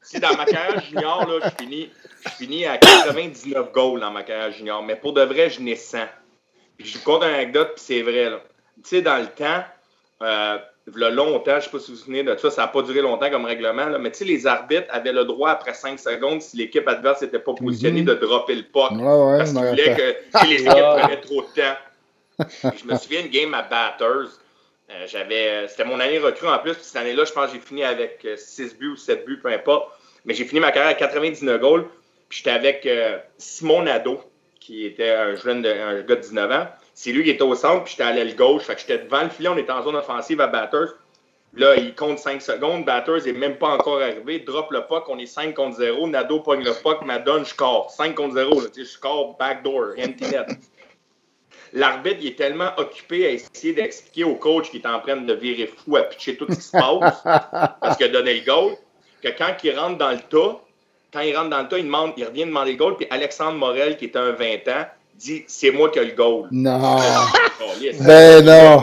c'est 0.00 0.20
dans 0.20 0.36
ma 0.36 0.44
carrière 0.44 0.80
junior, 0.84 1.26
là, 1.28 1.40
je 1.50 1.64
finis, 1.64 1.90
je 2.24 2.30
finis 2.30 2.64
à 2.66 2.78
99 2.78 3.72
goals 3.72 3.98
dans 4.00 4.12
ma 4.12 4.22
carrière 4.22 4.52
junior, 4.52 4.84
mais 4.84 4.94
pour 4.94 5.12
de 5.14 5.22
vrai, 5.22 5.50
je 5.50 5.60
n'ai 5.60 5.74
100. 5.74 5.98
Puis 6.78 6.86
je 6.86 6.98
vous 6.98 7.04
conte 7.04 7.24
une 7.24 7.30
anecdote, 7.34 7.72
puis 7.74 7.84
c'est 7.84 8.02
vrai, 8.02 8.30
là. 8.30 8.38
Tu 8.84 8.88
sais, 8.90 9.02
dans 9.02 9.16
le 9.16 9.26
temps, 9.26 9.64
euh, 10.22 10.58
le 10.92 11.08
longtemps, 11.10 11.52
je 11.52 11.56
ne 11.56 11.60
sais 11.62 11.70
pas 11.70 11.78
si 11.78 11.90
vous 11.90 11.96
vous 11.96 12.02
souvenez 12.04 12.22
de 12.22 12.36
ça, 12.36 12.50
ça 12.50 12.62
n'a 12.62 12.68
pas 12.68 12.82
duré 12.82 13.00
longtemps 13.00 13.30
comme 13.30 13.46
règlement, 13.46 13.86
là, 13.86 13.98
mais 13.98 14.10
tu 14.10 14.18
sais, 14.18 14.24
les 14.26 14.46
arbitres 14.46 14.86
avaient 14.90 15.12
le 15.12 15.24
droit, 15.24 15.50
après 15.50 15.72
5 15.72 15.98
secondes, 15.98 16.42
si 16.42 16.56
l'équipe 16.58 16.86
adverse 16.86 17.22
n'était 17.22 17.38
pas 17.38 17.54
positionnée, 17.54 18.00
Mhm. 18.00 18.06
de 18.06 18.14
dropper 18.14 18.54
le 18.54 18.62
puck. 18.64 18.90
Ouais, 18.90 18.98
ouais, 19.02 19.38
Parce 19.38 19.50
qu'ils 19.52 19.60
voulaient 19.60 19.96
que 19.96 20.46
les 20.46 20.54
équipes 20.62 20.68
Ah. 20.76 20.98
prenaient 21.00 21.20
trop 21.22 21.40
de 21.42 21.46
temps. 21.60 22.72
Je 22.76 22.84
me 22.92 22.96
souviens 22.98 23.22
d'une 23.22 23.30
game 23.30 23.54
à 23.54 23.62
Batters. 23.62 24.28
Euh, 24.90 25.06
j'avais, 25.06 25.48
euh, 25.48 25.68
c'était 25.68 25.84
mon 25.84 25.98
année 26.00 26.18
recrue 26.18 26.48
en 26.48 26.58
plus. 26.58 26.74
Puis 26.74 26.82
cette 26.84 26.96
année-là, 26.96 27.24
je 27.24 27.32
pense 27.32 27.46
que 27.46 27.54
j'ai 27.54 27.60
fini 27.60 27.82
avec 27.84 28.26
6 28.36 28.76
buts 28.76 28.88
ou 28.90 28.96
7 28.96 29.24
buts, 29.24 29.40
peu 29.42 29.48
importe. 29.48 29.88
Mais 30.26 30.34
j'ai 30.34 30.44
fini 30.44 30.60
ma 30.60 30.70
carrière 30.72 30.90
à 30.90 30.94
99 30.94 31.58
goals. 31.60 31.86
Puis 32.28 32.38
j'étais 32.38 32.50
avec 32.50 32.84
euh, 32.84 33.16
Simon 33.38 33.82
Nadeau, 33.84 34.20
qui 34.60 34.84
était 34.84 35.10
un 35.10 35.34
jeune 35.36 35.62
de, 35.62 35.70
un 35.70 36.02
gars 36.02 36.16
de 36.16 36.20
19 36.20 36.50
ans. 36.50 36.66
C'est 36.94 37.12
lui 37.12 37.24
qui 37.24 37.30
était 37.30 37.42
au 37.42 37.54
centre, 37.54 37.84
puis 37.84 37.92
j'étais 37.92 38.08
à 38.08 38.12
l'aile 38.12 38.36
gauche. 38.36 38.62
Fait 38.62 38.74
que 38.74 38.80
j'étais 38.80 38.98
devant 38.98 39.22
le 39.22 39.28
filet, 39.28 39.48
on 39.48 39.56
était 39.56 39.72
en 39.72 39.82
zone 39.82 39.96
offensive 39.96 40.40
à 40.40 40.46
Batters. 40.46 40.94
Là, 41.56 41.76
il 41.76 41.94
compte 41.94 42.18
5 42.18 42.40
secondes. 42.40 42.84
Batters 42.84 43.24
n'est 43.26 43.32
même 43.32 43.56
pas 43.56 43.68
encore 43.68 44.00
arrivé. 44.00 44.40
Drop 44.40 44.70
le 44.70 44.86
puck, 44.86 45.08
on 45.08 45.18
est 45.18 45.26
5 45.26 45.54
contre 45.54 45.76
0. 45.76 46.08
Nadeau 46.08 46.40
pogne 46.40 46.64
le 46.64 46.72
puck, 46.72 47.02
m'adonne, 47.02 47.44
je 47.44 47.50
score. 47.50 47.90
5 47.90 48.14
contre 48.14 48.34
0. 48.34 48.60
Là, 48.60 48.68
je 48.76 48.84
score 48.84 49.36
backdoor, 49.36 49.92
empty 49.98 50.24
net. 50.24 50.48
L'arbitre, 51.72 52.18
il 52.20 52.28
est 52.28 52.38
tellement 52.38 52.70
occupé 52.76 53.26
à 53.26 53.30
essayer 53.30 53.72
d'expliquer 53.72 54.22
au 54.22 54.36
coach 54.36 54.70
qui 54.70 54.76
est 54.76 54.86
en 54.86 55.00
train 55.00 55.16
de 55.16 55.34
virer 55.34 55.66
fou, 55.66 55.96
à 55.96 56.02
pitcher 56.02 56.36
tout 56.36 56.46
ce 56.48 56.54
qui 56.54 56.62
se 56.62 56.70
passe, 56.70 57.22
parce 57.80 57.96
qu'il 57.96 58.06
a 58.06 58.08
donné 58.10 58.34
le 58.34 58.44
goal, 58.44 58.76
que 59.20 59.28
quand 59.28 59.52
il 59.64 59.76
rentre 59.76 59.98
dans 59.98 60.12
le 60.12 60.20
tas, 60.20 60.60
quand 61.12 61.20
il 61.20 61.36
rentre 61.36 61.50
dans 61.50 61.62
le 61.62 61.68
tas, 61.68 61.78
il 61.78 62.24
revient 62.24 62.46
demander 62.46 62.72
le 62.72 62.78
goal, 62.78 62.96
puis 62.96 63.08
Alexandre 63.10 63.58
Morel, 63.58 63.96
qui 63.96 64.04
est 64.04 64.16
un 64.16 64.30
20 64.30 64.68
ans, 64.68 64.86
dit 65.16 65.44
C'est 65.46 65.70
moi 65.70 65.90
qui 65.90 65.98
ai 65.98 66.04
le 66.06 66.12
goal. 66.14 66.48
Non. 66.50 66.98
Ben 68.00 68.44
non. 68.44 68.80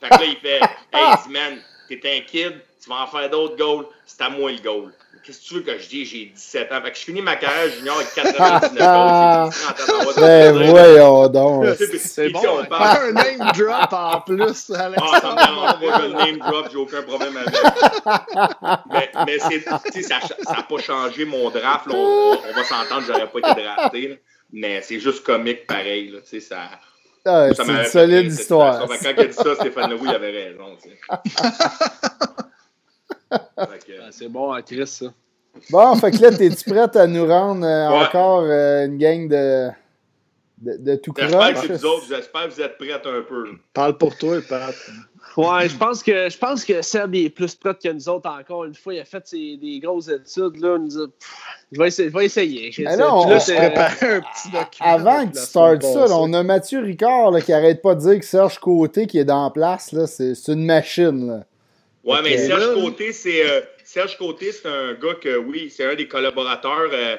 Fait 0.00 0.08
que 0.08 0.14
là, 0.14 0.24
il 0.24 0.36
fait 0.36 0.60
Hey, 0.92 1.04
il 1.12 1.26
dit, 1.26 1.32
man, 1.32 1.58
t'es 1.88 2.00
un 2.04 2.20
kid, 2.26 2.60
tu 2.82 2.88
vas 2.90 3.02
en 3.02 3.06
faire 3.06 3.30
d'autres 3.30 3.56
goals, 3.56 3.86
c'est 4.06 4.20
à 4.22 4.28
moi 4.30 4.50
le 4.50 4.58
goal. 4.58 4.92
Qu'est-ce 5.24 5.38
que 5.38 5.44
tu 5.44 5.54
veux 5.54 5.60
que 5.60 5.78
je 5.78 5.88
dise? 5.88 6.08
J'ai 6.08 6.24
17 6.34 6.72
ans. 6.72 6.82
Fait 6.82 6.90
que 6.90 6.98
je 6.98 7.04
finis 7.04 7.22
ma 7.22 7.36
carrière 7.36 7.70
junior 7.70 7.94
avec 7.96 8.12
99 8.12 8.72
goals. 8.72 9.52
J'ai 9.52 9.84
30 9.84 9.90
ans, 9.90 9.94
on 10.00 10.10
va 10.10 10.20
Ben 10.20 10.70
voyons 10.70 11.28
donc. 11.28 11.64
C'est 11.98 12.28
bon. 12.30 12.40
on 12.60 12.64
parle- 12.64 12.98
Un 12.98 13.12
name 13.12 13.52
drop 13.56 13.92
en 13.92 14.20
plus, 14.22 14.42
Ah, 14.42 14.50
ça 14.74 14.88
me 14.90 15.36
dérange 15.36 15.80
pas, 15.80 16.00
je 16.00 16.06
le 16.08 16.12
name 16.14 16.38
drop, 16.38 16.66
j'ai 16.72 16.76
aucun 16.76 17.02
problème 17.02 17.36
avec. 17.36 17.54
mais 18.90 19.10
mais 19.26 19.38
c'est, 19.38 19.64
tu 19.92 20.02
sais, 20.02 20.08
ça 20.08 20.18
n'a 20.56 20.62
pas 20.62 20.78
changé 20.78 21.24
mon 21.24 21.50
draft. 21.50 21.86
là. 21.86 21.94
on, 21.94 22.38
on 22.50 22.52
va 22.56 22.64
s'entendre, 22.64 23.04
j'aurais 23.06 23.28
pas 23.28 23.38
été 23.50 23.62
drafté. 23.62 24.08
là. 24.08 24.14
Mais 24.52 24.82
c'est 24.82 25.00
juste 25.00 25.24
comique 25.24 25.66
pareil. 25.66 26.10
Là, 26.10 26.20
tu 26.20 26.28
sais, 26.28 26.40
ça, 26.40 26.68
Ah, 27.24 27.48
ça 27.54 27.64
c'est 27.64 27.70
une 27.72 27.76
fait 27.78 27.84
solide 27.86 28.32
histoire. 28.32 28.86
Quand 28.86 28.94
il 29.00 29.06
a 29.06 29.24
dit 29.26 29.32
ça, 29.32 29.54
Stéphane 29.54 29.90
Leroux, 29.90 30.04
il 30.06 30.14
avait 30.14 30.30
raison. 30.30 30.76
tu 30.82 30.90
sais. 30.90 30.98
Ah, 33.56 33.66
c'est 34.10 34.28
bon, 34.28 34.52
hein, 34.52 34.60
Chris, 34.62 34.86
ça. 34.86 35.06
Bon, 35.70 35.94
fait 35.96 36.10
que 36.10 36.18
là, 36.22 36.30
t'es-tu 36.32 36.70
prête 36.70 36.96
à 36.96 37.06
nous 37.06 37.26
rendre 37.26 37.64
euh, 37.66 37.88
Ouais. 37.90 38.04
encore 38.06 38.42
euh, 38.42 38.86
une 38.86 38.98
gang 38.98 39.28
de, 39.28 39.68
de, 40.62 40.76
de 40.78 40.96
tout 40.96 41.12
J'espère 41.18 41.48
que 41.48 41.52
croche? 41.54 41.66
c'est 41.66 41.72
vous 41.80 41.86
autres, 41.86 42.04
j'espère 42.08 42.48
que 42.48 42.54
vous 42.54 42.60
êtes 42.60 42.78
prêts 42.78 42.92
un 42.92 42.98
peu. 43.22 43.44
Parle 43.74 43.98
pour 43.98 44.16
toi, 44.16 44.36
Pat. 44.48 44.74
Ouais, 45.36 45.68
je 45.68 45.76
pense 45.76 46.02
que 46.02 46.28
je 46.28 46.36
pense 46.38 46.64
que 46.64 46.82
Seb 46.82 47.14
est 47.14 47.30
plus 47.30 47.54
prêt 47.54 47.74
que 47.82 47.88
nous 47.88 48.08
autres 48.08 48.28
encore 48.28 48.64
une 48.64 48.74
fois. 48.74 48.92
Il 48.94 49.00
a 49.00 49.04
fait 49.04 49.26
ses, 49.26 49.56
des 49.56 49.80
grosses 49.80 50.08
études. 50.08 50.60
Là, 50.60 50.76
il 50.78 50.84
nous 50.84 50.98
a- 50.98 51.06
Pff, 51.08 51.36
je, 51.72 51.78
vais 51.80 51.88
essayer, 51.88 52.08
je 52.10 52.14
vais 52.18 52.24
essayer. 52.26 52.72
Je- 52.72 52.82
Mais 52.82 52.96
là, 52.96 53.14
on- 53.14 53.28
là, 53.28 53.40
se 53.40 53.52
préparait 53.52 54.16
un 54.16 54.20
petit 54.20 54.50
document. 54.52 54.68
Avant 54.88 55.26
que 55.26 55.32
tu 55.32 55.40
startes 55.42 55.82
ça, 55.82 56.06
là, 56.06 56.16
on 56.18 56.32
a 56.34 56.42
Mathieu 56.42 56.80
Ricard 56.80 57.30
là, 57.30 57.40
qui 57.40 57.52
arrête 57.52 57.80
pas 57.80 57.94
de 57.94 58.00
dire 58.00 58.18
que 58.18 58.24
Serge 58.26 58.58
Côté 58.58 59.06
qui 59.06 59.18
est 59.18 59.24
dans 59.24 59.44
la 59.44 59.50
place, 59.50 59.92
là, 59.92 60.06
c'est 60.06 60.34
c'est 60.34 60.52
une 60.52 60.66
machine. 60.66 61.26
Là. 61.26 61.44
Ouais, 62.04 62.18
mais. 62.22 62.36
Serge 62.36 62.74
Côté, 62.74 63.12
c'est 63.12 63.48
euh, 63.48 63.60
Serge 63.84 64.18
Côté, 64.18 64.52
c'est 64.52 64.68
un 64.68 64.92
gars 64.94 65.14
que 65.20 65.36
oui, 65.38 65.72
c'est 65.74 65.84
un 65.90 65.94
des 65.94 66.08
collaborateurs. 66.08 66.90
euh, 66.92 67.16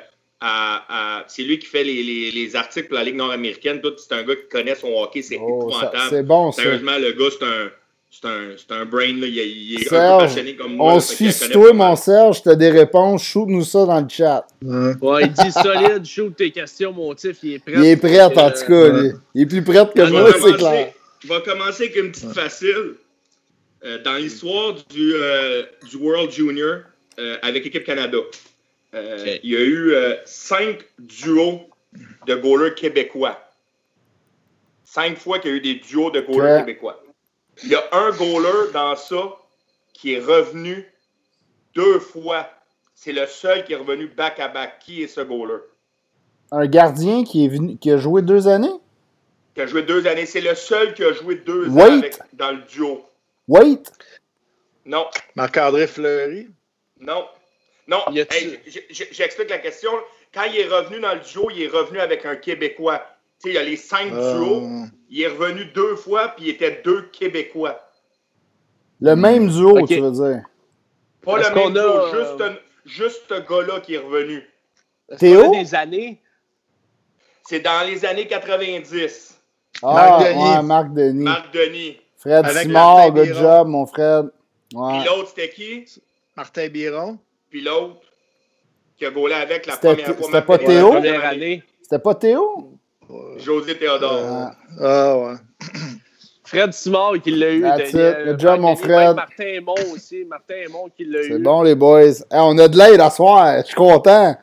c'est 1.27 1.43
lui 1.43 1.59
qui 1.59 1.67
fait 1.67 1.83
les, 1.83 2.03
les, 2.03 2.31
les 2.31 2.55
articles 2.55 2.87
pour 2.87 2.97
la 2.97 3.03
Ligue 3.03 3.15
nord-américaine. 3.15 3.79
Tout, 3.81 3.93
c'est 3.97 4.13
un 4.13 4.23
gars 4.23 4.35
qui 4.35 4.47
connaît 4.49 4.75
son 4.75 4.89
hockey, 4.93 5.21
c'est 5.21 5.37
Oh, 5.39 5.69
épouvantable. 5.69 5.97
c'est 6.09 6.23
bon 6.23 6.51
ça. 6.51 6.63
Sérieusement, 6.63 6.97
le 6.97 7.11
gars, 7.13 7.29
c'est 7.39 7.45
un, 7.45 7.69
c'est 8.09 8.27
un, 8.27 8.49
c'est 8.57 8.71
un 8.73 8.85
brain. 8.85 9.13
Là. 9.19 9.27
Il, 9.27 9.37
il 9.37 9.81
est 9.81 9.87
un 9.87 9.89
Serge, 9.89 10.21
peu 10.21 10.27
passionné 10.27 10.55
comme 10.55 10.75
moi. 10.75 10.93
On 10.95 10.99
connaît 10.99 11.49
toi, 11.51 11.73
mon 11.73 11.95
Serge, 11.95 12.43
t'as 12.43 12.55
des 12.55 12.69
réponses, 12.69 13.23
shoot-nous 13.23 13.63
ça 13.63 13.85
dans 13.85 14.01
le 14.01 14.09
chat. 14.09 14.45
Ouais. 14.61 14.93
Ouais, 15.01 15.23
il 15.23 15.31
dit 15.31 15.51
solide, 15.51 16.05
shoot 16.05 16.35
tes 16.35 16.51
questions, 16.51 16.91
mon 16.91 17.13
tif, 17.15 17.37
il 17.43 17.53
est 17.53 17.59
prêt. 17.59 17.73
Il 17.77 17.85
est 17.85 17.97
prêt, 17.97 18.21
en 18.21 18.29
tout 18.29 18.35
cas. 18.35 18.89
Il 19.33 19.41
est 19.41 19.45
plus 19.45 19.63
prêt 19.63 19.87
que 19.95 20.01
moi, 20.09 20.31
c'est 20.33 20.57
clair. 20.57 20.93
Je 21.23 21.27
vais 21.27 21.41
commencer 21.41 21.83
avec 21.83 21.95
une 21.95 22.11
petite 22.11 22.33
facile. 22.33 22.95
Euh, 23.85 24.01
dans 24.01 24.13
l'histoire 24.13 24.75
du, 24.89 25.11
euh, 25.13 25.63
du 25.89 25.97
World 25.97 26.31
Junior 26.31 26.77
euh, 27.19 27.35
avec 27.41 27.65
l'équipe 27.65 27.83
Canada, 27.83 28.17
euh, 28.93 29.37
il 29.43 29.51
y 29.51 29.55
a 29.55 29.61
eu 29.61 29.91
euh, 29.93 30.15
cinq 30.25 30.85
duos 30.99 31.61
de 32.27 32.35
goalers 32.35 32.75
québécois. 32.75 33.39
Cinq 34.83 35.17
fois 35.17 35.39
qu'il 35.39 35.51
y 35.51 35.53
a 35.53 35.57
eu 35.57 35.61
des 35.61 35.75
duos 35.75 36.11
de 36.11 36.21
goalers 36.21 36.59
québécois. 36.59 37.03
Il 37.63 37.69
y 37.69 37.75
a 37.75 37.83
un 37.91 38.11
goaler 38.11 38.71
dans 38.73 38.95
ça 38.95 39.35
qui 39.93 40.13
est 40.13 40.19
revenu 40.19 40.85
deux 41.75 41.99
fois. 41.99 42.49
C'est 42.93 43.13
le 43.13 43.25
seul 43.25 43.63
qui 43.65 43.73
est 43.73 43.77
revenu 43.77 44.07
back-à-back. 44.07 44.79
Qui 44.79 45.03
est 45.03 45.07
ce 45.07 45.21
goaler? 45.21 45.59
Un 46.51 46.67
gardien 46.67 47.23
qui, 47.23 47.45
est 47.45 47.47
venu, 47.47 47.77
qui 47.77 47.91
a 47.91 47.97
joué 47.97 48.21
deux 48.21 48.47
années? 48.47 48.73
Qui 49.55 49.61
a 49.61 49.67
joué 49.67 49.83
deux 49.83 50.05
années. 50.07 50.25
C'est 50.25 50.41
le 50.41 50.53
seul 50.55 50.93
qui 50.93 51.03
a 51.03 51.11
joué 51.13 51.35
deux 51.35 51.67
Wait. 51.69 51.81
ans 51.81 51.97
avec- 51.97 52.19
dans 52.33 52.51
le 52.51 52.61
duo. 52.61 53.03
Wait! 53.47 53.91
Non. 54.85 55.05
Marc-André 55.35 55.87
Fleury? 55.87 56.49
Non. 56.99 57.25
Non. 57.87 57.99
Hey, 58.31 58.59
J'explique 59.11 59.49
la 59.49 59.57
question. 59.59 59.91
Quand 60.33 60.43
il 60.43 60.57
est 60.59 60.67
revenu 60.67 60.99
dans 60.99 61.13
le 61.13 61.19
duo, 61.19 61.49
il 61.51 61.63
est 61.63 61.67
revenu 61.67 61.99
avec 61.99 62.25
un 62.25 62.35
Québécois. 62.35 62.99
Tu 63.41 63.49
sais, 63.49 63.49
il 63.49 63.55
y 63.55 63.57
a 63.57 63.63
les 63.63 63.75
cinq 63.75 64.09
duos. 64.09 64.63
Euh, 64.63 64.85
Il 65.09 65.21
est 65.21 65.27
revenu 65.27 65.65
deux 65.65 65.95
fois, 65.95 66.29
puis 66.29 66.45
il 66.45 66.49
était 66.51 66.81
deux 66.83 67.03
Québécois. 67.11 67.79
Le 69.01 69.15
même 69.15 69.49
duo, 69.49 69.85
tu 69.85 69.99
veux 69.99 70.11
dire? 70.11 70.43
Pas 71.21 71.37
le 71.37 71.53
même 71.55 71.67
a, 71.67 71.69
duo, 71.71 71.81
euh, 71.81 72.11
juste, 72.23 72.41
un- 72.41 72.57
juste 72.85 73.21
ce 73.29 73.33
gars-là 73.41 73.79
qui 73.81 73.95
est 73.95 73.99
revenu. 73.99 74.43
Théo? 75.19 75.51
des 75.51 75.75
années? 75.75 76.21
C'est 77.45 77.59
dans 77.59 77.85
les 77.85 78.05
années 78.05 78.25
90. 78.27 79.39
Ah, 79.83 79.93
Marc 79.93 80.23
Denis. 80.23 80.41
ouais, 80.43 80.61
Marc 80.63 80.93
Denis. 80.93 81.23
Marc 81.23 81.53
Denis. 81.53 81.97
Fred 82.17 82.45
Avec 82.45 82.63
Simard, 82.63 83.11
good 83.11 83.33
job, 83.33 83.67
mon 83.67 83.85
Fred. 83.85 84.27
Puis 84.69 84.79
Ouais. 84.79 85.03
l'autre, 85.05 85.29
c'était 85.29 85.49
qui? 85.49 85.85
Martin 86.37 86.67
Biron. 86.69 87.19
Puis 87.53 87.61
l'autre, 87.61 87.97
qui 88.97 89.05
a 89.05 89.11
gaulé 89.11 89.35
avec 89.35 89.67
la 89.67 89.75
C'était- 89.75 89.89
première 89.93 90.15
fois. 90.17 90.25
c'était 90.25 90.41
pas 90.41 90.57
Théo? 90.57 90.95
C'était 91.83 91.99
pas 91.99 92.15
Théo? 92.15 92.71
José 93.37 93.77
Théodore. 93.77 94.21
Ah. 94.25 94.51
Ah 94.81 95.17
ouais. 95.19 95.33
Fred 96.45 96.73
Simard 96.73 97.21
qui 97.23 97.29
l'a 97.29 97.51
eu. 97.51 97.61
That's 97.61 97.91
Daniel. 97.91 98.21
it. 98.21 98.25
Good 98.31 98.39
job, 98.39 98.59
mon 98.59 98.69
Même 98.69 98.77
Fred. 98.77 99.15
Martin 99.15 99.43
Aymon 99.45 99.75
aussi. 99.93 100.25
Martin 100.25 100.55
Aymon 100.65 100.89
qui 100.97 101.05
l'a 101.05 101.21
eu. 101.21 101.27
C'est 101.27 101.37
bon, 101.43 101.61
les 101.61 101.75
boys. 101.75 102.01
Hey, 102.31 102.39
on 102.39 102.57
a 102.57 102.67
de 102.67 102.75
l'aide 102.75 103.01
à 103.01 103.11
soir. 103.11 103.57
Je 103.61 103.65
suis 103.67 103.75
content. 103.75 104.35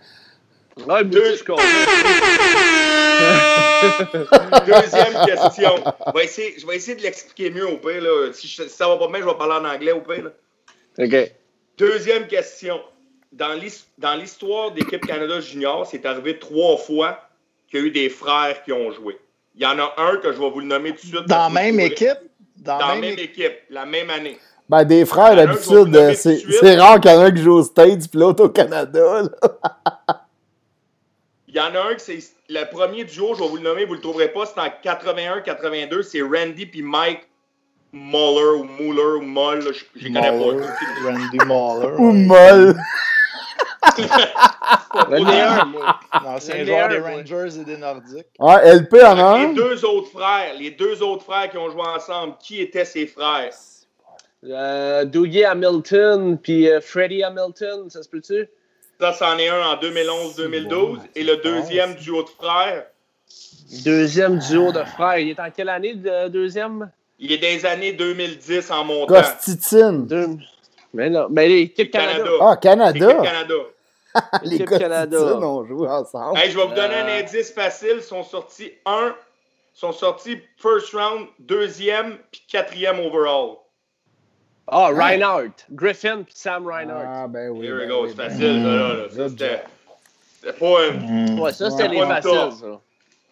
Ouais, 0.86 1.02
aussi, 1.02 1.30
je 1.30 1.34
suis 1.36 1.44
content. 1.44 1.62
Deuxième 4.66 5.26
question. 5.26 5.70
Je 6.06 6.12
vais 6.16 6.24
essayer, 6.24 6.54
je 6.60 6.66
vais 6.66 6.76
essayer 6.76 6.96
de 6.96 7.02
l'expliquer 7.02 7.50
mieux 7.50 7.66
au 7.68 7.78
pire. 7.78 8.02
Là. 8.02 8.32
Si, 8.32 8.46
je- 8.46 8.62
si 8.62 8.68
ça 8.68 8.86
va 8.86 8.96
pas 8.98 9.08
bien, 9.08 9.18
je 9.20 9.24
vais 9.26 9.34
parler 9.34 9.66
en 9.66 9.68
anglais 9.68 9.90
au 9.92 10.00
pire. 10.00 10.24
là. 10.24 10.30
OK. 11.04 11.32
Deuxième 11.76 12.26
question. 12.28 12.78
Dans 13.32 13.52
l'his- 13.54 13.86
dans 13.98 14.14
l'histoire 14.14 14.72
d'équipe 14.72 15.06
Canada 15.06 15.40
Junior, 15.40 15.86
c'est 15.86 16.04
arrivé 16.04 16.38
trois 16.38 16.76
fois 16.76 17.20
qu'il 17.68 17.80
y 17.80 17.82
a 17.82 17.86
eu 17.86 17.90
des 17.90 18.08
frères 18.08 18.62
qui 18.64 18.72
ont 18.72 18.90
joué. 18.90 19.16
Il 19.54 19.62
y 19.62 19.66
en 19.66 19.78
a 19.78 19.94
un 19.98 20.16
que 20.16 20.32
je 20.32 20.38
vais 20.40 20.50
vous 20.50 20.60
le 20.60 20.66
nommer 20.66 20.90
tout 20.90 21.06
de 21.06 21.16
suite. 21.16 21.26
Dans 21.28 21.44
la 21.44 21.48
même 21.50 21.78
équipe? 21.80 22.18
Dans 22.56 22.78
la 22.78 22.94
même 22.96 23.18
équipe, 23.18 23.54
la 23.70 23.86
même 23.86 24.10
année. 24.10 24.38
Ben, 24.68 24.84
des 24.84 25.04
frères, 25.04 25.34
d'habitude, 25.34 26.14
c'est 26.14 26.76
rare 26.76 27.00
qu'il 27.00 27.10
y 27.10 27.14
en 27.14 27.20
a 27.20 27.24
un 27.24 27.30
qui 27.32 27.42
joue 27.42 27.54
aux 27.54 27.62
States 27.62 28.08
puis 28.10 28.20
l'autre 28.20 28.44
au 28.44 28.48
Canada. 28.50 29.22
Il 31.48 31.56
y 31.56 31.60
en 31.60 31.74
a 31.74 31.80
un 31.90 31.94
que 31.94 32.00
c'est 32.00 32.18
le 32.48 32.64
premier 32.70 33.02
duo, 33.04 33.34
je 33.34 33.42
vais 33.42 33.48
vous 33.48 33.56
le 33.56 33.62
nommer, 33.62 33.84
vous 33.84 33.94
le 33.94 34.00
trouverez 34.00 34.28
pas, 34.28 34.46
c'est 34.46 34.60
en 34.60 34.68
81-82, 34.68 36.02
c'est 36.02 36.22
Randy 36.22 36.66
puis 36.66 36.82
Mike 36.82 37.26
Muller 37.92 38.60
ou 38.60 38.62
Muller 38.64 39.16
ou 39.18 39.22
Moll, 39.22 39.62
je 39.62 39.84
les 39.96 40.12
connais 40.12 40.28
pas. 40.30 40.64
Randy 41.04 41.38
Muller. 41.44 41.94
Ou 41.98 42.30
ouais. 42.32 42.72
J'en 44.94 45.28
ai 45.28 45.40
un, 45.40 45.64
moi. 45.66 46.00
L'ancien 46.24 46.64
joueur 46.64 46.84
un, 46.84 46.88
des 46.88 46.98
moi. 47.00 47.10
Rangers 47.10 47.60
et 47.60 47.64
des 47.64 47.76
Nordiques. 47.76 48.26
Ouais, 48.38 48.74
LP 48.74 48.94
en 49.04 49.18
a 49.18 49.38
Les 49.38 49.54
deux 49.54 49.84
autres 49.84 50.10
frères, 50.10 50.54
les 50.58 50.70
deux 50.70 51.02
autres 51.02 51.24
frères 51.24 51.50
qui 51.50 51.58
ont 51.58 51.70
joué 51.70 51.82
ensemble, 51.82 52.34
qui 52.40 52.60
étaient 52.60 52.84
ces 52.84 53.06
frères? 53.06 53.52
Euh, 54.44 55.04
Dougie 55.04 55.44
Hamilton 55.44 56.38
puis 56.38 56.68
euh, 56.68 56.80
Freddie 56.80 57.22
Hamilton, 57.22 57.90
ça 57.90 58.02
se 58.02 58.08
peut-tu? 58.08 58.48
Ça, 58.98 59.12
c'en 59.12 59.38
est 59.38 59.48
un 59.48 59.62
en 59.62 59.76
2011-2012. 59.76 60.98
Et 61.14 61.24
le 61.24 61.36
deuxième 61.36 61.94
duo 61.94 62.22
de 62.22 62.28
frères, 62.28 62.86
Deuxième 63.84 64.38
duo 64.38 64.72
de 64.72 64.82
frères. 64.82 65.18
Il 65.18 65.28
est 65.30 65.38
en 65.38 65.50
quelle 65.50 65.68
année, 65.68 65.94
le 65.94 66.28
deuxième? 66.28 66.90
il 67.20 67.32
est 67.32 67.38
des 67.38 67.66
années 67.66 67.92
2010 67.92 68.70
en 68.70 68.84
montant. 68.84 69.14
Costitine. 69.14 70.06
Deux... 70.06 70.26
Mais 70.92 71.10
non, 71.10 71.28
mais 71.30 71.48
l'équipe 71.48 71.90
Canada. 71.90 72.24
Canada. 72.60 73.16
Ah. 73.20 73.22
Canada. 73.22 73.54
Les 74.42 74.58
L'équipe 74.58 74.78
Canada. 74.78 75.18
Ont 75.38 75.64
joué 75.64 75.88
ensemble. 75.88 76.38
Hey, 76.38 76.50
je 76.50 76.56
vais 76.58 76.66
vous 76.66 76.74
donner 76.74 76.94
un 76.94 77.06
Euh. 77.06 77.20
indice 77.20 77.52
facile. 77.52 77.94
Ils 77.96 78.02
sont 78.02 78.22
sortis 78.24 78.72
un, 78.86 79.14
sont 79.74 79.92
sortis 79.92 80.38
first 80.58 80.92
round, 80.94 81.26
deuxième, 81.38 82.18
puis 82.30 82.42
quatrième 82.50 82.98
overall. 83.00 83.56
Ah, 84.72 84.88
Reinhardt. 84.94 85.52
Griffin 85.72 86.22
puis 86.22 86.34
Sam 86.36 86.66
Reinhardt. 86.66 87.04
Ah, 87.06 87.26
ben 87.28 87.50
oui. 87.50 87.66
Here 87.66 87.74
we 87.76 87.80
ben 87.80 87.88
go, 87.88 88.02
oui, 88.04 88.08
c'est 88.10 88.16
ben 88.16 88.30
facile, 88.30 88.62
ça, 88.62 88.68
là. 88.68 88.94
là. 89.24 89.28
C'était. 89.28 90.52
pas 90.52 90.66
un. 90.66 91.38
Ouais, 91.38 91.52
ça, 91.52 91.64
Ouais, 91.66 91.70
c'était 91.70 91.88
les 91.88 92.00
ouais. 92.00 92.06
faciles, 92.06 92.52
ça. 92.60 92.80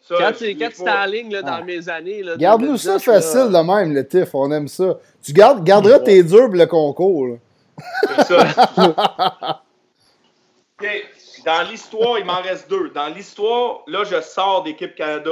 Ça, 0.02 0.14
Quand 0.18 0.32
tu 0.38 0.56
quand 0.56 0.70
tu 0.74 0.88
en 0.88 1.04
ligne 1.04 1.32
là, 1.32 1.42
dans 1.42 1.52
Ah. 1.52 1.62
mes 1.62 1.86
années. 1.90 2.22
là, 2.22 2.36
Garde-nous 2.38 2.76
ça 2.78 2.92
2010, 2.96 3.06
là, 3.06 3.12
facile 3.14 3.52
de 3.52 3.58
même, 3.58 3.94
le 3.94 4.06
TIF. 4.08 4.34
On 4.34 4.50
aime 4.52 4.66
ça. 4.68 4.96
Tu 5.22 5.32
gardes, 5.34 5.62
garderas 5.62 5.98
tes 5.98 6.22
durs 6.22 6.46
pour 6.46 6.54
le 6.54 6.66
concours. 6.66 7.26
là. 7.26 7.34
C'est 8.16 8.24
ça. 8.24 9.62
Dans 11.44 11.68
l'histoire, 11.68 12.18
il 12.18 12.24
m'en 12.24 12.40
reste 12.40 12.68
deux. 12.70 12.90
Dans 12.90 13.08
l'histoire, 13.08 13.82
là, 13.86 14.04
je 14.04 14.20
sors 14.20 14.62
d'équipe 14.62 14.94
Canada. 14.94 15.30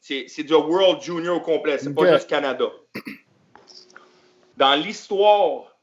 C'est 0.00 0.42
du 0.44 0.54
World 0.54 1.02
Junior 1.02 1.36
au 1.36 1.40
complet. 1.40 1.78
C'est 1.78 1.88
OK. 1.88 1.94
pas 1.96 2.14
juste 2.14 2.28
Canada. 2.28 2.66
Dans 4.56 4.74
l'histoire 4.74 5.76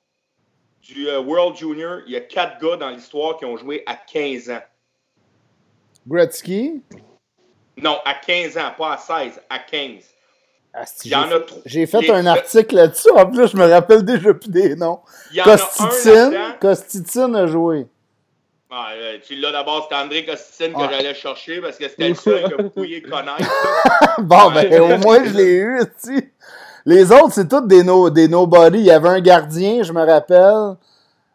du 0.81 1.07
euh, 1.07 1.19
World 1.19 1.55
Junior, 1.55 1.99
il 2.07 2.13
y 2.13 2.15
a 2.15 2.21
quatre 2.21 2.59
gars 2.59 2.77
dans 2.77 2.89
l'histoire 2.89 3.37
qui 3.37 3.45
ont 3.45 3.55
joué 3.57 3.83
à 3.85 3.95
15 3.95 4.49
ans. 4.49 4.61
Gretzky? 6.07 6.81
Non, 7.77 7.97
à 8.05 8.15
15 8.15 8.57
ans, 8.57 8.71
pas 8.77 8.93
à 8.93 8.97
16, 8.97 9.41
à 9.49 9.59
15. 9.59 10.03
Asti, 10.75 11.09
Il 11.09 11.11
y 11.11 11.15
en 11.15 11.29
j'ai 11.65 11.85
fait- 11.85 12.09
un 12.09 12.25
article 12.25 12.75
là-dessus. 12.75 13.11
En 13.11 13.29
plus, 13.29 13.47
je 13.47 13.57
me 13.57 13.65
rappelle 13.69 14.03
déjà 14.03 14.33
plus 14.33 14.49
des 14.49 14.75
noms. 14.75 15.01
A 15.37 15.43
Costitine. 15.43 16.55
Costitine 16.59 17.35
a 17.35 17.45
joué. 17.45 17.85
Ah, 18.75 18.87
euh, 18.95 19.17
tu 19.23 19.35
l'as 19.35 19.51
d'abord, 19.51 19.83
c'était 19.83 20.01
André 20.01 20.25
Costitine 20.25 20.73
que 20.73 20.91
j'allais 20.91 21.13
chercher 21.13 21.61
parce 21.61 21.77
que 21.77 21.87
c'était 21.87 22.09
le 22.09 22.15
seul 22.15 22.49
que 22.49 22.59
vous 22.63 22.69
pouviez 22.71 23.03
connaître. 23.03 23.37
Bon, 24.19 24.49
ben, 24.51 24.81
au 24.81 24.97
moins, 24.97 25.23
je 25.23 25.29
l'ai 25.37 25.53
eu, 25.57 25.79
tu 26.03 26.33
Les 26.85 27.11
autres, 27.11 27.33
c'est 27.33 27.47
tous 27.47 27.61
des, 27.67 27.83
no, 27.83 28.09
des 28.09 28.27
nobody. 28.27 28.79
Il 28.79 28.85
y 28.85 28.91
avait 28.91 29.09
un 29.09 29.19
gardien, 29.21 29.83
je 29.83 29.93
me 29.93 30.03
rappelle. 30.03 30.75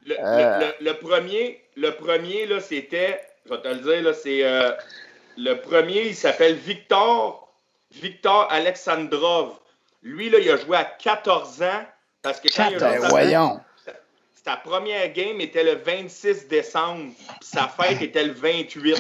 Le, 0.04 0.16
Euh. 0.20 0.58
le- 0.80 0.84
le 0.86 0.94
premier, 0.94 1.62
le 1.76 1.90
premier 1.92 2.46
là, 2.46 2.58
c'était, 2.60 3.20
je 3.46 3.54
vais 3.54 3.60
te 3.60 3.68
le 3.68 3.76
dire, 3.76 4.02
là, 4.02 4.12
c'est 4.14 4.40
euh, 4.44 4.72
le 5.36 5.54
premier, 5.60 6.08
il 6.08 6.14
s'appelle 6.16 6.54
Victor, 6.54 7.52
Victor 7.94 8.48
Alexandrov. 8.50 9.50
Lui, 10.02 10.28
là, 10.28 10.38
il 10.40 10.50
a 10.50 10.56
joué 10.56 10.76
à 10.76 10.84
14 10.84 11.62
ans 11.62 11.84
parce 12.22 12.40
que 12.40 12.48
quand 12.54 12.68
il 12.70 12.76
a 12.76 12.78
Ben, 12.98 13.08
voyons. 13.08 13.60
Sa 14.48 14.56
première 14.56 15.12
game 15.12 15.38
était 15.42 15.62
le 15.62 15.74
26 15.74 16.48
décembre, 16.48 17.12
puis 17.38 17.48
sa 17.52 17.68
fête 17.68 18.00
était 18.00 18.24
le 18.24 18.32
28. 18.32 18.94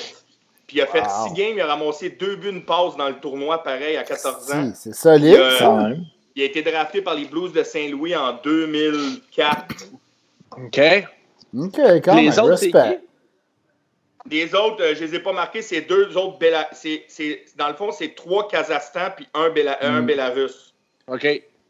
Puis 0.66 0.76
il 0.76 0.82
a 0.82 0.86
fait 0.86 1.00
Wow. 1.00 1.28
6 1.28 1.32
games, 1.34 1.52
il 1.54 1.60
a 1.62 1.66
ramassé 1.68 2.10
deux 2.10 2.36
buts, 2.36 2.50
une 2.50 2.62
passe 2.66 2.96
dans 2.98 3.08
le 3.08 3.14
tournoi, 3.18 3.62
pareil, 3.62 3.96
à 3.96 4.02
14 4.04 4.52
ans. 4.52 4.72
C'est 4.74 4.94
solide, 4.94 5.36
Euh, 5.36 5.58
ça. 5.58 5.72
Même. 5.72 6.04
Il 6.36 6.42
a 6.42 6.44
été 6.44 6.60
drafté 6.60 7.00
par 7.00 7.14
les 7.14 7.24
Blues 7.24 7.50
de 7.54 7.62
Saint-Louis 7.62 8.14
en 8.14 8.34
2004. 8.44 9.86
OK. 10.50 10.80
OK, 11.56 11.80
quand 12.04 12.14
Les 12.16 12.28
même, 12.28 12.38
autres, 12.44 12.56
c'est 12.56 12.66
respect. 12.66 13.00
Les 14.30 14.54
autres, 14.54 14.82
euh, 14.82 14.94
je 14.94 15.04
les 15.04 15.14
ai 15.14 15.20
pas 15.20 15.32
marqués, 15.32 15.62
c'est 15.62 15.80
deux 15.80 16.14
autres 16.18 16.36
Béla... 16.38 16.68
Dans 17.56 17.68
le 17.68 17.74
fond, 17.74 17.90
c'est 17.90 18.14
trois 18.14 18.46
Kazakhstan 18.48 19.12
puis 19.16 19.26
un, 19.32 19.48
Béla... 19.48 19.78
un 19.80 20.02
Mm. 20.02 20.06
Bélarus. 20.06 20.74
OK. 21.06 21.26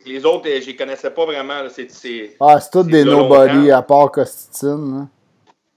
Les 0.08 0.24
autres, 0.24 0.48
euh, 0.48 0.60
je 0.60 0.66
les 0.66 0.76
connaissais 0.76 1.10
pas 1.10 1.24
vraiment. 1.26 1.62
là. 1.62 1.68
C'est, 1.68 1.90
c'est... 1.90 2.36
Ah, 2.40 2.58
c'est 2.60 2.70
tous 2.70 2.82
des 2.84 3.04
de 3.04 3.10
nobody 3.10 3.70
à 3.70 3.82
part 3.82 4.10
Costitine. 4.10 5.02
hein. 5.02 5.08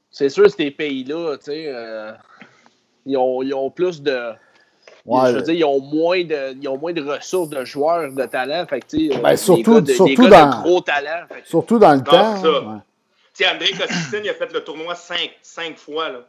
C'est 0.09 0.29
sûr, 0.29 0.49
ces 0.49 0.71
pays-là, 0.71 1.37
tu 1.37 1.45
sais, 1.45 1.65
euh, 1.67 2.11
ils, 3.05 3.15
ont, 3.17 3.41
ils 3.43 3.53
ont 3.53 3.69
plus 3.69 4.01
de. 4.01 4.31
Ouais, 5.05 5.31
je 5.31 5.35
veux 5.37 5.41
dire, 5.41 5.53
ils 5.55 5.63
ont, 5.65 5.79
moins 5.79 6.23
de, 6.23 6.55
ils 6.61 6.67
ont 6.67 6.77
moins 6.77 6.93
de 6.93 7.01
ressources 7.01 7.49
de 7.49 7.63
joueurs 7.65 8.11
de 8.11 8.25
talent. 8.25 8.65
Fait 8.67 8.81
que, 8.81 8.85
tu 8.87 9.09
sais, 9.11 9.17
Ben, 9.19 9.31
des 9.31 9.37
surtout- 9.37 9.73
gars 9.75 9.81
de, 9.81 9.85
des 9.87 9.93
surtout 9.95 10.27
gars 10.29 10.29
dans- 10.45 10.57
de 10.57 10.63
gros 10.63 10.81
talent. 10.81 11.25
Fait 11.29 11.41
que- 11.41 11.47
Surtout 11.47 11.79
dans 11.79 11.93
le 11.93 12.01
Ah, 12.07 12.11
temps. 12.11 12.35
c'est 12.35 12.41
ça. 12.43 12.61
ouais. 12.61 12.77
Tu 13.33 13.43
sais, 13.45 13.49
André 13.49 13.71
Costitine, 13.71 14.21
il 14.25 14.29
a 14.29 14.33
fait 14.33 14.53
le 14.53 14.63
tournoi 14.63 14.93
cinq, 14.95 15.31
cinq 15.41 15.77
fois. 15.77 16.09
Là. 16.09 16.19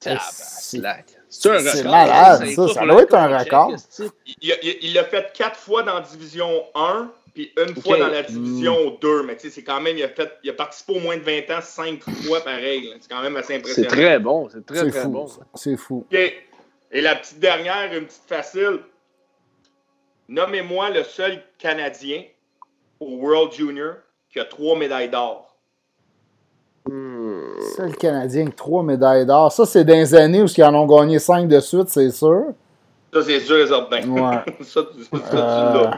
C'est- 0.00 0.78
Tabarnak. 0.80 1.04
C'est 1.30 1.48
un 1.50 1.56
record, 1.58 1.90
malade, 1.90 2.42
c'est 2.44 2.54
ça. 2.54 2.68
Ça 2.68 2.86
doit 2.86 3.02
être 3.02 3.14
un 3.14 3.28
check, 3.38 3.52
record. 3.52 3.72
Il, 4.42 4.92
l'a 4.94 5.04
fait 5.04 5.32
quatre 5.34 5.56
fois 5.58 5.82
dans 5.82 5.98
division 6.00 6.48
1, 6.76 7.10
puis 7.34 7.52
une 7.58 7.74
fois 7.82 7.98
dans 7.98 8.06
la 8.08 8.22
division 8.22 8.96
2. 9.00 9.22
Mais 9.24 9.36
tu 9.36 9.42
sais, 9.48 9.50
c'est 9.50 9.62
quand 9.64 9.80
même, 9.80 9.96
il 9.98 10.04
a, 10.04 10.08
fait, 10.08 10.32
il 10.44 10.50
a 10.50 10.52
participé 10.54 10.96
au 10.96 11.00
moins 11.00 11.16
de 11.16 11.22
20 11.22 11.50
ans 11.56 11.60
cinq 11.60 12.00
fois 12.02 12.40
pareil. 12.40 12.90
C'est 13.00 13.10
quand 13.10 13.20
même 13.22 13.36
assez 13.36 13.48
C'est 13.48 13.56
impressionnant. 13.56 13.88
très 13.88 14.18
bon. 14.20 14.48
C'est 14.48 14.64
très, 14.64 14.78
C'est 14.78 14.90
très 14.90 15.02
fou. 15.02 15.08
bon. 15.10 15.26
C'est 15.54 15.76
fou. 15.76 16.06
OK. 16.12 16.18
Et 16.92 17.00
la 17.00 17.16
petite 17.16 17.40
dernière, 17.40 17.92
une 17.92 18.06
petite 18.06 18.22
facile. 18.28 18.78
Nommez-moi 20.28 20.90
le 20.90 21.02
seul 21.02 21.42
Canadien 21.58 22.22
au 23.00 23.16
World 23.16 23.52
Junior 23.52 23.94
qui 24.30 24.40
a 24.40 24.44
trois 24.44 24.76
médailles 24.78 25.10
d'or. 25.10 25.56
Hmm. 26.88 27.40
Seul 27.76 27.96
Canadien 27.96 28.42
avec 28.42 28.56
trois 28.56 28.82
médailles 28.82 29.26
d'or. 29.26 29.50
Ça, 29.52 29.66
c'est 29.66 29.84
dans 29.84 29.94
les 29.94 30.14
années 30.14 30.42
où 30.42 30.46
ils 30.46 30.64
en 30.64 30.74
ont 30.74 30.86
gagné 30.86 31.18
cinq 31.18 31.48
de 31.48 31.60
suite, 31.60 31.88
c'est 31.88 32.10
sûr. 32.10 32.44
Ça, 33.12 33.22
c'est 33.22 33.40
sûr 33.40 33.58
et 33.58 33.66
certain. 33.66 34.08
Ouais. 34.08 34.36
ça, 34.62 34.82
tu- 34.84 35.04
ça, 35.04 35.18
tu 35.30 35.36
Euh. 35.36 35.90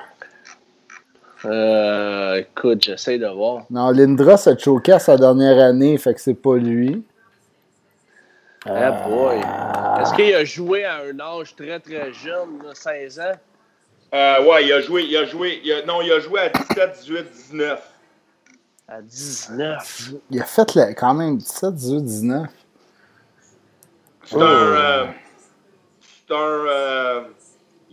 Euh, 1.46 2.34
écoute, 2.36 2.82
j'essaie 2.82 3.18
de 3.18 3.26
voir. 3.28 3.64
non, 3.70 3.90
Lindros 3.90 4.48
a 4.48 4.56
choqué 4.58 4.92
à 4.92 4.98
sa 4.98 5.16
dernière 5.16 5.58
année, 5.64 5.96
fait 5.98 6.14
que 6.14 6.20
c'est 6.20 6.34
pas 6.34 6.56
lui. 6.56 7.04
Ah 8.68 8.90
boy. 9.06 9.36
Euh, 9.36 10.02
Est-ce 10.02 10.14
qu'il 10.14 10.34
a 10.34 10.44
joué 10.44 10.84
à 10.84 10.96
un 11.02 11.20
âge 11.20 11.54
très 11.54 11.78
très 11.78 12.12
jeune, 12.12 12.62
là, 12.64 12.74
16 12.74 13.20
ans? 13.20 13.32
Euh, 14.14 14.44
ouais, 14.44 14.64
il 14.64 14.72
a 14.72 14.80
joué, 14.80 15.04
il 15.04 15.16
a 15.16 15.24
joué, 15.24 15.60
il 15.64 15.72
a- 15.72 15.84
non, 15.84 16.02
il 16.02 16.10
a 16.12 16.18
joué 16.20 16.40
à 16.40 16.48
17, 16.48 16.92
18, 17.00 17.26
19. 17.32 17.80
À 18.88 19.02
19. 19.02 20.10
Il 20.30 20.40
a 20.40 20.44
fait 20.44 20.74
le- 20.74 20.94
quand 20.94 21.14
même 21.14 21.36
17, 21.36 21.74
18, 21.74 22.02
19. 22.02 22.48
C'est 24.24 24.36
un, 24.36 24.40
euh, 24.40 25.06
c'est 26.28 26.34
un, 26.34 26.38
euh, 26.38 27.20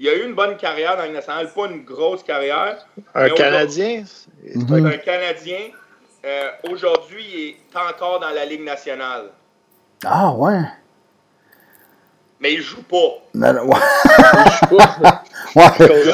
il 0.04 0.10
a 0.10 0.14
eu 0.16 0.24
une 0.26 0.36
bonne 0.36 0.58
carrière 0.58 0.92
dans 0.98 1.04
la 1.04 1.06
Ligue 1.08 1.16
nationale, 1.16 1.50
pas 1.56 1.66
une 1.68 1.84
grosse 1.86 2.24
carrière. 2.24 2.86
Un 3.16 3.30
Canadien? 3.30 4.04
C'est 4.06 4.56
Mhm. 4.58 4.86
un 4.88 4.98
Canadien. 4.98 5.60
Euh, 6.26 6.50
Aujourd'hui, 6.70 7.24
il 7.34 7.50
est 7.52 7.78
encore 7.90 8.20
dans 8.20 8.30
la 8.30 8.44
Ligue 8.46 8.64
nationale. 8.64 9.28
Ah 10.06 10.32
ouais. 10.34 10.60
mais 12.40 12.54
il 12.56 12.62
joue 12.62 12.84
pas. 12.84 13.22
Non, 13.34 13.54
non, 13.54 13.62
ouais. 13.68 13.80
La 15.56 15.70
COVID. 15.70 16.12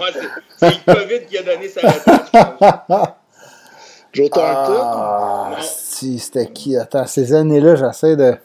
Ouais, 0.00 0.12
c'est- 0.58 0.86
le 0.86 0.94
COVID 0.94 1.26
qui 1.26 1.38
a 1.38 1.42
donné 1.42 1.68
sa 1.68 1.80
pense. 1.80 3.08
Joe 4.12 4.28
Thornton? 4.30 4.80
Ah, 4.82 5.56
si, 5.62 6.18
c'était 6.18 6.46
qui? 6.52 6.76
Attends, 6.76 7.06
ces 7.06 7.32
années-là, 7.32 7.74
j'essaie 7.76 8.16
de. 8.16 8.36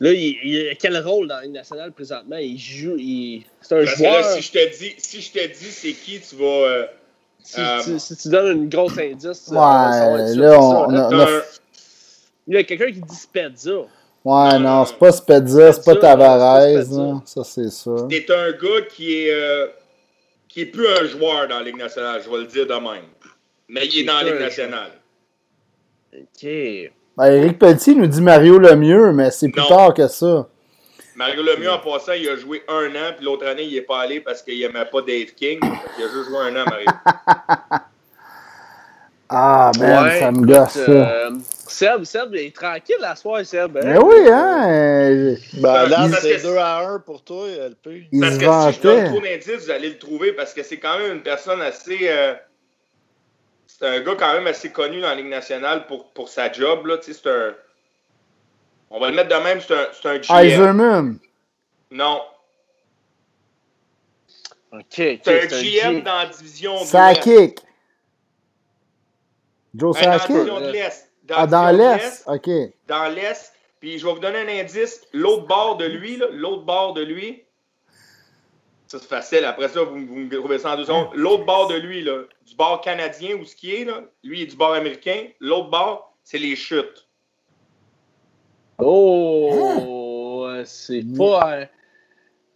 Là, 0.00 0.12
il, 0.12 0.38
il 0.44 0.68
a 0.68 0.74
quel 0.74 0.96
rôle 0.98 1.28
dans 1.28 1.36
la 1.36 1.42
Ligue 1.42 1.52
nationale 1.52 1.90
présentement? 1.92 2.36
Il 2.36 2.58
joue. 2.58 2.96
il- 2.98 3.44
C'est 3.62 3.74
un 3.80 3.84
Parce 3.84 3.96
que 3.96 4.02
là, 4.02 4.20
joueur. 4.22 4.32
si 4.32 4.42
je 4.42 4.52
te 4.52 4.78
dis, 4.78 4.94
si 4.98 5.20
je 5.22 5.32
te 5.32 5.46
dis 5.46 5.70
c'est 5.70 5.92
qui, 5.92 6.20
tu 6.20 6.36
vas. 6.36 6.44
euh, 6.44 6.86
Si, 7.42 7.60
Euh, 7.60 7.80
tu, 7.84 7.98
si 8.00 8.16
tu 8.16 8.28
donnes 8.28 8.56
une 8.64 8.68
grosse 8.68 8.98
indice, 8.98 9.46
Ouais, 9.48 9.56
euh, 9.56 9.60
ça 9.60 9.92
ça, 9.92 10.16
là, 10.16 10.28
c'est 10.50 10.56
on- 10.56 10.70
ça, 10.72 10.86
on 10.88 10.94
a- 10.94 11.08
c'est 11.26 11.32
un- 11.36 11.42
Il 12.48 12.54
y 12.54 12.56
a 12.58 12.64
quelqu'un 12.64 12.86
qui 12.92 13.00
dit 13.00 13.14
Spezza. 13.14 13.78
Ouais, 14.24 14.58
Non, 14.58 14.84
c'est 14.84 14.98
pas 14.98 15.12
Spezza, 15.12 15.72
c'est 15.72 15.84
pas 15.84 15.94
Tavares, 15.96 16.60
c'est 16.84 16.90
non. 16.90 17.22
Ça, 17.24 17.44
c'est 17.44 17.70
sûr. 17.70 18.08
T'es 18.08 18.26
un 18.32 18.50
gars 18.50 18.82
qui 18.90 19.12
est, 19.22 19.30
euh, 19.32 19.68
qui 20.48 20.62
est 20.62 20.66
plus 20.66 20.88
un 20.88 21.04
joueur 21.06 21.46
dans 21.46 21.58
la 21.60 21.64
Ligue 21.64 21.76
nationale, 21.78 22.20
je 22.24 22.28
vais 22.28 22.38
le 22.38 22.46
dire 22.46 22.66
de 22.66 22.74
même. 22.74 23.04
Mais 23.68 23.86
il 23.86 24.00
est 24.00 24.04
dans 24.04 24.14
la 24.20 24.24
Ligue 24.24 24.40
nationale. 24.40 24.90
OK. 26.12 26.48
Ben, 27.16 27.32
Eric 27.32 27.58
Petit 27.58 27.96
nous 27.96 28.06
dit 28.06 28.20
Mario 28.20 28.58
Lemieux, 28.58 29.12
mais 29.12 29.30
c'est 29.30 29.48
plus 29.48 29.62
Non. 29.62 29.68
tard 29.68 29.94
que 29.94 30.06
ça. 30.06 30.46
Mario 31.14 31.42
Lemieux, 31.42 31.70
en 31.70 31.78
passant, 31.78 32.12
il 32.12 32.28
a 32.28 32.36
joué 32.36 32.62
un 32.68 32.90
an, 32.90 33.14
puis 33.16 33.24
l'autre 33.24 33.46
année, 33.46 33.62
il 33.62 33.74
n'est 33.74 33.80
pas 33.80 34.00
allé 34.00 34.20
parce 34.20 34.42
qu'il 34.42 34.58
n'aimait 34.60 34.84
pas 34.84 35.00
Dave 35.00 35.32
King. 35.34 35.60
Il 35.62 36.04
a 36.04 36.08
juste 36.08 36.28
joué 36.28 36.38
un 36.40 36.56
an, 36.56 36.64
Mario. 36.68 36.86
Ah, 39.28 39.72
man, 39.80 40.04
Ouais, 40.04 40.20
ça 40.20 40.30
me 40.30 40.46
gosse, 40.46 40.70
ça. 40.74 40.80
euh, 40.82 41.30
Seb, 41.66 42.04
Seb, 42.04 42.28
il 42.34 42.40
est 42.46 42.54
tranquille 42.54 42.94
la 43.00 43.16
soirée, 43.16 43.42
Seb. 43.44 43.76
hein? 43.76 43.80
Mais 43.84 43.98
oui, 43.98 44.28
hein? 44.30 45.34
Ben, 45.54 45.88
là, 45.88 46.06
Il- 46.06 46.14
c'est 46.14 46.42
2 46.44 46.56
à 46.58 46.78
1 46.86 47.00
pour 47.00 47.24
toi, 47.24 47.48
LP. 47.48 48.06
Il 48.12 48.20
Parce 48.20 48.34
se 48.34 48.38
que 48.38 48.44
si 48.72 48.78
je 48.78 48.82
donne 48.82 49.04
trop 49.06 49.20
d'indices, 49.20 49.64
vous 49.64 49.70
allez 49.72 49.88
le 49.88 49.98
trouver 49.98 50.32
parce 50.32 50.54
que 50.54 50.62
c'est 50.62 50.76
quand 50.76 50.96
même 50.98 51.14
une 51.16 51.22
personne 51.22 51.60
assez. 51.60 51.98
euh, 52.02 52.34
c'est 53.78 53.86
un 53.86 54.00
gars 54.00 54.14
quand 54.16 54.32
même 54.34 54.46
assez 54.46 54.70
connu 54.72 55.00
dans 55.00 55.08
la 55.08 55.14
Ligue 55.16 55.26
nationale 55.26 55.86
pour, 55.86 56.10
pour 56.12 56.28
sa 56.28 56.50
job. 56.52 56.86
Là. 56.86 56.98
Tu 56.98 57.12
sais, 57.12 57.20
C'est 57.22 57.30
un. 57.30 57.54
On 58.90 59.00
va 59.00 59.10
le 59.10 59.16
mettre 59.16 59.28
de 59.36 59.42
même, 59.42 59.60
c'est 59.60 59.74
un, 59.74 59.88
c'est 59.92 60.08
un 60.08 60.18
GM. 60.18 60.44
Eiserman. 60.46 61.18
Non. 61.90 62.22
OK, 64.72 64.78
OK. 64.80 64.94
C'est 64.96 65.44
un 65.44 65.48
c'est 65.48 65.62
GM 65.62 65.94
G- 65.96 66.02
dans 66.02 66.18
la 66.18 66.26
division 66.26 66.74
de 66.74 66.78
l'Est. 66.80 66.86
Sakic. 66.86 67.58
Joe 69.74 69.96
Hein, 69.96 70.02
dans 70.04 70.10
la 70.10 70.18
Sakic. 70.18 70.34
division 70.36 70.60
de 70.60 70.70
l'Est. 70.70 71.10
Dans 71.24 71.34
Ah, 71.38 71.46
dans 71.46 71.70
l'Est. 71.76 72.24
OK. 72.26 72.50
Dans 72.86 73.08
l'Est. 73.14 73.52
Puis 73.80 73.98
je 73.98 74.06
vais 74.06 74.12
vous 74.12 74.18
donner 74.20 74.38
un 74.38 74.60
indice. 74.62 75.02
L'autre 75.12 75.46
bord 75.46 75.76
de 75.76 75.84
lui, 75.86 76.16
là, 76.16 76.26
l'autre 76.32 76.62
bord 76.62 76.94
de 76.94 77.02
lui. 77.02 77.42
Ça, 78.88 78.98
c'est 79.00 79.08
facile. 79.08 79.44
Après 79.44 79.68
ça, 79.68 79.82
vous, 79.82 80.06
vous 80.06 80.14
me 80.16 80.30
trouvez 80.30 80.58
ça 80.58 80.72
en 80.72 80.76
deux 80.76 80.84
secondes. 80.84 81.08
L'autre 81.14 81.44
bord 81.44 81.66
de 81.68 81.74
lui, 81.74 82.02
là, 82.02 82.22
du 82.46 82.54
bord 82.54 82.80
canadien 82.80 83.34
ou 83.36 83.44
ce 83.44 83.56
qui 83.56 83.74
est, 83.74 83.84
là, 83.84 84.02
lui, 84.22 84.40
il 84.40 84.42
est 84.44 84.46
du 84.46 84.56
bord 84.56 84.74
américain. 84.74 85.26
L'autre 85.40 85.70
bord, 85.70 86.16
c'est 86.22 86.38
les 86.38 86.54
chutes. 86.54 87.06
Oh, 88.78 90.44
euh, 90.46 90.62
c'est 90.64 91.02
pas. 91.16 91.52
euh, 91.60 91.64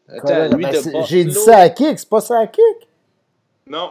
Attends, 0.09 0.57
lui 0.57 0.65
Ben, 0.65 0.73
de 0.73 0.77
c'est- 0.79 1.03
J'ai 1.05 1.25
dit 1.25 1.31
Buffalo, 1.31 1.45
Sakic, 1.47 1.99
c'est 1.99 2.09
pas 2.09 2.21
Sakic. 2.21 2.89
Non. 3.67 3.91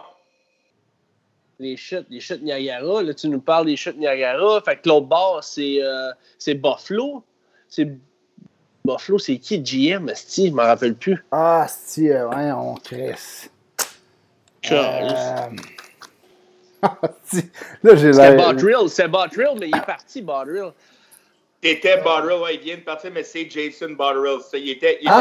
Les 1.60 1.76
chutes, 1.76 2.06
les 2.10 2.20
chutes 2.20 2.42
Niagara. 2.42 3.02
Là, 3.04 3.14
tu 3.14 3.28
nous 3.28 3.42
parles 3.42 3.66
des 3.66 3.76
chutes 3.76 3.98
Niagara. 3.98 4.62
Fait 4.62 4.78
que 4.78 4.88
l'autre 4.88 5.08
bord, 5.08 5.44
c'est 5.44 5.82
euh, 5.82 6.12
c'est 6.38 6.54
Buffalo. 6.54 7.24
C'est 7.68 7.90
Buffalo, 8.94 9.20
c'est 9.20 9.38
qui 9.38 9.60
GM, 9.60 10.10
Esti? 10.10 10.50
Je 10.50 10.54
m'en 10.54 10.64
rappelle 10.64 10.96
plus. 10.96 11.24
Ah, 11.32 11.68
si, 11.70 12.10
euh, 12.10 12.28
ouais, 12.30 12.52
on 12.52 12.76
crisse. 12.76 13.50
Là, 17.84 17.96
j'ai 17.96 18.12
l'air. 18.12 18.54
C'est 18.90 19.08
Bottrill, 19.08 19.50
mais 19.60 19.68
il 19.70 19.76
est 19.76 19.86
parti, 19.86 20.22
Bottrill. 20.22 20.72
T'étais 21.62 21.98
Botterill, 21.98 22.42
ouais, 22.42 22.56
il 22.56 22.62
vient 22.62 22.76
de 22.78 22.82
partir, 22.82 23.12
mais 23.14 23.24
c'est 23.24 23.50
Jason 23.50 23.92
Botterill. 23.92 24.40
Ça, 24.50 24.58
il 24.58 24.70
était, 24.70 24.98
il 25.02 25.08
était 25.08 25.12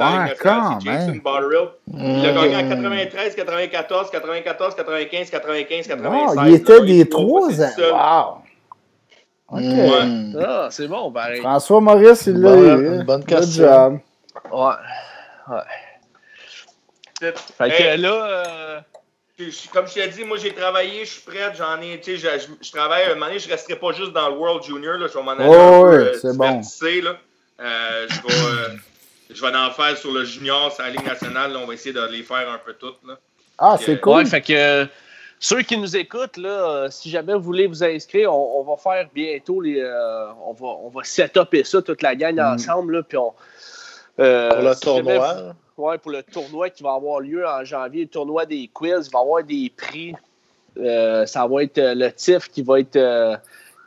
Ah, 0.00 0.24
ouais, 0.26 0.36
quand 0.40 0.78
c'est 0.80 0.86
Jason. 0.90 1.16
Botterill. 1.22 1.68
Il 1.94 2.26
a 2.26 2.32
gagné 2.32 2.56
en 2.56 2.62
Mm. 2.62 2.68
93, 2.70 3.34
94, 3.34 4.10
94, 4.10 4.74
95, 4.74 5.30
95, 5.30 5.86
96. 5.88 6.36
Ah, 6.38 6.48
il 6.48 6.54
était 6.54 6.80
des 6.80 7.08
trois 7.08 7.60
ans. 7.60 7.70
Wow. 7.78 8.41
OK. 9.52 10.36
Ah, 10.40 10.68
c'est 10.70 10.88
bon, 10.88 11.10
pareil. 11.12 11.40
François 11.40 11.80
Maurice, 11.80 12.24
il 12.26 12.40
l'a 12.40 12.50
Bonne- 12.50 12.80
eu. 12.84 12.86
une 12.96 13.02
bonne 13.04 13.20
Good 13.20 13.28
question. 13.28 13.64
job. 13.64 13.98
Ouais. 14.50 14.72
C'est- 17.20 17.38
Fait 17.56 17.68
que 17.70 17.82
Hey, 17.82 17.98
là, 17.98 18.10
euh, 18.10 18.80
comme 19.72 19.86
je 19.86 19.94
t'ai 19.94 20.08
dit, 20.08 20.24
moi 20.24 20.36
j'ai 20.38 20.52
travaillé, 20.54 21.04
je 21.04 21.10
suis 21.12 21.20
prêt, 21.22 21.52
j'en 21.56 21.80
ai, 21.80 22.00
tu 22.00 22.16
sais, 22.18 22.38
je, 22.38 22.42
je- 22.46 22.66
je 22.66 22.72
travaille, 22.72 23.04
à 23.04 23.10
un 23.10 23.14
moment 23.14 23.26
donné, 23.26 23.38
je 23.38 23.48
resterai 23.48 23.76
pas 23.76 23.92
juste 23.92 24.12
dans 24.12 24.28
le 24.28 24.36
World 24.36 24.62
Junior, 24.64 24.94
là, 24.98 25.06
je 25.08 25.16
vais 25.18 25.22
m'en 25.22 25.32
aller 25.32 25.44
Oh, 25.46 25.52
un 25.52 25.80
ouais, 25.82 25.96
peu 25.98 26.02
euh, 26.04 26.18
c'est 26.20 26.36
bon. 26.36 26.60
là. 27.02 27.16
Euh, 27.60 28.06
je 28.08 28.14
vais, 28.22 28.34
euh, 28.34 28.68
je 29.30 29.40
vais 29.40 29.54
en 29.56 29.70
faire 29.70 29.96
sur 29.96 30.12
le 30.12 30.24
junior, 30.24 30.72
sur 30.72 30.82
la 30.82 30.90
Ligue 30.90 31.06
nationale, 31.06 31.52
là, 31.52 31.58
on 31.62 31.66
va 31.66 31.74
essayer 31.74 31.92
de 31.92 32.04
les 32.10 32.22
faire 32.22 32.50
un 32.50 32.58
peu 32.58 32.72
toutes, 32.74 32.98
là. 33.06 33.14
Ah, 33.58 33.76
c'est 33.78 33.92
Ouais, 33.92 34.00
cool. 34.00 34.16
ouais, 34.16 34.24
fait 34.24 34.40
que 34.40 34.52
euh, 34.52 34.86
ceux 35.44 35.62
qui 35.62 35.76
nous 35.76 35.96
écoutent, 35.96 36.36
là, 36.36 36.48
euh, 36.84 36.88
si 36.90 37.10
jamais 37.10 37.34
vous 37.34 37.40
voulez 37.42 37.66
vous 37.66 37.82
inscrire, 37.82 38.32
on, 38.32 38.60
on 38.60 38.62
va 38.62 38.76
faire 38.76 39.08
bientôt 39.12 39.60
les. 39.60 39.80
euh, 39.80 40.28
on 40.46 40.52
va, 40.52 40.66
on 40.84 40.88
va 40.88 41.02
set-upper 41.02 41.64
ça, 41.64 41.82
toute 41.82 42.00
la 42.00 42.14
gang 42.14 42.38
ensemble, 42.38 42.94
là, 42.98 43.02
puis 43.02 43.18
on. 43.18 43.32
euh, 44.20 44.50
Pour 44.50 44.62
le 44.62 44.74
si 44.74 44.84
jamais 44.86 45.02
tournoi. 45.18 45.54
vous- 45.76 45.82
ouais, 45.84 45.98
pour 45.98 46.10
le 46.12 46.22
tournoi 46.22 46.70
qui 46.70 46.82
va 46.84 46.92
avoir 46.94 47.18
lieu 47.20 47.44
en 47.46 47.64
janvier, 47.64 48.02
le 48.02 48.08
tournoi 48.08 48.46
des 48.46 48.70
quiz, 48.72 49.08
il 49.08 49.12
va 49.12 49.18
y 49.18 49.22
avoir 49.22 49.42
des 49.42 49.72
prix. 49.76 50.14
Euh, 50.78 51.26
ça 51.26 51.46
va 51.46 51.64
être 51.64 51.78
le 51.78 52.08
TIF 52.10 52.48
qui 52.48 52.62
va 52.62 52.78
être. 52.80 53.40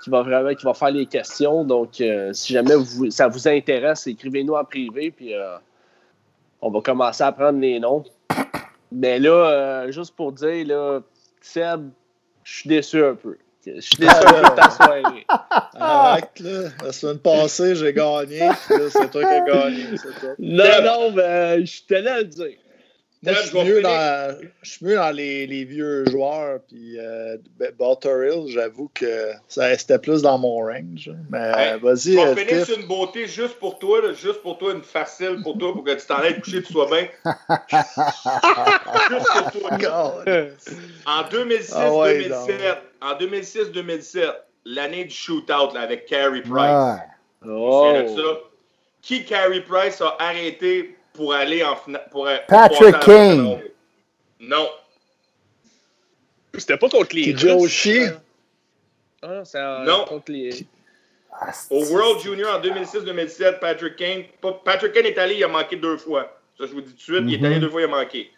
qui 0.04 0.10
va 0.10 0.22
vraiment 0.24 0.54
qui 0.54 0.66
va 0.66 0.74
faire 0.74 0.92
les 0.92 1.06
questions. 1.06 1.64
Donc, 1.64 2.02
si 2.34 2.54
jamais 2.54 2.76
vous- 2.76 3.10
ça 3.12 3.28
vous 3.30 3.48
intéresse, 3.48 4.06
écrivez-nous 4.08 4.54
en 4.56 4.64
privé, 4.66 5.10
puis 5.10 5.34
on 6.62 6.70
va 6.70 6.82
commencer 6.82 7.24
à 7.24 7.32
prendre 7.32 7.60
les 7.60 7.80
noms. 7.80 8.04
Mais 8.92 9.18
là, 9.20 9.90
juste 9.90 10.16
pour 10.16 10.32
dire, 10.34 10.68
là, 10.68 11.00
Seb, 11.46 11.92
je 12.44 12.54
suis 12.54 12.70
déçu 12.70 13.04
un 13.04 13.14
peu. 13.14 13.38
Je 13.66 13.80
suis 13.80 13.98
déçu 13.98 14.16
un 14.16 14.42
peu 14.42 14.50
de 14.50 14.56
ta 14.56 14.70
soirée. 14.72 15.26
Arrête, 15.76 16.40
là. 16.40 16.70
La 16.84 16.92
semaine 16.92 17.20
passée, 17.20 17.76
j'ai 17.76 17.94
gagné. 17.94 18.50
puis 18.68 18.78
là, 18.78 18.90
C'est 18.90 19.12
toi 19.12 19.22
qui 19.22 19.28
as 19.28 19.42
gagné. 19.42 19.86
Non, 20.40 20.82
non, 20.84 21.12
mais 21.12 21.66
je 21.66 21.84
tenais 21.88 22.10
à 22.10 22.18
le 22.20 22.26
dire. 22.26 22.58
Moi, 23.26 23.34
je 23.42 23.48
suis 23.48 23.58
mieux 23.58 23.78
finir. 23.78 23.82
dans, 23.84 24.38
je 24.62 24.70
suis 24.70 24.86
mieux 24.86 24.96
dans 24.96 25.12
les, 25.16 25.48
les 25.48 25.64
vieux 25.66 26.06
joueurs. 26.10 26.60
Puis 26.68 26.98
euh, 27.00 27.38
Botterill, 27.78 28.48
j'avoue 28.48 28.90
que 28.94 29.32
ça 29.48 29.78
c'était 29.78 30.00
plus 30.00 30.22
dans 30.22 30.38
mon 30.38 30.58
range. 30.58 31.12
Mais 31.30 31.52
Hey, 31.56 31.74
euh, 31.74 31.78
vas-y, 31.82 32.14
Je 32.14 32.20
euh, 32.20 32.34
vais 32.34 32.46
finir 32.46 32.66
Tiff. 32.66 32.74
sur 32.74 32.80
une 32.82 32.88
beauté 32.88 33.28
juste 33.28 33.56
pour 33.60 33.80
toi, 33.80 34.02
là, 34.02 34.14
juste 34.14 34.42
pour 34.42 34.58
toi, 34.58 34.74
une 34.74 34.84
facile 34.84 35.40
pour 35.44 35.58
toi, 35.58 35.74
pour 35.74 35.84
que 35.84 35.92
tu 35.92 36.06
t'en 36.06 36.20
ailles 36.20 36.40
coucher, 36.40 36.62
tu 36.64 36.72
sois 36.74 36.88
bien. 36.88 37.08
juste 39.10 39.28
pour 39.34 39.52
toi. 39.52 39.78
God. 40.26 40.54
En 41.06 41.22
2006-2007, 41.24 41.74
Ah 41.76 41.94
ouais, 41.94 42.30
en 43.02 43.14
2006-2007, 43.18 44.34
l'année 44.66 45.06
du 45.06 45.14
shootout 45.16 45.74
là, 45.74 45.82
avec 45.82 46.06
Carey 46.06 46.42
Price. 46.42 46.54
Ouais. 46.54 47.48
Oh. 47.48 47.94
Qui 49.02 49.24
Carey 49.24 49.62
Price 49.62 50.02
a 50.02 50.16
arrêté 50.20 50.95
pour 51.16 51.34
aller 51.34 51.64
en 51.64 51.76
finale 51.76 52.06
pour, 52.12 52.26
pour 52.26 52.32
Patrick 52.48 52.92
la 52.94 53.00
King. 53.00 53.60
Non. 54.40 54.70
C'était 56.58 56.78
pas 56.78 56.90
contre 56.90 57.16
les 57.16 57.36
Shea. 57.68 58.08
ça. 58.08 58.22
Ah, 59.22 59.28
non, 59.28 59.44
euh, 59.56 59.86
Non. 59.86 60.06
contre 60.06 60.32
les. 60.32 60.66
Au 61.70 61.84
World 61.86 62.22
Junior 62.22 62.56
en 62.56 62.60
2006-2007, 62.62 63.60
Patrick 63.60 63.96
Kane, 63.98 64.24
Patrick 64.64 64.94
Kane 64.94 65.06
est 65.08 65.18
allé, 65.18 65.36
il 65.36 65.44
a 65.44 65.50
manqué 65.50 65.76
deux 65.76 65.98
fois. 65.98 66.40
Ça, 66.58 66.66
je 66.66 66.72
vous 66.72 66.80
dis 66.82 66.92
tout 66.92 66.96
de 66.96 67.02
suite, 67.02 67.24
il 67.28 67.34
est 67.34 67.38
Mhm. 67.40 67.46
allé 67.46 67.60
deux 67.60 67.70
fois, 67.70 67.82
il 67.82 67.86
a 67.86 67.88
manqué. 67.88 68.32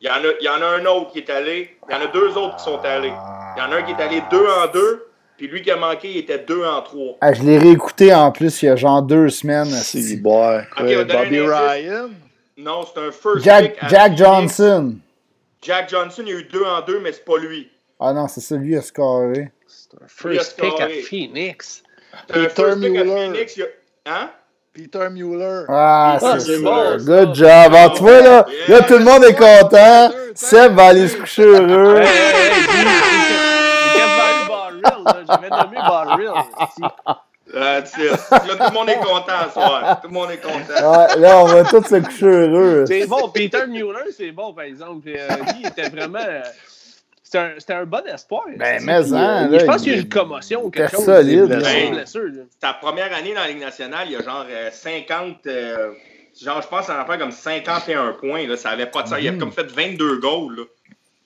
Il 0.00 0.08
y, 0.08 0.10
en 0.10 0.14
a, 0.14 0.32
il 0.40 0.44
y 0.44 0.48
en 0.48 0.60
a 0.60 0.66
un 0.66 0.84
autre 0.86 1.12
qui 1.12 1.18
est 1.18 1.30
allé, 1.30 1.76
il 1.88 1.92
y 1.92 1.94
en 1.96 2.00
a 2.00 2.06
deux 2.08 2.36
autres 2.36 2.56
qui 2.56 2.64
sont 2.64 2.80
allés. 2.80 3.12
Il 3.56 3.58
y 3.58 3.62
en 3.62 3.70
a 3.70 3.76
un 3.76 3.82
qui 3.82 3.92
est 3.92 4.02
allé 4.02 4.20
deux 4.30 4.46
en 4.48 4.66
deux, 4.66 5.06
puis 5.40 5.48
lui 5.48 5.62
qui 5.62 5.70
a 5.70 5.76
manqué, 5.76 6.10
il 6.10 6.16
était 6.18 6.38
deux 6.38 6.62
en 6.66 6.82
trois. 6.82 7.16
Ah, 7.22 7.32
je 7.32 7.42
l'ai 7.42 7.56
réécouté 7.56 8.12
en 8.12 8.30
plus 8.30 8.62
il 8.62 8.66
y 8.66 8.68
a 8.68 8.76
genre 8.76 9.00
deux 9.00 9.30
semaines. 9.30 9.64
Si, 9.70 9.96
asti. 9.98 10.16
boy. 10.18 10.58
Ok, 10.58 10.64
on 10.80 10.84
va 10.84 11.04
donner 11.04 11.04
Bobby 11.14 11.38
un. 11.38 11.56
Ryan. 11.56 12.10
Non, 12.58 12.82
c'est 12.84 13.00
un 13.00 13.10
first 13.10 13.42
Jack, 13.42 13.78
pick 13.80 13.88
Jack. 13.88 14.18
Johnson. 14.18 14.96
Jack 15.62 15.88
Johnson, 15.88 16.22
il 16.26 16.28
y 16.28 16.36
a 16.36 16.40
eu 16.40 16.44
deux 16.44 16.62
en 16.62 16.82
deux, 16.82 17.00
mais 17.00 17.10
c'est 17.12 17.24
pas 17.24 17.38
lui. 17.38 17.70
Ah 17.98 18.12
non, 18.12 18.28
c'est 18.28 18.42
ça, 18.42 18.54
lui 18.56 18.76
a 18.76 18.82
scoré. 18.82 19.50
C'est 19.66 19.94
un 19.94 20.06
first 20.08 20.56
Il 20.58 20.66
a 20.66 20.70
pick 20.70 20.80
à. 20.82 20.88
Phoenix. 21.08 21.82
C'est 22.28 22.36
un 22.36 22.42
Peter 22.44 22.54
first 22.62 22.80
pick 22.82 22.96
à 22.98 23.04
Mueller. 23.04 23.26
Phoenix, 23.32 23.56
il 23.56 23.60
y 23.60 23.62
a... 23.62 23.66
Hein? 24.12 24.30
Peter 24.74 25.08
Mueller. 25.10 25.64
Ah, 25.68 26.18
Ah, 26.20 26.38
c'est 26.38 26.40
c'est 26.40 26.56
ça. 26.58 26.62
bon. 26.62 26.96
Good 26.98 27.34
job. 27.34 27.48
Alors, 27.48 27.92
tu 27.94 28.02
vois, 28.02 28.20
là, 28.20 28.46
là, 28.68 28.82
tout 28.82 28.98
le 28.98 29.04
monde 29.04 29.24
est 29.24 29.34
content. 29.38 30.10
Seb 30.34 30.74
va 30.74 30.84
aller 30.88 31.08
se 31.08 31.16
coucher 31.16 31.44
heureux. 31.44 32.02
là. 35.04 35.22
J'avais 35.26 35.48
nommé 35.50 35.76
là, 37.52 37.82
tout 37.82 38.72
le 38.72 38.74
monde 38.74 38.88
est 38.88 38.98
content 38.98 39.32
ce 39.48 39.52
soir. 39.54 40.00
Tout 40.00 40.08
le 40.08 40.14
monde 40.14 40.30
est 40.30 40.38
content. 40.38 40.92
Ouais, 40.92 41.18
là, 41.18 41.42
on 41.42 41.46
va 41.46 41.64
tous 41.64 41.82
se 41.82 41.96
coucher 41.96 42.26
heureux. 42.26 42.84
C'est 42.86 43.06
bon. 43.06 43.28
Peter 43.30 43.66
Mueller, 43.66 44.12
c'est 44.16 44.30
bon, 44.30 44.52
par 44.52 44.64
exemple. 44.64 45.00
Puis, 45.02 45.14
euh, 45.18 45.28
lui, 45.28 45.60
il 45.62 45.66
était 45.66 45.88
vraiment. 45.88 46.20
euh, 46.20 46.42
C'était 47.22 47.74
un, 47.74 47.86
bon 47.86 48.02
espoir. 48.06 48.44
Ben, 48.56 48.82
mais 48.84 49.12
euh, 49.12 49.14
hein, 49.14 49.48
je 49.52 49.64
pense 49.64 49.82
qu'il 49.82 49.92
y 49.92 49.96
a 49.96 49.98
une 50.00 50.08
commotion 50.08 50.64
ou 50.64 50.70
quelque 50.70 50.90
chose. 50.96 51.04
solide, 51.04 51.46
blessure, 51.46 52.22
là. 52.22 52.42
Ta 52.60 52.72
première 52.74 53.12
année 53.14 53.34
dans 53.34 53.40
la 53.40 53.48
Ligue 53.48 53.60
nationale, 53.60 54.06
il 54.06 54.12
y 54.12 54.16
a 54.16 54.22
genre 54.22 54.46
euh, 54.48 54.70
50. 54.72 55.46
euh, 55.46 55.92
genre, 56.40 56.60
je 56.62 56.68
pense 56.68 56.80
que 56.80 56.86
ça 56.86 57.02
en 57.02 57.06
fait 57.06 57.18
comme 57.18 57.30
51 57.30 58.12
points. 58.20 58.46
Là, 58.46 58.56
ça 58.56 58.70
avait 58.70 58.86
pas 58.86 59.02
de 59.02 59.08
sens. 59.08 59.18
Il 59.20 59.28
a 59.28 59.32
comme 59.32 59.52
fait 59.52 59.70
22 59.70 60.18
goals. 60.18 60.56
Là. 60.56 60.62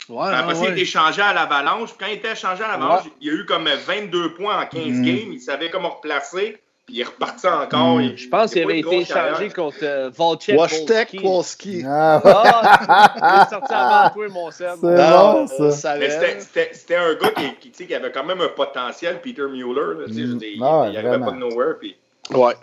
Ouais, 0.08 0.26
Après 0.28 0.48
ouais, 0.48 0.54
ça, 0.54 0.60
il 0.60 0.64
a 0.64 0.68
ouais. 0.68 0.72
été 0.72 0.80
échangé 0.82 1.22
à 1.22 1.32
l'Avalanche. 1.32 1.90
Quand 1.98 2.06
il 2.06 2.14
était 2.14 2.32
échangé 2.32 2.62
à 2.62 2.68
l'Avalanche, 2.68 3.04
il 3.20 3.26
y 3.28 3.30
a 3.30 3.34
eu 3.34 3.46
comme 3.46 3.66
22 3.68 4.34
points 4.34 4.60
en 4.62 4.66
15 4.66 4.82
games. 5.00 5.32
Il 5.32 5.40
savait 5.40 5.70
comment 5.70 5.90
replacer. 5.90 6.58
Puis 6.86 6.96
il 6.96 7.00
est 7.00 7.04
reparti 7.04 7.46
encore. 7.46 7.98
Il- 8.02 8.14
Je 8.18 8.28
pense 8.28 8.50
il 8.50 8.54
qu'il 8.54 8.62
avait 8.64 8.80
été 8.80 8.98
échangé 8.98 9.48
contre 9.48 9.78
euh, 9.82 10.10
Volchek. 10.14 10.58
Washtek. 10.58 11.16
Wolski. 11.22 11.82
Ah, 11.86 12.20
ouais, 12.22 12.32
Ah, 12.34 13.14
il 13.16 13.46
est 13.46 13.50
sorti 13.58 13.72
avant 13.72 14.10
toi, 14.10 14.28
mon 14.28 14.50
Seb. 14.50 14.68
C'est 14.82 14.86
Non, 14.88 15.46
bon, 15.46 15.48
euh, 15.60 15.70
ça. 15.70 15.92
allait. 15.92 16.10
c'était- 16.10 16.96
un 16.96 17.14
gars 17.14 17.30
qui, 17.30 17.70
qui, 17.70 17.86
qui 17.86 17.94
avait 17.94 18.12
quand 18.12 18.24
même 18.24 18.42
un 18.42 18.48
potentiel, 18.48 19.18
Peter 19.22 19.44
Mueller. 19.50 20.00
Là, 20.00 20.04
je 20.08 20.12
dire, 20.12 20.48
il, 20.56 20.62
Ah 20.62 20.80
ouais, 20.82 20.90
il 20.90 20.96
arrivait 20.98 21.08
vraiment. 21.08 21.24
pas 21.24 21.32
de 21.32 21.36
nowhere. 21.38 21.74
Puis, 21.80 21.96
Ouais. 22.30 22.54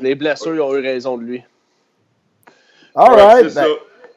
Les 0.00 0.14
blessures, 0.14 0.54
ils 0.54 0.60
ont 0.60 0.74
eu 0.76 0.80
raison 0.80 1.18
de 1.18 1.24
lui. 1.24 1.42
All 2.94 3.10
Ouais, 3.10 3.22
right. 3.22 3.48
c'est 3.50 3.54
ben, 3.56 3.66
ça. 3.66 3.66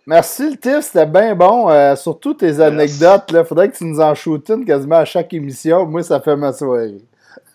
Merci 0.06 0.50
le 0.52 0.58
tips, 0.58 0.82
c'était 0.88 1.06
bien 1.06 1.36
bon. 1.36 1.70
Euh, 1.70 1.96
surtout 1.96 2.34
tes 2.34 2.60
anecdotes. 2.60 3.24
Il 3.30 3.44
faudrait 3.46 3.70
que 3.70 3.78
tu 3.78 3.86
nous 3.86 4.00
en 4.00 4.14
shootes 4.16 4.50
une 4.50 4.66
quasiment 4.66 4.98
à 4.98 5.06
chaque 5.06 5.34
émission. 5.34 5.86
Moi, 5.86 6.04
ça 6.04 6.20
fait 6.20 6.36
ma 6.36 6.54
soirée. 6.54 7.02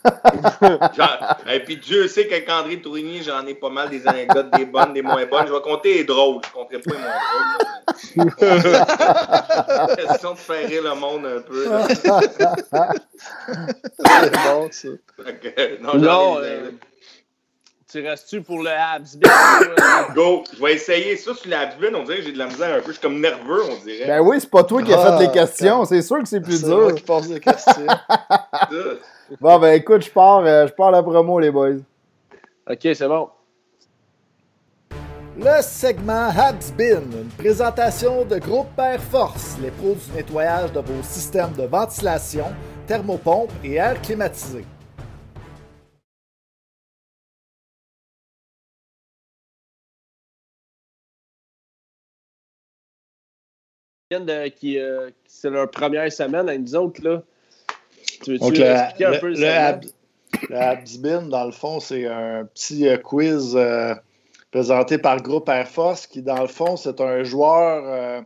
Et 1.53 1.61
puis 1.61 1.77
Dieu 1.79 2.07
sait 2.09 2.27
qu'avec 2.29 2.49
André 2.49 2.81
Tourigny, 2.81 3.23
j'en 3.23 3.45
ai 3.47 3.55
pas 3.55 3.71
mal 3.71 3.91
des 3.91 4.07
anecdotes, 4.07 4.51
des 4.57 4.65
bonnes, 4.65 4.93
des 4.93 5.03
moins 5.03 5.27
bonnes. 5.27 5.47
Je 5.49 5.53
vais 5.53 5.61
compter 5.61 5.95
les 5.95 6.05
drôles. 6.05 6.41
Je 6.47 6.53
compterai 6.53 6.79
pas 6.81 6.93
les 6.95 7.01
moins 7.01 8.27
drôles. 8.29 9.97
Question 9.97 10.33
de 10.35 10.39
faire 10.39 10.69
rire 10.69 10.83
le 10.85 10.95
monde 10.95 11.27
un 11.27 11.41
peu. 11.41 11.69
là. 11.69 11.89
C'est 11.91 12.09
bon, 14.33 14.69
ça. 14.71 14.89
Non, 15.81 15.95
Non, 15.99 16.39
euh. 16.41 16.71
Tu 17.91 18.07
restes-tu 18.07 18.43
pour 18.43 18.63
le 18.63 18.71
Habs? 18.71 19.17
Bill, 19.17 19.31
euh, 19.31 20.13
Go, 20.15 20.45
je 20.57 20.63
vais 20.63 20.75
essayer 20.75 21.17
ça 21.17 21.35
sur 21.35 21.49
la 21.49 21.67
Bibine. 21.67 21.95
On 21.95 22.03
dirait 22.05 22.19
que 22.19 22.25
j'ai 22.25 22.33
de 22.33 22.39
la 22.39 22.47
misère 22.47 22.75
un 22.77 22.81
peu. 22.81 22.89
Je 22.89 22.93
suis 22.93 23.01
comme 23.01 23.21
nerveux, 23.21 23.63
on 23.71 23.85
dirait. 23.85 24.07
Ben 24.07 24.21
oui, 24.21 24.39
c'est 24.41 24.51
pas 24.51 24.65
toi 24.65 24.83
qui 24.83 24.93
as 24.93 25.01
Ah, 25.01 25.19
fait 25.19 25.27
les 25.27 25.33
questions. 25.33 25.85
C'est 25.85 26.03
sûr 26.03 26.19
que 26.19 26.29
c'est 26.29 26.41
plus 26.41 26.61
C'est 26.61 26.67
moi 26.67 26.87
dur. 26.89 26.95
qui 26.97 27.03
pose 27.03 27.29
des 27.29 27.41
questions. 27.41 27.87
Bon, 29.41 29.59
ben 29.59 29.73
écoute, 29.75 30.03
je 30.05 30.11
pars, 30.11 30.39
euh, 30.47 30.69
je 30.69 30.73
pars 30.73 30.93
la 30.93 31.03
promo, 31.03 31.41
les 31.41 31.51
boys. 31.51 31.79
Ok, 32.71 32.79
c'est 32.83 33.09
bon. 33.09 33.29
Le 35.37 35.61
segment 35.63 36.29
Habsbin, 36.29 37.01
une 37.13 37.29
présentation 37.37 38.25
de 38.25 38.39
Groupe 38.39 38.69
Air 38.79 39.01
Force, 39.01 39.57
les 39.61 39.73
pros 39.73 39.95
du 39.95 40.13
nettoyage 40.17 40.71
de 40.73 40.79
vos 40.79 41.03
systèmes 41.03 41.53
de 41.59 41.65
ventilation, 41.65 42.47
thermopompe 42.87 43.51
et 43.65 43.75
air 43.75 44.01
climatisé. 44.01 44.65
De- 54.21 54.49
qui, 54.49 54.79
euh, 54.79 55.09
qui- 55.09 55.15
c'est 55.41 55.51
leur 55.51 55.71
première 55.71 56.11
semaine 56.13 56.49
à 56.49 56.57
nous 56.57 56.75
autres, 56.75 57.03
là. 57.03 57.23
Tu 58.23 58.33
veux-tu 58.33 58.39
Donc, 58.45 58.59
le, 58.59 58.65
expliquer 58.65 59.05
un 59.05 59.11
le- 59.11 59.19
peu 59.21 59.29
le, 59.29 59.35
le 59.35 59.81
le 60.51 60.57
Habsbin, 60.57 61.23
dans 61.23 61.45
le 61.45 61.53
fond, 61.53 61.81
c'est 61.81 62.07
un 62.07 62.45
petit 62.45 62.87
euh, 62.89 62.97
quiz 62.99 63.55
euh, 63.57 63.95
présenté 64.51 64.99
par 64.99 65.23
Groupe 65.23 65.49
Air 65.49 65.67
Force 65.69 66.07
qui, 66.07 66.21
dans 66.23 66.41
le 66.41 66.47
fond, 66.49 66.77
c'est 66.77 67.01
un 67.01 67.23
joueur 67.25 67.83
euh, 67.87 68.21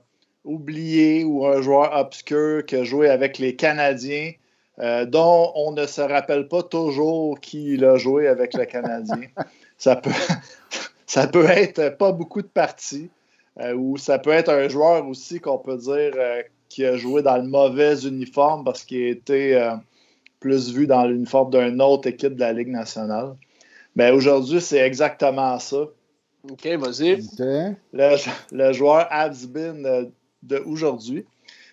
oublié 0.44 1.24
ou 1.24 1.46
un 1.46 1.60
joueur 1.62 1.94
obscur 1.96 2.64
qui 2.66 2.76
a 2.76 2.84
joué 2.84 3.08
avec 3.08 3.38
les 3.38 3.54
Canadiens, 3.54 4.32
euh, 4.80 5.04
dont 5.04 5.52
on 5.54 5.72
ne 5.72 5.86
se 5.86 6.00
rappelle 6.00 6.48
pas 6.48 6.62
toujours 6.62 7.38
qui 7.40 7.74
il 7.74 7.84
a 7.84 7.96
joué 7.96 8.26
avec 8.26 8.54
le 8.54 8.64
Canadien. 8.64 9.20
ça, 9.78 9.96
peut, 9.96 10.10
ça 11.06 11.26
peut 11.28 11.46
être 11.48 11.90
pas 11.96 12.12
beaucoup 12.12 12.42
de 12.42 12.48
parties, 12.48 13.08
euh, 13.08 13.19
ou 13.74 13.97
ça 13.97 14.18
peut 14.18 14.31
être 14.31 14.48
un 14.51 14.68
joueur 14.68 15.06
aussi 15.06 15.40
qu'on 15.40 15.59
peut 15.59 15.77
dire 15.77 16.12
euh, 16.16 16.43
qui 16.68 16.85
a 16.85 16.97
joué 16.97 17.22
dans 17.22 17.36
le 17.36 17.48
mauvais 17.48 18.06
uniforme 18.06 18.64
parce 18.64 18.85
qu'il 18.85 19.02
a 19.02 19.09
été 19.09 19.56
euh, 19.56 19.72
plus 20.39 20.72
vu 20.72 20.86
dans 20.86 21.05
l'uniforme 21.05 21.51
d'une 21.51 21.82
autre 21.82 22.09
équipe 22.09 22.35
de 22.35 22.40
la 22.40 22.52
Ligue 22.52 22.68
nationale. 22.68 23.35
Mais 23.97 24.10
aujourd'hui, 24.12 24.60
c'est 24.60 24.78
exactement 24.78 25.59
ça. 25.59 25.85
Ok, 26.48 26.66
vas-y. 26.66 27.20
Le, 27.93 28.16
le 28.52 28.72
joueur 28.72 29.06
Absbin 29.10 29.85
euh, 29.85 30.05
de 30.43 30.59
aujourd'hui, 30.59 31.27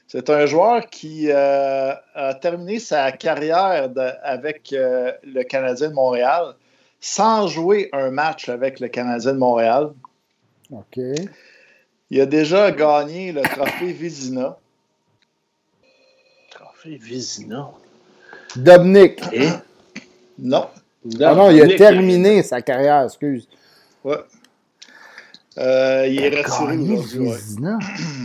c'est 0.07 0.29
un 0.29 0.45
joueur 0.45 0.87
qui 0.89 1.29
euh, 1.29 1.93
a 2.15 2.33
terminé 2.33 2.79
sa 2.79 3.11
carrière 3.11 3.89
de- 3.89 4.11
avec 4.23 4.73
euh, 4.73 5.11
le 5.23 5.43
Canadien 5.43 5.89
de 5.89 5.93
Montréal 5.93 6.55
sans 6.99 7.47
jouer 7.47 7.89
un 7.93 8.09
match 8.09 8.49
avec 8.49 8.79
le 8.79 8.87
Canadien 8.87 9.33
de 9.33 9.37
Montréal. 9.37 9.91
OK. 10.71 10.99
Il 12.09 12.21
a 12.21 12.25
déjà 12.25 12.71
gagné 12.71 13.31
le 13.31 13.41
trophée 13.41 13.91
Vizina. 13.91 14.57
Trophée 16.51 16.97
Vizina. 16.97 17.69
Dominic. 18.55 19.21
Non. 20.39 20.67
Ah 21.21 21.35
non, 21.35 21.49
il 21.51 21.61
a 21.61 21.77
terminé 21.77 22.43
sa 22.43 22.61
carrière, 22.61 23.03
excuse. 23.05 23.47
Ouais. 24.03 24.17
Euh, 25.57 26.07
il 26.07 26.21
est 26.23 26.29
retiré 26.41 26.77
Gagné 26.77 26.93
aujourd'hui. 26.97 27.19
ouais. 27.19 27.35
Vizina. 27.35 27.79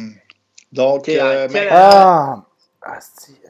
Donc, 0.73 1.09
euh, 1.09 1.49
Ah! 1.71 2.45
Ah, 2.85 2.99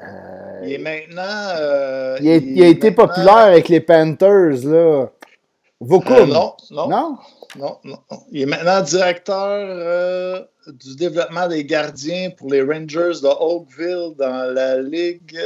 euh, 0.02 0.60
il 0.64 0.72
est 0.74 0.78
maintenant. 0.78 1.22
euh, 1.56 2.18
il, 2.20 2.28
a, 2.30 2.36
il 2.36 2.56
il 2.58 2.62
a 2.62 2.66
est 2.66 2.70
été 2.72 2.90
maintenant- 2.90 3.06
populaire 3.08 3.36
avec 3.38 3.68
les 3.70 3.80
Panthers, 3.80 4.64
là. 4.64 5.06
Vaucoum. 5.80 6.16
Euh, 6.16 6.26
non, 6.26 6.54
non, 6.70 6.88
non, 6.88 7.18
Non? 7.58 7.78
non, 7.84 7.98
Il 8.30 8.42
est 8.42 8.46
maintenant 8.46 8.80
directeur 8.80 9.66
euh, 9.68 10.40
du 10.68 10.96
développement 10.96 11.48
des 11.48 11.64
gardiens 11.64 12.30
pour 12.30 12.50
les 12.50 12.62
Rangers 12.62 13.20
de 13.22 13.26
Oakville 13.28 14.14
dans 14.16 14.52
la 14.54 14.80
Ligue 14.80 15.38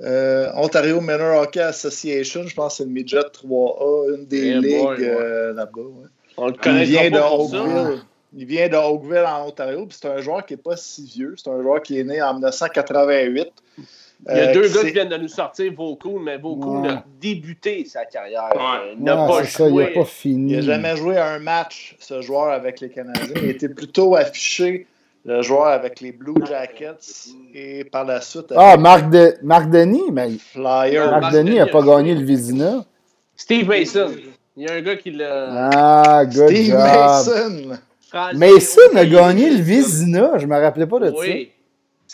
euh, 0.00 0.50
Ontario 0.54 1.00
Minor 1.00 1.42
Hockey 1.42 1.60
Association. 1.60 2.46
Je 2.46 2.54
pense 2.54 2.72
que 2.74 2.76
c'est 2.78 2.84
le 2.84 2.90
Midget 2.90 3.20
3A, 3.20 4.16
une 4.18 4.26
des 4.26 4.48
Eh 4.48 4.54
ligues 4.60 4.82
ouais. 4.82 5.00
euh, 5.00 5.52
là-bas. 5.54 5.80
ouais. 5.80 6.08
On 6.36 6.46
le 6.48 6.54
Il 6.54 6.58
connaît 6.60 6.84
vient 6.84 7.10
de 7.10 7.16
ça. 7.16 7.32
Oakville. 7.34 8.02
Il 8.34 8.46
vient 8.46 8.68
de 8.68 8.76
Oakville 8.76 9.24
en 9.26 9.46
Ontario. 9.48 9.86
C'est 9.90 10.08
un 10.08 10.18
joueur 10.20 10.44
qui 10.46 10.54
n'est 10.54 10.62
pas 10.62 10.76
si 10.76 11.04
vieux. 11.06 11.34
C'est 11.36 11.50
un 11.50 11.62
joueur 11.62 11.82
qui 11.82 11.98
est 11.98 12.04
né 12.04 12.20
en 12.22 12.32
1988. 12.34 13.48
Il 14.28 14.36
y 14.36 14.40
a 14.40 14.48
Euh, 14.50 14.54
deux 14.54 14.68
gars 14.68 14.80
qui 14.82 14.92
viennent 14.92 15.08
de 15.08 15.16
nous 15.16 15.28
sortir 15.28 15.72
Vaucoul, 15.76 16.22
mais 16.22 16.38
Vaucoul 16.38 16.82
Ouais. 16.82 16.88
a 16.90 17.04
débuté 17.20 17.84
sa 17.86 18.04
carrière. 18.04 18.50
Ouais. 18.54 18.60
Euh, 18.60 18.94
Il 18.96 19.02
n'a 19.04 19.20
Ouais, 19.26 19.28
pas 19.42 19.44
ça, 19.44 19.64
il 19.66 19.70
joué. 19.70 19.84
n'a 19.84 19.90
pas 19.90 20.04
fini. 20.04 20.52
Il 20.52 20.56
n'a 20.58 20.62
jamais 20.62 20.96
joué 20.96 21.18
un 21.18 21.38
match, 21.40 21.96
ce 21.98 22.20
joueur, 22.22 22.50
avec 22.50 22.80
les 22.80 22.88
Canadiens. 22.90 23.34
Il 23.42 23.48
était 23.50 23.68
plutôt 23.68 24.14
affiché, 24.14 24.86
le 25.24 25.42
joueur 25.42 25.66
avec 25.66 26.00
les 26.00 26.12
Blue 26.12 26.34
Jackets, 26.46 27.30
et 27.54 27.82
par 27.84 28.04
la 28.04 28.20
suite 28.20 28.52
Ah, 28.56 28.76
Marc, 28.76 29.10
de... 29.10 29.34
Marc 29.42 29.70
Denis, 29.70 30.10
mais 30.12 30.28
les 30.28 30.38
Flyers. 30.38 31.10
Marc 31.10 31.20
Marc 31.22 31.34
Denis 31.34 31.56
n'a 31.56 31.66
pas 31.66 31.80
joué. 31.80 31.88
gagné 31.96 32.14
le 32.14 32.24
Vizina. 32.24 32.84
Steve 33.36 33.68
Mason. 33.68 34.12
Il 34.56 34.64
y 34.64 34.68
a 34.68 34.74
un 34.74 34.80
gars 34.82 34.96
qui 34.96 35.10
l'a. 35.10 35.70
Ah, 35.72 36.24
good 36.26 36.48
Steve 36.48 36.66
job. 36.66 36.78
Mason. 36.78 37.78
Mason 38.34 38.96
a 38.96 39.04
gagné 39.06 39.50
le 39.50 39.62
Vizina. 39.62 40.38
Je 40.38 40.46
me 40.46 40.60
rappelais 40.60 40.86
pas 40.86 40.98
de 41.00 41.06
ça. 41.06 41.14
Oui. 41.18 41.50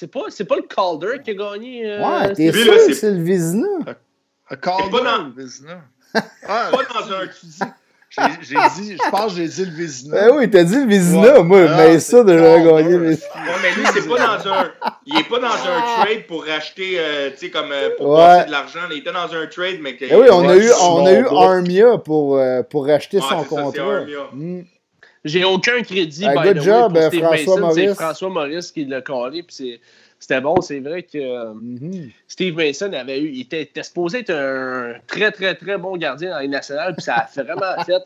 C'est 0.01 0.07
pas, 0.07 0.21
c'est 0.29 0.45
pas 0.45 0.55
le 0.55 0.63
Calder 0.63 1.21
qui 1.25 1.33
a 1.33 1.35
gagné. 1.35 1.91
euh, 1.91 2.01
Ouais, 2.21 2.33
t'es 2.33 2.53
sûr 2.53 2.73
que 2.73 2.79
c'est- 2.87 2.95
c'est 2.95 3.11
le 3.11 3.21
Vizina? 3.21 3.67
A 4.49 4.55
Calder, 4.55 4.91
pas 4.93 5.01
dans- 5.03 5.25
le 5.25 5.33
Vézina. 5.37 5.81
Ah, 6.47 6.71
Pas 6.71 6.85
dans 6.95 7.13
un. 7.15 7.25
j'ai 8.11 8.23
j'ai 8.43 8.55
dit, 8.81 8.97
je 8.97 9.11
pense 9.11 9.35
que 9.35 9.41
j'ai 9.41 9.49
dit 9.49 9.65
le 9.65 9.73
Vézina. 9.77 10.15
Ben 10.29 10.37
oui, 10.37 10.49
t'as 10.49 10.63
dit 10.63 10.77
le 10.77 10.87
Vizina. 10.87 11.39
Ouais. 11.39 11.43
Moi, 11.43 11.67
Ah, 11.69 11.77
mais 11.77 11.99
c'est 11.99 12.13
ça, 12.13 12.23
de 12.23 12.33
gagné 12.33 12.97
le 12.97 13.09
Vizina. 13.11 13.29
Ouais, 13.35 13.53
mais 13.61 13.73
lui, 13.75 13.87
c'est 13.93 14.09
pas 14.09 14.19
dans 14.39 14.53
un. 14.53 14.71
Il 15.05 15.19
est 15.19 15.29
pas 15.29 15.39
dans 15.41 15.47
un 15.49 16.05
trade 16.05 16.27
pour 16.29 16.45
racheter, 16.47 16.95
euh, 17.01 17.31
tu 17.33 17.39
sais, 17.39 17.51
comme 17.51 17.73
euh, 17.73 17.91
pour 17.99 18.11
Ouais. 18.11 18.19
passer 18.19 18.47
de 18.47 18.51
l'argent. 18.53 18.81
Il 18.93 18.99
était 18.99 19.13
dans 19.13 19.35
un 19.35 19.47
trade, 19.49 19.79
mais 19.83 19.97
que. 19.97 20.05
Eh 20.09 20.15
oui, 20.15 20.29
on 20.31 20.49
a 20.49 20.57
eu, 20.57 20.71
on 20.81 21.07
a 21.07 21.13
eu. 21.13 21.27
Armia 21.27 21.99
pour, 21.99 22.37
euh, 22.39 22.63
pour 22.63 22.87
racheter 22.87 23.19
son 23.19 23.27
c'est 23.29 23.35
ça, 23.35 23.41
c'est 23.43 23.49
contrat. 23.49 23.97
Armia. 23.97 24.19
Hmm. 24.33 24.63
J'ai 25.29 25.45
aucun 25.45 25.83
crédit. 25.83 26.27
Ah, 26.27 26.35
by 26.43 26.49
good 26.49 26.59
the 26.59 26.63
job, 26.63 26.93
way, 26.97 27.05
euh, 27.05 27.11
pour 27.11 27.13
Steve 27.13 27.23
François 27.23 27.61
Mason. 27.61 27.71
C'est 27.75 27.83
Maurice. 27.83 27.95
François 27.99 28.29
Maurice 28.31 28.73
qui 28.73 28.85
l'a 28.85 29.01
collé. 29.03 29.43
Puis 29.43 29.55
c'est- 29.55 29.81
c'était 30.19 30.41
bon. 30.41 30.61
C'est 30.61 30.81
vrai 30.81 31.03
que 31.05 31.19
euh, 31.19 31.53
Mhm. 31.55 32.11
Steve 32.27 32.57
Mason 32.57 32.93
avait 32.93 33.21
eu. 33.21 33.31
Il 33.33 33.41
était, 33.43 33.63
était 33.63 33.83
supposé 33.83 34.21
être 34.21 34.31
un 34.31 34.95
très, 35.07 35.31
très, 35.31 35.55
très 35.55 35.77
bon 35.79 35.97
gardien 35.97 36.31
dans 36.31 36.39
les 36.41 36.49
nationales. 36.49 36.95
Puis 36.95 37.05
ça 37.05 37.15
a 37.37 37.43
vraiment 37.43 37.83
fait. 37.87 38.03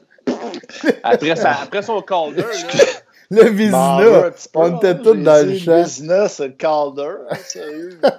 Après, 1.03 1.37
sa- 1.37 1.63
après 1.63 1.83
son 1.83 2.01
Calder, 2.03 2.43
là, 2.43 2.85
Le 3.31 3.49
Vizina. 3.49 4.31
On 4.55 4.77
était 4.77 4.99
tous 4.99 5.15
dans 5.15 5.47
le 5.47 5.57
champ. 5.57 5.73
Le 5.77 5.83
Vizina, 5.85 6.29
c'est 6.29 6.49
le 6.49 6.53
Calder. 6.53 7.15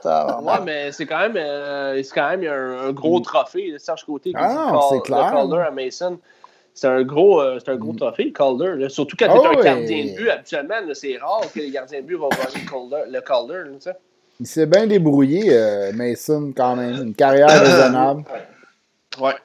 Hein, 0.05 0.39
ouais, 0.41 0.53
mais 0.65 0.91
c'est 0.91 1.05
quand 1.05 1.19
même, 1.19 1.37
euh, 1.37 2.01
c'est 2.03 2.13
quand 2.15 2.29
même 2.35 2.43
un, 2.51 2.91
gros 2.91 3.19
mm. 3.19 3.23
trophée. 3.23 3.75
Serge 3.77 4.03
Côté 4.05 4.31
qui 4.31 4.35
ah, 4.39 4.79
c'est 4.89 5.01
clair. 5.03 5.25
le 5.27 5.31
Calder 5.31 5.63
à 5.67 5.71
Mason. 5.71 6.19
C'est 6.75 6.87
un 6.87 7.03
gros, 7.03 7.39
euh, 7.41 7.59
c'est 7.63 7.71
un 7.71 7.75
gros 7.75 7.93
mm. 7.93 7.97
trophée, 7.97 8.23
le 8.25 8.31
Calder. 8.31 8.89
Surtout 8.89 9.15
quand 9.17 9.27
tu 9.27 9.31
es 9.31 9.39
oh, 9.39 9.59
un 9.59 9.63
gardien 9.63 10.05
de 10.05 10.15
but. 10.15 10.29
Habituellement, 10.29 10.75
c'est 10.93 11.17
rare 11.17 11.41
que 11.53 11.59
les 11.59 11.69
gardiens 11.69 12.01
de 12.01 12.05
but 12.05 12.15
vont 12.15 12.29
gagner 12.29 12.65
le 12.65 13.21
Calder. 13.21 13.21
Calder 13.25 13.91
il 14.39 14.47
s'est 14.47 14.65
bien 14.65 14.87
débrouillé, 14.87 15.45
euh, 15.51 15.91
Mason, 15.93 16.51
quand 16.55 16.75
même. 16.75 17.01
Une 17.01 17.15
carrière 17.15 17.47
raisonnable. 17.61 18.23
Ouais. 19.19 19.35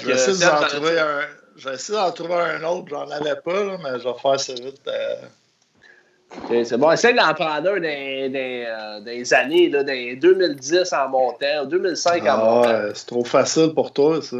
Je 0.00 0.06
vais 0.06 0.12
essayer 0.12 0.46
d'en 0.46 0.66
trouver 0.66 0.98
un. 0.98 1.20
J'ai 1.56 1.92
d'en 1.92 2.10
trouver 2.12 2.34
un 2.34 2.64
autre, 2.64 2.86
j'en 2.88 3.10
avais 3.10 3.36
pas, 3.36 3.64
là, 3.64 3.76
mais 3.82 3.98
je 3.98 4.04
vais 4.04 4.14
faire 4.20 4.40
ça 4.40 4.54
vite. 4.54 4.80
Euh... 4.88 6.64
c'est 6.64 6.76
bon. 6.76 6.90
Essaye 6.90 7.14
d'en 7.14 7.34
prendre 7.34 7.70
un 7.70 7.80
des, 7.80 8.28
des, 8.28 8.64
euh, 8.66 9.00
des 9.00 9.34
années, 9.34 9.68
là, 9.68 9.82
des 9.82 10.16
2010 10.16 10.92
en 10.92 11.08
montant, 11.08 11.66
2005 11.66 12.22
en 12.22 12.26
ah, 12.26 12.36
montant. 12.36 12.68
Ouais, 12.68 12.90
c'est 12.94 13.06
trop 13.06 13.24
facile 13.24 13.74
pour 13.74 13.92
toi, 13.92 14.22
ça. 14.22 14.38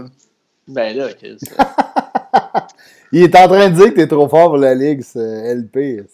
Ben 0.69 0.97
là, 0.97 1.13
Chris. 1.13 1.39
Il 3.13 3.23
est 3.23 3.37
en 3.37 3.47
train 3.47 3.69
de 3.69 3.75
dire 3.75 3.91
que 3.91 3.97
t'es 3.97 4.07
trop 4.07 4.29
fort 4.29 4.51
pour 4.51 4.57
la 4.57 4.75
Ligue, 4.75 5.03
c'est 5.03 5.55
LP. 5.55 6.07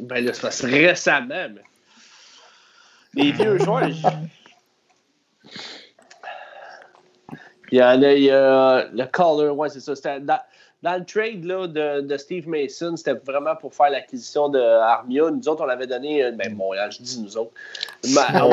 Ben 0.00 0.24
là, 0.24 0.32
ça 0.32 0.42
passe 0.42 0.64
récemment, 0.64 1.48
mais. 1.54 1.62
Les 3.14 3.30
vieux 3.30 3.58
joueurs. 3.58 3.88
Il 7.70 7.78
y 7.78 7.80
a, 7.80 7.96
le, 7.96 8.16
il 8.16 8.24
y 8.24 8.30
a 8.30 8.88
le 8.92 9.04
Caller, 9.06 9.50
ouais, 9.50 9.68
c'est 9.68 9.80
ça. 9.80 10.18
Dans, 10.18 10.40
dans, 10.84 10.98
le 10.98 11.04
trade 11.04 11.44
là, 11.44 11.66
de, 11.66 12.02
de, 12.02 12.16
Steve 12.16 12.48
Mason, 12.48 12.96
c'était 12.96 13.14
vraiment 13.14 13.56
pour 13.56 13.74
faire 13.74 13.90
l'acquisition 13.90 14.48
de 14.48 14.58
Armia. 14.58 15.30
Nous 15.30 15.48
autres, 15.48 15.62
on 15.62 15.66
l'avait 15.66 15.86
donné, 15.86 16.22
euh, 16.22 16.30
ben 16.30 16.54
Montréal, 16.54 16.92
je 16.92 17.02
dis 17.02 17.20
nous 17.20 17.36
autres. 17.36 17.52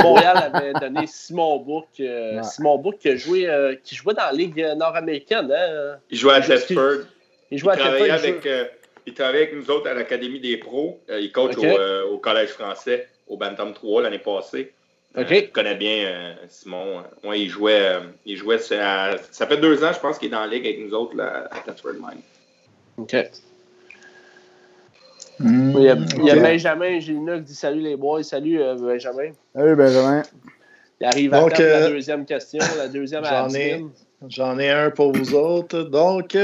Montréal 0.03 0.51
avait 0.53 0.73
donné 0.73 1.05
Simon 1.07 1.59
Bourque. 1.59 1.99
Euh, 1.99 2.41
Simon 2.43 2.77
Bourque 2.77 2.99
qui, 2.99 3.17
joué, 3.17 3.47
euh, 3.47 3.75
qui 3.83 3.95
jouait 3.95 4.13
dans 4.13 4.25
la 4.25 4.31
Ligue 4.31 4.65
nord-américaine. 4.77 5.51
Hein? 5.51 5.97
Il 6.09 6.17
jouait 6.17 6.33
à 6.33 6.41
Thetford. 6.41 7.05
Il 7.51 7.57
jouait 7.57 7.73
à 7.73 7.77
Thetford. 7.77 8.11
Avec, 8.11 8.49
il 9.05 9.13
travaillait 9.13 9.47
avec 9.47 9.55
nous 9.55 9.69
autres 9.69 9.89
à 9.89 9.93
l'Académie 9.93 10.39
des 10.39 10.57
pros. 10.57 10.99
il 11.09 11.31
coach 11.31 11.57
au, 11.57 12.13
au 12.13 12.17
Collège 12.17 12.49
français 12.49 13.09
au 13.27 13.37
Bantam 13.37 13.73
3 13.73 14.03
l'année 14.03 14.19
passée. 14.19 14.73
OK. 15.15 15.31
Euh, 15.31 15.41
je 15.45 15.51
connais 15.51 15.75
bien 15.75 16.05
euh, 16.05 16.33
Simon. 16.47 17.03
Ouais, 17.23 17.41
il 17.41 17.49
jouait, 17.49 17.81
euh, 17.81 17.99
il 18.25 18.37
jouait 18.37 18.59
ça 18.59 19.17
fait 19.47 19.57
deux 19.57 19.83
ans, 19.83 19.91
je 19.93 19.99
pense, 19.99 20.17
qu'il 20.17 20.29
est 20.29 20.31
dans 20.31 20.41
la 20.41 20.47
ligue 20.47 20.65
avec 20.65 20.79
nous 20.79 20.93
autres 20.93 21.15
là, 21.15 21.47
à 21.51 21.59
Catford 21.59 21.93
Mine. 21.93 22.21
OK. 22.97 23.15
Hmm, 25.39 25.71
il, 25.75 25.83
y 25.83 25.89
a, 25.89 25.95
il, 25.95 26.25
y 26.25 26.29
a, 26.29 26.35
Benjamin 26.35 26.99
Gilina 26.99 27.37
qui 27.37 27.45
dit 27.45 27.55
Salut 27.55 27.81
les 27.81 27.95
boys, 27.95 28.23
salut 28.23 28.59
Benjamin. 28.79 29.31
Salut 29.55 29.75
Benjamin. 29.75 30.21
Il 30.99 31.07
arrive 31.07 31.33
à 31.33 31.49
la 31.49 31.89
deuxième 31.89 32.25
question, 32.25 32.59
la 32.77 32.87
deuxième 32.87 33.25
J'en 33.25 33.49
ai, 33.55 33.83
j'en 34.27 34.59
ai 34.59 34.69
un 34.69 34.91
pour 34.91 35.13
vous 35.13 35.33
autres. 35.33 35.81
Donc, 35.81 36.37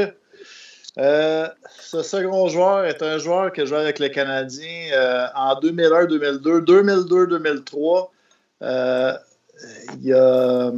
euh, 0.97 1.47
ce 1.79 2.01
second 2.01 2.47
joueur 2.47 2.85
est 2.85 3.03
un 3.03 3.19
joueur 3.19 3.51
que 3.51 3.65
je 3.65 3.69
joue 3.69 3.75
avec 3.75 3.99
les 3.99 4.09
Canadiens 4.09 4.89
euh, 4.93 5.27
en 5.35 5.53
2001-2002, 5.59 6.65
2002-2003. 6.65 8.09
Euh, 8.61 9.13
il 9.95 10.05
y 10.05 10.13
a, 10.13 10.71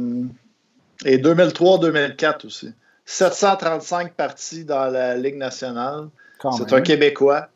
et 1.04 1.18
2003-2004 1.18 2.46
aussi. 2.46 2.72
735 3.04 4.14
parties 4.14 4.64
dans 4.64 4.86
la 4.86 5.16
Ligue 5.16 5.36
nationale. 5.36 6.08
C'est 6.56 6.72
un 6.72 6.80
Québécois. 6.80 7.48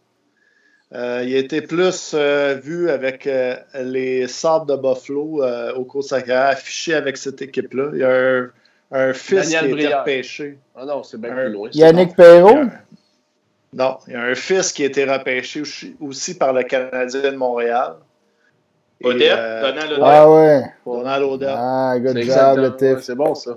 il 0.93 0.99
a 0.99 1.21
été 1.21 1.63
plus 1.63 2.15
vu 2.63 2.91
avec 2.91 3.29
les 3.75 4.27
Sables 4.27 4.69
de 4.69 4.77
Buffalo 4.77 5.43
au 5.77 5.85
cours 5.85 6.03
de 6.03 6.09
sa 6.09 6.23
carrière, 6.23 6.51
affiché 6.51 6.95
avec 6.95 7.17
cette 7.17 7.41
équipe-là. 7.41 7.91
Il 7.93 7.99
y 8.01 8.05
a 8.05 8.11
un 8.11 8.51
un 8.95 9.13
fils 9.13 9.49
qui 9.49 9.57
a 9.57 9.67
été 9.67 9.95
repêché. 9.95 10.59
Ah 10.77 10.85
non, 10.85 11.03
c'est 11.03 11.21
bien 11.21 11.35
plus 11.35 11.51
loin. 11.51 11.69
Yannick 11.73 12.15
Perrault? 12.15 12.69
Non, 13.73 13.99
il 14.07 14.13
y 14.13 14.17
a 14.17 14.23
un 14.23 14.35
fils 14.37 14.73
qui 14.73 14.85
a 14.85 14.87
été 14.87 15.05
repêché 15.05 15.63
aussi 16.01 16.39
par 16.39 16.53
le 16.53 16.63
Canadien 16.63 17.33
de 17.33 17.37
Montréal. 17.37 17.97
Odette, 19.03 19.39
euh, 19.39 19.61
Donald 19.63 19.93
Odette. 19.93 20.05
Ah 20.05 20.31
ouais. 20.31 20.63
Donald 20.87 21.23
Odette. 21.25 21.49
Ah, 21.53 21.95
good 21.99 22.23
job, 22.23 22.59
le 22.59 22.77
TIF. 22.77 23.01
c'est 23.01 23.15
bon, 23.15 23.35
ça. 23.35 23.57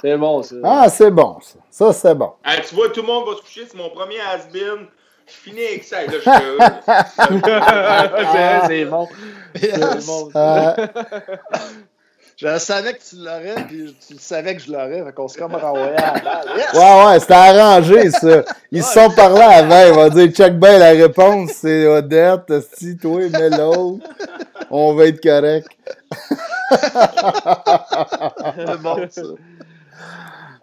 C'est 0.00 0.16
bon, 0.16 0.42
ça. 0.42 0.56
Ah, 0.62 0.88
c'est 0.88 1.10
bon, 1.10 1.38
ça. 1.40 1.58
Ça, 1.70 1.92
c'est 1.92 2.14
bon. 2.14 2.32
tu 2.68 2.74
vois, 2.74 2.88
tout 2.90 3.00
le 3.00 3.06
monde 3.06 3.26
va 3.26 3.36
se 3.36 3.42
coucher. 3.42 3.66
C'est 3.66 3.76
mon 3.76 3.90
premier 3.90 4.20
has-been. 4.20 4.86
Je 5.26 5.32
finis 5.32 5.64
avec 5.64 5.84
ça. 5.84 6.04
Là, 6.04 6.12
je 6.12 6.18
c'est 8.68 8.84
bon. 8.84 9.08
C'est 9.56 10.06
bon. 10.06 10.28
Euh, 12.42 12.54
je 12.54 12.58
savais 12.58 12.94
que 12.94 13.02
tu 13.02 13.16
l'aurais, 13.16 13.54
puis 13.66 13.94
tu 14.06 14.16
savais 14.18 14.56
que 14.56 14.62
je 14.62 14.72
l'aurais. 14.72 15.04
Fait 15.04 15.12
qu'on 15.14 15.28
se 15.28 15.38
comme 15.38 15.54
renvoyé 15.54 15.94
à 15.96 16.14
la 16.22 16.42
Ouais, 16.74 17.06
ouais, 17.06 17.20
c'était 17.20 17.34
arrangé, 17.34 18.10
ça. 18.10 18.42
Ils 18.72 18.82
se 18.82 18.92
sont 18.92 19.08
parlé 19.10 19.40
avant. 19.40 19.86
Ils 19.86 19.94
vont 19.94 20.08
dire 20.08 20.32
check 20.32 20.58
bien 20.58 20.78
la 20.78 20.90
réponse, 20.90 21.52
c'est 21.52 21.86
Odette, 21.86 22.52
si 22.76 22.96
toi, 22.96 23.20
mais 23.30 23.50
l'autre. 23.50 24.04
On 24.70 24.94
va 24.94 25.04
être 25.06 25.22
correct. 25.22 25.68
bon, 28.82 29.06
ça. 29.08 29.22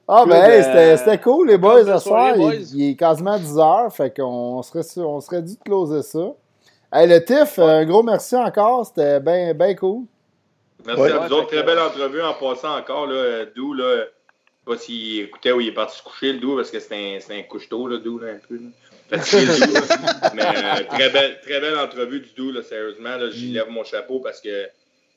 Ah, 0.08 0.24
ben, 0.28 0.44
hey, 0.44 0.64
c'était 0.98 1.20
cool, 1.20 1.48
les 1.48 1.58
boys, 1.58 1.86
ce 1.86 1.98
soir. 2.00 2.36
Il, 2.36 2.90
est 2.90 2.96
quasiment 2.96 3.40
10 3.40 3.58
heures, 3.58 3.94
fait 3.94 4.14
qu'on 4.14 4.62
serait, 4.62 4.84
on 4.98 5.22
serait 5.22 5.42
dû 5.42 5.56
closer 5.64 6.02
ça. 6.02 6.34
Hey, 6.92 7.08
le 7.08 7.24
TIF, 7.24 7.60
un 7.60 7.86
gros 7.86 8.04
merci 8.04 8.36
encore. 8.36 8.86
C'était 8.86 9.22
bien 9.22 9.54
ben 9.54 9.74
cool. 9.78 10.04
Merci 10.86 11.04
à 11.04 11.18
vous 11.20 11.34
autres. 11.34 11.48
Très 11.48 11.64
belle 11.64 11.80
entrevue 11.80 12.22
en 12.22 12.34
passant 12.34 12.78
encore. 12.78 13.08
Là, 13.08 13.46
Dou, 13.56 13.74
là, 13.74 13.98
je 13.98 14.02
sais 14.02 14.66
pas 14.66 14.78
s'il 14.78 15.20
écoutait 15.22 15.52
ou 15.52 15.62
il 15.62 15.70
est 15.70 15.74
parti 15.74 15.98
se 15.98 16.04
coucher, 16.04 16.34
le 16.34 16.40
Dou, 16.40 16.56
parce 16.56 16.72
que 16.72 16.80
c'était 16.80 17.20
un, 17.30 17.36
un 17.36 17.44
couche-tôt, 17.44 17.88
le 17.88 18.00
Dou, 18.00 18.20
là, 18.20 18.34
un 18.34 18.40
peu. 18.48 18.60
Mais 19.12 19.18
euh, 19.18 20.84
très, 20.90 21.10
belle, 21.10 21.40
très 21.42 21.60
belle 21.60 21.78
entrevue 21.78 22.22
du 22.22 22.30
Dou, 22.36 22.52
là, 22.52 22.62
sérieusement. 22.62 23.18
Là, 23.18 23.30
j'y 23.30 23.52
lève 23.52 23.70
mon 23.70 23.84
chapeau 23.84 24.20
parce 24.20 24.40
que 24.40 24.68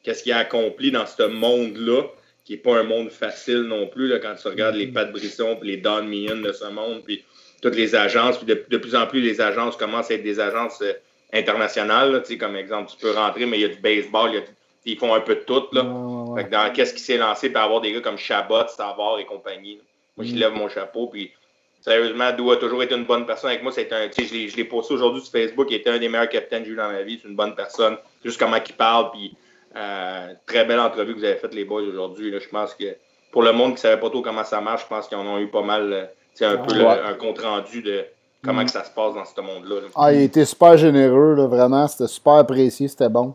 qu'est-ce 0.03 0.23
qu'il 0.23 0.33
a 0.33 0.39
accompli 0.39 0.91
dans 0.91 1.07
ce 1.07 1.23
monde-là, 1.23 2.03
qui 2.45 2.55
n'est 2.55 2.59
pas 2.59 2.79
un 2.79 2.83
monde 2.83 3.11
facile 3.11 3.63
non 3.63 3.87
plus, 3.87 4.09
là, 4.09 4.19
quand 4.19 4.35
tu 4.35 4.49
regardes 4.49 4.75
les 4.75 4.89
Pat 4.89 5.11
Brisson 5.11 5.57
puis 5.61 5.71
les 5.71 5.77
Don 5.77 6.03
Meehan 6.03 6.37
de 6.37 6.53
ce 6.53 6.67
monde, 6.67 7.03
puis 7.05 7.25
toutes 7.63 7.77
les 7.77 7.95
agences, 7.95 8.37
puis 8.37 8.47
de, 8.47 8.77
plus 8.77 8.95
en 8.95 9.07
plus 9.07 9.21
les 9.21 9.41
agences 9.41 9.77
commencent 9.77 10.11
à 10.11 10.15
être 10.15 10.23
des 10.23 10.41
agences 10.41 10.83
euh, 10.83 10.93
internationales. 11.33 12.13
Là, 12.13 12.37
comme 12.39 12.57
exemple, 12.57 12.91
tu 12.91 12.97
peux 12.99 13.13
rentrer, 13.13 13.47
mais 13.47 13.59
il 13.59 13.63
y 13.63 13.65
a 13.65 13.69
du 13.69 13.81
baseball, 13.81 14.31
il 14.33 14.35
y 14.35 14.39
a 14.39 14.43
ils 14.85 14.99
font 14.99 15.15
un 15.15 15.21
peu 15.21 15.37
de 15.37 15.41
tout. 15.41 15.65
Là. 15.73 15.83
dans 15.83 16.73
qu'est-ce 16.73 16.95
qui 16.95 17.01
s'est 17.01 17.17
lancé, 17.17 17.51
pour 17.51 17.63
avoir 17.63 17.81
des 17.81 17.93
gars 17.93 18.01
comme 18.01 18.19
Chabot, 18.19 18.67
Savard 18.69 19.19
et 19.19 19.25
compagnie. 19.25 19.81
Moi, 20.17 20.27
je 20.27 20.35
mm. 20.35 20.39
lève 20.39 20.53
mon 20.53 20.69
chapeau. 20.69 21.09
Puis, 21.09 21.33
sérieusement, 21.81 22.33
Dou 22.33 22.51
a 22.51 22.57
toujours 22.57 22.83
été 22.83 22.95
une 22.95 23.05
bonne 23.05 23.27
personne 23.27 23.51
avec 23.51 23.63
moi. 23.63 23.73
C'est 23.73 23.93
un, 23.93 24.09
je 24.17 24.57
l'ai 24.57 24.65
posté 24.65 24.95
aujourd'hui 24.95 25.23
sur 25.23 25.33
Facebook. 25.33 25.69
Il 25.71 25.77
était 25.77 25.91
un 25.91 25.99
des 25.99 26.09
meilleurs 26.09 26.29
capitaines 26.29 26.63
que 26.63 26.69
j'ai 26.69 26.75
eu 26.75 26.77
dans 26.77 26.91
ma 26.91 27.03
vie. 27.03 27.19
C'est 27.21 27.29
une 27.29 27.37
bonne 27.37 27.55
personne. 27.55 27.97
Juste 28.25 28.39
comment 28.39 28.57
il 28.57 28.75
parle. 28.75 29.11
Puis, 29.13 29.35
euh, 29.77 30.35
très 30.47 30.65
belle 30.65 30.81
entrevue 30.81 31.15
que 31.15 31.19
vous 31.19 31.25
avez 31.25 31.37
faite, 31.37 31.55
les 31.55 31.65
boys, 31.65 31.83
aujourd'hui. 31.83 32.33
Je 32.39 32.49
pense 32.49 32.75
que 32.75 32.97
pour 33.33 33.43
le 33.43 33.53
monde 33.53 33.71
qui 33.71 33.75
ne 33.75 33.79
savait 33.79 34.01
pas 34.01 34.11
trop 34.11 34.23
comment 34.23 34.45
ça 34.45 34.61
marche, 34.61 34.83
je 34.83 34.89
pense 34.89 35.09
qu'ils 35.09 35.19
en 35.19 35.27
ont 35.27 35.39
eu 35.39 35.49
pas 35.49 35.63
mal. 35.63 36.11
C'est 36.35 36.45
un 36.45 36.59
peu 36.59 36.75
un 36.87 37.15
compte 37.15 37.41
rendu 37.41 37.83
de 37.83 38.05
comment 38.45 38.63
mm. 38.63 38.67
que 38.67 38.71
ça 38.71 38.85
se 38.85 38.91
passe 38.91 39.15
dans 39.15 39.25
ce 39.25 39.41
monde-là. 39.41 39.77
Ah, 39.97 40.13
il 40.13 40.23
était 40.23 40.45
super 40.45 40.77
généreux, 40.77 41.35
là, 41.35 41.47
vraiment. 41.47 41.89
C'était 41.89 42.09
super 42.09 42.35
apprécié. 42.35 42.87
C'était 42.87 43.09
bon. 43.09 43.35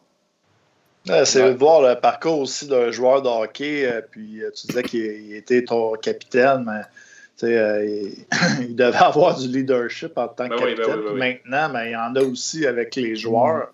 C'est 1.06 1.44
de 1.44 1.58
voir 1.58 1.82
le 1.82 2.00
parcours 2.00 2.40
aussi 2.40 2.68
d'un 2.68 2.92
joueur 2.92 3.22
de 3.22 3.30
hockey. 3.30 3.86
Euh, 3.86 4.02
puis 4.10 4.44
euh, 4.44 4.52
tu 4.52 4.68
disais 4.68 4.84
qu'il 4.84 5.34
était 5.34 5.64
ton 5.64 5.94
capitaine, 5.94 6.66
mais 6.66 7.48
euh, 7.48 8.10
il, 8.62 8.76
devait 8.76 8.98
avoir 8.98 9.38
du 9.38 9.48
leadership 9.48 10.18
en 10.18 10.28
tant 10.28 10.50
que 10.50 10.56
ben 10.56 10.76
ben 10.76 10.76
capitaine. 10.76 11.16
Maintenant, 11.16 11.70
mais 11.74 11.90
il 11.90 11.94
y 11.94 11.96
en 11.96 12.16
a 12.16 12.22
aussi 12.22 12.66
avec 12.66 12.96
les 12.96 13.16
joueurs. 13.16 13.72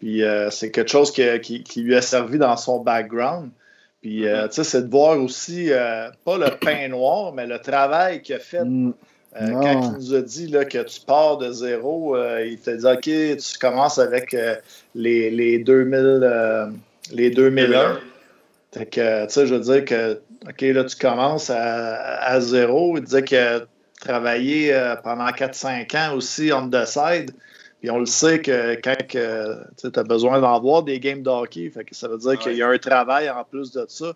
Puis 0.00 0.22
c'est 0.50 0.72
quelque 0.72 0.90
chose 0.90 1.12
qui, 1.12 1.22
lui 1.76 1.94
a 1.94 2.02
servi 2.02 2.38
dans 2.38 2.56
son 2.56 2.80
background. 2.80 3.50
Puis, 4.00 4.22
mm-hmm. 4.22 4.48
tu 4.48 4.54
sais, 4.54 4.64
c'est 4.64 4.82
de 4.82 4.90
voir 4.90 5.16
aussi, 5.20 5.70
pas 6.24 6.36
le 6.36 6.58
pain 6.58 6.88
noir, 6.88 7.32
mais 7.32 7.46
le 7.46 7.60
travail 7.60 8.20
qu'il 8.20 8.34
a 8.34 8.40
fait 8.40 8.64
mm. 8.64 8.94
Euh, 9.40 9.50
quand 9.50 9.82
il 9.82 9.92
nous 9.92 10.14
a 10.14 10.20
dit 10.20 10.46
là, 10.48 10.64
que 10.64 10.82
tu 10.82 11.00
pars 11.00 11.38
de 11.38 11.50
zéro, 11.52 12.16
euh, 12.16 12.46
il 12.46 12.58
t'a 12.58 12.76
dit 12.76 12.86
OK, 12.86 13.02
tu 13.02 13.58
commences 13.58 13.98
avec 13.98 14.34
euh, 14.34 14.56
les, 14.94 15.30
les 15.30 15.58
2000, 15.58 16.72
les 17.12 17.30
2001. 17.30 18.00
Fait 18.72 18.86
que, 18.86 19.26
tu 19.26 19.32
sais, 19.32 19.46
je 19.46 19.54
veux 19.54 19.60
dire 19.60 19.84
que, 19.84 20.20
OK, 20.48 20.60
là, 20.60 20.84
tu 20.84 20.96
commences 20.96 21.50
à, 21.50 22.40
zéro. 22.40 22.96
Il 22.96 23.04
disait 23.04 23.22
que 23.22 23.66
travaillé 24.00 24.74
pendant 25.04 25.26
4-5 25.26 25.96
ans 25.96 26.16
aussi 26.16 26.50
on 26.52 26.68
the 26.68 26.84
side. 26.84 27.30
Puis 27.80 27.90
on 27.90 27.98
le 27.98 28.06
sait 28.06 28.40
que 28.40 28.74
quand 28.76 28.96
tu 29.08 29.18
as 29.18 30.02
besoin 30.04 30.40
d'en 30.40 30.60
voir 30.60 30.82
des 30.82 31.00
games 31.00 31.22
de 31.22 31.30
hockey, 31.30 31.70
fait 31.70 31.84
que 31.84 31.94
ça 31.94 32.08
veut 32.08 32.18
dire 32.18 32.38
qu'il 32.38 32.56
y 32.56 32.62
a 32.62 32.68
un 32.68 32.78
travail 32.78 33.28
en 33.30 33.44
plus 33.44 33.72
de 33.72 33.84
ça. 33.88 34.12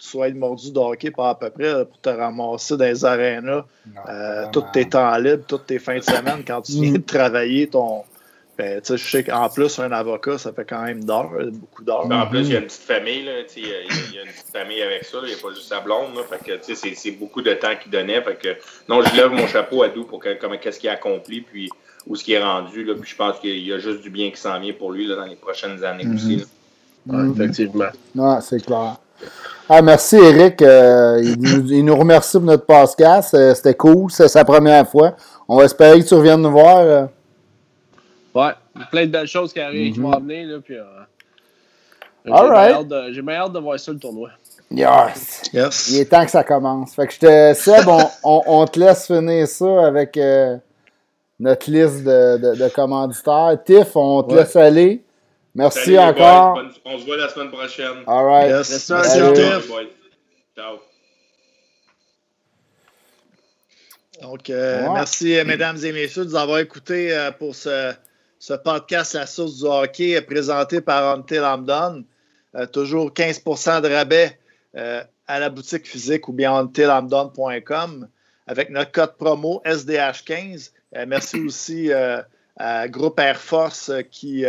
Tu 0.00 0.08
sois 0.08 0.30
mordu 0.30 0.72
de 0.72 0.78
hockey 0.78 1.10
par 1.10 1.26
à 1.26 1.38
peu 1.38 1.50
près 1.50 1.84
pour 1.84 1.98
te 2.00 2.08
ramasser 2.08 2.76
dans 2.76 2.84
les 2.86 3.04
arénas 3.04 3.64
euh, 4.08 4.46
tous 4.52 4.64
tes 4.72 4.88
temps 4.88 5.14
libres, 5.18 5.44
toutes 5.46 5.66
tes 5.66 5.78
fins 5.78 5.98
de 5.98 6.02
semaine 6.02 6.42
quand 6.46 6.62
tu 6.62 6.72
viens 6.72 6.92
de 6.92 6.98
travailler 6.98 7.66
ton. 7.68 8.02
Ben, 8.56 8.80
je 8.84 8.96
sais 8.96 9.24
qu'en 9.24 9.48
plus, 9.48 9.78
un 9.78 9.90
avocat, 9.90 10.36
ça 10.36 10.52
fait 10.52 10.66
quand 10.66 10.82
même 10.82 11.02
d'heures, 11.04 11.30
beaucoup 11.52 11.82
d'heures. 11.82 12.06
Ben, 12.06 12.20
en 12.22 12.26
plus, 12.26 12.40
il 12.40 12.52
y 12.52 12.56
a 12.56 12.58
une 12.58 12.66
petite 12.66 12.82
famille, 12.82 13.24
là, 13.24 13.32
il, 13.56 13.62
y 13.62 13.66
a, 13.66 13.80
il 14.10 14.14
y 14.14 14.18
a 14.18 14.22
une 14.22 14.28
petite 14.28 14.50
famille 14.52 14.82
avec 14.82 15.04
ça, 15.04 15.18
il 15.22 15.28
n'y 15.28 15.32
a 15.34 15.36
pas 15.36 15.48
juste 15.54 15.68
sa 15.68 15.80
blonde. 15.80 16.14
Là, 16.14 16.22
fait 16.28 16.44
que, 16.44 16.74
c'est, 16.74 16.94
c'est 16.94 17.10
beaucoup 17.12 17.40
de 17.40 17.52
temps 17.54 17.74
qu'il 17.82 17.90
donnait. 17.90 18.20
Fait 18.22 18.36
que, 18.36 18.48
non, 18.88 19.00
je 19.02 19.14
lève 19.16 19.30
mon 19.30 19.46
chapeau 19.46 19.82
à 19.82 19.88
Doux 19.88 20.04
pour 20.04 20.18
que, 20.20 20.34
qu'est-ce 20.56 20.78
qu'il 20.78 20.90
a 20.90 20.92
accompli, 20.92 21.40
puis 21.40 21.70
où 22.06 22.16
ce 22.16 22.24
qui 22.24 22.32
est 22.34 22.42
rendu. 22.42 22.84
Là, 22.84 22.94
puis 23.00 23.08
je 23.10 23.16
pense 23.16 23.38
qu'il 23.38 23.58
y 23.66 23.72
a 23.72 23.78
juste 23.78 24.02
du 24.02 24.10
bien 24.10 24.30
qui 24.30 24.38
s'en 24.40 24.58
vient 24.60 24.74
pour 24.74 24.92
lui 24.92 25.06
là, 25.06 25.16
dans 25.16 25.24
les 25.26 25.36
prochaines 25.36 25.82
années 25.84 26.04
Mhm. 26.04 26.14
aussi. 26.16 26.36
là. 26.36 26.44
Ouais, 27.06 27.30
effectivement. 27.32 27.88
Non, 28.14 28.40
c'est 28.42 28.62
clair. 28.64 28.96
Ah, 29.72 29.82
merci 29.82 30.16
Eric. 30.16 30.60
Euh, 30.62 31.20
il, 31.22 31.38
nous, 31.40 31.70
il 31.72 31.84
nous 31.84 31.96
remercie 31.96 32.32
pour 32.38 32.46
notre 32.46 32.66
podcast. 32.66 33.34
Euh, 33.34 33.54
C'était 33.54 33.74
cool. 33.74 34.10
C'est 34.10 34.26
sa 34.26 34.44
première 34.44 34.88
fois. 34.88 35.14
On 35.48 35.56
va 35.58 35.64
espérer 35.64 36.00
que 36.00 36.06
tu 36.08 36.14
reviennes 36.14 36.42
nous 36.42 36.50
voir. 36.50 36.78
euh. 36.78 37.06
Ouais, 38.34 38.50
il 38.74 38.80
y 38.80 38.84
a 38.84 38.86
plein 38.86 39.06
de 39.06 39.12
belles 39.12 39.26
choses 39.28 39.52
qui 39.52 39.60
arrivent, 39.60 39.94
qui 39.94 40.00
Mhm. 40.00 40.06
vont 40.06 40.12
amener. 40.12 40.44
Là, 40.44 40.58
puis, 40.64 40.76
euh, 40.76 40.82
j'ai 42.24 42.32
All 42.32 42.46
bien 42.46 42.52
right. 42.52 42.74
hâte 42.78 42.88
de- 42.88 43.12
J'ai 43.12 43.22
bien 43.22 43.34
hâte 43.36 43.52
de 43.52 43.58
voir 43.60 43.78
ça, 43.78 43.92
le 43.92 43.98
tournoi. 43.98 44.30
Yes. 44.72 45.42
Yes. 45.52 45.88
Il 45.90 46.00
est 46.00 46.04
temps 46.06 46.24
que 46.24 46.30
ça 46.32 46.42
commence. 46.44 46.94
Fait 46.94 47.06
que 47.06 47.12
je 47.12 47.18
te, 47.20 47.54
Seb, 47.54 47.86
on, 47.88 48.02
on- 48.24 48.42
on 48.46 48.66
te 48.66 48.78
laisse 48.78 49.06
finir 49.06 49.46
ça 49.46 49.86
avec 49.86 50.16
euh, 50.16 50.56
notre 51.38 51.70
liste 51.70 52.02
de, 52.04 52.38
de, 52.38 52.54
de 52.56 52.68
commanditaires. 52.68 53.56
Tiff, 53.64 53.94
on 53.96 54.22
te 54.24 54.32
Ouais. 54.34 54.40
laisse 54.40 54.56
aller. 54.56 55.02
Merci 55.54 55.96
Salut, 55.96 55.98
encore. 55.98 56.54
Bonne- 56.54 56.72
on 56.84 56.98
se 56.98 57.04
voit 57.04 57.16
la 57.16 57.28
semaine 57.28 57.50
prochaine. 57.50 58.04
All 58.06 58.24
right. 58.24 58.50
Yes. 58.50 58.88
Merci. 58.90 59.12
Ciao. 60.56 60.78
Donc, 64.22 64.50
euh, 64.50 64.86
Ouais. 64.86 64.94
merci, 64.94 65.38
euh, 65.38 65.44
mesdames 65.44 65.78
et 65.82 65.92
messieurs, 65.92 66.24
de 66.24 66.30
nous 66.30 66.36
avoir 66.36 66.58
écoutés 66.58 67.12
euh, 67.16 67.30
pour 67.30 67.54
ce, 67.54 67.92
ce 68.38 68.54
podcast 68.54 69.14
La 69.14 69.26
source 69.26 69.58
du 69.58 69.64
hockey 69.64 70.20
présenté 70.20 70.80
par 70.80 71.16
Until 71.16 71.38
Lambdon. 71.38 72.04
Euh, 72.56 72.66
toujours 72.66 73.14
15 73.14 73.42
de 73.82 73.88
rabais 73.94 74.38
euh, 74.76 75.02
à 75.26 75.38
la 75.40 75.48
boutique 75.48 75.86
physique 75.86 76.28
ou 76.28 76.32
bien 76.32 76.54
untilhamdon.com 76.54 78.08
avec 78.46 78.70
notre 78.70 78.92
code 78.92 79.16
promo 79.16 79.62
SDH15. 79.64 80.72
Euh, 80.96 81.04
merci 81.06 81.40
aussi 81.40 81.92
euh, 81.92 82.20
à 82.58 82.88
Groupe 82.88 83.18
Air 83.20 83.38
Force 83.40 83.88
euh, 83.88 84.02
qui 84.02 84.44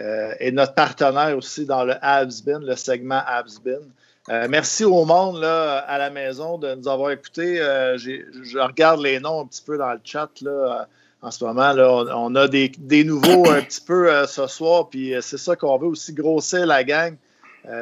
euh, 0.00 0.34
est 0.38 0.52
notre 0.52 0.74
partenaire 0.74 1.36
aussi 1.36 1.66
dans 1.66 1.84
le 1.84 1.94
Habsbin, 2.00 2.60
le 2.60 2.76
segment 2.76 3.22
Habsbin. 3.26 3.80
Euh, 4.28 4.46
merci 4.48 4.84
au 4.84 5.04
monde 5.04 5.40
là, 5.40 5.78
à 5.78 5.98
la 5.98 6.08
maison 6.08 6.56
de 6.56 6.74
nous 6.76 6.86
avoir 6.86 7.10
écoutés. 7.10 7.60
Euh, 7.60 7.98
je 7.98 8.58
regarde 8.58 9.00
les 9.00 9.18
noms 9.18 9.40
un 9.40 9.46
petit 9.46 9.62
peu 9.62 9.76
dans 9.76 9.92
le 9.92 10.00
chat 10.04 10.30
là, 10.42 10.86
en 11.22 11.30
ce 11.32 11.44
moment. 11.44 11.72
Là, 11.72 12.04
on, 12.16 12.34
a 12.36 12.46
des, 12.46 12.70
nouveaux 13.04 13.50
un 13.50 13.62
petit 13.62 13.80
peu 13.80 14.12
euh, 14.12 14.26
ce 14.28 14.46
soir, 14.46 14.88
puis 14.88 15.14
c'est 15.20 15.38
ça 15.38 15.56
qu'on 15.56 15.76
veut 15.76 15.88
aussi 15.88 16.12
grossir 16.12 16.66
la 16.66 16.84
gang. 16.84 17.16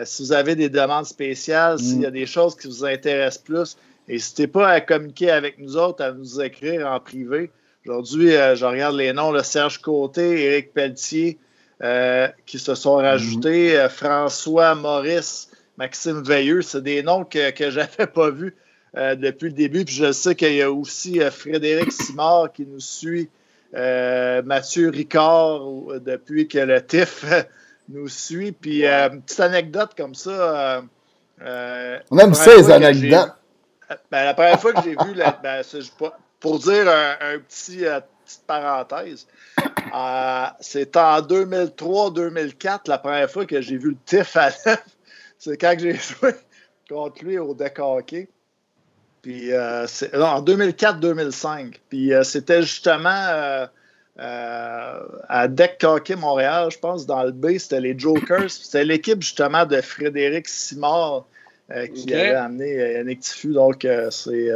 Si 0.04 0.22
vous 0.22 0.32
avez 0.32 0.54
des 0.56 0.68
demandes 0.68 1.06
spéciales, 1.06 1.78
s'il 1.78 2.02
y 2.02 2.06
a 2.06 2.10
des 2.10 2.26
choses 2.26 2.54
qui 2.54 2.66
vous 2.66 2.84
intéressent 2.84 3.42
plus, 3.42 3.76
n'hésitez 4.06 4.46
pas 4.46 4.68
à 4.68 4.82
communiquer 4.82 5.30
avec 5.30 5.58
nous 5.58 5.78
autres, 5.78 6.04
à 6.04 6.12
nous 6.12 6.38
écrire 6.42 6.86
en 6.86 7.00
privé. 7.00 7.50
Aujourd'hui, 7.86 8.32
je 8.32 8.62
regarde 8.62 8.96
les 8.96 9.14
noms, 9.14 9.32
le 9.32 9.42
Serge 9.42 9.78
Côté, 9.78 10.44
Éric 10.44 10.74
Pelletier, 10.74 11.38
euh, 11.82 12.28
qui 12.44 12.58
se 12.58 12.74
sont 12.74 12.96
rajoutés, 12.96 13.78
euh, 13.78 13.88
François 13.88 14.74
Maurice, 14.74 15.48
Maxime 15.78 16.22
Veilleux, 16.22 16.60
c'est 16.60 16.82
des 16.82 17.02
noms 17.02 17.24
que, 17.24 17.50
que 17.50 17.70
je 17.70 17.78
n'avais 17.80 18.06
pas 18.06 18.30
vus 18.30 18.54
euh, 18.96 19.14
depuis 19.14 19.46
le 19.46 19.54
début. 19.54 19.84
Puis 19.84 19.94
je 19.94 20.12
sais 20.12 20.34
qu'il 20.34 20.52
y 20.54 20.62
a 20.62 20.70
aussi 20.70 21.22
euh, 21.22 21.30
Frédéric 21.30 21.90
Simard 21.90 22.52
qui 22.52 22.66
nous 22.66 22.80
suit, 22.80 23.30
Mathieu 23.72 24.90
Ricard 24.90 25.60
depuis 26.04 26.48
que 26.48 26.58
le 26.58 26.84
TIF 26.84 27.24
nous 27.88 28.08
suit. 28.08 28.52
Puis 28.52 28.84
une 28.84 29.22
petite 29.22 29.40
anecdote 29.40 29.92
comme 29.96 30.14
ça. 30.14 30.82
On 31.40 32.18
aime 32.18 32.34
ça, 32.34 32.56
les 32.56 32.70
anecdotes. 32.70 33.32
ben, 34.10 34.24
la 34.24 34.34
première 34.34 34.60
fois 34.60 34.72
que 34.72 34.82
j'ai 34.82 34.90
vu, 34.90 35.14
la- 35.14 35.38
ben, 35.42 35.62
pour 36.40 36.58
dire 36.58 36.88
un, 36.88 37.34
un 37.34 37.38
petit 37.38 37.84
petite 38.30 38.46
parenthèse, 38.46 39.26
euh, 39.94 40.46
c'est 40.60 40.96
en 40.96 41.20
2003-2004, 41.20 42.80
la 42.88 42.98
première 42.98 43.30
fois 43.30 43.46
que 43.46 43.60
j'ai 43.60 43.76
vu 43.76 43.90
le 43.90 43.96
TIF 44.04 44.36
à. 44.36 44.50
C'est 45.42 45.56
quand 45.56 45.74
que 45.74 45.80
j'ai 45.80 45.94
joué 45.94 46.32
contre 46.90 47.24
lui 47.24 47.38
au 47.38 47.54
deck 47.54 47.78
hockey. 47.78 48.28
Puis, 49.22 49.54
euh, 49.54 49.86
c'est- 49.86 50.12
non, 50.12 50.26
en 50.26 50.42
2004-2005. 50.42 51.80
Puis, 51.88 52.12
euh, 52.12 52.22
c'était 52.24 52.60
justement 52.60 53.66
à 54.18 55.48
Deck 55.48 55.82
Hockey 55.82 56.14
Montréal, 56.14 56.68
je 56.70 56.78
pense, 56.78 57.06
dans 57.06 57.22
le 57.22 57.32
B, 57.32 57.56
c'était 57.56 57.80
les 57.80 57.98
Jokers. 57.98 58.50
C'était 58.50 58.84
l'équipe 58.84 59.22
justement 59.22 59.64
de 59.64 59.80
Frédéric 59.80 60.46
Simard 60.46 61.24
qui 61.94 62.12
avait 62.12 62.34
amené 62.34 62.74
Yannick 62.74 63.20
Tiffu. 63.20 63.54
Donc, 63.54 63.86
c'est, 64.10 64.50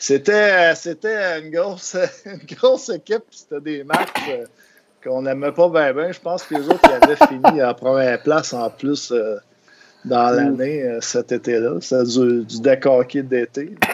c'était, 0.00 0.32
euh, 0.72 0.74
c'était 0.74 1.40
une 1.40 1.50
grosse, 1.50 1.96
une 2.24 2.56
grosse 2.56 2.88
équipe. 2.88 3.24
C'était 3.30 3.60
des 3.60 3.84
matchs 3.84 4.08
euh, 4.30 4.44
qu'on 5.04 5.22
n'aimait 5.22 5.52
pas 5.52 5.68
bien, 5.68 5.92
bien. 5.92 6.10
Je 6.10 6.18
pense 6.20 6.42
que 6.42 6.54
les 6.54 6.66
autres 6.68 6.80
ils 6.84 7.04
avaient 7.04 7.26
fini 7.28 7.60
à 7.60 7.74
première 7.74 8.20
place 8.22 8.52
en 8.54 8.68
plus 8.70 9.12
euh, 9.12 9.36
dans 10.04 10.30
l'année 10.30 10.82
euh, 10.82 11.00
cet 11.00 11.32
été-là. 11.32 11.78
C'était 11.80 12.04
du, 12.04 12.44
du 12.44 12.86
hockey 12.86 13.22
d'été. 13.22 13.74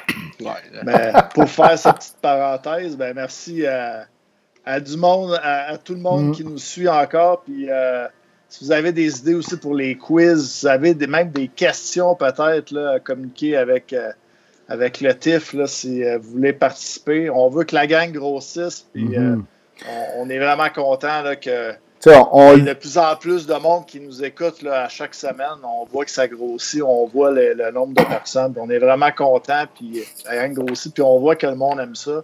Ouais, 0.40 0.50
Mais 0.84 1.12
pour 1.34 1.48
faire 1.48 1.78
cette 1.78 1.96
petite 1.96 2.16
parenthèse, 2.20 2.94
ben 2.94 3.14
merci 3.14 3.66
à, 3.66 4.04
à 4.66 4.80
du 4.80 4.98
monde, 4.98 5.32
à, 5.42 5.72
à 5.72 5.78
tout 5.78 5.94
le 5.94 6.00
monde 6.00 6.28
Mm. 6.28 6.32
qui 6.32 6.44
nous 6.44 6.58
suit 6.58 6.88
encore. 6.90 7.40
Puis 7.42 7.70
euh, 7.70 8.06
si 8.50 8.64
vous 8.64 8.72
avez 8.72 8.92
des 8.92 9.18
idées 9.18 9.34
aussi 9.34 9.56
pour 9.56 9.74
les 9.74 9.96
quiz, 9.96 10.50
si 10.50 10.66
vous 10.66 10.70
avez 10.70 10.92
des, 10.94 11.06
même 11.06 11.30
des 11.30 11.48
questions 11.48 12.14
peut-être 12.14 12.70
là, 12.70 12.92
à 12.96 13.00
communiquer 13.00 13.56
avec, 13.56 13.94
avec 14.68 15.00
le 15.00 15.16
TIF, 15.16 15.52
là, 15.52 15.66
si 15.66 16.02
euh, 16.04 16.18
vous 16.18 16.30
voulez 16.32 16.52
participer. 16.52 17.30
On 17.30 17.48
veut 17.48 17.64
que 17.64 17.74
la 17.74 17.86
gang 17.86 18.10
grossisse. 18.12 18.86
Puis 18.92 19.16
euh, 19.16 19.20
Mhm. 19.36 19.44
on, 19.88 20.22
on 20.22 20.30
est 20.30 20.38
vraiment 20.38 20.68
content 20.74 21.22
que 21.40 21.72
on, 22.32 22.56
il 22.56 22.64
y 22.64 22.68
a 22.68 22.74
de 22.74 22.78
plus 22.78 22.98
en 22.98 23.16
plus 23.16 23.46
de 23.46 23.54
monde 23.54 23.84
qui 23.86 23.98
nous 24.00 24.22
écoute 24.24 24.62
là, 24.62 24.84
à 24.84 24.88
chaque 24.88 25.14
semaine. 25.14 25.58
On 25.64 25.84
voit 25.86 26.04
que 26.04 26.10
ça 26.10 26.28
grossit, 26.28 26.82
on 26.82 27.06
voit 27.06 27.30
le, 27.30 27.54
le 27.54 27.70
nombre 27.72 27.94
de 27.94 28.02
personnes. 28.06 28.54
on 28.58 28.70
est 28.70 28.78
vraiment 28.78 29.10
content, 29.10 29.64
puis 29.74 30.02
a 30.28 30.48
grossit, 30.48 30.92
puis 30.94 31.02
on 31.02 31.18
voit 31.18 31.36
que 31.36 31.46
le 31.46 31.54
monde 31.56 31.80
aime 31.80 31.94
ça. 31.96 32.22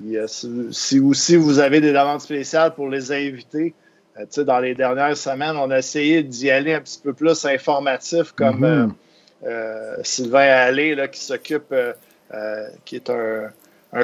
Puis, 0.00 0.18
euh, 0.18 0.26
si, 0.26 0.50
si 0.72 0.98
aussi 1.00 1.36
vous 1.36 1.58
avez 1.60 1.80
des 1.80 1.92
demandes 1.92 2.20
spéciales 2.20 2.74
pour 2.74 2.88
les 2.88 3.12
invités, 3.12 3.72
euh, 4.18 4.24
sais, 4.28 4.44
dans 4.44 4.58
les 4.58 4.74
dernières 4.74 5.16
semaines, 5.16 5.56
on 5.56 5.70
a 5.70 5.78
essayé 5.78 6.22
d'y 6.22 6.50
aller 6.50 6.74
un 6.74 6.80
petit 6.80 7.00
peu 7.02 7.12
plus 7.12 7.44
informatif, 7.46 8.32
comme 8.32 8.58
Mhm. 8.58 8.64
euh, 8.64 8.86
euh, 8.86 8.88
Sylvain 10.02 10.48
Allé, 10.48 10.96
qui 11.12 11.20
s'occupe, 11.20 11.72
euh, 11.72 11.92
euh, 12.32 12.68
qui 12.84 12.96
est 12.96 13.10
un, 13.10 13.50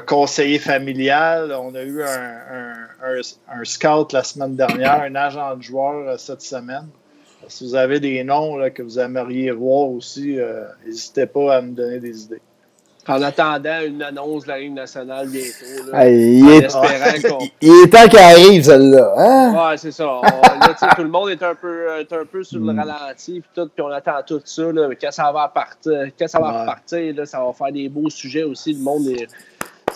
conseiller 0.07 0.59
familial. 0.59 1.53
On 1.53 1.75
a 1.75 1.83
eu 1.83 2.03
un, 2.03 3.65
scout 3.65 4.13
la 4.13 4.23
semaine 4.23 4.55
dernière, 4.55 5.03
un 5.03 5.15
agent 5.17 5.57
de 5.57 5.63
joueur 5.63 6.09
euh, 6.09 6.17
cette 6.17 6.43
semaine. 6.43 6.89
Si 7.49 7.65
vous 7.65 7.75
avez 7.75 7.99
des 7.99 8.23
noms 8.23 8.59
que 8.71 8.83
vous 8.83 8.99
aimeriez 8.99 9.51
voir 9.51 9.89
aussi, 9.89 10.39
euh, 10.39 10.65
n'hésitez 10.85 11.27
pas 11.27 11.57
à 11.57 11.63
me 11.63 11.73
donner 11.73 11.99
des 11.99 12.25
idées. 12.25 12.43
En 13.09 13.23
attendant 13.23 13.81
une 13.87 14.03
annonce 14.03 14.45
de 14.45 14.49
la 14.49 14.59
Ligue 14.59 14.75
nationale 14.75 15.27
bientôt. 15.29 15.91
Là, 15.93 16.05
Hey, 16.07 16.39
il, 16.39 16.45
en 16.45 16.49
est, 16.51 17.53
il 17.63 17.83
est 17.85 17.89
temps 17.89 18.07
qu'il 18.09 18.19
arrive, 18.19 18.63
celle-là. 18.65 19.15
Hein? 19.17 19.55
Ouais, 19.71 19.77
c'est 19.79 19.91
ça. 19.93 20.07
On- 20.07 20.23
là, 20.23 20.75
tout 20.97 21.03
le 21.03 21.09
monde 21.09 21.31
est 21.31 21.43
un 21.43 21.55
peu, 21.55 21.87
est 21.99 22.13
un 22.13 22.25
peu 22.31 22.45
sur 22.45 22.61
le 22.61 22.73
Mm. 22.73 22.79
ralenti, 22.81 23.41
puis 23.41 23.51
tout, 23.55 23.69
puis 23.75 23.83
on 23.83 23.89
attend 23.91 24.13
tout 24.27 24.41
ça. 24.45 24.63
Là, 24.71 24.87
mais 24.89 24.97
quand 24.97 25.11
ça 25.11 25.33
va 25.33 25.49
partir, 25.49 25.93
quand 26.19 26.29
ça 26.29 26.39
va 26.41 26.53
Ouais. 26.53 26.61
repartir, 26.61 27.15
là, 27.17 27.27
ça 27.27 27.39
va 27.39 27.53
faire 27.53 27.73
des 27.73 27.89
beaux 27.89 28.11
sujets 28.11 28.45
aussi. 28.45 28.75
Le 28.75 28.81
monde 28.81 29.07
est. 29.09 29.27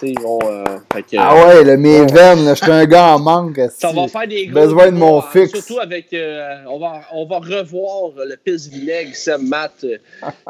Ils 0.02 0.18
vont, 0.20 0.40
euh, 0.44 0.64
que, 0.90 1.16
Ah 1.16 1.35
ouais, 1.47 1.64
le 1.64 1.76
veines, 1.76 2.44
là, 2.44 2.55
je 2.55 2.62
suis 2.62 2.70
un 2.72 2.85
gars 2.85 3.14
en 3.14 3.20
manque. 3.20 3.59
Ça 3.78 3.90
va 3.93 4.06
faire 4.09 4.26
des 4.28 4.48
gros 4.48 4.60
Besoin 4.60 4.86
de 4.90 4.97
mon 4.97 5.20
hein, 5.20 5.24
fixe. 5.32 5.52
Surtout 5.52 5.81
avec. 5.81 6.12
euh, 6.12 6.56
on, 6.68 6.78
va, 6.78 7.01
on 7.12 7.24
va 7.26 7.39
revoir 7.39 8.10
le 8.16 8.36
pisse 8.36 8.66
vinaigre, 8.68 9.14
Sam 9.14 9.47
Matt, 9.47 9.72
euh, 9.85 9.97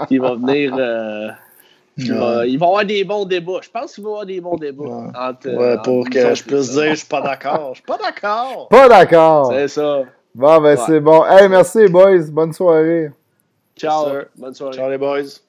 qui 0.08 0.16
va 0.18 0.34
venir. 0.34 0.74
Euh, 1.98 2.02
qui 2.02 2.10
va- 2.10 2.46
il 2.46 2.58
va 2.58 2.66
y 2.66 2.68
avoir 2.68 2.84
des 2.84 3.04
bons 3.04 3.24
débats. 3.24 3.60
Je 3.62 3.70
pense 3.70 3.94
qu'il 3.94 4.04
va 4.04 4.10
y 4.10 4.12
avoir 4.12 4.26
des 4.26 4.40
bons 4.40 4.56
débats. 4.56 4.84
Ouais. 4.84 5.06
entre, 5.16 5.48
Ouais, 5.50 5.72
entre 5.74 5.82
pour 5.82 6.10
que 6.10 6.34
je 6.34 6.42
puisse 6.44 6.70
dire 6.72 6.90
je 6.90 6.94
suis 6.94 7.06
pas 7.06 7.20
d'accord. 7.20 7.70
Je 7.72 7.74
suis 7.76 7.84
pas 7.86 7.98
d'accord. 7.98 8.68
Pas 8.70 8.88
d'accord. 8.88 9.52
C'est 9.52 9.68
ça. 9.68 10.02
Bon, 10.34 10.60
ben 10.60 10.76
Ouais. 10.76 10.82
c'est 10.86 11.00
bon. 11.00 11.24
Hey, 11.24 11.48
merci, 11.48 11.86
boys. 11.88 12.22
Bonne 12.30 12.52
soirée. 12.52 13.10
Ciao. 13.76 14.06
Bonne 14.36 14.54
soirée. 14.54 14.76
Ciao 14.76 14.90
les 14.90 14.98
boys. 14.98 15.43